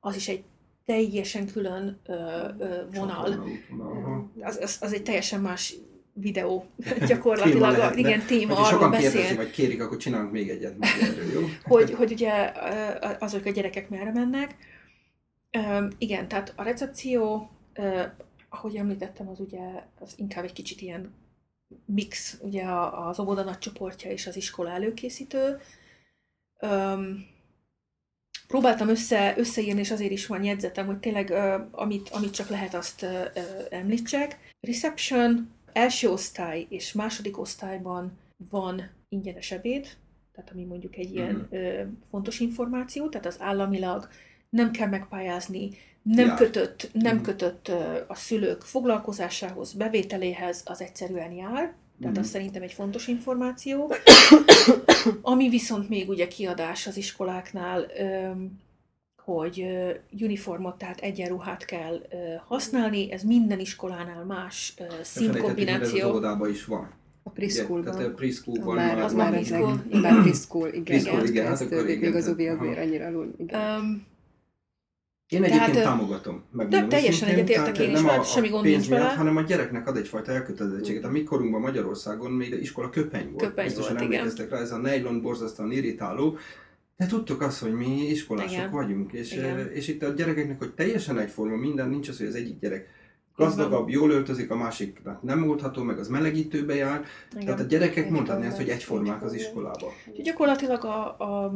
az 0.00 0.16
is 0.16 0.28
egy 0.28 0.42
teljesen 0.86 1.46
külön 1.46 2.00
ö, 2.06 2.12
ö, 2.58 2.80
vonal. 2.94 3.44
Az, 4.40 4.58
az, 4.62 4.78
az 4.80 4.92
egy 4.92 5.02
teljesen 5.02 5.40
más 5.40 5.74
videó 6.12 6.66
gyakorlatilag, 7.08 7.58
Téma 7.58 7.70
lehetne. 7.70 7.98
igen, 7.98 8.26
téma 8.26 8.54
Hogyha 8.54 8.76
arról 8.76 8.88
beszél, 8.90 9.10
kérdezik, 9.10 9.36
vagy 9.36 9.50
kérik, 9.50 9.82
akkor 9.82 9.96
csinálunk 9.96 10.32
még 10.32 10.48
egyet 10.48 10.78
még 10.78 10.88
erről, 11.02 11.32
jó? 11.32 11.40
hogy, 11.76 11.90
hogy 11.94 12.12
ugye 12.12 12.52
azok 13.18 13.44
a 13.44 13.50
gyerekek 13.50 13.88
merre 13.88 14.12
mennek. 14.12 14.56
Igen, 15.98 16.28
tehát 16.28 16.52
a 16.56 16.62
recepció, 16.62 17.50
ahogy 18.48 18.76
említettem, 18.76 19.28
az 19.28 19.40
ugye 19.40 19.60
az 19.98 20.12
inkább 20.16 20.44
egy 20.44 20.52
kicsit 20.52 20.80
ilyen 20.80 21.14
mix, 21.84 22.38
ugye 22.40 22.64
az 23.08 23.18
óvoda 23.18 23.42
nagy 23.42 23.58
csoportja 23.58 24.10
és 24.10 24.26
az 24.26 24.36
iskola 24.36 24.70
előkészítő. 24.70 25.60
Öm, 26.60 27.26
próbáltam 28.46 28.88
össze, 28.88 29.34
összeírni, 29.36 29.80
és 29.80 29.90
azért 29.90 30.10
is 30.10 30.26
van 30.26 30.44
jegyzetem, 30.44 30.86
hogy 30.86 30.98
tényleg 30.98 31.30
ö, 31.30 31.62
amit, 31.70 32.08
amit 32.08 32.34
csak 32.34 32.48
lehet, 32.48 32.74
azt 32.74 33.02
ö, 33.02 33.24
ö, 33.34 33.40
említsek. 33.70 34.38
Reception, 34.60 35.50
első 35.72 36.10
osztály 36.10 36.66
és 36.68 36.92
második 36.92 37.38
osztályban 37.38 38.18
van 38.50 38.90
ingyenes 39.08 39.50
ebéd, 39.50 39.88
tehát 40.32 40.50
ami 40.50 40.64
mondjuk 40.64 40.96
egy 40.96 41.14
ilyen 41.14 41.48
ö, 41.50 41.82
fontos 42.10 42.40
információ, 42.40 43.08
tehát 43.08 43.26
az 43.26 43.36
államilag 43.40 44.08
nem 44.54 44.70
kell 44.70 44.88
megpályázni, 44.88 45.70
nem 46.02 46.26
Jár. 46.26 46.36
kötött, 46.36 46.90
nem 46.92 47.14
Mhm. 47.14 47.24
kötött 47.24 47.70
a 48.06 48.14
szülők 48.14 48.62
foglalkozásához, 48.62 49.72
bevételéhez, 49.72 50.62
az 50.64 50.80
egyszerűen 50.80 51.32
jár, 51.32 51.72
tehát 52.00 52.14
Mhm. 52.14 52.18
az 52.18 52.26
szerintem 52.28 52.62
egy 52.62 52.72
fontos 52.72 53.06
információ. 53.08 53.92
Ami 55.22 55.48
viszont 55.48 55.88
még 55.88 56.08
ugye 56.08 56.28
kiadás 56.28 56.86
az 56.86 56.96
iskoláknál, 56.96 57.86
hogy 59.24 59.66
uniformot, 60.20 60.78
tehát 60.78 61.00
egyenruhát 61.00 61.64
kell 61.64 62.00
használni, 62.46 63.12
ez 63.12 63.22
minden 63.22 63.58
iskolánál 63.60 64.24
más 64.24 64.74
Elfelejtettük, 64.76 65.00
hogy 65.00 65.00
ez 65.00 65.00
az 65.00 65.32
színkombináció. 65.32 66.08
óvodában 66.08 66.50
is 66.50 66.64
van. 66.64 66.88
A 67.22 67.30
Ugye, 67.30 67.46
Tehát 67.46 67.68
a 67.68 67.74
preschoolban. 67.74 68.14
preschoolban 68.14 68.74
Már, 68.74 68.98
az 68.98 69.12
már 69.14 69.30
már 69.30 69.40
preschool, 69.40 69.82
igen. 69.88 70.00
már 70.00 70.22
preschool, 70.22 70.68
igen. 70.68 70.82
Preschool, 70.84 71.20
ott 71.20 71.28
igen, 71.28 71.46
hát 71.46 71.60
akkor 71.60 71.88
igen, 71.88 71.98
Még 71.98 72.14
az 72.14 72.26
azért 72.28 72.60
annyira 72.78 73.06
alul, 73.06 73.34
igen. 73.38 73.60
Öm, 73.60 74.06
Én 75.28 75.42
Tehát, 75.42 75.56
egyébként 75.56 75.84
ö, 75.86 75.88
támogatom. 75.88 76.42
megmondom 76.50 76.88
de 76.88 76.96
teljesen 76.96 77.28
egyetértek 77.28 77.72
tehát 77.74 77.78
én 77.78 77.94
is, 77.96 78.02
nem 78.02 78.20
a, 78.20 78.22
semmi 78.22 78.48
a 78.48 78.50
gond 78.50 78.64
nincs 78.64 78.88
vele. 78.88 79.04
hanem 79.08 79.36
a 79.36 79.42
gyereknek 79.42 79.88
ad 79.88 79.96
egyfajta 79.96 80.32
elkötelezettséget. 80.32 81.04
A 81.04 81.10
mi 81.10 81.22
korunkban 81.22 81.60
Magyarországon 81.60 82.30
még 82.30 82.52
a 82.52 82.56
iskola 82.56 82.90
köpeny 82.90 83.30
volt. 83.30 83.44
Köpeny 83.44 83.64
Biztosan 83.64 83.92
volt, 83.92 84.04
igen. 84.06 84.18
emlékeztek 84.18 84.50
rá, 84.50 84.58
ez 84.58 84.72
a 84.72 84.78
nylon 84.78 85.22
borzasztóan 85.22 85.72
irritáló. 85.72 86.36
De 86.96 87.06
tudtuk 87.06 87.42
azt, 87.42 87.60
hogy 87.60 87.72
mi 87.72 88.08
iskolások 88.08 88.50
Igen. 88.52 88.70
vagyunk, 88.70 89.12
és, 89.12 89.32
Igen. 89.32 89.70
és 89.72 89.88
itt 89.88 90.02
a 90.02 90.08
gyerekeknek, 90.08 90.58
hogy 90.58 90.72
teljesen 90.72 91.18
egyforma 91.18 91.56
minden, 91.56 91.88
nincs 91.88 92.08
az, 92.08 92.18
hogy 92.18 92.26
az 92.26 92.34
egyik 92.34 92.58
gyerek 92.58 92.88
gazdagabb, 93.36 93.88
jól 93.88 94.10
öltözik, 94.10 94.50
a 94.50 94.56
másik 94.56 95.00
hát 95.04 95.22
nem 95.22 95.48
oldható, 95.48 95.82
meg 95.82 95.98
az 95.98 96.08
melegítőbe 96.08 96.74
jár. 96.74 97.04
igen. 97.32 97.44
Tehát 97.44 97.60
a 97.60 97.64
gyerekek 97.64 98.10
mondhatni 98.10 98.46
azt, 98.46 98.56
hogy 98.56 98.68
egyformák 98.68 99.22
az 99.22 99.32
egyforma. 99.32 99.70
iskolába. 99.70 99.94
Úgyhogy 100.08 100.24
gyakorlatilag 100.24 100.84
a, 100.84 101.06
a, 101.06 101.54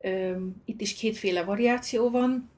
ö, 0.00 0.30
itt 0.64 0.80
is 0.80 0.94
kétféle 0.94 1.44
variáció 1.44 2.10
van. 2.10 2.50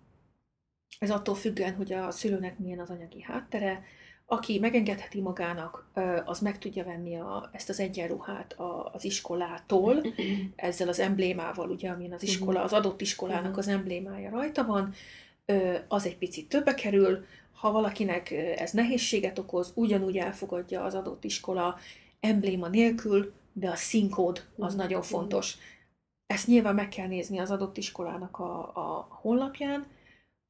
Ez 0.99 1.11
attól 1.11 1.35
függően, 1.35 1.75
hogy 1.75 1.93
a 1.93 2.11
szülőnek 2.11 2.59
milyen 2.59 2.79
az 2.79 2.91
anyagi 2.91 3.23
háttere. 3.23 3.85
Aki 4.27 4.59
megengedheti 4.59 5.21
magának, 5.21 5.91
az 6.25 6.41
meg 6.41 6.59
tudja 6.59 6.85
venni 6.85 7.17
a, 7.17 7.51
ezt 7.53 7.69
az 7.69 7.81
egyenruhát 7.81 8.53
a, 8.53 8.91
az 8.93 9.05
iskolától, 9.05 10.03
ezzel 10.57 10.89
az 10.89 10.99
emblémával, 10.99 11.71
ugye, 11.71 11.91
amin 11.91 12.13
az 12.13 12.23
iskola, 12.23 12.63
az 12.63 12.73
adott 12.73 13.01
iskolának 13.01 13.57
az 13.57 13.69
emblémája 13.69 14.31
rajta 14.31 14.65
van, 14.65 14.93
az 15.89 16.07
egy 16.07 16.17
picit 16.17 16.49
többe 16.49 16.75
kerül. 16.75 17.25
Ha 17.53 17.71
valakinek 17.73 18.31
ez 18.31 18.73
nehézséget 18.73 19.39
okoz, 19.39 19.73
ugyanúgy 19.75 20.17
elfogadja 20.17 20.83
az 20.83 20.95
adott 20.95 21.25
iskola 21.25 21.79
embléma 22.21 22.69
nélkül, 22.69 23.33
de 23.53 23.71
a 23.71 23.77
színkód 23.77 24.47
az 24.59 24.73
Mhm. 24.75 24.83
nagyon 24.83 25.03
fontos. 25.03 25.57
Ezt 26.27 26.47
nyilván 26.47 26.75
meg 26.75 26.89
kell 26.89 27.07
nézni 27.07 27.39
az 27.39 27.51
adott 27.51 27.77
iskolának 27.77 28.39
a, 28.39 28.59
a 28.61 29.07
honlapján, 29.11 29.87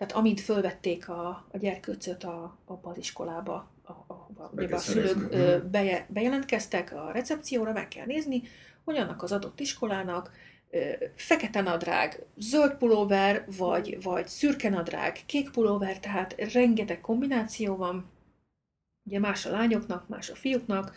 tehát 0.01 0.14
amint 0.14 0.40
fölvették 0.40 1.09
a, 1.09 1.28
a 1.51 1.59
gyerkőcöt 1.59 2.24
a, 2.24 2.59
abba 2.66 2.90
az 2.90 2.98
iskolába, 2.98 3.70
a, 3.84 3.92
ahova 4.07 4.51
kell 4.57 4.72
a 4.72 4.78
szülők 4.78 5.26
ö, 5.30 5.57
Mhm. 5.57 5.70
beje, 5.70 6.07
bejelentkeztek 6.09 6.92
a 6.92 7.11
recepcióra, 7.12 7.72
meg 7.72 7.88
kell 7.88 8.07
nézni, 8.07 8.42
hogy 8.84 8.96
annak 8.96 9.22
az 9.22 9.32
adott 9.32 9.61
iskolának 9.61 10.32
ö, 10.70 10.90
fekete 11.14 11.61
nadrág, 11.61 12.22
zöld 12.36 12.74
pulóver, 12.74 13.44
vagy, 13.57 14.03
vagy 14.03 14.28
szürke 14.28 14.68
nadrág, 14.68 15.18
kék 15.26 15.51
pulóver, 15.51 15.98
tehát 15.98 16.53
rengeteg 16.53 17.01
kombináció 17.01 17.76
van. 17.76 18.11
Ugye 19.09 19.18
más 19.18 19.46
a 19.46 19.51
lányoknak, 19.51 20.09
más 20.09 20.30
a 20.30 20.34
fiúknak. 20.34 20.94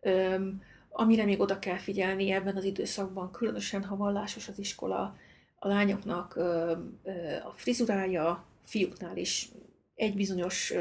Öm, 0.00 0.62
amire 0.90 1.24
még 1.24 1.40
oda 1.40 1.58
kell 1.58 1.78
figyelni 1.78 2.30
ebben 2.30 2.56
az 2.56 2.64
időszakban, 2.64 3.30
különösen 3.30 3.84
ha 3.84 3.96
vallásos 3.96 4.48
az 4.48 4.58
iskola, 4.58 5.14
a 5.58 5.68
lányoknak 5.68 6.36
a 7.44 7.52
frizurája, 7.56 8.44
fiúknál 8.64 9.16
is 9.16 9.48
egy 9.94 10.14
bizonyos 10.14 10.74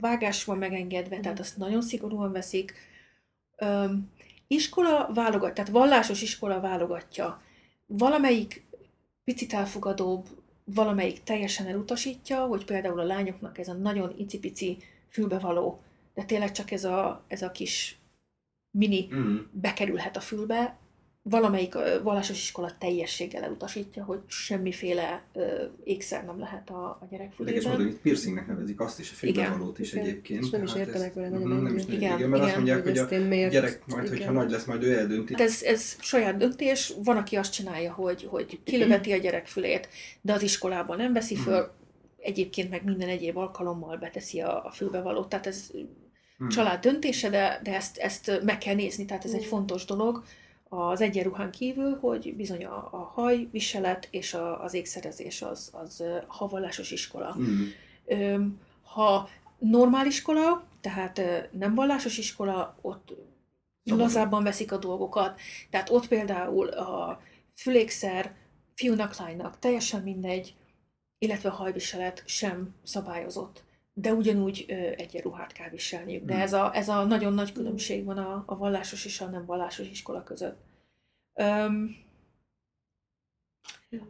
vágás 0.00 0.44
van 0.44 0.58
megengedve, 0.58 1.20
tehát 1.20 1.38
azt 1.38 1.56
nagyon 1.56 1.82
szigorúan 1.82 2.32
veszik. 2.32 2.74
Iskola 4.46 5.10
válogat, 5.14 5.54
tehát 5.54 5.70
vallásos 5.70 6.22
iskola 6.22 6.60
válogatja. 6.60 7.42
Valamelyik 7.86 8.64
picit 9.24 9.52
elfogadóbb, 9.52 10.26
valamelyik 10.64 11.22
teljesen 11.22 11.66
elutasítja, 11.66 12.44
hogy 12.46 12.64
például 12.64 13.00
a 13.00 13.04
lányoknak 13.04 13.58
ez 13.58 13.68
a 13.68 13.72
nagyon 13.72 14.14
icipici 14.16 14.76
fülbevaló, 15.08 15.82
de 16.14 16.24
tényleg 16.24 16.52
csak 16.52 16.70
ez 16.70 16.84
a, 16.84 17.24
ez 17.28 17.42
a 17.42 17.50
kis 17.50 17.96
mini 18.70 19.08
Mm. 19.14 19.36
bekerülhet 19.50 20.16
a 20.16 20.20
fülbe, 20.20 20.76
valamelyik 21.24 21.74
vallásos 22.02 22.38
iskola 22.42 22.70
teljességgel 22.78 23.42
elutasítja, 23.42 24.04
hogy 24.04 24.20
semmiféle 24.26 25.22
ö, 25.32 25.64
ékszer 25.84 26.24
nem 26.24 26.38
lehet 26.38 26.70
a, 26.70 26.84
a 26.84 27.06
gyerek 27.10 27.32
Érdekes 27.38 27.62
módon 27.62 27.76
fülében. 27.78 27.96
itt 27.96 28.02
piercingnek 28.02 28.46
nevezik 28.46 28.80
azt 28.80 28.98
is, 29.00 29.10
a 29.10 29.14
fülbevalót 29.14 29.78
is 29.78 29.92
Igen. 29.92 30.04
egyébként. 30.04 30.44
És 30.44 30.50
nem 30.50 30.62
is 30.62 30.74
értenek 30.74 31.14
vele 31.14 31.28
nagyon 31.28 31.48
Mhm, 31.48 31.62
nem 31.62 31.66
egyet. 31.66 31.78
is 31.78 31.84
nagyon- 31.84 32.00
Igen, 32.02 32.16
igen, 32.18 32.28
mert 32.30 32.42
azt 32.42 32.50
igen. 32.52 32.62
mondják, 32.62 32.84
hogy 32.88 32.98
a 32.98 33.02
ezt 33.02 33.12
én 33.12 33.20
miért... 33.20 33.50
gyerek 33.52 33.82
majd, 33.86 34.08
hogyha 34.08 34.22
igen. 34.22 34.32
nagy 34.34 34.50
lesz, 34.50 34.64
majd 34.64 34.82
ő 34.82 34.98
eldönti. 34.98 35.32
Hát 35.32 35.42
ez, 35.42 35.62
ez 35.62 35.96
saját 36.00 36.36
döntés, 36.36 36.92
van, 37.04 37.16
aki 37.16 37.36
azt 37.36 37.52
csinálja, 37.52 37.92
hogy, 37.92 38.24
hogy 38.30 38.60
kilöveti 38.64 39.12
a 39.12 39.16
gyerek 39.16 39.46
fülét, 39.46 39.88
de 40.20 40.32
az 40.32 40.42
iskolában 40.42 40.96
nem 40.96 41.12
veszi 41.12 41.36
föl. 41.36 41.70
egyébként 42.18 42.70
meg 42.70 42.84
minden 42.84 43.08
egyéb 43.08 43.36
alkalommal 43.36 43.96
beteszi 43.96 44.40
a, 44.40 44.64
a 44.64 44.70
fülbevalót, 44.70 45.28
tehát 45.28 45.46
ez 45.46 45.70
Hmm. 46.38 46.48
család 46.48 46.80
döntése, 46.80 47.28
de, 47.30 47.60
de 47.62 47.74
ezt, 47.74 47.96
ezt 47.98 48.40
meg 48.44 48.58
kell 48.58 48.74
nézni, 48.74 49.04
tehát 49.04 49.24
ez 49.24 49.32
egy 49.32 49.44
Mm. 49.44 49.48
fontos 49.48 49.84
dolog 49.84 50.22
az 50.74 51.00
egyenruhán 51.00 51.50
kívül, 51.50 51.98
hogy 52.00 52.34
bizony 52.36 52.64
a, 52.64 52.88
a 52.90 53.10
hajviselet 53.14 54.08
és 54.10 54.34
a, 54.34 54.62
az 54.62 54.74
ékszerezés 54.74 55.42
az, 55.42 55.70
az 55.72 56.04
havallásos 56.26 56.90
iskola. 56.90 57.36
Mm. 57.38 58.48
Ha 58.82 59.28
normál 59.58 60.06
iskola, 60.06 60.64
tehát 60.80 61.20
nem 61.50 61.74
vallásos 61.74 62.18
iskola, 62.18 62.76
ott 62.80 63.12
Szabadon. 63.84 64.06
lazábban 64.06 64.42
veszik 64.42 64.72
a 64.72 64.76
dolgokat, 64.76 65.40
tehát 65.70 65.90
ott 65.90 66.08
például 66.08 66.68
a 66.68 67.20
fülékszer 67.54 68.34
fiúnak, 68.74 69.16
lánynak 69.16 69.58
teljesen 69.58 70.02
mindegy, 70.02 70.54
illetve 71.18 71.48
a 71.48 71.54
hajviselet 71.54 72.22
sem 72.26 72.74
szabályozott, 72.82 73.64
de 73.92 74.12
ugyanúgy 74.12 74.64
egyenruhát 74.96 75.52
kell 75.52 75.68
viselniük. 75.70 76.24
De 76.24 76.32
Hmm. 76.32 76.42
ez 76.42 76.52
a, 76.52 76.76
ez 76.76 76.88
a 76.88 77.04
nagyon 77.04 77.34
nagy 77.34 77.52
különbség 77.52 78.04
van 78.04 78.18
a, 78.18 78.42
a 78.46 78.56
vallásos 78.56 79.04
és 79.04 79.20
a 79.20 79.26
nem 79.26 79.44
vallásos 79.46 79.88
iskola 79.88 80.22
között. 80.22 80.60
Öm, 81.34 81.96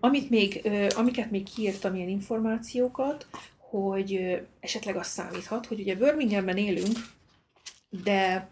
amit 0.01 0.31
még, 0.31 0.71
amiket 0.97 1.31
még 1.31 1.43
kiírtam, 1.55 1.95
ilyen 1.95 2.09
információkat, 2.09 3.27
hogy 3.57 4.43
esetleg 4.61 4.97
az 4.97 5.07
számíthat, 5.07 5.67
hogy 5.67 5.81
ugye 5.81 5.95
Birminghamben 5.95 6.57
élünk, 6.57 6.97
de 7.89 8.49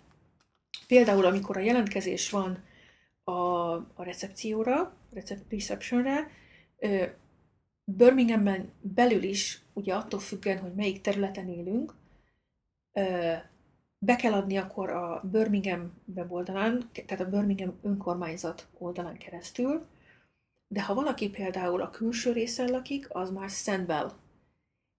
például 0.87 1.25
amikor 1.25 1.57
a 1.57 1.61
jelentkezés 1.61 2.31
van 2.31 2.65
a, 3.25 3.31
a 3.75 4.03
recepcióra, 4.03 4.97
recep, 5.13 5.39
receptionre, 5.51 6.31
Birminghamben 7.85 8.73
belül 8.81 9.23
is, 9.23 9.63
ugye 9.73 9.95
attól 9.95 10.21
függően, 10.21 10.59
hogy 10.59 10.75
melyik 10.75 11.01
területen 11.01 11.49
élünk, 11.49 11.95
be 13.99 14.17
kell 14.17 14.33
adni 14.33 14.57
akkor 14.57 14.91
a 14.91 15.21
Birmingham 15.31 15.93
weboldalán, 16.15 16.91
tehát 16.93 17.27
a 17.27 17.31
Birmingham 17.31 17.79
önkormányzat 17.83 18.69
oldalán 18.79 19.17
keresztül, 19.17 19.87
de 20.69 20.83
ha 20.83 20.95
valaki 20.95 21.31
például 21.31 21.83
a 21.83 21.91
külső 21.91 22.33
részen 22.33 22.69
lakik, 22.69 23.07
az 23.15 23.31
már 23.31 23.51
Sandwell. 23.51 24.13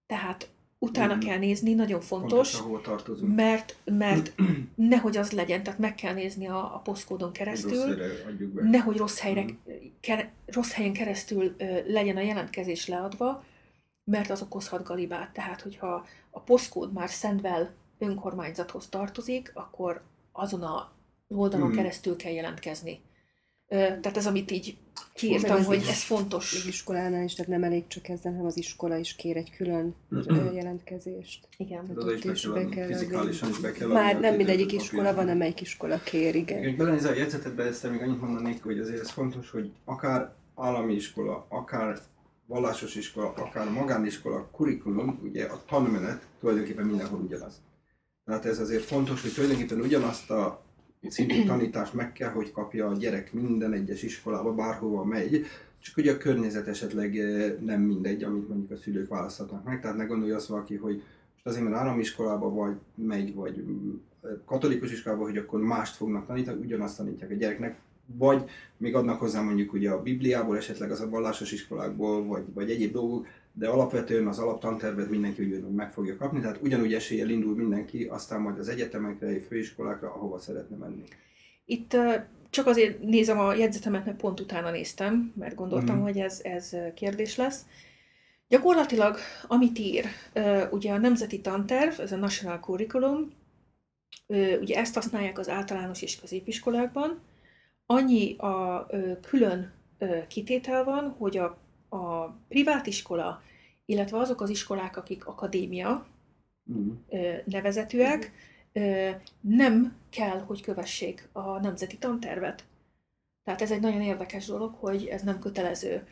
Tehát 0.06 0.50
utána 0.84 1.16
Mhm. 1.16 1.26
kell 1.26 1.38
nézni, 1.38 1.74
nagyon 1.74 2.02
fontos, 2.02 2.32
Pontos, 2.32 2.60
ahol 2.60 2.82
tartozunk. 2.82 3.36
mert, 3.36 3.76
mert 3.86 4.34
nehogy 4.76 5.18
az 5.18 5.32
legyen, 5.32 5.64
tehát 5.64 5.80
meg 5.80 5.96
kell 5.96 6.14
nézni 6.14 6.48
a, 6.48 6.76
a 6.76 6.82
posztkódon 6.84 7.28
Rossz 7.28 7.38
keresztül, 7.38 7.86
helyre 7.86 8.24
adjuk 8.28 8.52
be. 8.54 8.64
nehogy 8.70 8.98
rossz, 8.98 9.20
helyre, 9.20 9.42
Mhm. 9.44 9.52
ke, 10.00 10.32
rossz 10.46 10.72
helyen 10.72 10.94
keresztül 10.94 11.56
ö, 11.58 11.66
legyen 11.92 12.18
a 12.18 12.22
jelentkezés 12.22 12.88
leadva, 12.88 13.44
mert 14.12 14.30
az 14.30 14.42
okozhat 14.42 14.84
galibát. 14.84 15.34
Tehát, 15.34 15.62
hogyha 15.62 16.06
a 16.30 16.40
posztkód 16.40 16.94
már 16.94 17.10
Sandwell 17.10 17.70
önkormányzathoz 17.98 18.88
tartozik, 18.90 19.52
akkor 19.54 20.02
azon 20.32 20.62
a 20.64 20.92
oldalon 21.28 21.68
Mhm. 21.68 21.76
keresztül 21.78 22.16
kell 22.16 22.32
jelentkezni. 22.34 23.02
Tehát 23.78 24.18
ez, 24.18 24.26
amit 24.28 24.52
így 24.52 24.78
kiírtam, 25.14 25.58
Meg 25.58 25.66
hogy 25.66 25.86
ez 25.90 26.04
fontos. 26.04 26.54
Még 26.54 26.74
iskolánál 26.74 27.24
is, 27.24 27.34
tehát 27.34 27.52
nem 27.52 27.64
elég 27.64 27.88
csak 27.88 28.08
ezzel, 28.08 28.32
hanem 28.32 28.46
az 28.46 28.58
iskola 28.58 28.98
is 28.98 29.16
kér 29.16 29.38
egy 29.38 29.52
külön 29.56 29.96
Mhm. 30.08 30.34
ö, 30.36 30.52
jelentkezést. 30.54 31.48
Igen. 31.58 31.82
Tehát 31.88 31.98
oda 32.04 32.14
is 32.14 32.22
be 32.22 32.34
kell 32.34 32.52
be 32.54 32.70
kell 32.70 32.88
fizikálisan 32.88 33.50
is 33.50 33.58
be 33.60 33.72
kell. 33.72 33.88
Már 33.88 34.20
nem 34.20 34.36
mindegyik 34.36 34.72
iskola 34.72 35.14
van, 35.14 35.30
amelyik 35.30 35.62
iskola 35.62 36.00
kér, 36.04 36.36
igen. 36.36 36.64
Hogy 36.64 36.76
belenézel 36.78 37.12
a 37.12 37.16
jegyzetetbe, 37.16 37.64
ezt 37.64 37.90
még 37.90 38.02
annyit 38.02 38.22
mondanék, 38.22 38.64
hogy 38.64 38.80
azért 38.80 39.00
ez 39.00 39.10
fontos, 39.10 39.50
hogy 39.50 39.72
akár 39.86 40.34
állami 40.56 40.94
iskola, 40.94 41.46
akár 41.50 42.00
vallásos 42.46 42.96
iskola, 42.96 43.34
akár 43.34 43.70
magániskola, 43.72 44.48
kurikulum, 44.52 45.20
ugye 45.24 45.46
a 45.46 45.64
tanmenet 45.68 46.28
tulajdonképpen 46.40 46.86
mindenhol 46.86 47.20
ugyanaz. 47.20 47.62
Tehát 48.26 48.46
ez 48.46 48.60
azért 48.60 48.84
fontos, 48.84 49.22
hogy 49.22 49.34
tulajdonképpen 49.34 49.80
ugyanazt 49.82 50.30
a 50.32 50.64
szintű 51.08 51.44
tanítást 51.44 51.94
meg 51.94 52.12
kell, 52.12 52.30
hogy 52.30 52.52
kapja 52.52 52.88
a 52.88 52.98
gyerek 52.98 53.34
minden 53.34 53.74
egyes 53.74 54.04
iskolába, 54.04 54.54
bárhova 54.54 55.04
megy, 55.04 55.46
csak 55.80 55.98
ugye 55.98 56.12
a 56.12 56.18
környezet 56.18 56.68
esetleg 56.68 57.18
eh, 57.18 57.54
nem 57.60 57.82
mindegy, 57.82 58.24
amit 58.24 58.48
mondjuk 58.48 58.72
a 58.72 58.78
szülők 58.78 59.10
választhatnak 59.10 59.64
meg. 59.64 59.82
Tehát 59.82 59.98
ne 59.98 60.06
gondolja 60.06 60.36
azt 60.36 60.48
valaki, 60.48 60.76
hogy 60.76 60.96
most 61.34 61.46
azért, 61.46 61.64
mert 61.64 61.76
állami 61.76 62.02
iskolába 62.02 62.50
vagy 62.50 62.76
megy, 62.96 63.34
vagy 63.34 63.64
mm, 63.64 63.94
katolikus 64.46 64.92
iskolába, 64.92 65.24
hogy 65.24 65.38
akkor 65.38 65.62
mást 65.62 65.96
fognak 65.96 66.26
tanítani, 66.26 66.64
ugyanazt 66.64 66.98
tanítják 66.98 67.32
a 67.32 67.34
gyereknek, 67.34 67.80
vagy 68.06 68.50
még 68.78 68.96
adnak 68.96 69.20
hozzá 69.20 69.42
mondjuk 69.42 69.74
ugye 69.74 69.90
a 69.90 70.02
Bibliából, 70.02 70.58
esetleg 70.58 70.92
az 70.92 71.02
a 71.02 71.10
vallásos 71.10 71.52
iskolákból, 71.52 72.26
vagy, 72.26 72.44
vagy 72.54 72.70
egyéb 72.70 72.92
dolgok, 72.92 73.28
de 73.54 73.68
alapvetően 73.68 74.28
az 74.28 74.40
alaptantervet 74.40 75.10
mindenki 75.10 75.44
ugyanúgy 75.44 75.74
meg 75.74 75.94
fogja 75.94 76.16
kapni, 76.18 76.40
tehát 76.40 76.62
ugyanúgy 76.62 76.94
eséllyel 76.94 77.30
indul 77.30 77.56
mindenki, 77.56 78.04
aztán 78.04 78.42
majd 78.42 78.60
az 78.60 78.68
egyetemekre, 78.70 79.42
főiskolákra, 79.42 80.14
ahova 80.14 80.40
szeretne 80.40 80.76
menni. 80.76 81.04
Itt 81.66 81.98
csak 82.50 82.68
azért 82.68 83.02
nézem 83.02 83.40
a 83.40 83.54
jegyzetemet, 83.54 84.06
mert 84.06 84.18
pont 84.18 84.40
utána 84.40 84.72
néztem, 84.72 85.34
mert 85.36 85.56
gondoltam, 85.56 85.96
Mhm. 85.96 86.04
hogy 86.04 86.18
ez, 86.18 86.40
ez 86.44 86.76
kérdés 86.96 87.36
lesz. 87.38 87.66
Gyakorlatilag, 88.48 89.18
amit 89.48 89.80
ír, 89.80 90.06
ugye 90.72 90.94
a 90.94 90.98
nemzeti 90.98 91.42
tanterv, 91.42 92.00
ez 92.00 92.12
a 92.12 92.16
National 92.18 92.60
Curriculum, 92.60 93.32
ugye 94.62 94.76
ezt 94.78 94.94
használják 94.94 95.40
az 95.40 95.50
általános 95.50 96.02
és 96.02 96.20
középiskolákban. 96.20 97.20
Annyi 97.86 98.36
a 98.38 98.88
külön 99.28 99.74
kitétel 100.28 100.84
van, 100.84 101.10
hogy 101.18 101.38
a, 101.38 101.58
a 101.92 102.26
privát 102.48 102.88
iskola, 102.88 103.42
illetve 103.86 104.18
azok 104.18 104.42
az 104.42 104.50
iskolák, 104.50 104.98
akik 104.98 105.26
akadémia, 105.26 106.06
ö, 107.10 107.34
nevezetűek, 107.46 108.32
nem 109.42 109.96
kell, 110.10 110.40
hogy 110.40 110.62
kövessék 110.62 111.30
a 111.32 111.60
nemzeti 111.60 111.98
tantervet. 111.98 112.64
Tehát 113.44 113.62
ez 113.62 113.72
egy 113.72 113.82
nagyon 113.82 114.02
érdekes 114.02 114.46
dolog, 114.46 114.76
hogy 114.80 115.06
ez 115.06 115.22
nem 115.22 115.40
kötelező. 115.40 116.08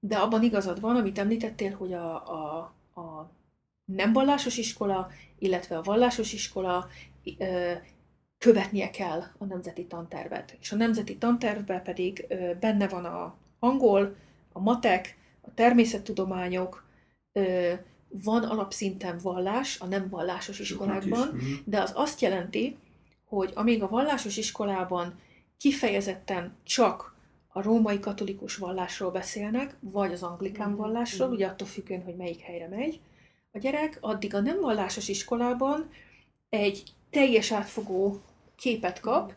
De 0.00 0.16
abban 0.16 0.42
igazad 0.42 0.80
van, 0.80 0.96
amit 0.96 1.18
említettél, 1.18 1.74
hogy 1.76 1.92
a, 1.92 2.14
a, 2.14 2.58
a 3.00 3.30
nem 3.84 4.12
vallásos 4.12 4.56
iskola, 4.56 5.10
illetve 5.38 5.76
a 5.76 5.82
vallásos 5.82 6.32
iskola 6.32 6.88
követnie 8.38 8.90
kell 8.90 9.22
a 9.38 9.44
nemzeti 9.44 9.86
tantervet. 9.86 10.56
És 10.60 10.72
a 10.72 10.76
nemzeti 10.76 11.16
tantervben 11.16 11.82
pedig 11.82 12.26
benne 12.60 12.88
van 12.88 13.04
a 13.04 13.36
angol, 13.58 14.16
a 14.52 14.60
matek, 14.60 15.16
a 15.42 15.54
természettudományok, 15.54 16.84
van 18.08 18.44
alapszinten 18.44 19.18
vallás 19.22 19.80
a 19.80 19.86
nem 19.86 20.08
vallásos 20.08 20.58
iskolákban. 20.58 21.28
Mhm. 21.28 21.44
de 21.64 21.80
az 21.80 21.92
azt 21.94 22.20
jelenti, 22.20 22.76
hogy 23.24 23.52
amíg 23.54 23.82
a 23.82 23.88
vallásos 23.88 24.36
iskolában 24.36 25.18
kifejezetten 25.56 26.56
csak 26.62 27.14
a 27.48 27.62
római 27.62 27.98
katolikus 27.98 28.56
vallásról 28.56 29.10
beszélnek, 29.10 29.76
vagy 29.80 30.12
az 30.12 30.22
anglikán 30.22 30.68
Mhm. 30.68 30.78
vallásról, 30.78 31.26
Mhm. 31.26 31.36
ugye 31.36 31.46
attól 31.46 31.66
függően, 31.66 32.02
hogy 32.02 32.16
melyik 32.16 32.40
helyre 32.40 32.68
megy 32.68 33.00
a 33.52 33.58
gyerek, 33.58 33.98
addig 34.00 34.34
a 34.34 34.40
nem 34.40 34.60
vallásos 34.60 35.08
iskolában 35.08 35.90
egy 36.48 36.82
teljes 37.10 37.52
átfogó 37.52 38.20
képet 38.56 39.00
kap 39.00 39.34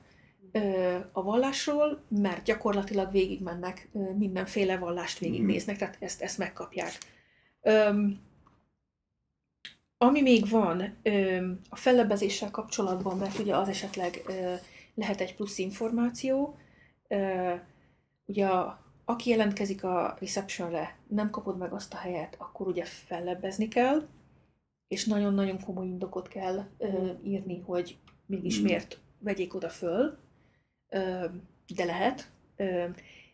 a 1.12 1.24
vallásról, 1.24 2.04
mert 2.10 2.44
gyakorlatilag 2.44 3.12
végigmennek, 3.12 3.90
mindenféle 4.18 4.78
vallást 4.78 5.20
végignéznek, 5.20 5.78
tehát 5.78 5.98
ezt, 6.00 6.22
ezt 6.22 6.38
megkapják. 6.38 6.92
Öm, 7.62 8.20
ami 9.98 10.22
még 10.22 10.50
van 10.50 10.96
öm, 11.04 11.60
a 11.70 11.76
fellebbezéssel 11.76 12.52
kapcsolatban, 12.52 13.18
mert 13.18 13.40
ugye 13.40 13.56
az 13.56 13.68
esetleg 13.68 14.22
ö, 14.28 14.54
lehet 14.96 15.22
egy 15.22 15.36
plusz 15.36 15.58
információ, 15.58 16.58
ö, 17.08 17.54
ugye 18.26 18.48
aki 19.06 19.30
jelentkezik 19.30 19.84
a 19.84 20.16
receptionre, 20.20 20.98
nem 21.08 21.30
kapod 21.30 21.58
meg 21.58 21.74
azt 21.74 21.94
a 21.94 21.98
helyet, 21.98 22.36
akkor 22.38 22.68
ugye 22.68 22.86
fellebbezni 22.86 23.68
kell, 23.68 24.08
és 24.88 25.06
nagyon-nagyon 25.06 25.60
komoly 25.60 25.88
indokot 25.88 26.28
kell 26.28 26.66
ö, 26.78 27.10
írni, 27.24 27.60
hogy 27.60 27.98
mégis 28.26 28.60
Mm. 28.60 28.64
miért 28.64 29.00
vegyék 29.20 29.56
oda 29.56 29.70
föl, 29.70 30.18
de 31.76 31.86
lehet. 31.86 32.30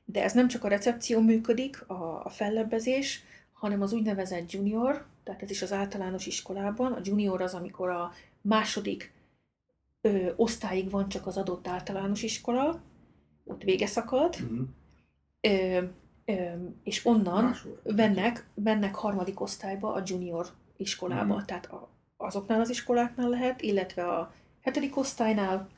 De 0.06 0.24
ez 0.24 0.34
nem 0.34 0.48
csak 0.48 0.64
a 0.64 0.68
recepció 0.68 1.20
működik, 1.20 1.90
a, 1.90 2.22
a 2.26 2.30
fellebbezés, 2.30 3.24
hanem 3.54 3.82
az 3.82 3.94
úgynevezett 3.94 4.52
junior, 4.52 5.06
tehát 5.24 5.42
ez 5.42 5.50
is 5.50 5.62
az 5.62 5.72
általános 5.72 6.26
iskolában. 6.26 6.92
A 6.94 7.00
junior 7.04 7.42
az, 7.42 7.54
amikor 7.54 7.90
a 7.90 8.12
második 8.42 9.14
ö, 10.02 10.32
osztályig 10.36 10.90
van 10.90 11.10
csak 11.10 11.28
az 11.28 11.38
adott 11.38 11.68
általános 11.68 12.24
iskola, 12.24 12.82
ott 13.44 13.64
vége 13.64 13.86
szakad, 13.86 14.36
Mhm. 14.40 14.62
ö, 15.42 15.82
ö, 16.26 16.34
és 16.84 17.06
onnan 17.06 17.44
Máshol. 17.44 17.82
vennek, 17.84 18.48
vennek 18.54 18.96
harmadik 18.96 19.42
osztályba 19.42 19.94
a 19.94 20.02
junior 20.06 20.48
iskolába. 20.78 21.36
Mhm. 21.36 21.46
Tehát 21.46 21.66
a, 21.66 21.90
azoknál 22.18 22.60
az 22.60 22.70
iskoláknál 22.70 23.30
lehet, 23.30 23.62
illetve 23.62 24.08
a 24.08 24.34
hetedik 24.62 24.98
osztálynál, 24.98 25.70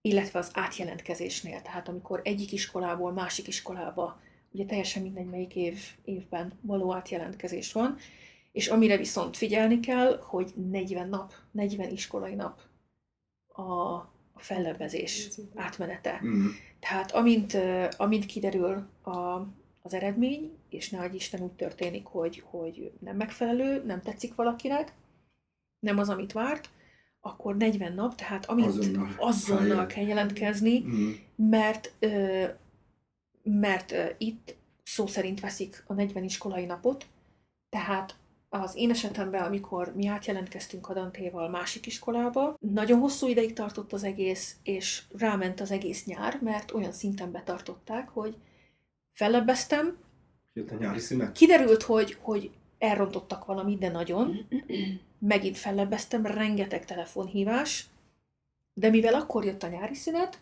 illetve 0.00 0.38
az 0.38 0.50
átjelentkezésnél. 0.54 1.62
Tehát 1.62 1.88
amikor 1.88 2.20
egyik 2.24 2.52
iskolából 2.52 3.12
másik 3.12 3.46
iskolába, 3.46 4.20
ugye 4.50 4.64
teljesen 4.64 5.02
mindegy, 5.02 5.26
melyik 5.26 5.56
év, 5.56 5.78
évben 6.04 6.52
való 6.60 6.94
átjelentkezés 6.94 7.72
van, 7.72 7.96
És 8.52 8.68
amire 8.68 8.96
viszont 8.96 9.36
figyelni 9.36 9.80
kell, 9.80 10.20
hogy 10.22 10.52
40 10.70 11.08
nap, 11.08 11.32
40 11.50 11.90
iskolai 11.90 12.34
nap 12.34 12.60
a, 13.46 13.62
a 14.32 14.36
fellebbezés 14.36 15.28
átmenete. 15.54 16.20
Mm. 16.24 16.46
Tehát 16.80 17.12
amint, 17.12 17.56
amint 17.96 18.26
kiderül 18.26 18.88
a, 19.02 19.46
az 19.82 19.94
eredmény, 19.94 20.52
és 20.68 20.90
ne 20.90 21.08
Isten 21.12 21.40
úgy 21.40 21.52
történik, 21.52 22.06
hogy, 22.06 22.42
hogy 22.44 22.92
nem 23.00 23.16
megfelelő, 23.16 23.82
nem 23.86 24.02
tetszik 24.02 24.34
valakinek, 24.34 24.92
nem 25.78 25.98
az, 25.98 26.08
amit 26.08 26.32
várt, 26.32 26.70
akkor 27.20 27.56
40 27.56 27.92
nap, 27.92 28.14
tehát 28.14 28.46
amint 28.46 28.68
Azonnal. 28.68 29.14
azonnal 29.18 29.86
kell 29.86 30.04
jelentkezni, 30.06 30.84
Mm. 30.84 31.10
mert, 31.36 31.92
ö, 31.98 32.44
mert 33.42 33.92
ö, 33.92 34.04
itt 34.18 34.56
szó 34.82 35.06
szerint 35.06 35.40
veszik 35.40 35.84
a 35.86 35.92
40 35.94 36.24
iskolai 36.24 36.64
napot, 36.64 37.06
tehát 37.68 38.14
az 38.48 38.74
én 38.76 38.90
esetemben, 38.90 39.42
amikor 39.42 39.92
mi 39.96 40.06
átjelentkeztünk 40.06 40.88
a 40.88 40.92
Dantéval 40.94 41.48
másik 41.48 41.86
iskolába, 41.86 42.56
nagyon 42.60 42.98
hosszú 43.00 43.26
ideig 43.28 43.52
tartott 43.52 43.92
az 43.92 44.04
egész, 44.04 44.56
és 44.62 45.02
ráment 45.18 45.60
az 45.60 45.70
egész 45.70 46.04
nyár, 46.04 46.38
mert 46.42 46.72
olyan 46.72 46.92
szinten 46.92 47.32
betartották, 47.32 48.08
hogy 48.08 48.36
fellebbeztem, 49.12 49.96
Jött 50.52 50.70
a 50.70 50.74
nyári 50.78 50.98
szünet. 50.98 51.32
kiderült, 51.32 51.82
hogy, 51.82 52.16
hogy 52.20 52.50
elrontottak 52.78 53.44
valamit, 53.44 53.78
de 53.78 53.90
nagyon, 53.90 54.46
megint 55.20 55.56
fellebbeztem, 55.58 56.26
rengeteg 56.26 56.84
telefonhívás, 56.84 57.86
de 58.74 58.90
mivel 58.90 59.14
akkor 59.14 59.44
jött 59.44 59.62
a 59.62 59.68
nyári 59.68 59.94
szünet, 59.94 60.38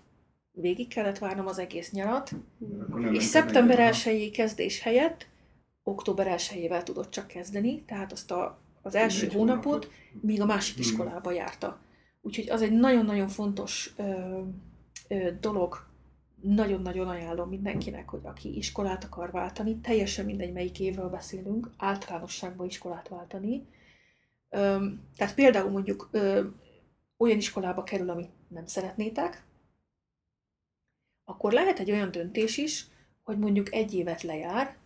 végig 0.53 0.89
kellett 0.89 1.19
várnom 1.19 1.47
az 1.47 1.59
egész 1.59 1.91
nyarat, 1.91 2.31
és 3.13 3.23
szeptember 3.23 3.79
meg. 3.79 3.95
1 4.05 4.31
kezdés 4.31 4.81
helyett 4.81 5.27
október 5.83 6.27
1 6.27 6.83
tudott 6.85 7.11
csak 7.11 7.27
kezdeni, 7.27 7.83
tehát 7.83 8.13
azt 8.13 8.31
a, 8.31 8.59
az 8.83 8.95
első 8.95 9.27
Egy 9.27 9.33
hónapot, 9.33 9.65
hónapot. 9.65 9.91
míg 10.21 10.41
a 10.41 10.45
másik 10.47 10.75
Mhm. 10.77 10.83
iskolába 10.85 11.31
járta. 11.33 11.81
Úgyhogy 12.21 12.51
az 12.51 12.63
egy 12.63 12.73
nagyon-nagyon 12.73 13.29
fontos 13.29 13.93
ö, 13.97 14.39
ö, 15.09 15.31
dolog, 15.41 15.87
nagyon-nagyon 16.41 17.09
ajánlom 17.09 17.49
mindenkinek, 17.49 18.09
hogy 18.09 18.21
aki 18.23 18.57
iskolát 18.57 19.05
akar 19.05 19.31
váltani, 19.31 19.77
teljesen 19.77 20.25
mindegy, 20.25 20.53
melyik 20.53 20.81
évről 20.81 21.09
beszélünk, 21.09 21.71
általánosságban 21.77 22.67
iskolát 22.67 23.09
váltani. 23.09 23.67
Tehát 25.17 25.35
például 25.35 25.71
mondjuk 25.71 26.11
olyan 27.17 27.37
iskolába 27.37 27.83
kerül, 27.83 28.11
amit 28.11 28.31
nem 28.49 28.67
szeretnétek, 28.67 29.47
akkor 31.25 31.53
lehet 31.53 31.79
egy 31.79 31.91
olyan 31.91 32.11
döntés 32.11 32.57
is, 32.57 32.87
hogy 33.23 33.39
mondjuk 33.39 33.75
egy 33.75 33.95
évet 33.95 34.23
lejár, 34.23 34.77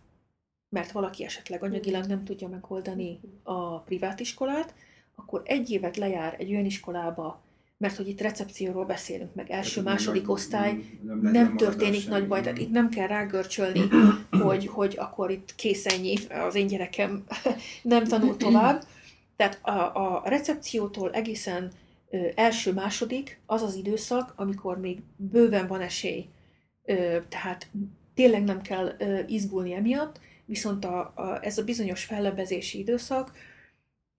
mert 0.69 0.91
valaki 0.91 1.23
esetleg 1.23 1.63
anyagilag 1.63 2.05
nem 2.05 2.23
tudja 2.23 2.47
megoldani 2.47 3.19
a 3.43 3.79
privát 3.79 4.19
iskolát, 4.19 4.73
akkor 5.15 5.41
egy 5.45 5.69
évet 5.69 5.97
lejár 5.97 6.35
egy 6.39 6.51
olyan 6.51 6.65
iskolába, 6.65 7.41
mert 7.77 7.95
hogy 7.95 8.07
itt 8.07 8.21
recepcióról 8.21 8.85
beszélünk, 8.85 9.35
meg 9.35 9.51
első, 9.51 9.83
Tehát 9.83 9.97
második 9.97 10.21
nagy- 10.21 10.31
osztály, 10.31 10.83
nem, 11.01 11.19
nem, 11.19 11.57
történik 11.57 12.07
nagy 12.07 12.27
baj, 12.27 12.41
tehát 12.41 12.57
itt 12.57 12.71
nem 12.71 12.89
kell 12.89 13.07
rágörcsölni, 13.07 13.81
hogy, 14.43 14.67
hogy 14.67 14.95
akkor 14.99 15.31
itt 15.31 15.55
kész 15.55 15.85
ennyi, 15.85 16.15
az 16.29 16.55
én 16.55 16.67
gyerekem 16.67 17.23
nem 17.81 18.03
tanul 18.03 18.37
tovább. 18.37 18.83
Tehát 19.43 19.65
a, 19.65 19.95
a 19.95 20.29
recepciótól 20.29 21.11
egészen 21.11 21.71
ö, 22.09 22.27
első-második 22.35 23.41
az 23.45 23.61
az 23.61 23.75
időszak, 23.75 24.33
amikor 24.35 24.79
még 24.79 25.01
bőven 25.15 25.67
van 25.67 25.81
esély, 25.81 26.29
ö, 26.85 27.17
tehát 27.29 27.67
tényleg 28.13 28.43
nem 28.43 28.61
kell 28.61 28.95
ö, 28.97 29.19
izgulni 29.27 29.73
emiatt, 29.73 30.19
viszont 30.45 30.85
a, 30.85 31.11
a, 31.15 31.43
ez 31.45 31.57
a 31.57 31.63
bizonyos 31.63 32.03
fellebbezési 32.05 32.79
időszak, 32.79 33.31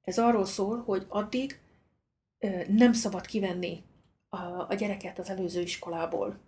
ez 0.02 0.18
arról 0.18 0.44
szól, 0.44 0.82
hogy 0.82 1.06
addig 1.08 1.60
ö, 2.38 2.48
nem 2.68 2.92
szabad 2.92 3.26
kivenni 3.26 3.82
a, 4.28 4.36
a 4.68 4.74
gyereket 4.74 5.18
az 5.18 5.30
előző 5.30 5.60
iskolából. 5.60 6.38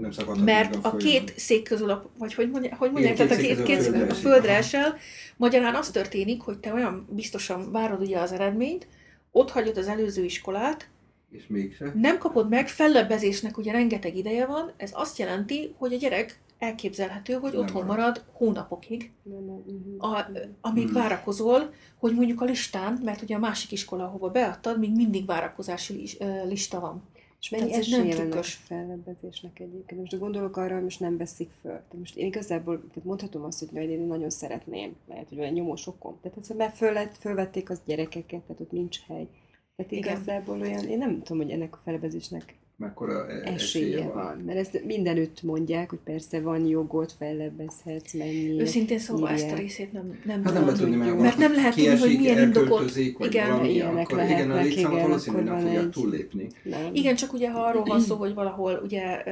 Nem 0.00 0.10
szabad 0.10 0.44
Mert 0.44 0.74
a 0.74 0.78
folyamon. 0.80 0.98
két 1.00 1.38
szék 1.38 1.62
közül, 1.62 1.90
a, 1.90 2.10
vagy 2.18 2.34
hogy 2.34 2.50
mondják, 2.50 2.78
hogy 2.78 2.90
mondják 2.92 3.16
tehát 3.16 3.32
a 3.32 3.36
két 3.36 3.62
két, 3.62 3.80
szék 3.80 3.92
közül 3.92 4.08
a 4.08 4.10
a 4.10 4.14
földre 4.14 4.56
esel, 4.56 4.96
magyarán 5.36 5.74
az 5.74 5.90
történik, 5.90 6.40
hogy 6.40 6.58
te 6.58 6.72
olyan 6.72 7.06
biztosan 7.10 7.72
várod 7.72 8.00
ugye 8.00 8.18
az 8.18 8.32
eredményt, 8.32 8.88
ott 9.32 9.50
hagyod 9.50 9.76
az 9.76 9.86
előző 9.88 10.24
iskolát, 10.24 10.88
És 11.30 11.46
mégse. 11.46 11.92
nem 11.94 12.18
kapod 12.18 12.48
meg, 12.48 12.68
fellebbezésnek 12.68 13.58
ugye 13.58 13.72
rengeteg 13.72 14.16
ideje 14.16 14.46
van, 14.46 14.72
ez 14.76 14.90
azt 14.94 15.18
jelenti, 15.18 15.74
hogy 15.78 15.92
a 15.92 15.96
gyerek 15.96 16.40
elképzelhető, 16.58 17.32
hogy 17.34 17.52
Nem 17.52 17.60
otthon 17.60 17.84
marad. 17.84 17.96
marad 17.98 18.24
hónapokig, 18.32 19.10
Nem, 19.22 19.44
nem, 19.44 19.62
mhm. 19.66 20.12
a, 20.12 20.26
amíg 20.60 20.84
Mhm. 20.84 20.94
várakozol, 20.94 21.72
hogy 21.98 22.14
mondjuk 22.14 22.40
a 22.40 22.44
listán, 22.44 23.00
mert 23.04 23.22
ugye 23.22 23.34
a 23.36 23.38
másik 23.38 23.72
iskola, 23.72 24.04
ahova 24.04 24.28
beadtad, 24.30 24.78
még 24.78 24.90
mindig 24.96 25.26
várakozási 25.26 26.08
lista 26.44 26.80
van. 26.80 27.02
És 27.40 27.48
mennyi 27.48 27.66
Tehát 27.66 27.80
esélye 27.80 28.16
van 28.16 28.32
a 28.32 28.42
fellebbezésnek 28.42 29.58
egyébként? 29.60 30.00
Most 30.00 30.18
gondolok 30.18 30.56
arra, 30.56 30.74
hogy 30.74 30.82
most 30.82 31.00
nem 31.00 31.16
veszik 31.16 31.50
föl. 31.60 31.72
Tehát 31.72 31.98
most 31.98 32.16
én 32.16 32.26
igazából 32.26 32.78
tehát 32.78 33.04
mondhatom 33.04 33.44
azt, 33.44 33.58
hogy 33.58 33.68
majd 33.72 33.90
én 33.90 34.00
nagyon 34.00 34.30
szeretném, 34.30 34.96
lehet, 35.08 35.28
hogy 35.28 35.38
van 35.38 35.46
egy 35.46 35.52
nyomós 35.52 35.86
okom. 35.86 36.18
Tehát 36.22 36.38
ez, 36.38 36.48
mert 36.48 36.76
föl 36.76 36.92
lett, 36.92 37.16
fölvették 37.16 37.70
az 37.70 37.80
gyerekeket, 37.84 38.40
tehát 38.40 38.60
ott 38.60 38.70
nincs 38.70 39.00
hely. 39.06 39.28
Tehát 39.76 39.92
Igen. 39.92 40.12
igazából 40.12 40.60
olyan, 40.60 40.84
én 40.84 40.98
nem 40.98 41.22
tudom, 41.22 41.42
hogy 41.42 41.50
ennek 41.50 41.74
a 41.74 41.80
fellebbezésnek 41.84 42.56
Mekkora 42.78 43.28
e- 43.28 43.52
esélye 43.52 44.08
van. 44.08 44.36
Mert 44.36 44.58
ezt 44.58 44.84
mindenütt 44.84 45.42
mondják, 45.42 45.90
hogy 45.90 45.98
persze 46.04 46.40
van 46.40 46.66
jogod, 46.66 47.10
fellebbezhetsz, 47.18 48.12
mennyi. 48.12 48.60
Őszintén 48.60 48.98
szóval 48.98 49.28
ezt 49.30 49.50
a 49.50 49.54
részét 49.54 49.92
nem, 49.92 50.20
nem 50.24 50.44
Hát 50.44 50.52
nem 50.54 50.62
lehet 50.62 50.78
tudni, 50.78 50.96
mert, 50.96 51.18
Mert 51.18 51.36
nem 51.36 51.54
lehet 51.54 51.74
tudni, 51.74 51.96
hogy 51.98 52.18
milyen 52.18 52.52
vagy 52.52 53.26
Igen. 53.26 53.50
valami, 53.50 53.72
Ilyenek 53.72 54.08
akkor 54.08 54.22
igen, 54.22 54.50
a 54.50 54.54
lehetnek, 54.54 54.64
létszámot 54.64 54.92
igen, 54.96 55.08
valószínűleg 55.08 55.44
nem 55.44 55.54
akkor 55.54 55.64
van 55.64 55.72
fogják 55.74 55.94
egy- 55.96 56.02
túllépni. 56.02 56.48
Nem. 56.62 56.94
Igen, 56.94 57.14
csak 57.14 57.32
ugye 57.32 57.50
ha 57.50 57.60
arról 57.60 57.84
van 57.84 58.00
szó, 58.00 58.16
hogy 58.24 58.34
valahol 58.34 58.80
ugye 58.84 59.22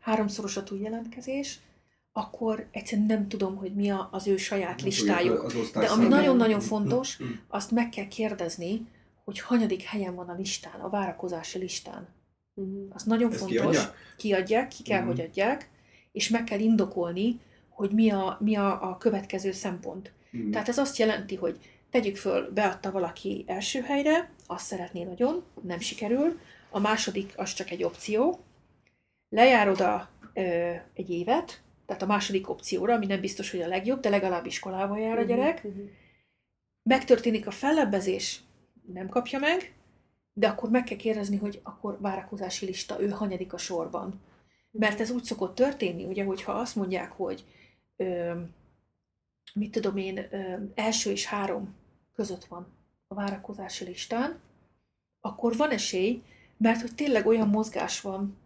háromszoros 0.00 0.56
a 0.56 0.62
túljelentkezés, 0.62 1.58
akkor 2.12 2.66
egyszerűen 2.70 3.06
nem 3.06 3.28
tudom, 3.28 3.56
hogy 3.56 3.74
mi 3.74 3.92
az 4.10 4.26
ő 4.26 4.36
saját 4.36 4.82
listájuk. 4.82 5.42
Az 5.42 5.54
De 5.72 5.86
ami 5.86 6.04
Igen. 6.04 6.18
nagyon-nagyon 6.18 6.60
fontos, 6.60 7.18
azt 7.48 7.70
meg 7.70 7.88
kell 7.88 8.08
kérdezni, 8.08 8.86
hogy 9.24 9.40
hanyadik 9.40 9.82
helyen 9.82 10.14
van 10.14 10.28
a 10.28 10.34
listán, 10.38 10.80
a 10.80 10.88
várakozási 10.88 11.58
listán. 11.58 12.08
Mhm. 12.56 12.80
Az 12.90 13.02
nagyon 13.02 13.30
Ezt 13.30 13.38
fontos. 13.38 13.56
kiadják? 13.60 13.94
Kiadják, 14.16 14.68
ki 14.68 14.82
kell, 14.82 14.98
Mhm. 15.00 15.06
hogy 15.08 15.20
adják, 15.20 15.68
és 16.12 16.28
meg 16.28 16.44
kell 16.44 16.58
indokolni, 16.60 17.40
hogy 17.68 17.90
mi 17.90 18.10
a, 18.10 18.36
mi 18.40 18.56
a, 18.56 18.90
a 18.90 18.96
következő 18.96 19.52
szempont. 19.52 20.12
Mm. 20.36 20.50
Tehát 20.50 20.68
ez 20.68 20.78
azt 20.78 20.96
jelenti, 20.96 21.34
hogy 21.34 21.58
tegyük 21.90 22.16
föl, 22.16 22.50
beadta 22.52 22.90
valaki 22.90 23.44
első 23.46 23.80
helyre, 23.80 24.30
azt 24.46 24.66
szeretné 24.66 25.02
nagyon, 25.02 25.44
nem 25.62 25.80
sikerül, 25.80 26.38
a 26.70 26.78
második 26.78 27.32
az 27.36 27.52
csak 27.52 27.70
egy 27.70 27.82
opció, 27.82 28.40
lejár 29.28 29.68
oda 29.68 30.08
ö, 30.34 30.72
egy 30.94 31.10
évet, 31.10 31.62
tehát 31.86 32.02
a 32.02 32.06
második 32.06 32.48
opcióra, 32.48 32.94
ami 32.94 33.06
nem 33.06 33.20
biztos, 33.20 33.50
hogy 33.50 33.60
a 33.60 33.66
legjobb, 33.68 34.00
de 34.00 34.08
legalább 34.08 34.46
iskolába 34.46 34.98
jár 34.98 35.18
a 35.18 35.22
gyerek, 35.22 35.62
Mhm. 35.64 35.80
megtörténik 36.82 37.46
a 37.46 37.50
fellebbezés, 37.50 38.40
nem 38.92 39.08
kapja 39.08 39.38
meg, 39.38 39.74
de 40.38 40.48
akkor 40.48 40.70
meg 40.70 40.84
kell 40.84 40.96
kérdezni, 40.96 41.36
hogy 41.36 41.60
akkor 41.62 42.00
várakozási 42.00 42.66
lista, 42.66 43.00
ő 43.00 43.08
hanyadik 43.08 43.52
a 43.52 43.58
sorban. 43.58 44.20
Mert 44.70 45.00
ez 45.00 45.10
úgy 45.10 45.24
szokott 45.24 45.54
történni, 45.54 46.04
ugye, 46.04 46.24
hogyha 46.24 46.52
azt 46.52 46.76
mondják, 46.76 47.12
hogy 47.12 47.44
ö, 47.96 48.32
mit 49.54 49.70
tudom 49.70 49.96
én, 49.96 50.18
ö, 50.30 50.56
első 50.74 51.10
és 51.10 51.26
három 51.26 51.74
között 52.14 52.44
van 52.44 52.66
a 53.08 53.14
várakozási 53.14 53.84
listán, 53.84 54.40
akkor 55.20 55.56
van 55.56 55.70
esély, 55.70 56.22
mert 56.56 56.80
hogy 56.80 56.94
tényleg 56.94 57.26
olyan 57.26 57.48
mozgás 57.48 58.00
van 58.00 58.36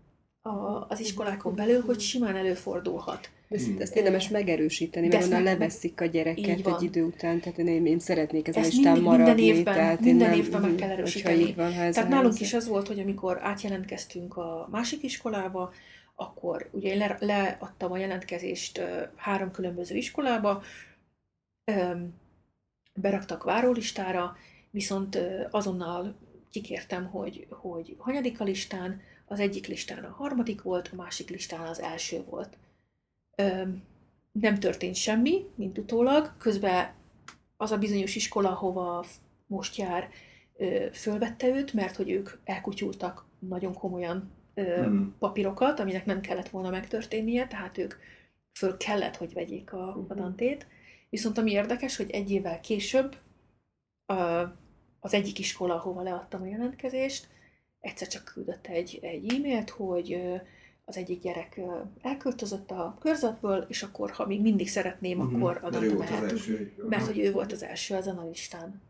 a, 0.41 0.51
az 0.89 1.01
iskolákon 1.01 1.55
belül, 1.55 1.81
hogy 1.83 2.01
simán 2.01 2.37
előfordulhat. 2.37 3.31
Ezt, 3.51 3.67
Hmm. 3.67 3.81
ezt 3.81 3.97
érdemes 3.97 4.29
megerősíteni, 4.29 5.07
mert 5.09 5.25
onnan 5.25 5.43
meg- 5.43 5.53
leveszik 5.53 6.01
a 6.01 6.05
gyereket 6.05 6.67
egy 6.67 6.83
idő 6.83 7.03
után, 7.05 7.41
tehát 7.41 7.59
én, 7.59 7.87
én 7.87 7.99
szeretnék 7.99 8.49
ezen 8.49 8.63
a 8.63 8.67
Ezt 8.67 8.75
listán 8.75 8.93
mindig- 8.93 9.09
minden 9.11 9.27
maradni. 9.27 9.47
évben- 9.47 9.75
tehát 9.75 9.99
én 10.01 10.05
minden 10.07 10.31
nem, 10.31 10.39
évben 10.39 10.61
meg 10.61 10.75
kell 10.75 10.89
hogyha 10.89 11.01
erősíteni. 11.01 11.53
van, 11.55 11.71
Tehát 11.73 12.09
nálunk 12.09 12.41
is 12.41 12.55
az 12.55 12.69
volt, 12.69 12.87
hogy 12.87 12.99
amikor 12.99 13.39
átjelentkeztünk 13.43 14.37
a 14.37 14.69
másik 14.71 15.03
iskolába, 15.03 15.73
akkor 16.15 16.69
ugye 16.73 16.93
én 16.93 16.99
le, 16.99 17.17
leadtam 17.21 17.93
a 17.93 17.97
jelentkezést 17.99 18.81
három 19.17 19.51
különböző 19.51 19.97
iskolába, 19.97 20.63
beraktak 22.95 23.43
várólistára, 23.45 24.37
viszont 24.71 25.19
azonnal 25.51 26.17
kikértem, 26.51 27.07
hogy, 27.07 27.47
hogy 27.51 27.95
hanyadik 27.99 28.41
a 28.41 28.45
listán, 28.45 29.01
az 29.27 29.41
egyik 29.41 29.67
listán 29.67 30.05
a 30.05 30.11
harmadik 30.19 30.63
volt, 30.63 30.89
a 30.93 30.97
másik 30.97 31.31
listán 31.31 31.67
az 31.67 31.81
első 31.81 32.25
volt. 32.31 32.57
Nem 34.33 34.59
történt 34.59 34.95
semmi, 34.95 35.45
mint 35.55 35.79
utólag, 35.79 36.37
közben 36.39 36.93
az 37.57 37.71
a 37.71 37.79
bizonyos 37.79 38.17
iskola, 38.17 38.49
hova 38.51 39.05
most 39.47 39.77
jár, 39.77 40.09
fölvette 40.93 41.49
őt, 41.49 41.73
mert 41.73 41.97
hogy 41.97 42.11
ők 42.11 42.31
elkutyultak 42.45 43.27
nagyon 43.39 43.75
komolyan 43.75 44.31
ö, 44.55 44.87
Mm. 44.89 45.09
papírokat, 45.19 45.81
aminek 45.81 46.05
nem 46.05 46.21
kellett 46.21 46.49
volna 46.49 46.71
megtörténnie, 46.71 47.47
tehát 47.47 47.79
ők 47.79 47.95
föl 48.53 48.77
kellett, 48.77 49.17
hogy 49.17 49.33
vegyék 49.33 49.73
a, 49.73 49.89
a 49.89 49.97
Mhm. 49.97 50.17
dantét, 50.17 50.67
Viszont 51.11 51.39
ami 51.39 51.51
érdekes, 51.51 51.97
hogy 51.97 52.11
egy 52.11 52.31
évvel 52.31 52.61
később 52.61 53.17
az 55.01 55.15
egyik 55.15 55.39
iskola, 55.39 55.75
ahova 55.75 56.03
leadtam 56.03 56.43
a 56.43 56.47
jelentkezést, 56.47 57.29
egyszer 57.81 58.09
csak 58.09 58.25
küldött 58.25 58.67
egy, 58.67 58.99
egy 59.03 59.35
e-mailt, 59.35 59.71
hogy 59.71 60.23
az 60.91 60.97
egyik 60.97 61.21
gyerek 61.21 61.61
elköltözött 62.03 62.71
a 62.71 62.97
körzetből, 63.01 63.65
és 63.69 63.83
akkor, 63.83 64.11
ha 64.11 64.27
még 64.27 64.41
mindig 64.41 64.69
szeretném, 64.69 65.19
Mhm, 65.19 65.35
akkor 65.35 65.59
az 65.63 65.77
mehet. 65.99 66.33
Mert 66.89 67.07
hogy 67.07 67.19
ő 67.19 67.33
volt 67.33 67.53
az 67.53 67.63
első 67.63 67.95
ezen 67.95 68.19
a 68.19 68.29
listán. 68.29 68.81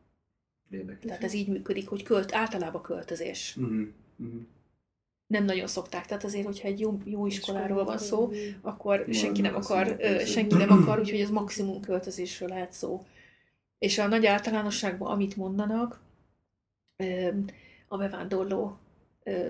Érdekes. 0.70 1.04
Tehát 1.04 1.24
ez 1.24 1.32
így 1.32 1.48
működik, 1.48 1.88
hogy 1.88 2.02
költ, 2.02 2.34
általában 2.34 2.82
költözés. 2.82 3.54
Mhm, 3.54 3.82
mhm. 4.16 4.36
Nem 5.26 5.44
nagyon 5.44 5.66
szokták. 5.66 6.06
Tehát 6.06 6.24
azért, 6.24 6.44
hogyha 6.44 6.68
egy 6.68 6.80
jó, 6.80 6.98
jó 7.04 7.26
iskoláról 7.26 7.84
van 7.84 7.98
szó, 7.98 8.30
akkor 8.60 9.06
senki 9.10 9.40
nem 9.40 9.54
akar, 9.54 9.96
senki 10.24 10.56
nem 10.56 10.70
akar, 10.70 10.98
úgyhogy 10.98 11.20
ez 11.20 11.30
maximum 11.30 11.80
költözésről 11.80 12.48
lehet 12.48 12.72
szó. 12.72 13.06
És 13.78 13.98
a 13.98 14.06
nagy 14.06 14.26
általánosságban, 14.26 15.10
amit 15.10 15.36
mondanak, 15.36 16.00
a 17.88 17.96
bevándorló 17.96 18.78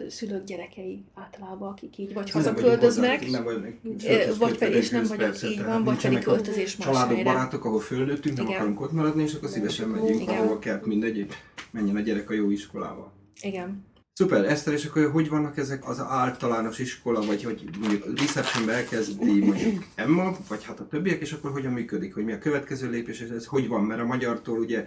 szülők 0.09 0.45
gyerekei 0.45 1.05
általában, 1.15 1.69
akik 1.69 1.99
így 1.99 2.15
vagy 2.15 2.33
vagyunk 2.33 2.33
hazaköltöznek, 2.33 3.25
vagyunk 3.45 4.39
vagy 4.39 4.59
pedig, 4.59 4.77
és 4.77 4.89
nem 4.89 5.03
vagyok 5.03 5.17
persze, 5.17 5.49
így 5.49 5.65
van, 5.65 5.85
vagy 5.85 6.03
pedig 6.03 6.19
költözés 6.19 6.77
más 6.77 6.87
Családok, 6.87 7.23
barátok, 7.23 7.65
ahol 7.65 7.81
fölnőttünk, 7.81 8.37
nem 8.37 8.47
akarunk 8.47 8.81
ott 8.81 8.93
maradni, 8.93 9.23
és 9.23 9.35
akkor 9.35 9.49
szívesen 9.49 9.89
megyünk, 9.89 10.29
ahol 10.29 10.59
kell, 10.59 10.81
mindegy, 10.85 11.27
menjen 11.71 11.97
a 11.97 12.01
gyerek 12.01 12.31
a 12.31 12.33
jó 12.33 12.51
iskolába. 12.51 13.13
Igen. 13.41 13.89
Szuper, 14.13 14.45
Eszter, 14.45 14.75
és 14.75 14.85
akkor 14.85 15.11
hogy 15.11 15.29
vannak 15.29 15.57
ezek 15.57 15.89
az 15.89 16.01
általános 16.01 16.79
iskola, 16.79 17.21
vagy 17.21 17.45
hogy 17.45 17.65
mondjuk 17.81 18.19
receptionbe 18.19 18.73
elkezdi 18.73 19.45
mondjuk 19.45 19.85
Emma, 19.95 20.37
vagy 20.49 20.65
hát 20.65 20.81
a 20.81 20.87
többiek, 20.87 21.21
és 21.21 21.33
akkor 21.33 21.51
hogyan 21.51 21.73
működik, 21.73 22.15
hogy 22.15 22.25
mi 22.25 22.33
a 22.33 22.39
következő 22.39 22.91
lépés, 22.91 23.21
és 23.21 23.29
ez 23.29 23.47
hogy 23.47 23.69
van, 23.69 23.85
mert 23.85 24.01
a 24.01 24.05
magyartól 24.05 24.59
ugye 24.59 24.85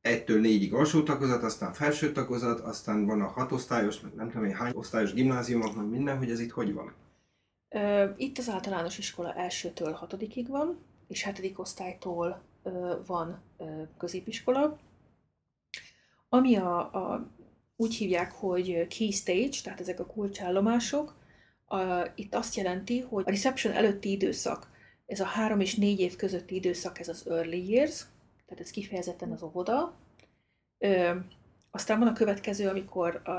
egytől 0.00 0.40
négyig 0.40 0.74
alsó 0.74 1.02
tagozat, 1.02 1.42
aztán 1.42 1.72
felső 1.72 2.12
tagozat, 2.12 2.60
aztán 2.60 3.06
van 3.06 3.20
a 3.20 3.26
hatosztályos, 3.26 4.00
meg 4.00 4.14
nem 4.14 4.30
tudom 4.30 4.44
én 4.44 4.54
hány 4.54 4.72
osztályos 4.74 5.12
gimnáziumok, 5.12 5.76
meg 5.76 5.86
minden, 5.86 6.18
hogy 6.18 6.30
ez 6.30 6.40
itt 6.40 6.50
hogy 6.50 6.74
van. 6.74 6.94
Itt 8.16 8.38
az 8.38 8.48
általános 8.48 8.98
iskola 8.98 9.34
elsőtől 9.34 9.92
hatodikig 9.92 10.48
van, 10.48 10.78
és 11.08 11.22
hetedik 11.22 11.58
osztálytól 11.58 12.42
van 13.06 13.42
középiskola. 13.98 14.78
Ami 16.28 16.56
a, 16.56 16.78
a, 16.78 17.26
úgy 17.76 17.94
hívják, 17.94 18.32
hogy 18.32 18.86
key 18.86 19.10
stage, 19.10 19.56
tehát 19.62 19.80
ezek 19.80 20.00
a 20.00 20.06
kulcsállomások, 20.06 21.14
a, 21.66 22.02
itt 22.14 22.34
azt 22.34 22.54
jelenti, 22.54 23.00
hogy 23.00 23.24
a 23.26 23.30
reception 23.30 23.74
előtti 23.74 24.10
időszak, 24.10 24.68
ez 25.06 25.20
a 25.20 25.24
három 25.24 25.60
és 25.60 25.74
négy 25.74 26.00
év 26.00 26.16
közötti 26.16 26.54
időszak, 26.54 26.98
ez 26.98 27.08
az 27.08 27.28
early 27.28 27.72
years, 27.72 28.06
tehát 28.50 28.64
ez 28.64 28.70
kifejezetten 28.70 29.32
az 29.32 29.42
óvoda. 29.42 29.94
Ö, 30.78 31.16
aztán 31.70 31.98
van 31.98 32.08
a 32.08 32.12
következő, 32.12 32.68
amikor 32.68 33.28
a, 33.28 33.30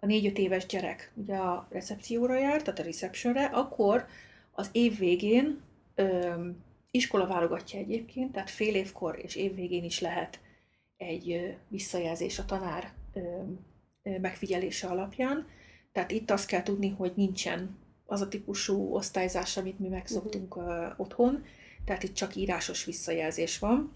a 0.00 0.06
négy-öt 0.06 0.38
éves 0.38 0.66
gyerek 0.66 1.12
ugye 1.14 1.36
a 1.36 1.66
recepcióra 1.70 2.38
jár, 2.38 2.62
tehát 2.62 2.80
a 2.80 2.82
receptionre, 2.82 3.44
akkor 3.44 4.06
az 4.52 4.68
év 4.72 4.98
végén 4.98 5.60
ö, 5.94 6.34
iskola 6.90 7.26
válogatja 7.26 7.78
egyébként, 7.78 8.32
tehát 8.32 8.50
fél 8.50 8.74
évkor 8.74 9.18
és 9.22 9.34
év 9.34 9.54
végén 9.54 9.84
is 9.84 10.00
lehet 10.00 10.40
egy 10.96 11.32
ö, 11.32 11.48
visszajelzés 11.68 12.38
a 12.38 12.44
tanár 12.44 12.92
ö, 13.12 13.20
ö, 14.02 14.18
megfigyelése 14.18 14.86
alapján. 14.86 15.46
Tehát 15.92 16.10
itt 16.10 16.30
azt 16.30 16.46
kell 16.46 16.62
tudni, 16.62 16.88
hogy 16.88 17.12
nincsen 17.16 17.78
az 18.06 18.20
a 18.20 18.28
típusú 18.28 18.94
osztályzás, 18.94 19.56
amit 19.56 19.78
mi 19.78 19.88
megszoktunk 19.88 20.56
ö, 20.56 20.86
otthon, 20.96 21.44
tehát 21.84 22.02
itt 22.02 22.14
csak 22.14 22.36
írásos 22.36 22.84
visszajelzés 22.84 23.58
van. 23.58 23.92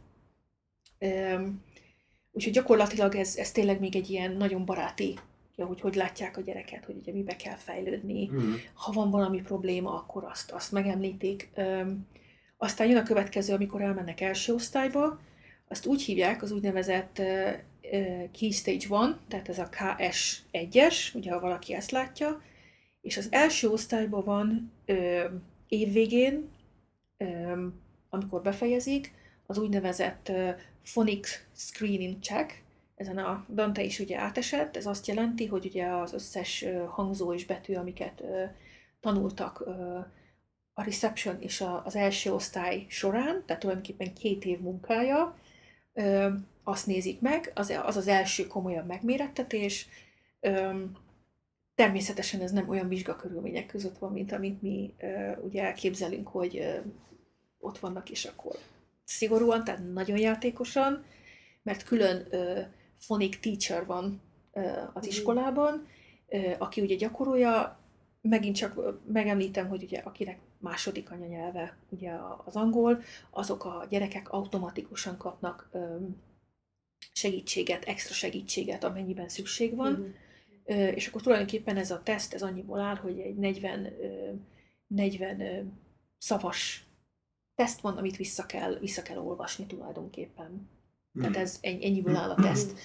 Úgyhogy 2.33 2.53
gyakorlatilag 2.53 3.15
ez, 3.15 3.37
ez 3.37 3.53
tényleg 3.53 3.81
még 3.81 3.97
egy 3.97 4.11
ilyen 4.11 4.33
nagyon 4.33 4.65
baráti 4.65 5.19
ja, 5.59 5.67
hogy 5.67 5.81
hogy 5.81 5.95
látják 5.95 6.37
a 6.37 6.41
gyereket, 6.41 6.85
hogy 6.85 6.97
ugye 6.97 7.13
mibe 7.13 7.37
kell 7.37 7.57
fejlődni, 7.57 8.27
Hmm. 8.27 8.57
ha 8.75 8.93
van 8.93 9.11
valami 9.11 9.41
probléma, 9.41 9.95
akkor 9.95 10.25
azt, 10.25 10.51
azt 10.51 10.73
megemlítik. 10.73 11.51
Öm, 11.55 12.07
aztán 12.57 12.89
jön 12.89 12.97
a 12.97 13.03
következő, 13.03 13.55
amikor 13.55 13.81
elmennek 13.83 14.21
első 14.21 14.55
osztályba, 14.55 15.21
azt 15.69 15.87
úgy 15.87 16.03
hívják, 16.03 16.43
az 16.43 16.51
úgynevezett 16.51 17.19
ö, 17.19 17.51
ö, 17.93 18.23
Key 18.39 18.51
Stage 18.51 18.97
1, 19.07 19.15
tehát 19.29 19.49
ez 19.49 19.59
a 19.59 19.69
KS 19.69 20.43
1-es, 20.53 21.15
ugye 21.15 21.33
ha 21.33 21.41
valaki 21.41 21.75
ezt 21.75 21.91
látja, 21.91 22.41
és 23.01 23.17
az 23.17 23.29
első 23.31 23.69
osztályban 23.69 24.25
van 24.25 24.73
ö, 24.85 25.25
évvégén, 25.69 26.49
ö, 27.17 27.27
amikor 28.09 28.43
befejezik, 28.43 29.13
az 29.47 29.59
úgynevezett 29.59 30.29
ö, 30.29 30.51
Phonics 30.93 31.29
Screening 31.57 32.23
Check, 32.23 32.63
ezen 32.97 33.19
a 33.19 33.45
Dante 33.55 33.83
is 33.83 33.99
ugye 33.99 34.19
átesett, 34.19 34.77
ez 34.77 34.87
azt 34.87 35.07
jelenti, 35.07 35.47
hogy 35.47 35.67
ugye 35.67 35.87
az 35.87 36.13
összes 36.13 36.65
hangzó 36.89 37.35
és 37.35 37.47
betű, 37.47 37.75
amiket 37.75 38.23
tanultak 39.01 39.61
a 40.73 40.83
reception 40.83 41.41
és 41.41 41.65
az 41.85 41.97
első 41.97 42.33
osztály 42.33 42.85
során, 42.89 43.43
tehát 43.47 43.61
tulajdonképpen 43.63 44.15
két 44.15 44.45
év 44.45 44.61
munkája, 44.61 45.39
azt 46.63 46.87
nézik 46.87 47.21
meg, 47.21 47.53
az 47.55 47.71
az, 47.85 47.97
az 47.97 48.09
első 48.09 48.47
komolyabb 48.47 48.87
megmérettetés. 48.87 49.89
Természetesen 51.75 52.41
ez 52.41 52.53
nem 52.53 52.69
olyan 52.69 52.89
vizsgakörülmények 52.89 53.67
között 53.67 53.99
van, 53.99 54.13
mint 54.13 54.33
amit 54.33 54.63
mi 54.63 54.95
ugye 55.41 55.63
elképzelünk, 55.63 56.29
hogy 56.29 56.81
ott 57.59 57.79
vannak 57.79 58.11
és 58.11 58.25
akkor 58.25 58.57
szigorúan, 59.09 59.65
tehát 59.65 59.93
nagyon 59.93 60.19
játékosan, 60.19 61.05
mert 61.63 61.83
külön 61.83 62.27
ö, 62.31 62.61
phonic 63.07 63.41
teacher 63.41 63.87
van 63.87 64.21
ö, 64.53 64.61
az 64.93 65.03
Mhm. 65.03 65.07
iskolában, 65.07 65.87
ö, 66.29 66.53
aki 66.59 66.81
ugye 66.81 66.95
gyakorolja, 66.95 67.79
megint 68.21 68.57
csak 68.57 69.01
megemlítem, 69.13 69.69
hogy 69.69 69.83
ugye 69.83 69.99
akinek 69.99 70.39
második 70.59 71.11
anyanyelve 71.11 71.77
ugye 71.89 72.13
az 72.45 72.57
angol, 72.57 73.03
azok 73.31 73.65
a 73.65 73.87
gyerekek 73.91 74.33
automatikusan 74.33 75.17
kapnak 75.17 75.69
ö, 75.73 75.97
segítséget, 77.13 77.85
extra 77.85 78.15
segítséget, 78.15 78.85
amennyiben 78.85 79.29
szükség 79.29 79.75
van. 79.75 79.93
Mhm. 79.93 80.09
Ö, 80.65 80.89
és 80.89 81.07
akkor 81.07 81.23
tulajdonképpen 81.23 81.77
ez 81.77 81.91
a 81.91 82.03
teszt, 82.03 82.35
ez 82.35 82.43
annyiból 82.43 82.81
áll, 82.81 82.97
hogy 82.97 83.19
egy 83.19 83.37
40, 83.37 83.85
ö, 83.85 84.33
40 84.87 85.41
ö, 85.41 85.61
szavas 86.19 86.83
teszt 87.59 87.81
van, 87.81 87.97
amit 87.97 88.17
vissza 88.17 88.47
kell, 88.47 88.79
vissza 88.81 89.03
kell 89.03 89.19
olvasni 89.19 89.67
tulajdonképpen. 89.67 90.69
Tehát 91.19 91.35
Hmm. 91.35 91.43
ez 91.45 91.59
ennyi- 91.61 91.85
ennyiből 91.85 92.17
áll 92.17 92.31
a 92.31 92.35
teszt. 92.43 92.79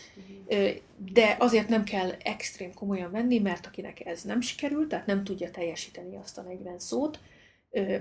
De 1.14 1.36
azért 1.40 1.70
nem 1.70 1.84
kell 1.84 2.12
extrém 2.12 2.74
komolyan 2.74 3.12
venni, 3.12 3.40
mert 3.40 3.66
akinek 3.66 4.06
ez 4.06 4.24
nem 4.24 4.42
sikerül, 4.42 4.88
tehát 4.88 5.06
nem 5.06 5.24
tudja 5.24 5.52
teljesíteni 5.52 6.16
azt 6.18 6.38
a 6.38 6.42
40 6.42 6.80
szót, 6.80 7.20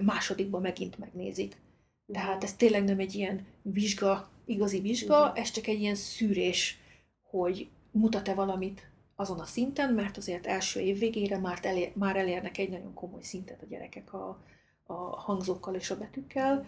másodikban 0.01 0.61
megint 0.61 0.99
megnézik. 0.99 1.57
Tehát 2.13 2.45
ez 2.45 2.55
tényleg 2.55 2.85
nem 2.85 2.99
egy 2.99 3.15
ilyen 3.15 3.47
vizsga, 3.63 4.29
igazi 4.45 4.81
vizsga, 4.81 5.27
Mhm. 5.29 5.37
ez 5.41 5.51
csak 5.51 5.67
egy 5.67 5.81
ilyen 5.81 5.95
szűrés, 5.95 6.79
hogy 7.31 7.69
mutat-e 7.91 8.35
valamit 8.35 8.91
azon 9.15 9.39
a 9.41 9.45
szinten, 9.45 9.95
mert 9.95 10.17
azért 10.17 10.47
első 10.47 10.81
év 10.81 10.99
végére 10.99 11.39
már, 11.39 11.59
elér, 11.63 11.93
már 11.95 12.17
elérnek 12.17 12.59
egy 12.59 12.71
nagyon 12.71 12.95
komoly 12.95 13.23
szintet 13.23 13.63
a 13.63 13.67
gyerekek 13.67 14.13
a, 14.15 14.43
a 14.85 15.21
hangzókkal 15.21 15.75
és 15.75 15.91
a 15.91 15.99
betűkkel, 15.99 16.67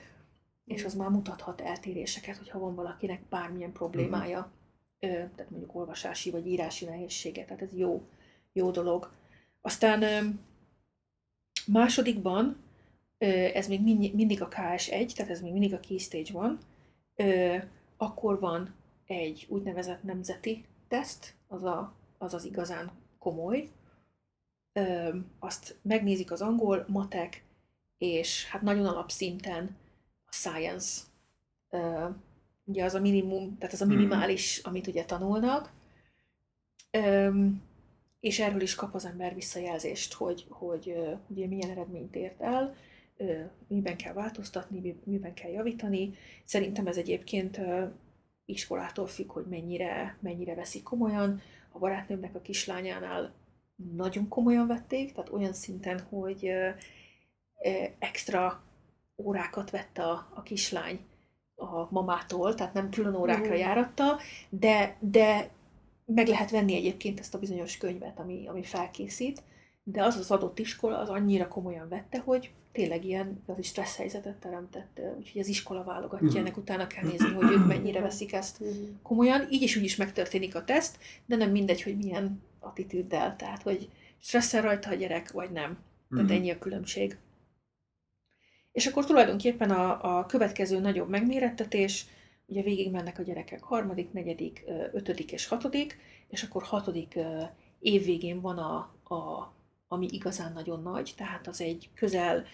és 0.65 0.85
az 0.85 0.95
már 0.95 1.09
mutathat 1.09 1.61
eltéréseket, 1.61 2.37
hogyha 2.37 2.59
van 2.59 2.75
valakinek 2.75 3.23
bármilyen 3.29 3.73
problémája, 3.73 4.51
ö, 4.99 5.07
tehát 5.09 5.51
mondjuk 5.51 5.75
olvasási 5.75 6.31
vagy 6.31 6.47
írási 6.47 6.85
nehézsége, 6.85 7.45
tehát 7.45 7.63
ez 7.63 7.73
jó, 7.73 8.03
jó 8.53 8.71
dolog. 8.71 9.11
Aztán 9.61 10.05
másodikban, 11.67 12.63
ez 13.55 13.67
még 13.67 13.83
mindig, 14.15 14.43
a 14.43 14.49
KS1, 14.49 15.13
tehát 15.13 15.31
ez 15.31 15.41
még 15.41 15.53
mindig 15.53 15.75
a 15.75 15.81
Key 15.81 15.99
Stage 15.99 16.33
van, 16.33 16.59
akkor 17.97 18.41
van 18.41 18.75
egy 19.07 19.47
úgynevezett 19.49 20.03
nemzeti 20.03 20.65
teszt, 20.89 21.35
az 21.47 21.63
a, 21.63 21.95
az, 22.19 22.35
az 22.35 22.45
igazán 22.45 22.91
komoly. 23.19 23.69
Azt 25.39 25.79
megnézik 25.83 26.31
az 26.33 26.41
angol, 26.41 26.85
matek, 26.89 27.45
és 27.99 28.47
hát 28.49 28.63
nagyon 28.63 28.87
alapszinten 28.87 29.77
a 30.27 30.33
science, 30.33 31.03
ö, 31.71 32.09
ugye 32.65 32.85
az 32.85 32.95
a 32.95 33.01
minimum, 33.01 33.59
tehát 33.59 33.75
az 33.75 33.81
a 33.81 33.85
Mhm. 33.87 33.95
minimális, 33.95 34.59
amit 34.59 34.87
ugye 34.87 35.05
tanulnak, 35.05 35.73
és 38.21 38.41
erről 38.41 38.61
is 38.61 38.75
kap 38.75 38.95
az 38.95 39.05
ember 39.05 39.35
visszajelzést, 39.35 40.13
hogy, 40.13 40.45
hogy 40.49 40.89
ö, 40.97 41.13
ugye 41.29 41.47
milyen 41.47 41.71
eredményt 41.71 42.17
ért 42.17 42.41
el, 42.41 42.75
ö, 43.17 43.41
miben 43.69 43.97
kell 43.97 44.13
változtatni, 44.13 44.79
mi- 44.81 45.01
miben 45.05 45.35
kell 45.35 45.51
javítani. 45.51 46.15
Szerintem 46.45 46.87
ez 46.87 46.97
egyébként 46.97 47.59
ö, 47.59 47.85
iskolától 48.45 49.07
függ, 49.07 49.31
hogy 49.33 49.47
mennyire, 49.47 50.19
mennyire 50.21 50.55
veszik 50.55 50.83
komolyan. 50.83 51.41
A 51.73 51.79
barátnőmnek 51.79 52.35
a 52.35 52.41
kislányánál 52.41 53.33
nagyon 53.97 54.29
komolyan 54.29 54.67
vették, 54.67 55.13
tehát 55.13 55.33
olyan 55.33 55.53
szinten, 55.53 56.01
hogy 56.01 56.51
extra 57.99 58.63
órákat 59.17 59.71
vett 59.71 59.99
a, 59.99 60.31
a 60.35 60.43
kislány 60.43 60.99
a 61.57 61.93
mamától, 61.93 62.55
tehát 62.55 62.75
nem 62.75 62.91
külön 62.91 63.15
órákra 63.15 63.49
Mhm. 63.51 63.59
járatta, 63.59 64.19
de, 64.49 64.97
de 65.01 65.51
meg 66.07 66.27
lehet 66.29 66.51
venni 66.51 66.75
egyébként 66.75 67.21
ezt 67.21 67.35
a 67.35 67.39
bizonyos 67.39 67.77
könyvet, 67.77 68.19
ami, 68.19 68.47
ami 68.49 68.63
felkészít, 68.63 69.43
de 69.83 70.03
az 70.05 70.17
az 70.17 70.31
adott 70.31 70.59
iskola 70.59 70.99
az 70.99 71.09
annyira 71.09 71.49
komolyan 71.49 71.89
vette, 71.89 72.19
hogy 72.19 72.51
tényleg 72.73 73.05
ilyen 73.05 73.41
igazi 73.43 73.63
stressz 73.63 73.97
helyzetet 73.97 74.37
teremtett, 74.37 75.01
úgyhogy 75.19 75.41
az 75.41 75.47
iskola 75.49 75.85
válogatja, 75.85 76.27
Mhm. 76.29 76.37
ennek 76.39 76.57
utána 76.57 76.87
kell 76.87 77.05
nézni, 77.05 77.33
hogy 77.33 77.51
ők 77.53 77.67
mennyire 77.67 78.01
veszik 78.11 78.33
ezt 78.33 78.63
komolyan, 79.03 79.47
így 79.51 79.63
is 79.63 79.77
úgy 79.77 79.85
is 79.85 79.97
megtörténik 79.97 80.55
a 80.55 80.65
teszt, 80.65 80.99
de 81.27 81.37
nem 81.37 81.51
mindegy, 81.51 81.83
hogy 81.83 81.97
milyen 81.97 82.43
attitűddel, 82.61 83.37
tehát 83.37 83.63
hogy 83.63 83.89
stresszel 84.21 84.63
rajta 84.63 84.91
a 84.91 84.95
gyerek, 84.95 85.33
vagy 85.33 85.51
nem. 85.51 85.79
Tehát 86.11 86.25
Mhm. 86.29 86.35
ennyi 86.35 86.51
a 86.51 86.59
különbség. 86.59 87.17
És 88.75 88.87
akkor 88.87 89.05
tulajdonképpen 89.05 89.71
a, 89.71 90.19
a 90.19 90.27
következő 90.27 90.79
nagyobb 90.81 91.09
megmérettetés, 91.09 92.07
ugye 92.47 92.63
végig 92.63 92.91
mennek 92.91 93.19
a 93.19 93.23
gyerekek 93.23 93.63
harmadik, 93.63 94.13
negyedik, 94.13 94.65
ötödik 94.93 95.33
és 95.33 95.47
hatodik, 95.47 95.99
és 96.29 96.43
akkor 96.43 96.63
hatodik 96.63 97.19
év 97.79 98.05
végén 98.05 98.41
van 98.41 98.59
a, 98.59 98.77
a, 99.15 99.53
ami 99.89 100.09
igazán 100.11 100.53
nagyon 100.53 100.83
nagy, 100.83 101.15
tehát 101.17 101.47
az 101.47 101.61
egy 101.61 101.91
közel 101.95 102.45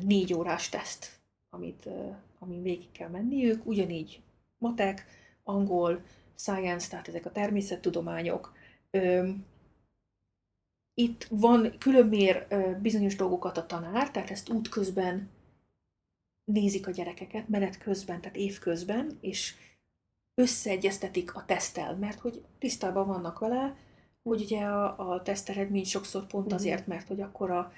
négy 0.00 0.34
órás 0.34 0.68
teszt, 0.68 1.20
amit, 1.50 1.88
amin 2.38 2.62
végig 2.62 2.92
kell 2.92 3.08
menniük, 3.08 3.66
ugyanígy 3.66 4.20
matek, 4.58 5.06
angol, 5.44 6.02
science, 6.36 6.88
tehát 6.88 7.08
ezek 7.08 7.26
a 7.26 7.32
természettudományok. 7.32 8.52
Itt 10.94 11.26
van 11.30 11.78
különmér 11.78 12.46
bizonyos 12.80 13.16
dolgokat 13.16 13.58
a 13.58 13.66
tanár, 13.66 14.10
tehát 14.10 14.30
ezt 14.30 14.50
útközben 14.50 15.36
nézik 16.52 16.86
a 16.86 16.90
gyerekeket, 16.90 17.48
menet 17.48 17.78
közben, 17.78 18.20
tehát 18.20 18.36
évközben, 18.36 19.18
és 19.20 19.54
összeegyeztetik 20.34 21.34
a 21.34 21.44
teszttel, 21.46 21.96
mert 21.96 22.18
hogy 22.18 22.42
tisztában 22.58 23.06
vannak 23.06 23.38
vele, 23.38 23.76
hogy 24.22 24.40
ugye 24.42 24.60
a, 24.64 25.12
a 25.12 25.22
teszteredmény 25.22 25.84
sokszor 25.84 26.26
pont 26.26 26.46
Mhm. 26.46 26.54
azért, 26.54 26.86
mert 26.86 27.06
hogy 27.08 27.20
akkora 27.20 27.72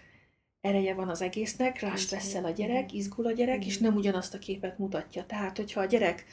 ereje 0.61 0.95
van 0.95 1.09
az 1.09 1.23
egésznek, 1.23 1.81
rá 1.81 1.95
stresszel 1.97 2.45
a 2.45 2.51
gyerek, 2.51 2.93
izgul 2.93 3.27
a 3.27 3.33
gyerek, 3.33 3.67
és 3.67 3.79
Mhm. 3.79 3.85
nem 3.89 3.97
ugyanazt 3.97 4.35
a 4.35 4.39
képet 4.39 4.79
mutatja. 4.79 5.27
Tehát, 5.27 5.57
hogyha 5.57 5.81
a 5.81 5.85
gyerek 5.85 6.25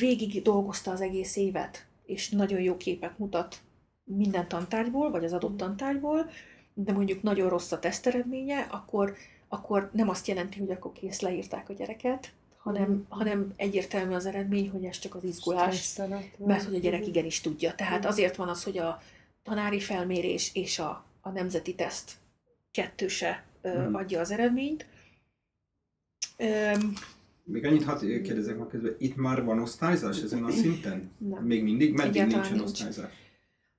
végig 0.00 0.42
dolgozta 0.42 0.90
az 0.90 1.00
egész 1.00 1.36
évet, 1.36 1.86
és 2.06 2.28
nagyon 2.30 2.60
jó 2.60 2.76
képet 2.76 3.18
mutat 3.18 3.60
minden 4.04 4.48
tantárgyból, 4.48 5.10
vagy 5.10 5.24
az 5.24 5.32
adott 5.32 5.56
tantárgyból, 5.56 6.30
de 6.74 6.92
mondjuk 6.92 7.22
nagyon 7.22 7.48
rossz 7.48 7.72
a 7.72 7.78
teszteredménye, 7.78 8.60
akkor, 8.60 9.16
akkor 9.54 9.90
nem 9.92 10.08
azt 10.08 10.26
jelenti, 10.26 10.58
hogy 10.58 10.70
akkor 10.70 10.92
kész 10.92 11.20
leírták 11.20 11.68
a 11.68 11.72
gyereket, 11.72 12.32
hanem, 12.58 12.90
Mhm. 12.90 13.00
hanem 13.08 13.52
egyértelmű 13.56 14.14
az 14.14 14.26
eredmény, 14.26 14.70
hogy 14.70 14.84
ez 14.84 14.98
csak 14.98 15.14
az 15.14 15.24
izgulás, 15.24 15.96
mert 16.38 16.64
hogy 16.64 16.74
a 16.74 16.78
gyerek 16.78 17.06
igenis 17.06 17.40
tudja. 17.40 17.74
Tehát 17.74 17.98
Mhm. 17.98 18.08
azért 18.08 18.36
van 18.36 18.48
az, 18.48 18.64
hogy 18.64 18.78
a 18.78 19.02
tanári 19.42 19.80
felmérés 19.80 20.50
és 20.54 20.78
a, 20.78 21.04
a 21.20 21.30
nemzeti 21.30 21.74
teszt 21.74 22.12
kettőse 22.70 23.44
ö, 23.62 23.82
Mhm. 23.82 23.94
adja 23.94 24.20
az 24.20 24.30
eredményt. 24.30 24.86
Öm, 26.36 26.92
Még 27.44 27.64
annyit 27.64 27.84
hadd 27.84 27.98
kérdezek 28.00 28.58
meg 28.58 28.66
közben, 28.66 28.94
itt 28.98 29.16
már 29.16 29.44
van 29.44 29.60
osztályzás 29.60 30.22
ezen 30.22 30.44
a 30.44 30.50
szinten? 30.50 31.10
nem. 31.18 31.44
Még 31.44 31.62
mindig? 31.62 31.92
Meddig 31.92 32.10
Egyáltalán 32.10 32.40
nincsen 32.40 32.56
nincs. 32.56 32.70
osztályzás? 32.70 33.10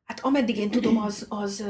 Hát 0.06 0.20
ameddig 0.20 0.58
én 0.58 0.72
tudom, 0.72 0.98
az, 0.98 1.26
az, 1.30 1.64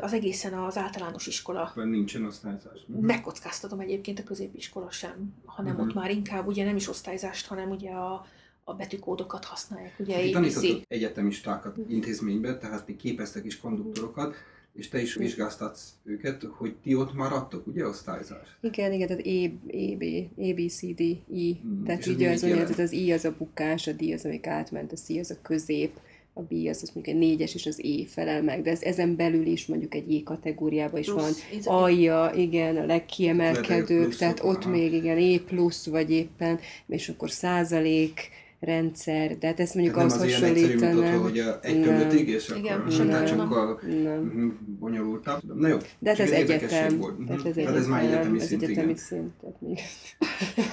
az 0.00 0.12
egészen 0.12 0.52
az 0.54 0.76
általános 0.76 1.26
iskola. 1.26 1.72
Vagy 1.74 1.86
nincsen 1.90 2.24
osztályzás? 2.24 2.84
Mhm. 2.86 3.04
Megkockáztatom 3.04 3.80
egyébként 3.80 4.18
a 4.18 4.22
középiskola 4.22 4.90
sem, 4.90 5.34
hanem 5.44 5.74
Mhm. 5.74 5.82
ott 5.88 5.94
már 5.94 6.10
inkább 6.10 6.46
ugye 6.46 6.64
nem 6.64 6.76
is 6.76 6.88
osztályzást, 6.88 7.46
hanem 7.46 7.70
ugye 7.70 7.90
a, 7.90 8.26
a 8.64 8.74
betűkódokat 8.74 9.44
használják, 9.44 9.94
ugye 9.98 10.20
Ti 10.20 10.34
ABC. 10.34 10.52
tanítotok 10.54 10.84
egyetemistákat 10.88 11.76
intézménybe, 11.88 12.56
tehát 12.58 12.84
ti 12.84 12.96
képeztek 12.96 13.44
is 13.44 13.58
konduktorokat, 13.60 14.34
és 14.72 14.88
te 14.88 15.00
is 15.00 15.14
vizsgáztatsz 15.14 15.88
őket, 16.04 16.42
hogy 16.52 16.74
ti 16.82 16.94
ott 16.94 17.14
már 17.14 17.32
adtok, 17.32 17.66
ugye, 17.66 17.86
osztályzást? 17.86 18.56
Igen, 18.60 18.92
igen, 18.92 19.06
tehát 19.08 19.26
E, 19.26 19.48
B, 19.96 20.02
A, 20.36 20.54
B, 20.54 20.68
C, 20.70 20.80
D, 20.94 21.00
I. 21.32 21.60
Mm, 21.66 21.84
Tehát 21.84 22.00
és 22.00 22.06
így 22.06 22.22
az, 22.22 22.40
tehát 22.40 22.78
az 22.78 22.92
I 22.92 23.12
az 23.12 23.24
a 23.24 23.34
bukás, 23.38 23.86
a 23.86 23.92
D 23.92 24.02
az, 24.12 24.24
amik 24.24 24.46
átment, 24.46 24.92
a 24.92 24.96
C 24.96 25.08
az 25.08 25.30
a 25.30 25.40
közép, 25.42 25.98
a 26.36 26.40
B 26.42 26.52
az, 26.68 26.78
az 26.82 26.90
mondjuk 26.94 27.14
egy 27.16 27.20
négyes, 27.20 27.54
és 27.54 27.66
az 27.66 27.80
E 27.82 28.06
felel 28.08 28.42
meg, 28.42 28.62
de 28.62 28.70
ez 28.70 28.82
ezen 28.82 29.16
belül 29.16 29.46
is 29.46 29.66
mondjuk 29.66 29.94
egy 29.94 30.14
E 30.14 30.22
kategóriában 30.24 31.00
is 31.00 31.06
van. 31.08 31.16
Plusz, 31.24 31.44
ez- 31.58 31.66
alja, 31.66 32.32
igen, 32.36 32.76
a 32.76 32.84
legkiemelkedők, 32.86 34.16
tehát 34.16 34.40
ott 34.44 34.62
aha. 34.62 34.70
még 34.70 34.92
igen, 34.92 35.18
E 35.18 35.38
plusz 35.46 35.86
vagy 35.86 36.10
éppen, 36.10 36.58
és 36.86 37.08
akkor 37.08 37.30
százalék 37.30 38.28
rendszer, 38.60 39.38
de 39.38 39.46
hát 39.46 39.60
ezt 39.60 39.74
mondjuk 39.74 39.94
Tehát 39.96 40.10
ahhoz 40.10 40.22
nem 40.24 40.32
az 40.34 40.38
ilyen 40.38 40.54
egyszerű 40.54 40.74
mutató, 40.74 41.00
hasonlítanám. 41.00 41.22
hogy 41.22 41.38
a 41.38 41.60
Nem. 41.62 42.10
és 42.26 42.52
Igen, 42.56 42.78
akkor 42.80 42.92
tehát 43.06 43.26
nem. 43.26 43.38
sokkal 43.38 43.80
Nem. 44.02 44.20
mhm, 44.20 44.46
bonyolultabb. 44.78 45.58
Na 45.58 45.68
jó, 45.68 45.76
De 45.98 46.08
hát 46.08 46.16
csak 46.18 46.26
ez 46.26 46.32
egy 46.32 46.38
érdekesség 46.40 46.78
egyetem, 46.78 46.98
volt. 46.98 47.18
Mhm. 47.18 47.26
tehát 47.26 47.46
ez 47.46 47.54
Tehát 47.54 47.76
ez 47.76 47.86
már 47.86 48.00
egyetem, 48.02 48.18
egyetemi 48.18 48.40
ez 48.40 48.46
szint, 48.46 48.62
egyetemi 48.62 48.86
igen. 48.90 48.96
szint, 49.02 49.30
tehát 49.40 49.56
még... 49.60 49.78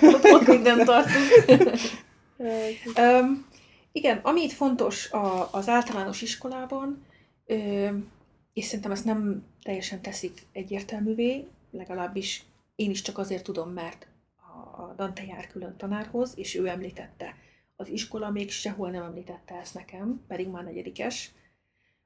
ott, 0.02 0.50
ott 0.50 0.64
nem 0.64 0.84
tartunk. 0.86 1.16
Öm, 2.96 3.46
igen, 3.92 4.18
ami 4.18 4.42
itt 4.42 4.52
fontos 4.52 5.12
a, 5.12 5.54
az 5.54 5.70
általános 5.70 6.22
iskolában, 6.22 7.06
öm, 7.46 8.12
és 8.54 8.66
szerintem 8.66 8.92
ezt 8.92 9.06
nem 9.06 9.44
teljesen 9.64 10.02
teszik 10.02 10.42
egyértelművé, 10.52 11.48
legalábbis 11.72 12.44
én 12.76 12.90
is 12.90 13.02
csak 13.02 13.18
azért 13.18 13.44
tudom, 13.44 13.70
mert 13.70 14.08
a, 14.36 14.82
a 14.82 14.94
Dante 14.98 15.24
jár 15.26 15.48
külön 15.48 15.78
tanárhoz, 15.78 16.34
és 16.36 16.56
ő 16.56 16.68
említette. 16.68 17.36
Az 17.76 17.88
iskola 17.90 18.30
még 18.30 18.52
sehol 18.52 18.90
nem 18.90 19.04
említette 19.04 19.56
ezt 19.56 19.74
nekem, 19.74 20.22
pedig 20.28 20.48
már 20.48 20.64
negyedikes. 20.64 21.32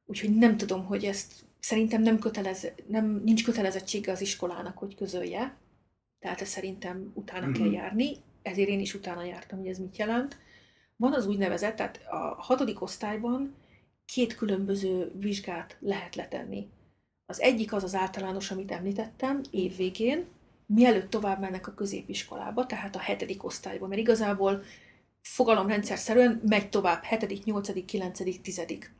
Úgyhogy 0.05 0.35
nem 0.35 0.57
tudom, 0.57 0.85
hogy 0.85 1.05
ezt 1.05 1.33
szerintem 1.59 2.01
nem, 2.01 2.19
kötelez, 2.19 2.71
nem 2.87 3.21
nincs 3.23 3.43
kötelezettsége 3.43 4.11
az 4.11 4.21
iskolának, 4.21 4.77
hogy 4.77 4.95
közölje. 4.95 5.55
Tehát 6.19 6.41
ezt 6.41 6.51
szerintem 6.51 7.11
utána 7.13 7.51
kell 7.51 7.65
Mhm. 7.65 7.73
járni, 7.73 8.15
ezért 8.41 8.69
én 8.69 8.79
is 8.79 8.93
utána 8.93 9.23
jártam, 9.23 9.59
hogy 9.59 9.67
ez 9.67 9.77
mit 9.77 9.97
jelent. 9.97 10.37
Van 10.95 11.13
az 11.13 11.25
úgynevezett, 11.25 11.75
tehát 11.75 12.01
a 12.09 12.35
hatodik 12.37 12.81
osztályban 12.81 13.55
két 14.05 14.35
különböző 14.35 15.11
vizsgát 15.15 15.77
lehet 15.79 16.15
letenni. 16.15 16.69
Az 17.25 17.41
egyik 17.41 17.73
az 17.73 17.83
az 17.83 17.95
általános, 17.95 18.51
amit 18.51 18.71
említettem, 18.71 19.41
évvégén, 19.51 20.25
mielőtt 20.65 21.09
tovább 21.09 21.39
mennek 21.39 21.67
a 21.67 21.73
középiskolába, 21.73 22.65
tehát 22.65 22.95
a 22.95 22.99
hetedik 22.99 23.43
osztályba, 23.43 23.87
mert 23.87 24.01
igazából 24.01 24.63
fogalomrendszer 25.21 25.97
szerűen 25.97 26.41
megy 26.45 26.69
tovább 26.69 27.03
hetedik, 27.03 27.43
nyolcadik, 27.43 27.85
kilencedik, 27.85 28.41
tizedik. 28.41 28.93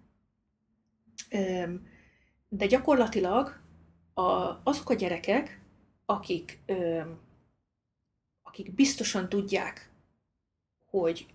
De 2.50 2.66
gyakorlatilag 2.66 3.60
a, 4.14 4.22
azok 4.64 4.90
a 4.90 4.94
gyerekek, 4.94 5.60
akik, 6.06 6.60
akik 8.44 8.74
biztosan 8.74 9.30
tudják, 9.30 9.90
hogy 10.86 11.26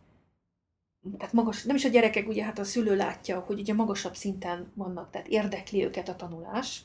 tehát 1.19 1.33
magas, 1.33 1.65
nem 1.65 1.77
is 1.77 1.85
a 1.85 1.89
gyerekek, 1.89 2.29
ugye 2.29 2.45
hát 2.45 2.59
a 2.59 2.65
szülő 2.65 2.97
látja, 2.97 3.41
hogy 3.41 3.61
ugye 3.61 3.75
magasabb 3.75 4.15
szinten 4.15 4.73
vannak, 4.75 5.11
tehát 5.11 5.29
érdekli 5.29 5.85
őket 5.85 6.09
a 6.09 6.17
tanulás, 6.17 6.83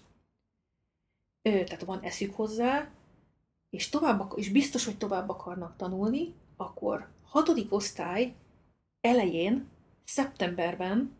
ö, 1.41 1.63
tehát 1.63 1.83
van 1.83 1.99
eszük 1.99 2.35
hozzá, 2.35 2.89
és, 3.69 3.89
tovább, 3.89 4.33
és 4.35 4.49
biztos, 4.49 4.85
hogy 4.85 4.97
tovább 4.97 5.29
akarnak 5.29 5.75
tanulni, 5.77 6.33
akkor 6.57 7.07
hatodik 7.23 7.73
osztály 7.73 8.33
elején, 9.01 9.67
szeptemberben 10.03 11.15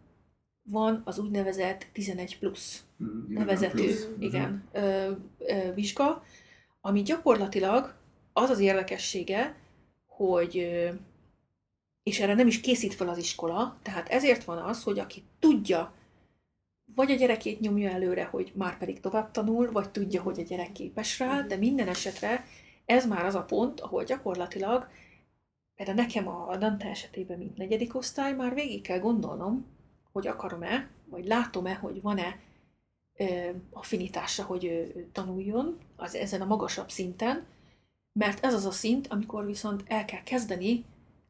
van 0.70 1.02
az 1.06 1.20
úgynevezett 1.20 1.88
11 1.94 2.40
plusz 2.40 2.84
Mhm, 2.98 3.34
nevezetű 3.34 3.84
plusz. 3.84 4.08
Mhm. 4.08 4.22
igen, 4.22 4.64
ö, 4.72 5.12
ö, 5.38 5.74
vizsga, 5.74 6.24
ami 6.82 7.02
gyakorlatilag 7.02 7.96
az 8.34 8.50
az 8.50 8.60
érdekessége, 8.60 9.56
hogy 10.08 10.58
és 12.06 12.20
erre 12.20 12.34
nem 12.34 12.48
is 12.48 12.62
készít 12.62 12.94
fel 12.94 13.10
az 13.10 13.18
iskola, 13.18 13.78
tehát 13.82 14.10
ezért 14.10 14.44
van 14.44 14.58
az, 14.58 14.84
hogy 14.84 15.00
aki 15.00 15.24
tudja, 15.40 15.94
vagy 16.96 17.12
a 17.12 17.16
gyerekét 17.16 17.60
nyomja 17.60 17.90
előre, 17.90 18.24
hogy 18.24 18.52
már 18.56 18.78
pedig 18.78 19.00
tovább 19.00 19.32
tanul, 19.32 19.72
vagy 19.72 19.90
tudja, 19.90 20.22
hogy 20.22 20.40
a 20.40 20.44
gyerek 20.44 20.72
képes 20.72 21.20
rá, 21.20 21.42
de 21.42 21.56
minden 21.56 21.88
esetre 21.88 22.46
ez 22.86 23.08
már 23.08 23.26
az 23.26 23.36
a 23.36 23.44
pont, 23.44 23.80
ahol 23.80 24.04
gyakorlatilag, 24.04 24.88
például 25.76 25.98
nekem 25.98 26.28
a 26.28 26.58
Dante 26.58 26.88
esetében, 26.88 27.38
mint 27.38 27.58
negyedik 27.58 27.96
osztály, 27.96 28.34
már 28.34 28.54
végig 28.54 28.82
kell 28.82 29.00
gondolnom, 29.00 29.66
hogy 30.12 30.28
akarom-e, 30.28 30.90
vagy 31.06 31.26
látom-e, 31.26 31.74
hogy 31.74 32.02
van-e 32.02 32.40
affinitása, 33.72 34.44
hogy 34.44 34.66
ő 34.66 35.10
tanuljon 35.12 35.78
az, 35.96 36.16
ezen 36.16 36.42
a 36.42 36.46
magasabb 36.46 36.90
szinten, 36.90 37.46
mert 38.14 38.46
ez 38.46 38.54
az 38.54 38.66
a 38.66 38.72
szint, 38.72 39.08
amikor 39.08 39.46
viszont 39.46 39.84
el 39.88 40.06
kell 40.06 40.24
kezdeni 40.24 40.86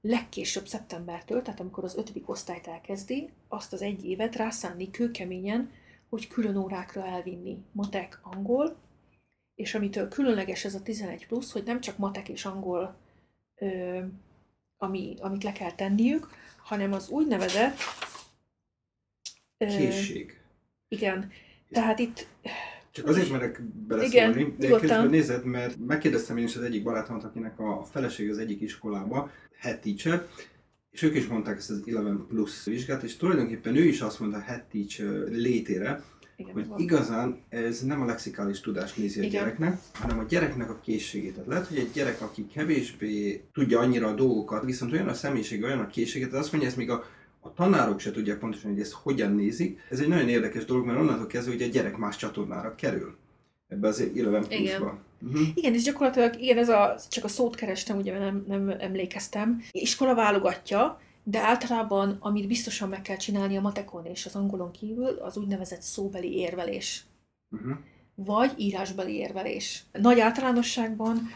legkésőbb 0.08 0.68
szeptembertől, 0.68 1.42
tehát 1.42 1.60
amikor 1.60 1.84
az 1.84 1.98
ötödik 1.98 2.30
osztályt 2.30 2.68
elkezdi, 2.68 3.30
azt 3.48 3.74
az 3.74 3.82
egy 3.82 4.06
évet 4.06 4.36
rászánni 4.36 4.92
kőkeményen, 4.92 5.72
hogy 6.10 6.28
külön 6.28 6.56
órákra 6.58 7.06
elvinni 7.06 7.58
matek, 7.72 8.20
angol, 8.24 8.76
és 9.56 9.76
amitől 9.76 10.08
különleges 10.08 10.66
ez 10.66 10.76
a 10.76 10.82
11 10.82 11.28
plusz, 11.28 11.52
hogy 11.52 11.64
nem 11.64 11.82
csak 11.82 11.98
matek 11.98 12.30
és 12.30 12.46
angol 12.46 12.96
ö, 13.56 14.02
ami, 14.78 15.16
amit 15.20 15.44
le 15.44 15.52
kell 15.52 15.72
tenniük, 15.72 16.30
hanem 16.58 16.94
az 16.94 17.10
úgynevezett... 17.10 17.78
ö, 19.58 19.66
Készség. 19.66 20.42
Igen. 20.88 21.32
Tehát 21.70 22.00
itt 22.00 22.28
Csak 22.96 23.08
azért 23.08 23.32
merek 23.32 23.62
beleszólni, 23.88 24.40
Igen, 24.40 24.56
de 24.58 24.66
nyugodtan. 24.68 24.80
közben 24.80 25.10
nézed, 25.10 25.46
mert 25.46 25.78
megkérdeztem 25.88 26.38
én 26.38 26.44
is 26.44 26.56
az 26.56 26.62
egyik 26.62 26.84
barátomat, 26.84 27.24
akinek 27.24 27.60
a 27.60 27.84
feleség 27.92 28.30
az 28.30 28.38
egyik 28.38 28.62
iskolába, 28.62 29.32
head 29.58 29.80
teacher, 29.80 30.28
és 30.92 31.02
ők 31.02 31.16
is 31.16 31.28
mondták 31.28 31.58
ezt 31.58 31.70
az 31.70 31.82
11 31.84 32.18
plus 32.28 32.64
vizsgát, 32.66 33.04
és 33.04 33.18
tulajdonképpen 33.18 33.76
ő 33.76 33.84
is 33.84 34.02
azt 34.02 34.20
mondta 34.20 34.38
a 34.38 34.42
head 34.42 34.64
teacher 34.72 35.28
létére, 35.30 36.04
igen, 36.36 36.54
hogy 36.54 36.68
van. 36.68 36.80
igazán 36.80 37.44
ez 37.50 37.82
nem 37.82 38.02
a 38.02 38.06
lexikális 38.06 38.60
tudást 38.60 38.98
nézi 38.98 39.20
a 39.20 39.24
Igen. 39.24 39.40
gyereknek, 39.40 39.80
hanem 39.94 40.20
a 40.20 40.24
gyereknek 40.24 40.70
a 40.70 40.80
készségét. 40.80 41.34
Tehát 41.34 41.48
lehet, 41.48 41.68
hogy 41.68 41.78
egy 41.78 41.92
gyerek, 41.94 42.22
aki 42.22 42.48
kevésbé 42.48 43.44
tudja 43.54 43.80
annyira 43.80 44.08
a 44.08 44.14
dolgokat, 44.14 44.66
viszont 44.66 44.92
olyan 44.92 45.08
a 45.08 45.14
személyiség, 45.14 45.64
olyan 45.64 45.80
a 45.80 45.88
készséget, 45.88 46.34
azt 46.34 46.52
mondja, 46.52 46.70
ezt 46.70 46.78
még 46.78 46.90
a, 46.90 47.04
a 47.46 47.54
tanárok 47.54 48.00
se 48.00 48.12
tudják 48.12 48.38
pontosan, 48.40 48.72
hogy 48.72 48.80
ezt 48.80 48.92
hogyan 48.94 49.36
nézik. 49.36 49.80
Ez 49.90 50.00
egy 50.00 50.08
nagyon 50.08 50.30
érdekes 50.30 50.66
dolog, 50.66 50.86
mert 50.86 51.00
onnantól 51.00 51.28
kezdve, 51.28 51.52
hogy 51.52 51.62
a 51.62 51.68
gyerek 51.68 51.98
más 51.98 52.16
csatornára 52.16 52.76
kerül. 52.76 53.18
Ebbe 53.68 53.88
az 53.88 53.96
11 54.14 54.46
Igen. 54.50 54.82
Uh-huh. 55.22 55.48
Igen, 55.54 55.74
és 55.74 55.84
gyakorlatilag, 55.84 56.42
igen, 56.42 56.58
ez 56.58 56.70
a, 56.70 56.96
csak 57.10 57.24
a 57.24 57.28
szót 57.28 57.56
kerestem, 57.56 57.98
ugye 57.98 58.20
nem, 58.20 58.44
nem 58.48 58.70
emlékeztem. 58.80 59.62
Iskola 59.72 60.16
válogatja, 60.16 61.00
de 61.24 61.40
általában, 61.40 62.18
amit 62.20 62.48
biztosan 62.48 62.90
meg 62.90 63.02
kell 63.02 63.18
csinálni 63.18 63.58
a 63.58 63.62
matekon 63.62 64.06
és 64.06 64.26
az 64.26 64.36
angolon 64.36 64.72
kívül, 64.72 65.08
az 65.08 65.38
úgynevezett 65.38 65.82
szóbeli 65.82 66.38
érvelés, 66.38 67.04
Uh-huh. 67.52 67.78
vagy 68.16 68.52
írásbeli 68.58 69.16
érvelés. 69.16 69.84
Nagy 69.92 70.20
általánosságban 70.20 71.30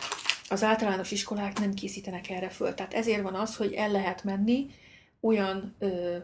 az 0.49 0.63
általános 0.63 1.11
iskolák 1.11 1.59
nem 1.59 1.73
készítenek 1.73 2.29
erre 2.29 2.49
föl. 2.49 2.73
Tehát 2.73 2.93
ezért 2.93 3.21
van 3.21 3.35
az, 3.35 3.55
hogy 3.55 3.73
el 3.73 3.91
lehet 3.91 4.23
menni 4.23 4.69
olyan 5.21 5.73
ö, 5.79 6.17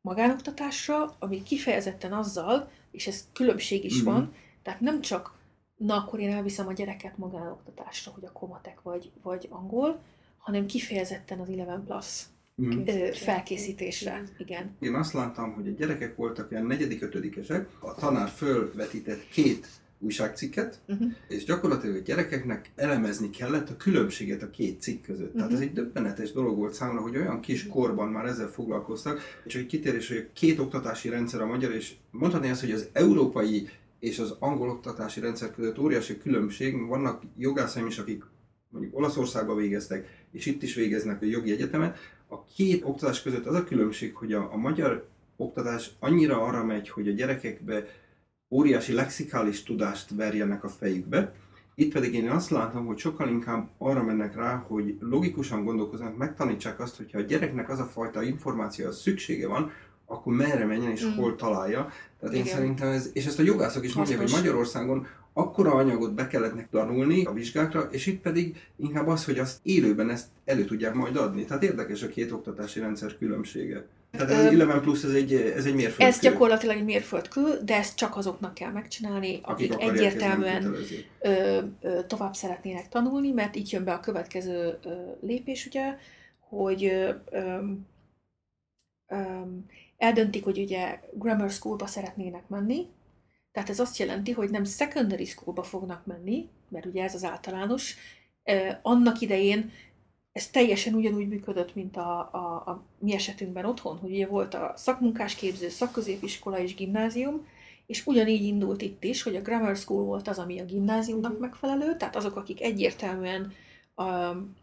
magánoktatásra, 0.00 1.14
ami 1.18 1.42
kifejezetten 1.42 2.12
azzal, 2.12 2.70
és 2.90 3.06
ez 3.06 3.24
különbség 3.32 3.84
is 3.84 3.96
Mhm. 4.02 4.04
van, 4.12 4.34
tehát 4.62 4.80
nem 4.80 5.00
csak, 5.00 5.34
na 5.76 5.96
akkor 5.96 6.20
én 6.20 6.32
elviszem 6.32 6.66
a 6.66 6.72
gyereket 6.72 7.18
magánoktatásra, 7.18 8.12
hogy 8.12 8.24
a 8.24 8.32
komatek 8.32 8.82
vagy, 8.82 9.10
vagy 9.22 9.46
angol, 9.50 10.00
hanem 10.38 10.66
kifejezetten 10.66 11.40
az 11.40 11.46
11 11.46 11.80
plus 11.84 12.22
Uh-huh. 12.58 12.82
ö, 12.88 13.12
felkészítésre. 13.12 14.22
Igen. 14.38 14.76
Én 14.80 14.94
azt 14.94 15.12
láttam, 15.12 15.52
hogy 15.52 15.68
a 15.68 15.70
gyerekek 15.70 16.16
voltak 16.16 16.50
ilyen 16.50 16.66
negyedik, 16.66 17.02
ötödikesek, 17.02 17.68
a 17.80 17.94
tanár 17.94 18.28
fölvetített 18.28 19.28
két 19.28 19.66
újságcikket, 19.98 20.80
Uh-huh. 20.88 21.12
és 21.28 21.44
gyakorlatilag 21.44 21.96
a 21.96 22.00
gyerekeknek 22.00 22.70
elemezni 22.76 23.30
kellett 23.30 23.70
a 23.70 23.76
különbséget 23.76 24.42
a 24.42 24.50
két 24.50 24.80
cikk 24.80 25.04
között. 25.04 25.34
Tehát 25.34 25.50
ez 25.52 25.58
Mhm. 25.58 25.66
egy 25.68 25.72
döbbenetes 25.74 26.32
dolog 26.32 26.56
volt 26.56 26.74
számomra, 26.74 27.00
hogy 27.02 27.16
olyan 27.16 27.40
kis 27.40 27.66
korban 27.66 28.08
már 28.08 28.24
ezzel 28.26 28.48
foglalkoztak, 28.48 29.20
csak 29.46 29.60
egy 29.60 29.66
kitérés, 29.66 30.08
hogy 30.08 30.16
a 30.16 30.32
két 30.32 30.58
oktatási 30.58 31.08
rendszer 31.08 31.40
a 31.40 31.46
magyar, 31.46 31.72
és 31.72 31.94
mondhatni 32.10 32.48
azt, 32.50 32.60
hogy 32.60 32.70
az 32.70 32.88
európai 32.92 33.68
és 33.98 34.18
az 34.18 34.36
angol 34.38 34.68
oktatási 34.70 35.20
rendszer 35.20 35.54
között 35.54 35.78
óriási 35.78 36.18
különbség. 36.18 36.86
Vannak 36.86 37.22
jogászaim 37.38 37.86
is, 37.86 37.98
akik 37.98 38.24
mondjuk 38.68 38.96
Olaszországban 38.96 39.56
végeztek, 39.56 40.24
és 40.32 40.46
itt 40.46 40.62
is 40.62 40.74
végeznek 40.74 41.22
a 41.22 41.26
jogi 41.26 41.52
egyetemen. 41.52 41.94
A 42.28 42.44
két 42.44 42.84
oktatás 42.84 43.22
között 43.22 43.46
az 43.46 43.54
a 43.54 43.64
különbség, 43.64 44.14
hogy 44.14 44.32
a, 44.32 44.52
a 44.52 44.56
magyar 44.56 45.08
oktatás 45.36 45.90
annyira 45.98 46.42
arra 46.42 46.64
megy, 46.64 46.88
hogy 46.88 47.08
a 47.08 47.12
gyerekekbe 47.12 47.86
óriási 48.50 48.92
lexikális 48.92 49.62
tudást 49.62 50.10
verjenek 50.14 50.64
a 50.64 50.68
fejükbe, 50.68 51.34
itt 51.74 51.92
pedig 51.92 52.14
én 52.14 52.30
azt 52.30 52.50
látom, 52.50 52.86
hogy 52.86 52.98
sokkal 52.98 53.28
inkább 53.28 53.68
arra 53.78 54.02
mennek 54.02 54.34
rá, 54.34 54.64
hogy 54.66 54.96
logikusan 55.00 55.64
gondolkoznak, 55.64 56.16
megtanítsák 56.16 56.80
azt, 56.80 56.96
hogyha 56.96 57.18
a 57.18 57.22
gyereknek 57.22 57.68
az 57.68 57.78
a 57.78 57.84
fajta 57.84 58.22
információ 58.22 58.86
az 58.86 59.00
szüksége 59.00 59.48
van, 59.48 59.70
akkor 60.06 60.34
merre 60.34 60.64
menjen 60.64 60.90
és 60.90 61.04
Mm. 61.04 61.16
hol 61.16 61.36
találja. 61.36 61.90
Tehát 62.20 62.34
én 62.34 62.40
Igen. 62.40 62.54
szerintem 62.54 62.88
ez, 62.88 63.10
és 63.12 63.26
ezt 63.26 63.38
a 63.38 63.42
jogászok 63.42 63.84
is 63.84 63.94
mondják, 63.94 64.20
hogy. 64.20 64.30
Magyarországon 64.30 65.06
akkora 65.38 65.74
anyagot 65.74 66.14
be 66.14 66.26
kellett 66.26 66.54
nekik 66.54 66.70
tanulni 66.70 67.24
a 67.24 67.32
vizsgákra, 67.32 67.88
és 67.90 68.06
itt 68.06 68.20
pedig 68.20 68.56
inkább 68.76 69.06
az, 69.06 69.24
hogy 69.24 69.38
azt 69.38 69.58
élőben 69.62 70.10
ezt 70.10 70.26
elő 70.44 70.64
tudják 70.64 70.94
majd 70.94 71.16
adni. 71.16 71.44
Tehát 71.44 71.62
érdekes 71.62 72.02
a 72.02 72.08
két 72.08 72.32
oktatási 72.32 72.80
rendszer 72.80 73.18
különbsége. 73.18 73.86
Tehát 74.10 74.30
ez 74.30 74.38
Ö, 74.38 74.42
egy 74.42 74.48
11 74.48 74.80
plusz, 74.80 75.02
ez 75.02 75.12
egy, 75.12 75.32
ez 75.32 75.66
egy 75.66 75.74
mérföldkő. 75.74 76.04
Ez 76.04 76.20
gyakorlatilag 76.20 76.76
egy 76.76 76.84
mérföldkő, 76.84 77.58
de 77.64 77.76
ezt 77.76 77.96
csak 77.96 78.16
azoknak 78.16 78.54
kell 78.54 78.70
megcsinálni, 78.70 79.40
akik, 79.42 79.76
nem 79.76 79.88
egyértelműen 79.88 80.76
ö, 81.20 81.60
ö, 81.80 82.00
tovább 82.06 82.34
szeretnének 82.34 82.88
tanulni, 82.88 83.30
mert 83.30 83.54
itt 83.54 83.70
jön 83.70 83.84
be 83.84 83.92
a 83.92 84.00
következő 84.00 84.78
ö, 84.84 84.90
lépés, 85.20 85.66
ugye, 85.66 85.96
hogy 86.48 86.84
ö, 86.84 87.10
öm, 89.08 89.66
eldöntik, 89.96 90.44
hogy 90.44 90.58
ugye 90.58 91.00
grammar 91.12 91.50
schoolba 91.50 91.86
szeretnének 91.86 92.48
menni, 92.48 92.86
tehát 93.56 93.70
ez 93.70 93.80
azt 93.80 93.96
jelenti, 93.96 94.32
hogy 94.32 94.50
nem 94.50 94.64
secondary 94.64 95.24
schoolba 95.24 95.62
fognak 95.62 96.06
menni, 96.06 96.48
mert 96.68 96.86
ugye 96.86 97.02
ez 97.02 97.14
az 97.14 97.24
általános. 97.24 97.96
Annak 98.82 99.20
idején 99.20 99.72
ez 100.32 100.48
teljesen 100.48 100.94
ugyanúgy 100.94 101.28
működött, 101.28 101.74
mint 101.74 101.96
a, 101.96 102.18
a, 102.18 102.70
a 102.70 102.82
mi 102.98 103.14
esetünkben 103.14 103.64
otthon, 103.64 103.96
hogy 103.98 104.10
ugye 104.10 104.26
volt 104.26 104.54
a 104.54 104.72
szakmunkásképző, 104.76 105.68
szakközépiskola 105.68 106.58
és 106.58 106.74
gimnázium, 106.74 107.46
és 107.86 108.06
ugyanígy 108.06 108.42
indult 108.42 108.82
itt 108.82 109.04
is, 109.04 109.22
hogy 109.22 109.36
a 109.36 109.42
grammar 109.42 109.76
school 109.76 110.04
volt 110.04 110.28
az, 110.28 110.38
ami 110.38 110.60
a 110.60 110.64
gimnáziumnak 110.64 111.38
megfelelő, 111.38 111.96
tehát 111.96 112.16
azok, 112.16 112.36
akik 112.36 112.62
egyértelműen 112.62 113.52
um, 113.94 114.56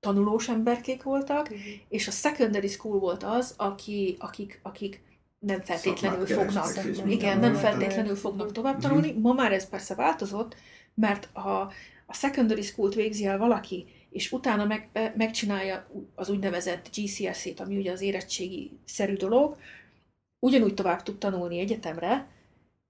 tanulós 0.00 0.48
emberkék 0.48 1.02
voltak, 1.02 1.50
és 1.88 2.08
a 2.08 2.10
secondary 2.10 2.68
school 2.68 2.98
volt 2.98 3.22
az, 3.22 3.54
aki, 3.56 4.16
akik, 4.18 4.60
akik 4.62 5.02
nem 5.40 5.60
feltétlenül 5.60 6.26
fognak, 6.26 6.66
igen, 7.06 7.38
nem 7.38 7.54
feltétlenül 7.54 8.16
fognak 8.16 8.52
tovább 8.52 8.80
tanulni. 8.80 9.12
Ma 9.12 9.32
már 9.32 9.52
ez 9.52 9.68
persze 9.68 9.94
változott, 9.94 10.56
mert 10.94 11.28
ha 11.32 11.72
a 12.06 12.14
secondary 12.14 12.62
school-t 12.62 12.94
végzi 12.94 13.26
el 13.26 13.38
valaki, 13.38 13.86
és 14.10 14.32
utána 14.32 14.64
meg, 14.64 14.88
be- 14.92 15.14
megcsinálja 15.16 15.86
az 16.14 16.28
úgynevezett 16.28 16.88
GCSE-t, 16.94 17.60
ami 17.60 17.76
ugye 17.76 17.92
az 17.92 18.00
érettségi 18.00 18.78
szerű 18.84 19.14
dolog, 19.14 19.56
ugyanúgy 20.38 20.74
tovább 20.74 21.02
tud 21.02 21.18
tanulni 21.18 21.58
egyetemre, 21.58 22.28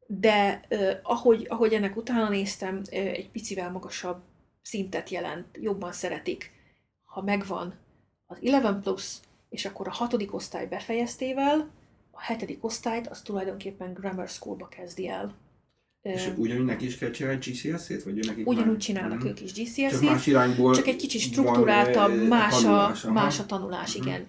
de 0.06 0.60
eh, 0.68 0.98
ahogy, 1.02 1.46
ahogy 1.48 1.72
ennek 1.72 1.96
utána 1.96 2.28
néztem, 2.28 2.82
eh, 2.90 3.06
egy 3.06 3.30
picivel 3.30 3.70
magasabb 3.70 4.22
szintet 4.62 5.10
jelent, 5.10 5.46
jobban 5.52 5.92
szeretik, 5.92 6.50
ha 7.04 7.22
megvan 7.22 7.74
az 8.26 8.38
11 8.38 8.74
plusz, 8.74 9.20
és 9.48 9.64
akkor 9.64 9.88
a 9.88 9.92
hatodik 9.92 10.34
osztály 10.34 10.66
befejeztével, 10.66 11.70
a 12.20 12.22
hetedik 12.22 12.64
osztályt 12.64 13.08
az 13.08 13.20
tulajdonképpen 13.20 13.92
grammar 13.92 14.28
schoolba 14.28 14.68
kezdi 14.68 15.08
el. 15.08 15.34
És 16.02 16.30
ugyanúgy 16.36 16.64
neki 16.64 16.86
is 16.86 16.98
kell 16.98 17.10
csinálni 17.10 17.38
GCSZ-t? 17.38 18.02
Vagy 18.02 18.26
nekik 18.26 18.46
Ugyanúgy 18.46 18.70
már- 18.70 18.80
csinálnak 18.80 19.18
Mhm. 19.18 19.26
ők 19.26 19.40
is 19.40 19.52
Csak 19.52 19.64
GCSE-t, 19.64 20.00
más 20.00 20.26
irányból 20.26 20.74
csak 20.74 20.86
egy 20.86 20.96
kicsit 20.96 21.20
struktúráltabb, 21.20 22.28
más 22.28 22.54
a, 22.54 22.60
tanulás, 22.60 23.04
aha. 23.04 23.12
más 23.12 23.38
a 23.40 23.46
tanulás, 23.46 23.96
Mhm. 23.96 24.06
igen. 24.06 24.26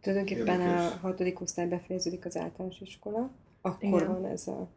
Tulajdonképpen 0.00 0.60
Érdekes. 0.60 0.92
a 0.92 0.98
hatodik 1.00 1.40
osztály 1.40 1.66
befejeződik 1.68 2.24
az 2.24 2.36
általános 2.36 2.80
iskola, 2.80 3.30
akkor 3.60 4.00
Igen. 4.02 4.20
van 4.20 4.30
ez 4.30 4.46
a 4.46 4.68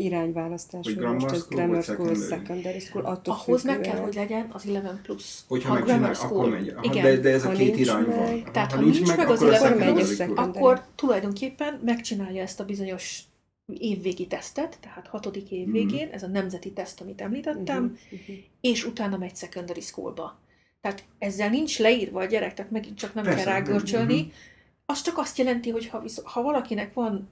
irányválasztás, 0.00 0.84
Hogy 0.86 0.96
grammar 0.96 1.20
most 1.20 1.34
ez 1.34 1.40
school 1.40 1.56
grammar 1.58 1.82
school, 1.82 1.96
secondary? 2.14 2.28
secondary 2.28 2.78
school, 2.80 3.04
attól 3.04 3.34
Ahhoz 3.34 3.62
meg 3.64 3.74
függően. 3.74 3.94
kell, 3.94 4.04
hogy 4.04 4.14
legyen 4.14 4.48
az 4.52 4.62
11 4.62 5.00
plusz. 5.02 5.44
Hogyha 5.48 5.70
a 5.70 5.74
megcsinál, 5.74 5.98
grammar 5.98 6.16
akkor 6.16 6.28
school. 6.30 6.48
megy. 6.48 6.74
Igen. 6.82 7.02
de, 7.04 7.16
de 7.16 7.30
ez 7.30 7.44
a 7.44 7.46
Ha 7.48 7.52
két 7.54 7.66
nincs 7.74 7.78
irány 7.88 8.02
meg- 8.04 8.16
van. 8.16 8.52
Tehát, 8.52 8.72
ha 8.72 8.80
nincs 8.80 9.06
meg 9.16 9.28
az 9.28 9.42
akkor 9.42 9.48
a 9.48 9.52
11 9.52 9.58
secondary 9.60 9.92
plusz, 9.92 10.14
school. 10.14 10.36
akkor 10.36 10.82
tulajdonképpen 10.94 11.80
megcsinálja 11.84 12.42
ezt 12.42 12.60
a 12.60 12.64
bizonyos 12.64 13.22
évvégi 13.78 14.26
tesztet, 14.26 14.78
tehát 14.80 15.06
hatodik 15.06 15.50
év 15.50 15.62
Mhm. 15.64 15.72
végén, 15.72 16.08
ez 16.08 16.22
a 16.22 16.26
nemzeti 16.26 16.72
teszt, 16.72 17.00
amit 17.00 17.20
említettem, 17.20 17.82
Mhm, 17.82 17.92
mhm. 18.10 18.32
és 18.60 18.84
utána 18.84 19.16
megy 19.16 19.36
secondary 19.36 19.80
schoolba. 19.80 20.38
Tehát 20.80 21.04
ezzel 21.18 21.48
nincs 21.48 21.78
leírva 21.78 22.20
a 22.20 22.24
gyerek, 22.24 22.54
tehát 22.54 22.70
megint 22.70 22.98
csak 22.98 23.14
nem 23.14 23.24
Persze, 23.24 23.44
kell 23.44 23.52
rágörcsölni. 23.52 24.20
mhm. 24.20 24.30
Az 24.86 25.02
csak 25.02 25.18
azt 25.18 25.38
jelenti, 25.38 25.70
hogy 25.70 25.86
ha, 25.88 26.00
visz, 26.00 26.20
ha 26.24 26.42
valakinek 26.42 26.94
van, 26.94 27.28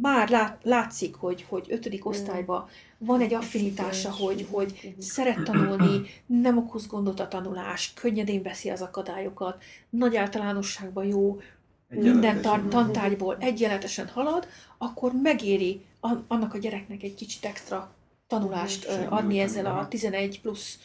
már 0.00 0.28
lát, 0.28 0.58
látszik, 0.62 1.14
hogy, 1.14 1.44
hogy 1.48 1.66
ötödik 1.68 2.06
osztályban 2.06 2.68
van 2.98 3.20
egy 3.20 3.34
affinitása, 3.34 4.12
hogy, 4.12 4.46
hogy 4.50 4.94
szeret 4.98 5.42
tanulni, 5.42 6.00
nem 6.26 6.58
okoz 6.58 6.86
gondot 6.86 7.20
a 7.20 7.28
tanulás, 7.28 7.92
könnyedén 7.94 8.42
veszi 8.42 8.70
az 8.70 8.82
akadályokat, 8.82 9.62
nagy 9.90 10.16
általánosságban 10.16 11.04
jó, 11.04 11.40
minden 11.88 12.40
tar- 12.40 12.68
tantárgyból 12.68 13.36
egyenletesen 13.40 14.08
halad, 14.08 14.46
akkor 14.78 15.12
megéri 15.22 15.80
an- 16.00 16.24
annak 16.28 16.54
a 16.54 16.58
gyereknek 16.58 17.02
egy 17.02 17.14
kicsit 17.14 17.44
extra 17.44 17.94
tanulást 18.26 18.84
adni 19.08 19.38
ezzel 19.38 19.66
a 19.66 19.70
aha. 19.70 19.88
11 19.88 20.40
plusz 20.40 20.78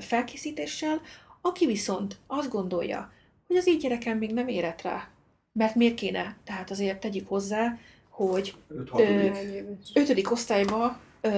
felkészítéssel, 0.00 1.00
aki 1.40 1.66
viszont 1.66 2.16
azt 2.26 2.50
gondolja, 2.50 3.12
hogy 3.46 3.56
az 3.56 3.68
így 3.68 3.80
gyerekem 3.80 4.18
még 4.18 4.32
nem 4.32 4.48
érett 4.48 4.82
rá, 4.82 5.08
mert 5.52 5.74
miért 5.74 5.94
kéne? 5.94 6.36
Tehát 6.44 6.70
azért 6.70 7.00
tegyük 7.00 7.28
hozzá, 7.28 7.78
hogy 8.26 8.54
ötödik 9.94 10.30
osztályba 10.30 11.00
ö, 11.20 11.28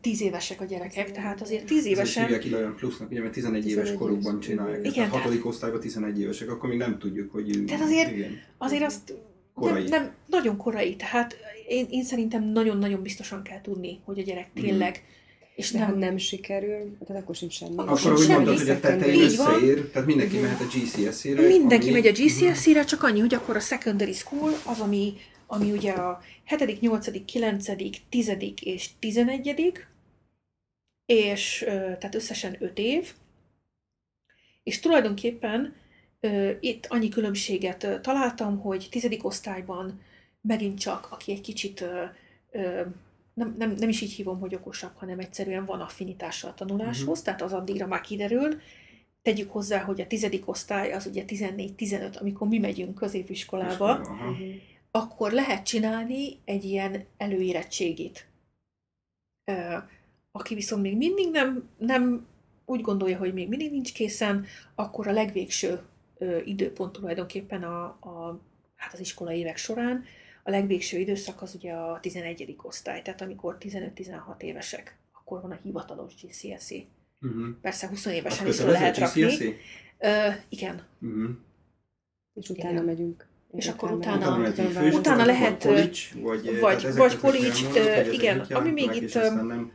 tíz 0.00 0.20
évesek 0.20 0.60
a 0.60 0.64
gyerekek, 0.64 1.12
tehát 1.12 1.40
azért 1.40 1.64
tíz 1.64 1.78
Ezért 1.78 1.94
évesen 1.94 2.24
hívják 2.24 2.44
ide 2.44 2.56
olyan 2.56 2.74
plusznak, 2.76 3.10
ugye, 3.10 3.20
mert 3.20 3.32
11 3.32 3.68
éves 3.68 3.82
11 3.82 3.98
korukban 3.98 4.32
éves. 4.32 4.46
csinálják. 4.46 4.78
Igen, 4.80 4.92
tehát- 4.92 5.10
hatodik 5.10 5.46
osztályban 5.46 5.80
11 5.80 6.20
évesek, 6.20 6.50
akkor 6.50 6.68
még 6.68 6.78
nem 6.78 6.98
tudjuk, 6.98 7.32
hogy... 7.32 7.62
Tehát 7.66 7.82
azért- 7.82 8.10
Igen. 8.12 8.30
azért 8.58 8.82
azt 8.82 9.08
nem, 9.08 9.18
Korai. 9.54 9.88
nem, 9.88 10.10
nagyon 10.26 10.56
korai, 10.56 10.96
tehát 10.96 11.36
én, 11.68 11.86
én 11.90 12.04
szerintem 12.04 12.44
nagyon-nagyon 12.44 13.02
biztosan 13.02 13.42
kell 13.42 13.60
tudni, 13.60 14.00
hogy 14.04 14.18
a 14.18 14.22
gyerek 14.22 14.48
Mhm. 14.54 14.64
tényleg, 14.64 15.02
és 15.56 15.70
De 15.70 15.78
ha 15.78 15.90
nem, 15.90 15.98
nem 15.98 16.16
sikerül, 16.16 16.96
tehát 17.06 17.22
akkor 17.22 17.34
sincs 17.34 17.52
semmi. 17.52 17.72
Akkor 17.76 17.98
Akkor, 18.04 18.18
semmi. 18.18 18.32
mondtad, 18.44 18.58
hogy 18.58 18.68
a 18.68 18.80
tetején 18.80 19.22
összeér, 19.22 19.84
tehát 19.90 20.06
mindenki 20.08 20.38
mehet 20.38 20.60
a 20.60 20.64
GCSE-re. 20.64 21.46
Mindenki 21.46 21.84
ami- 21.90 22.00
megy 22.00 22.06
a 22.06 22.12
GCSE-re, 22.12 22.84
csak 22.84 23.02
annyi, 23.02 23.20
hogy 23.20 23.34
akkor 23.34 23.56
a 23.56 23.60
secondary 23.60 24.12
school 24.12 24.50
az, 24.64 24.80
ami, 24.80 25.12
ami 25.46 25.72
ugye 25.72 25.92
a 25.92 26.20
7., 26.44 26.80
8., 26.80 27.24
9., 27.24 27.66
10. 28.08 28.36
és 28.62 28.90
11. 28.98 29.84
és 31.06 31.64
tehát 31.66 32.14
összesen 32.14 32.56
5 32.58 32.78
év, 32.78 33.12
és 34.62 34.80
tulajdonképpen 34.80 35.74
itt 36.60 36.86
annyi 36.86 37.08
különbséget 37.08 38.00
találtam, 38.02 38.58
hogy 38.58 38.88
10. 38.90 39.08
osztályban 39.22 40.00
megint 40.40 40.78
csak, 40.78 41.08
aki 41.10 41.32
egy 41.32 41.40
kicsit 41.40 41.84
nem, 43.34 43.54
nem, 43.58 43.70
nem 43.70 43.88
is 43.88 44.00
így 44.00 44.12
hívom, 44.12 44.40
hogy 44.40 44.54
okosabb, 44.54 44.92
hanem 44.96 45.18
egyszerűen 45.18 45.64
van 45.64 45.80
affinitása 45.80 46.48
a 46.48 46.54
tanuláshoz, 46.54 47.22
tehát 47.22 47.42
az 47.42 47.52
addigra 47.52 47.86
már 47.86 48.00
kiderül, 48.00 48.60
Tegyük 49.24 49.50
hozzá, 49.52 49.80
hogy 49.80 50.00
a 50.00 50.06
tizedik 50.06 50.48
osztály 50.48 50.92
az 50.92 51.06
ugye 51.06 51.24
14-15, 51.26 52.20
amikor 52.20 52.48
mi 52.48 52.58
megyünk 52.58 52.94
középiskolába, 52.94 53.88
Aha. 53.88 54.36
Mhm. 54.98 55.02
akkor 55.02 55.32
lehet 55.32 55.66
csinálni 55.66 56.38
egy 56.44 56.64
ilyen 56.64 57.04
előérettségit. 57.16 58.26
Aki 60.32 60.54
viszont 60.54 60.82
még 60.82 60.96
mindig 60.96 61.30
nem, 61.30 61.68
nem 61.78 62.26
úgy 62.64 62.80
gondolja, 62.80 63.18
hogy 63.18 63.32
még 63.32 63.48
mindig 63.48 63.70
nincs 63.70 63.92
készen, 63.92 64.46
akkor 64.74 65.08
a 65.08 65.12
legvégső 65.12 65.80
időpont 66.44 66.92
tulajdonképpen 66.92 67.62
a, 67.62 67.84
a, 67.84 68.40
hát 68.76 68.92
az 68.92 69.00
iskolai 69.00 69.38
évek 69.38 69.56
során, 69.56 70.04
a 70.44 70.50
legvégső 70.50 70.98
időszak 70.98 71.42
az 71.42 71.54
ugye 71.54 71.72
a 71.72 72.00
11. 72.00 72.56
osztály, 72.62 73.02
tehát 73.02 73.20
amikor 73.20 73.56
15-16 73.60 74.40
évesek, 74.40 74.98
akkor 75.12 75.40
van 75.40 75.50
a 75.50 75.58
hivatalos 75.62 76.14
GCSE. 76.22 76.76
Uh-huh. 77.20 77.46
Persze 77.60 77.88
20 77.88 78.06
Az 78.06 78.12
évesen 78.12 78.46
is 78.46 78.60
lehet 78.60 78.98
rakni. 78.98 79.22
GCSE? 79.22 79.52
Ö, 79.98 80.30
igen, 80.48 80.86
Uh-huh. 81.00 81.30
És 82.34 82.48
utána 82.48 82.70
Igen. 82.70 82.84
megyünk. 82.84 83.26
És 83.56 83.68
akkor 83.68 83.90
utána- 83.92 84.48
Utána, 84.48 84.96
Utána 84.96 85.24
lehet, 85.24 85.64
lehet, 85.64 85.64
Vagy 85.64 86.10
vagy, 86.60 86.60
vagy- 86.60 87.20
hogy 87.20 87.34
ezek 87.34 88.12
igen, 88.12 88.38
ami 88.40 88.70
még 88.70 88.94
itt, 88.94 89.14
nem 89.14 89.72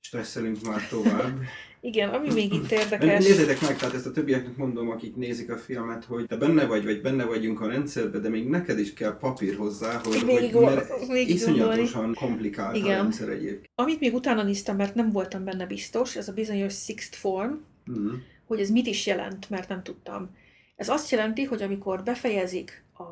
stresszelünk 0.00 0.62
már 0.62 0.88
tovább. 0.88 1.38
igen, 1.80 2.08
ami 2.08 2.32
még 2.32 2.52
itt 2.52 2.70
érdekes. 2.70 3.26
Nézzétek 3.26 3.60
meg, 3.60 3.76
tehát 3.76 3.94
ezt 3.94 4.06
a 4.06 4.10
többieknek 4.10 4.56
mondom, 4.56 4.90
akik 4.90 5.16
nézik 5.16 5.50
a 5.50 5.56
filmet, 5.56 6.04
hogy 6.04 6.26
te 6.26 6.36
benne 6.36 6.66
vagy, 6.66 6.84
vagy 6.84 7.00
benne 7.00 7.24
vagyunk 7.24 7.60
a 7.60 7.66
rendszerben, 7.66 8.22
de 8.22 8.28
még 8.28 8.48
neked 8.48 8.78
is 8.78 8.92
kell 8.94 9.18
papír 9.18 9.56
hozzá, 9.56 10.00
hogy, 10.04 10.14
hogy 10.16 10.24
Végig, 10.24 10.54
mert 10.54 10.88
gondolni. 10.88 11.20
iszonyatosan 11.20 12.14
komplikált 12.14 12.76
Igen. 12.76 12.98
a 12.98 13.02
rendszer 13.02 13.28
egyébként. 13.28 13.70
Amit 13.74 14.00
még 14.00 14.14
utána 14.14 14.42
néztem, 14.42 14.76
mert 14.76 14.94
nem 14.94 15.10
voltam 15.12 15.44
benne 15.44 15.66
biztos, 15.66 16.16
ez 16.16 16.28
a 16.28 16.32
bizonyos 16.32 16.74
sixth 16.74 17.16
form, 17.16 17.52
Mhm. 17.84 18.14
hogy 18.46 18.60
ez 18.60 18.70
mit 18.70 18.86
is 18.86 19.06
jelent, 19.06 19.50
mert 19.50 19.68
nem 19.68 19.82
tudtam. 19.82 20.30
Ez 20.76 20.88
azt 20.88 21.10
jelenti, 21.10 21.44
hogy 21.44 21.62
amikor 21.62 22.02
befejezik 22.02 22.84
a 22.94 23.04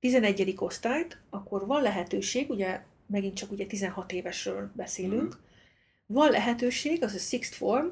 11. 0.00 0.54
osztályt, 0.56 1.18
akkor 1.30 1.66
van 1.66 1.82
lehetőség, 1.82 2.50
ugye 2.50 2.80
megint 3.06 3.36
csak 3.36 3.50
ugye 3.50 3.66
16 3.66 4.12
évesről 4.12 4.70
beszélünk, 4.74 5.38
van 6.06 6.30
lehetőség, 6.30 7.02
az 7.02 7.14
a 7.14 7.18
sixth 7.18 7.56
form, 7.56 7.86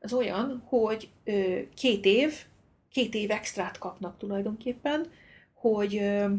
az 0.00 0.12
olyan, 0.12 0.62
hogy 0.64 1.08
ö, 1.24 1.58
két 1.74 2.04
év, 2.04 2.44
két 2.88 3.14
év 3.14 3.30
extrát 3.30 3.78
kapnak 3.78 4.18
tulajdonképpen, 4.18 5.10
hogy 5.54 5.96
ö, 5.96 6.32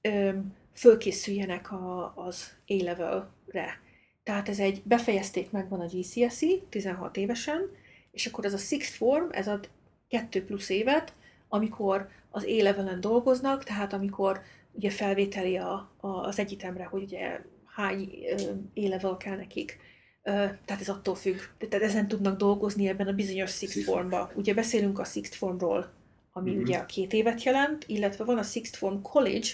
ö, 0.00 0.30
fölkészüljenek 0.74 1.72
a, 1.72 2.12
az 2.16 2.52
A-level-re. 2.66 3.80
Tehát 4.22 4.48
ez 4.48 4.58
egy, 4.58 4.82
befejezték 4.84 5.50
megvan 5.50 5.80
a 5.80 5.86
GCSE 5.86 6.46
16 6.68 7.16
évesen, 7.16 7.70
és 8.10 8.26
akkor 8.26 8.44
ez 8.44 8.52
a 8.54 8.58
sixth 8.58 8.96
form, 8.96 9.24
ez 9.30 9.48
ad 9.48 9.68
kettő 10.08 10.44
plusz 10.44 10.68
évet, 10.68 11.12
amikor 11.52 12.08
az 12.30 12.44
A-levelen 12.44 13.00
dolgoznak, 13.00 13.64
tehát 13.64 13.92
amikor 13.92 14.40
ugye 14.72 14.90
felvételi 14.90 15.56
a, 15.56 15.90
a, 16.00 16.08
az 16.08 16.38
egyetemre, 16.38 16.84
hogy 16.84 17.02
ugye 17.02 17.40
hány 17.64 18.10
ö, 18.38 18.42
A-level 18.80 19.16
kell 19.16 19.36
nekik. 19.36 19.78
Tehát 20.22 20.80
ez 20.80 20.88
attól 20.88 21.14
függ. 21.14 21.36
Tehát 21.58 21.84
ezen 21.86 22.08
tudnak 22.08 22.36
dolgozni 22.38 22.88
ebben 22.88 23.06
a 23.06 23.12
bizonyos 23.12 23.50
sixth 23.50 23.80
formba. 23.84 24.30
Ugye 24.34 24.54
beszélünk 24.54 24.98
a 24.98 25.04
sixth 25.04 25.36
formról, 25.36 25.90
ami 26.32 26.50
Mhm. 26.50 26.60
ugye 26.60 26.78
a 26.78 26.86
két 26.86 27.12
évet 27.12 27.42
jelent, 27.42 27.84
illetve 27.86 28.24
van 28.24 28.38
a 28.38 28.42
sixth 28.42 28.78
form 28.78 29.02
college, 29.02 29.48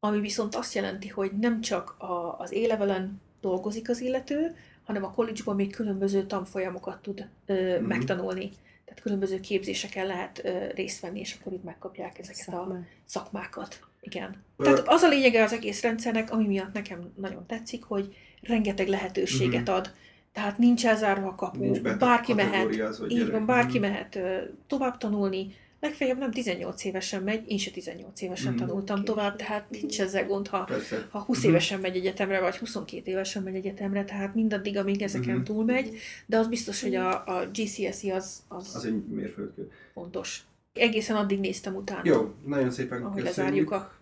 ami 0.00 0.20
viszont 0.20 0.54
azt 0.54 0.74
jelenti, 0.74 1.08
hogy 1.08 1.32
nem 1.38 1.60
csak 1.60 1.94
a, 1.98 2.38
az 2.38 2.52
A-levelen 2.52 3.20
dolgozik 3.40 3.88
az 3.88 4.00
illető, 4.00 4.56
hanem 4.84 5.04
a 5.04 5.10
college-ban 5.10 5.56
még 5.56 5.74
különböző 5.74 6.22
tanfolyamokat 6.26 7.02
tud 7.02 7.28
ö, 7.46 7.78
Mhm. 7.78 7.84
megtanulni. 7.88 8.50
Tehát 8.84 9.02
különböző 9.02 9.40
képzéseken 9.40 10.06
lehet 10.06 10.40
ö, 10.44 10.66
részt 10.74 11.00
venni, 11.00 11.20
és 11.20 11.36
akkor 11.40 11.52
itt 11.52 11.64
megkapják 11.64 12.18
ezeket 12.18 12.48
a 12.48 12.50
Szakmák. 12.50 12.88
szakmákat. 13.04 13.80
Igen. 14.00 14.42
Tehát 14.58 14.82
az 14.86 15.02
a 15.02 15.08
lényege 15.08 15.42
az 15.42 15.52
egész 15.52 15.82
rendszernek, 15.82 16.30
ami 16.32 16.46
miatt 16.46 16.72
nekem 16.72 17.12
nagyon 17.16 17.46
tetszik, 17.46 17.84
hogy 17.84 18.16
rengeteg 18.42 18.88
lehetőséget 18.88 19.68
ad. 19.68 19.92
Tehát 20.32 20.58
nincs 20.58 20.86
elzárva 20.86 21.26
a 21.28 21.34
kapu, 21.34 21.58
Nincs 21.58 21.80
bárki 21.80 22.32
mehet, 22.32 22.72
így 23.08 23.30
van, 23.30 23.46
bárki 23.46 23.78
Mhm. 23.78 23.88
mehet 23.88 24.14
ö, 24.16 24.36
tovább 24.66 24.98
tanulni, 24.98 25.54
legfeljebb 25.84 26.18
nem 26.18 26.30
18 26.30 26.84
évesen 26.84 27.22
megy, 27.22 27.50
én 27.50 27.58
se 27.58 27.70
18 27.70 28.20
évesen 28.20 28.52
Mhm. 28.52 28.64
tanultam 28.66 28.96
Később. 29.00 29.14
tovább, 29.14 29.36
tehát 29.36 29.70
nincs 29.70 30.00
ezzel 30.00 30.26
gond, 30.26 30.46
ha, 30.48 30.64
Persze. 30.64 31.06
ha 31.10 31.18
20 31.20 31.38
Mhm. 31.38 31.48
évesen 31.48 31.80
megy 31.80 31.96
egyetemre, 31.96 32.40
vagy 32.40 32.56
22 32.56 33.10
évesen 33.10 33.42
megy 33.42 33.54
egyetemre, 33.54 34.04
tehát 34.04 34.34
mindaddig, 34.34 34.76
amíg 34.76 35.02
ezeken 35.02 35.34
Mhm. 35.34 35.44
túlmegy, 35.44 35.96
de 36.26 36.38
az 36.38 36.48
biztos, 36.48 36.82
hogy 36.82 36.94
a, 36.94 37.24
a 37.26 37.46
GCSE 37.52 38.14
az, 38.14 38.42
az, 38.48 38.72
Az 38.74 38.84
egy 38.84 39.04
mérföldkő. 39.06 39.70
fontos. 39.94 40.42
Egészen 40.72 41.16
addig 41.16 41.38
néztem 41.40 41.74
utána, 41.74 42.00
Jó, 42.04 42.34
nagyon 42.46 42.70
szépen 42.70 43.02
ahogy 43.02 43.22
köszönjük. 43.22 43.36
lezárjuk 43.36 43.70
a 43.70 43.92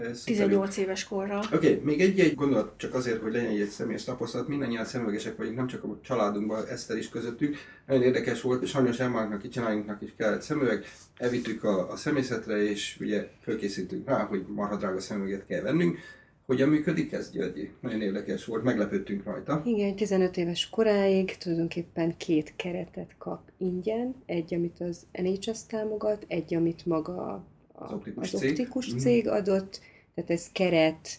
Ez 0.00 0.18
szuper. 0.18 0.34
18 0.34 0.76
éves 0.76 1.04
korra. 1.04 1.38
Oké, 1.38 1.54
okay, 1.56 1.80
még 1.84 2.00
egy-egy 2.00 2.34
gondolat 2.34 2.72
csak 2.76 2.94
azért, 2.94 3.22
hogy 3.22 3.32
legyen 3.32 3.50
egy 3.50 3.68
személyes 3.68 4.04
tapasztalat. 4.04 4.48
Mindannyian 4.48 4.84
szemüvegesek 4.84 5.36
vagyunk, 5.36 5.56
nem 5.56 5.66
csak 5.66 5.84
a 5.84 5.98
családunkban, 6.02 6.66
Eszter 6.66 6.96
is 6.96 7.08
közöttük. 7.08 7.56
Nagyon 7.86 8.02
érdekes 8.02 8.40
volt, 8.42 8.66
sajnos 8.66 8.98
Emmáknak, 9.00 9.44
itt 9.44 9.52
családunknak 9.52 10.02
is 10.02 10.14
kellett 10.16 10.42
szemüveg. 10.42 10.84
Elvittük 11.16 11.64
a, 11.64 11.90
a 11.90 11.96
személyzetre, 11.96 12.62
és 12.62 12.96
ugye 13.00 13.28
fölkészültünk 13.42 14.08
rá, 14.08 14.24
hogy 14.24 14.44
marha 14.48 14.76
drága 14.76 15.00
szemüveget 15.00 15.46
kell 15.46 15.62
vennünk. 15.62 15.98
Hogyan 16.46 16.68
működik 16.68 17.12
ez, 17.12 17.30
Györgyi? 17.30 17.70
Nagyon 17.80 18.00
érdekes 18.02 18.44
volt, 18.44 18.62
meglepődtünk 18.62 19.24
rajta. 19.24 19.62
Igen, 19.64 19.96
15 19.96 20.36
éves 20.36 20.68
koráig 20.68 21.36
tulajdonképpen 21.36 22.16
két 22.16 22.52
keretet 22.56 23.14
kap 23.18 23.40
ingyen. 23.58 24.14
Egy, 24.26 24.54
amit 24.54 24.80
az 24.80 25.06
NHS 25.12 25.66
támogat, 25.66 26.24
egy, 26.28 26.54
amit 26.54 26.86
maga 26.86 27.44
Az 27.72 27.92
optikus 27.92 28.32
az 28.32 28.40
cég. 28.40 28.50
optikus 28.50 28.88
Mhm. 28.88 28.98
cég 28.98 29.28
adott. 29.28 29.80
Tehát 30.20 30.30
ez 30.30 30.46
keret, 30.52 31.18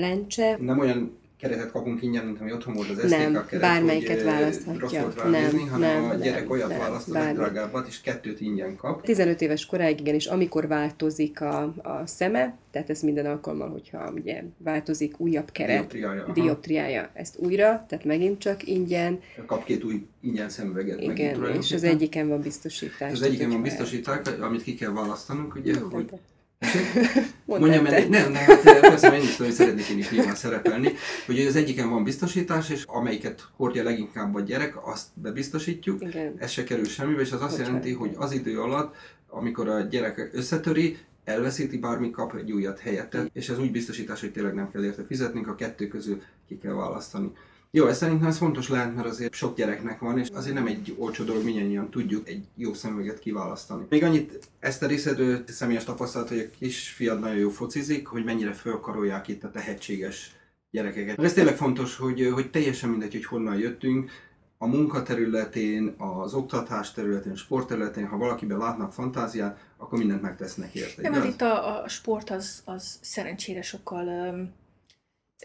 lencse, 0.00 0.56
Nem 0.60 0.78
olyan 0.78 1.18
keretet 1.38 1.70
kapunk 1.70 2.02
ingyen, 2.02 2.24
mint 2.24 2.40
ami 2.40 2.52
otthon 2.52 2.74
volt 2.74 2.88
az 2.88 2.98
STK 2.98 3.08
Nem, 3.08 3.32
keret, 3.32 3.60
bármelyiket 3.60 4.22
választhatja. 4.22 5.12
Nem, 5.16 5.32
ránézni, 5.32 5.64
hanem 5.66 6.02
nem, 6.02 6.10
a 6.10 6.14
gyerek 6.14 6.40
nem, 6.40 6.50
olyat 6.50 6.68
nem, 6.68 6.78
választ 6.78 7.08
a 7.08 7.12
bármi. 7.12 7.26
legdrágábbat, 7.26 7.86
és 7.88 8.00
kettőt 8.00 8.40
ingyen 8.40 8.76
kap. 8.76 9.02
15 9.02 9.40
éves 9.40 9.66
koráig 9.66 10.00
igen, 10.00 10.14
és 10.14 10.26
amikor 10.26 10.68
változik 10.68 11.40
a, 11.40 11.62
a 11.62 12.02
szeme, 12.04 12.56
tehát 12.70 12.90
ez 12.90 13.00
minden 13.00 13.26
alkalommal, 13.26 13.68
hogyha 13.68 14.12
ugye 14.14 14.42
változik 14.56 15.20
újabb 15.20 15.50
keret, 15.50 15.76
Dioptriája, 15.76 16.22
aha. 16.22 16.32
dioptriája, 16.32 17.10
ezt 17.14 17.38
újra, 17.38 17.84
tehát 17.88 18.04
megint 18.04 18.38
csak 18.38 18.66
ingyen, 18.66 19.20
Kap 19.46 19.64
két 19.64 19.84
új 19.84 20.06
ingyen 20.20 20.48
szemüveget. 20.48 20.96
megint 21.06 21.18
igen, 21.18 21.54
és 21.56 21.72
az 21.72 21.84
egyiken 21.84 22.28
van 22.28 22.40
biztosítás. 22.40 23.12
Az 23.12 23.22
egyiken 23.22 23.50
van 23.50 23.62
biztosítás, 23.62 24.18
amit 24.40 24.62
ki 24.62 24.74
kell 24.74 24.92
választanunk, 24.92 25.54
ugye, 25.54 25.78
hogy... 25.90 26.10
Mondjam 27.44 27.82
Mondd 27.82 27.84
te. 27.84 28.02
el, 28.02 28.08
nem, 28.08 28.32
nem, 28.32 28.42
hát 28.42 28.80
persze 28.80 29.16
én 29.16 29.22
is 29.22 29.30
tudom, 29.36 29.46
hogy 29.46 29.56
szeretnék 29.56 29.88
én 29.88 29.98
is 29.98 30.10
nyilván 30.10 30.34
szerepelni, 30.34 30.92
hogy 31.26 31.40
az 31.40 31.56
egyiken 31.56 31.90
van 31.90 32.04
biztosítás, 32.04 32.70
és 32.70 32.84
amelyiket 32.86 33.44
hordja 33.56 33.82
leginkább 33.82 34.34
a 34.34 34.40
gyerek, 34.40 34.86
azt 34.86 35.06
bebiztosítjuk, 35.14 36.02
Igen. 36.02 36.34
ez 36.38 36.50
se 36.50 36.64
kerül 36.64 36.84
semmibe, 36.84 37.20
és 37.20 37.32
az 37.32 37.40
azt 37.42 37.50
Hogyha- 37.50 37.66
jelenti, 37.66 37.92
hogy 37.92 38.14
az 38.16 38.32
idő 38.32 38.60
alatt, 38.60 38.94
amikor 39.28 39.68
a 39.68 39.80
gyerek 39.80 40.30
összetöri, 40.32 40.98
elveszíti, 41.24 41.78
bármi 41.78 42.10
kap 42.10 42.34
egy 42.34 42.52
újat 42.52 42.78
helyette, 42.78 43.26
és 43.32 43.48
ez 43.48 43.58
úgy 43.58 43.70
biztosítás, 43.70 44.20
hogy 44.20 44.32
tényleg 44.32 44.54
nem 44.54 44.70
kell 44.70 44.84
érte 44.84 45.04
fizetnünk, 45.04 45.48
a 45.48 45.54
kettő 45.54 45.88
közül 45.88 46.22
ki 46.48 46.58
kell 46.58 46.72
választani. 46.72 47.30
Jó, 47.70 47.86
ez 47.86 47.96
szerintem 47.96 48.28
ez 48.28 48.38
fontos 48.38 48.68
lehet, 48.68 48.94
mert 48.94 49.08
azért 49.08 49.34
sok 49.34 49.56
gyereknek 49.56 49.98
van, 49.98 50.18
és 50.18 50.28
azért 50.32 50.54
nem 50.54 50.66
egy 50.66 50.94
olcsó 50.98 51.24
dolog, 51.24 51.44
mindannyian 51.44 51.90
tudjuk 51.90 52.28
egy 52.28 52.44
jó 52.54 52.74
szemüveget 52.74 53.18
kiválasztani. 53.18 53.86
Még 53.88 54.04
annyit, 54.04 54.48
ezt 54.58 54.82
a 54.82 54.86
részedő 54.86 55.44
személyes 55.46 55.84
tapasztalat, 55.84 56.28
hogy 56.28 56.38
a 56.38 56.56
kisfiad 56.58 57.20
nagyon 57.20 57.36
jó 57.36 57.48
focizik, 57.48 58.06
hogy 58.06 58.24
mennyire 58.24 58.52
fölkarolják 58.52 59.28
itt 59.28 59.44
a 59.44 59.50
tehetséges 59.50 60.36
gyerekeket. 60.70 61.18
Ez 61.18 61.32
tényleg 61.32 61.56
fontos, 61.56 61.96
hogy, 61.96 62.30
hogy 62.32 62.50
teljesen 62.50 62.90
mindegy, 62.90 63.12
hogy 63.12 63.24
honnan 63.24 63.58
jöttünk, 63.58 64.10
a 64.58 64.66
munkaterületén, 64.66 65.94
az 65.98 66.34
oktatás 66.34 66.92
területén, 66.92 67.32
a 67.32 67.36
sport 67.36 67.66
területén, 67.66 68.06
ha 68.06 68.16
valakiben 68.16 68.58
látnak 68.58 68.92
fantáziát, 68.92 69.58
akkor 69.76 69.98
mindent 69.98 70.22
megtesznek 70.22 70.74
érte. 70.74 71.02
Nem, 71.02 71.12
mert 71.12 71.24
itt 71.24 71.40
a, 71.40 71.82
a 71.82 71.88
sport 71.88 72.30
az, 72.30 72.62
az 72.64 72.98
szerencsére 73.00 73.62
sokkal 73.62 74.06
ö, 74.06 74.42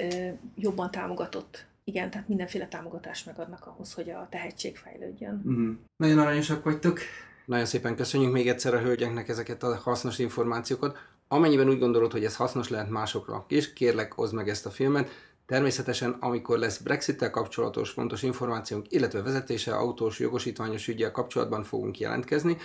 ö, 0.03 0.29
jobban 0.55 0.91
támogatott. 0.91 1.65
Igen, 1.84 2.10
tehát 2.10 2.27
mindenféle 2.27 2.68
támogatást 2.68 3.26
megadnak 3.26 3.65
ahhoz, 3.65 3.93
hogy 3.93 4.10
a 4.10 4.27
tehetség 4.31 4.77
fejlődjön. 4.77 5.41
Uh-huh. 5.45 5.76
Nagyon 5.95 6.19
aranyosak 6.19 6.64
vagytok. 6.64 6.99
Nagyon 7.45 7.65
szépen 7.65 7.95
köszönjük 7.95 8.31
még 8.31 8.47
egyszer 8.47 8.73
a 8.73 8.80
hölgyeknek 8.80 9.30
ezeket 9.30 9.64
a 9.64 9.76
hasznos 9.76 10.19
információkat. 10.19 10.97
Amennyiben 11.27 11.69
úgy 11.69 11.80
gondolod, 11.80 12.11
hogy 12.11 12.26
ez 12.26 12.35
hasznos 12.35 12.69
lehet 12.69 12.89
másokra 12.89 13.45
is, 13.47 13.73
kérlek, 13.73 14.14
hozd 14.14 14.34
meg 14.34 14.49
ezt 14.49 14.65
a 14.65 14.69
filmet. 14.69 15.10
Természetesen, 15.45 16.11
amikor 16.19 16.57
lesz 16.57 16.77
Brexit-tel 16.77 17.30
kapcsolatos 17.30 17.89
fontos 17.89 18.23
információnk, 18.23 18.85
illetve 18.89 19.22
vezetése, 19.22 19.76
autós, 19.76 20.19
jogosítványos 20.19 20.88
ügyel 20.88 21.11
kapcsolatban 21.11 21.64
fogunk 21.64 21.99
jelentkezni, 21.99 22.57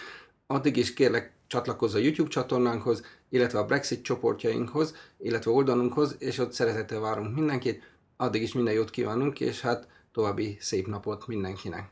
addig 0.47 0.77
is 0.77 0.95
kérlek 0.95 1.32
csatlakozz 1.47 1.95
a 1.95 1.99
YouTube 1.99 2.28
csatornánkhoz, 2.28 3.03
illetve 3.28 3.59
a 3.59 3.65
Brexit 3.65 4.03
csoportjainkhoz, 4.03 4.95
illetve 5.19 5.51
oldalunkhoz, 5.51 6.16
és 6.19 6.39
ott 6.39 6.53
szeretettel 6.53 7.01
várunk 7.01 7.35
mindenkit. 7.35 7.82
Addig 8.20 8.43
is 8.43 8.53
minden 8.53 8.74
jót 8.74 8.90
kívánunk, 8.90 9.40
és 9.40 9.61
hát 9.61 9.89
további 10.12 10.57
szép 10.61 10.86
napot 10.86 11.27
mindenkinek. 11.27 11.90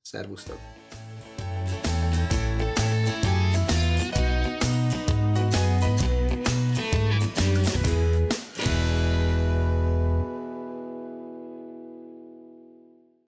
Szervusztok! 0.00 0.58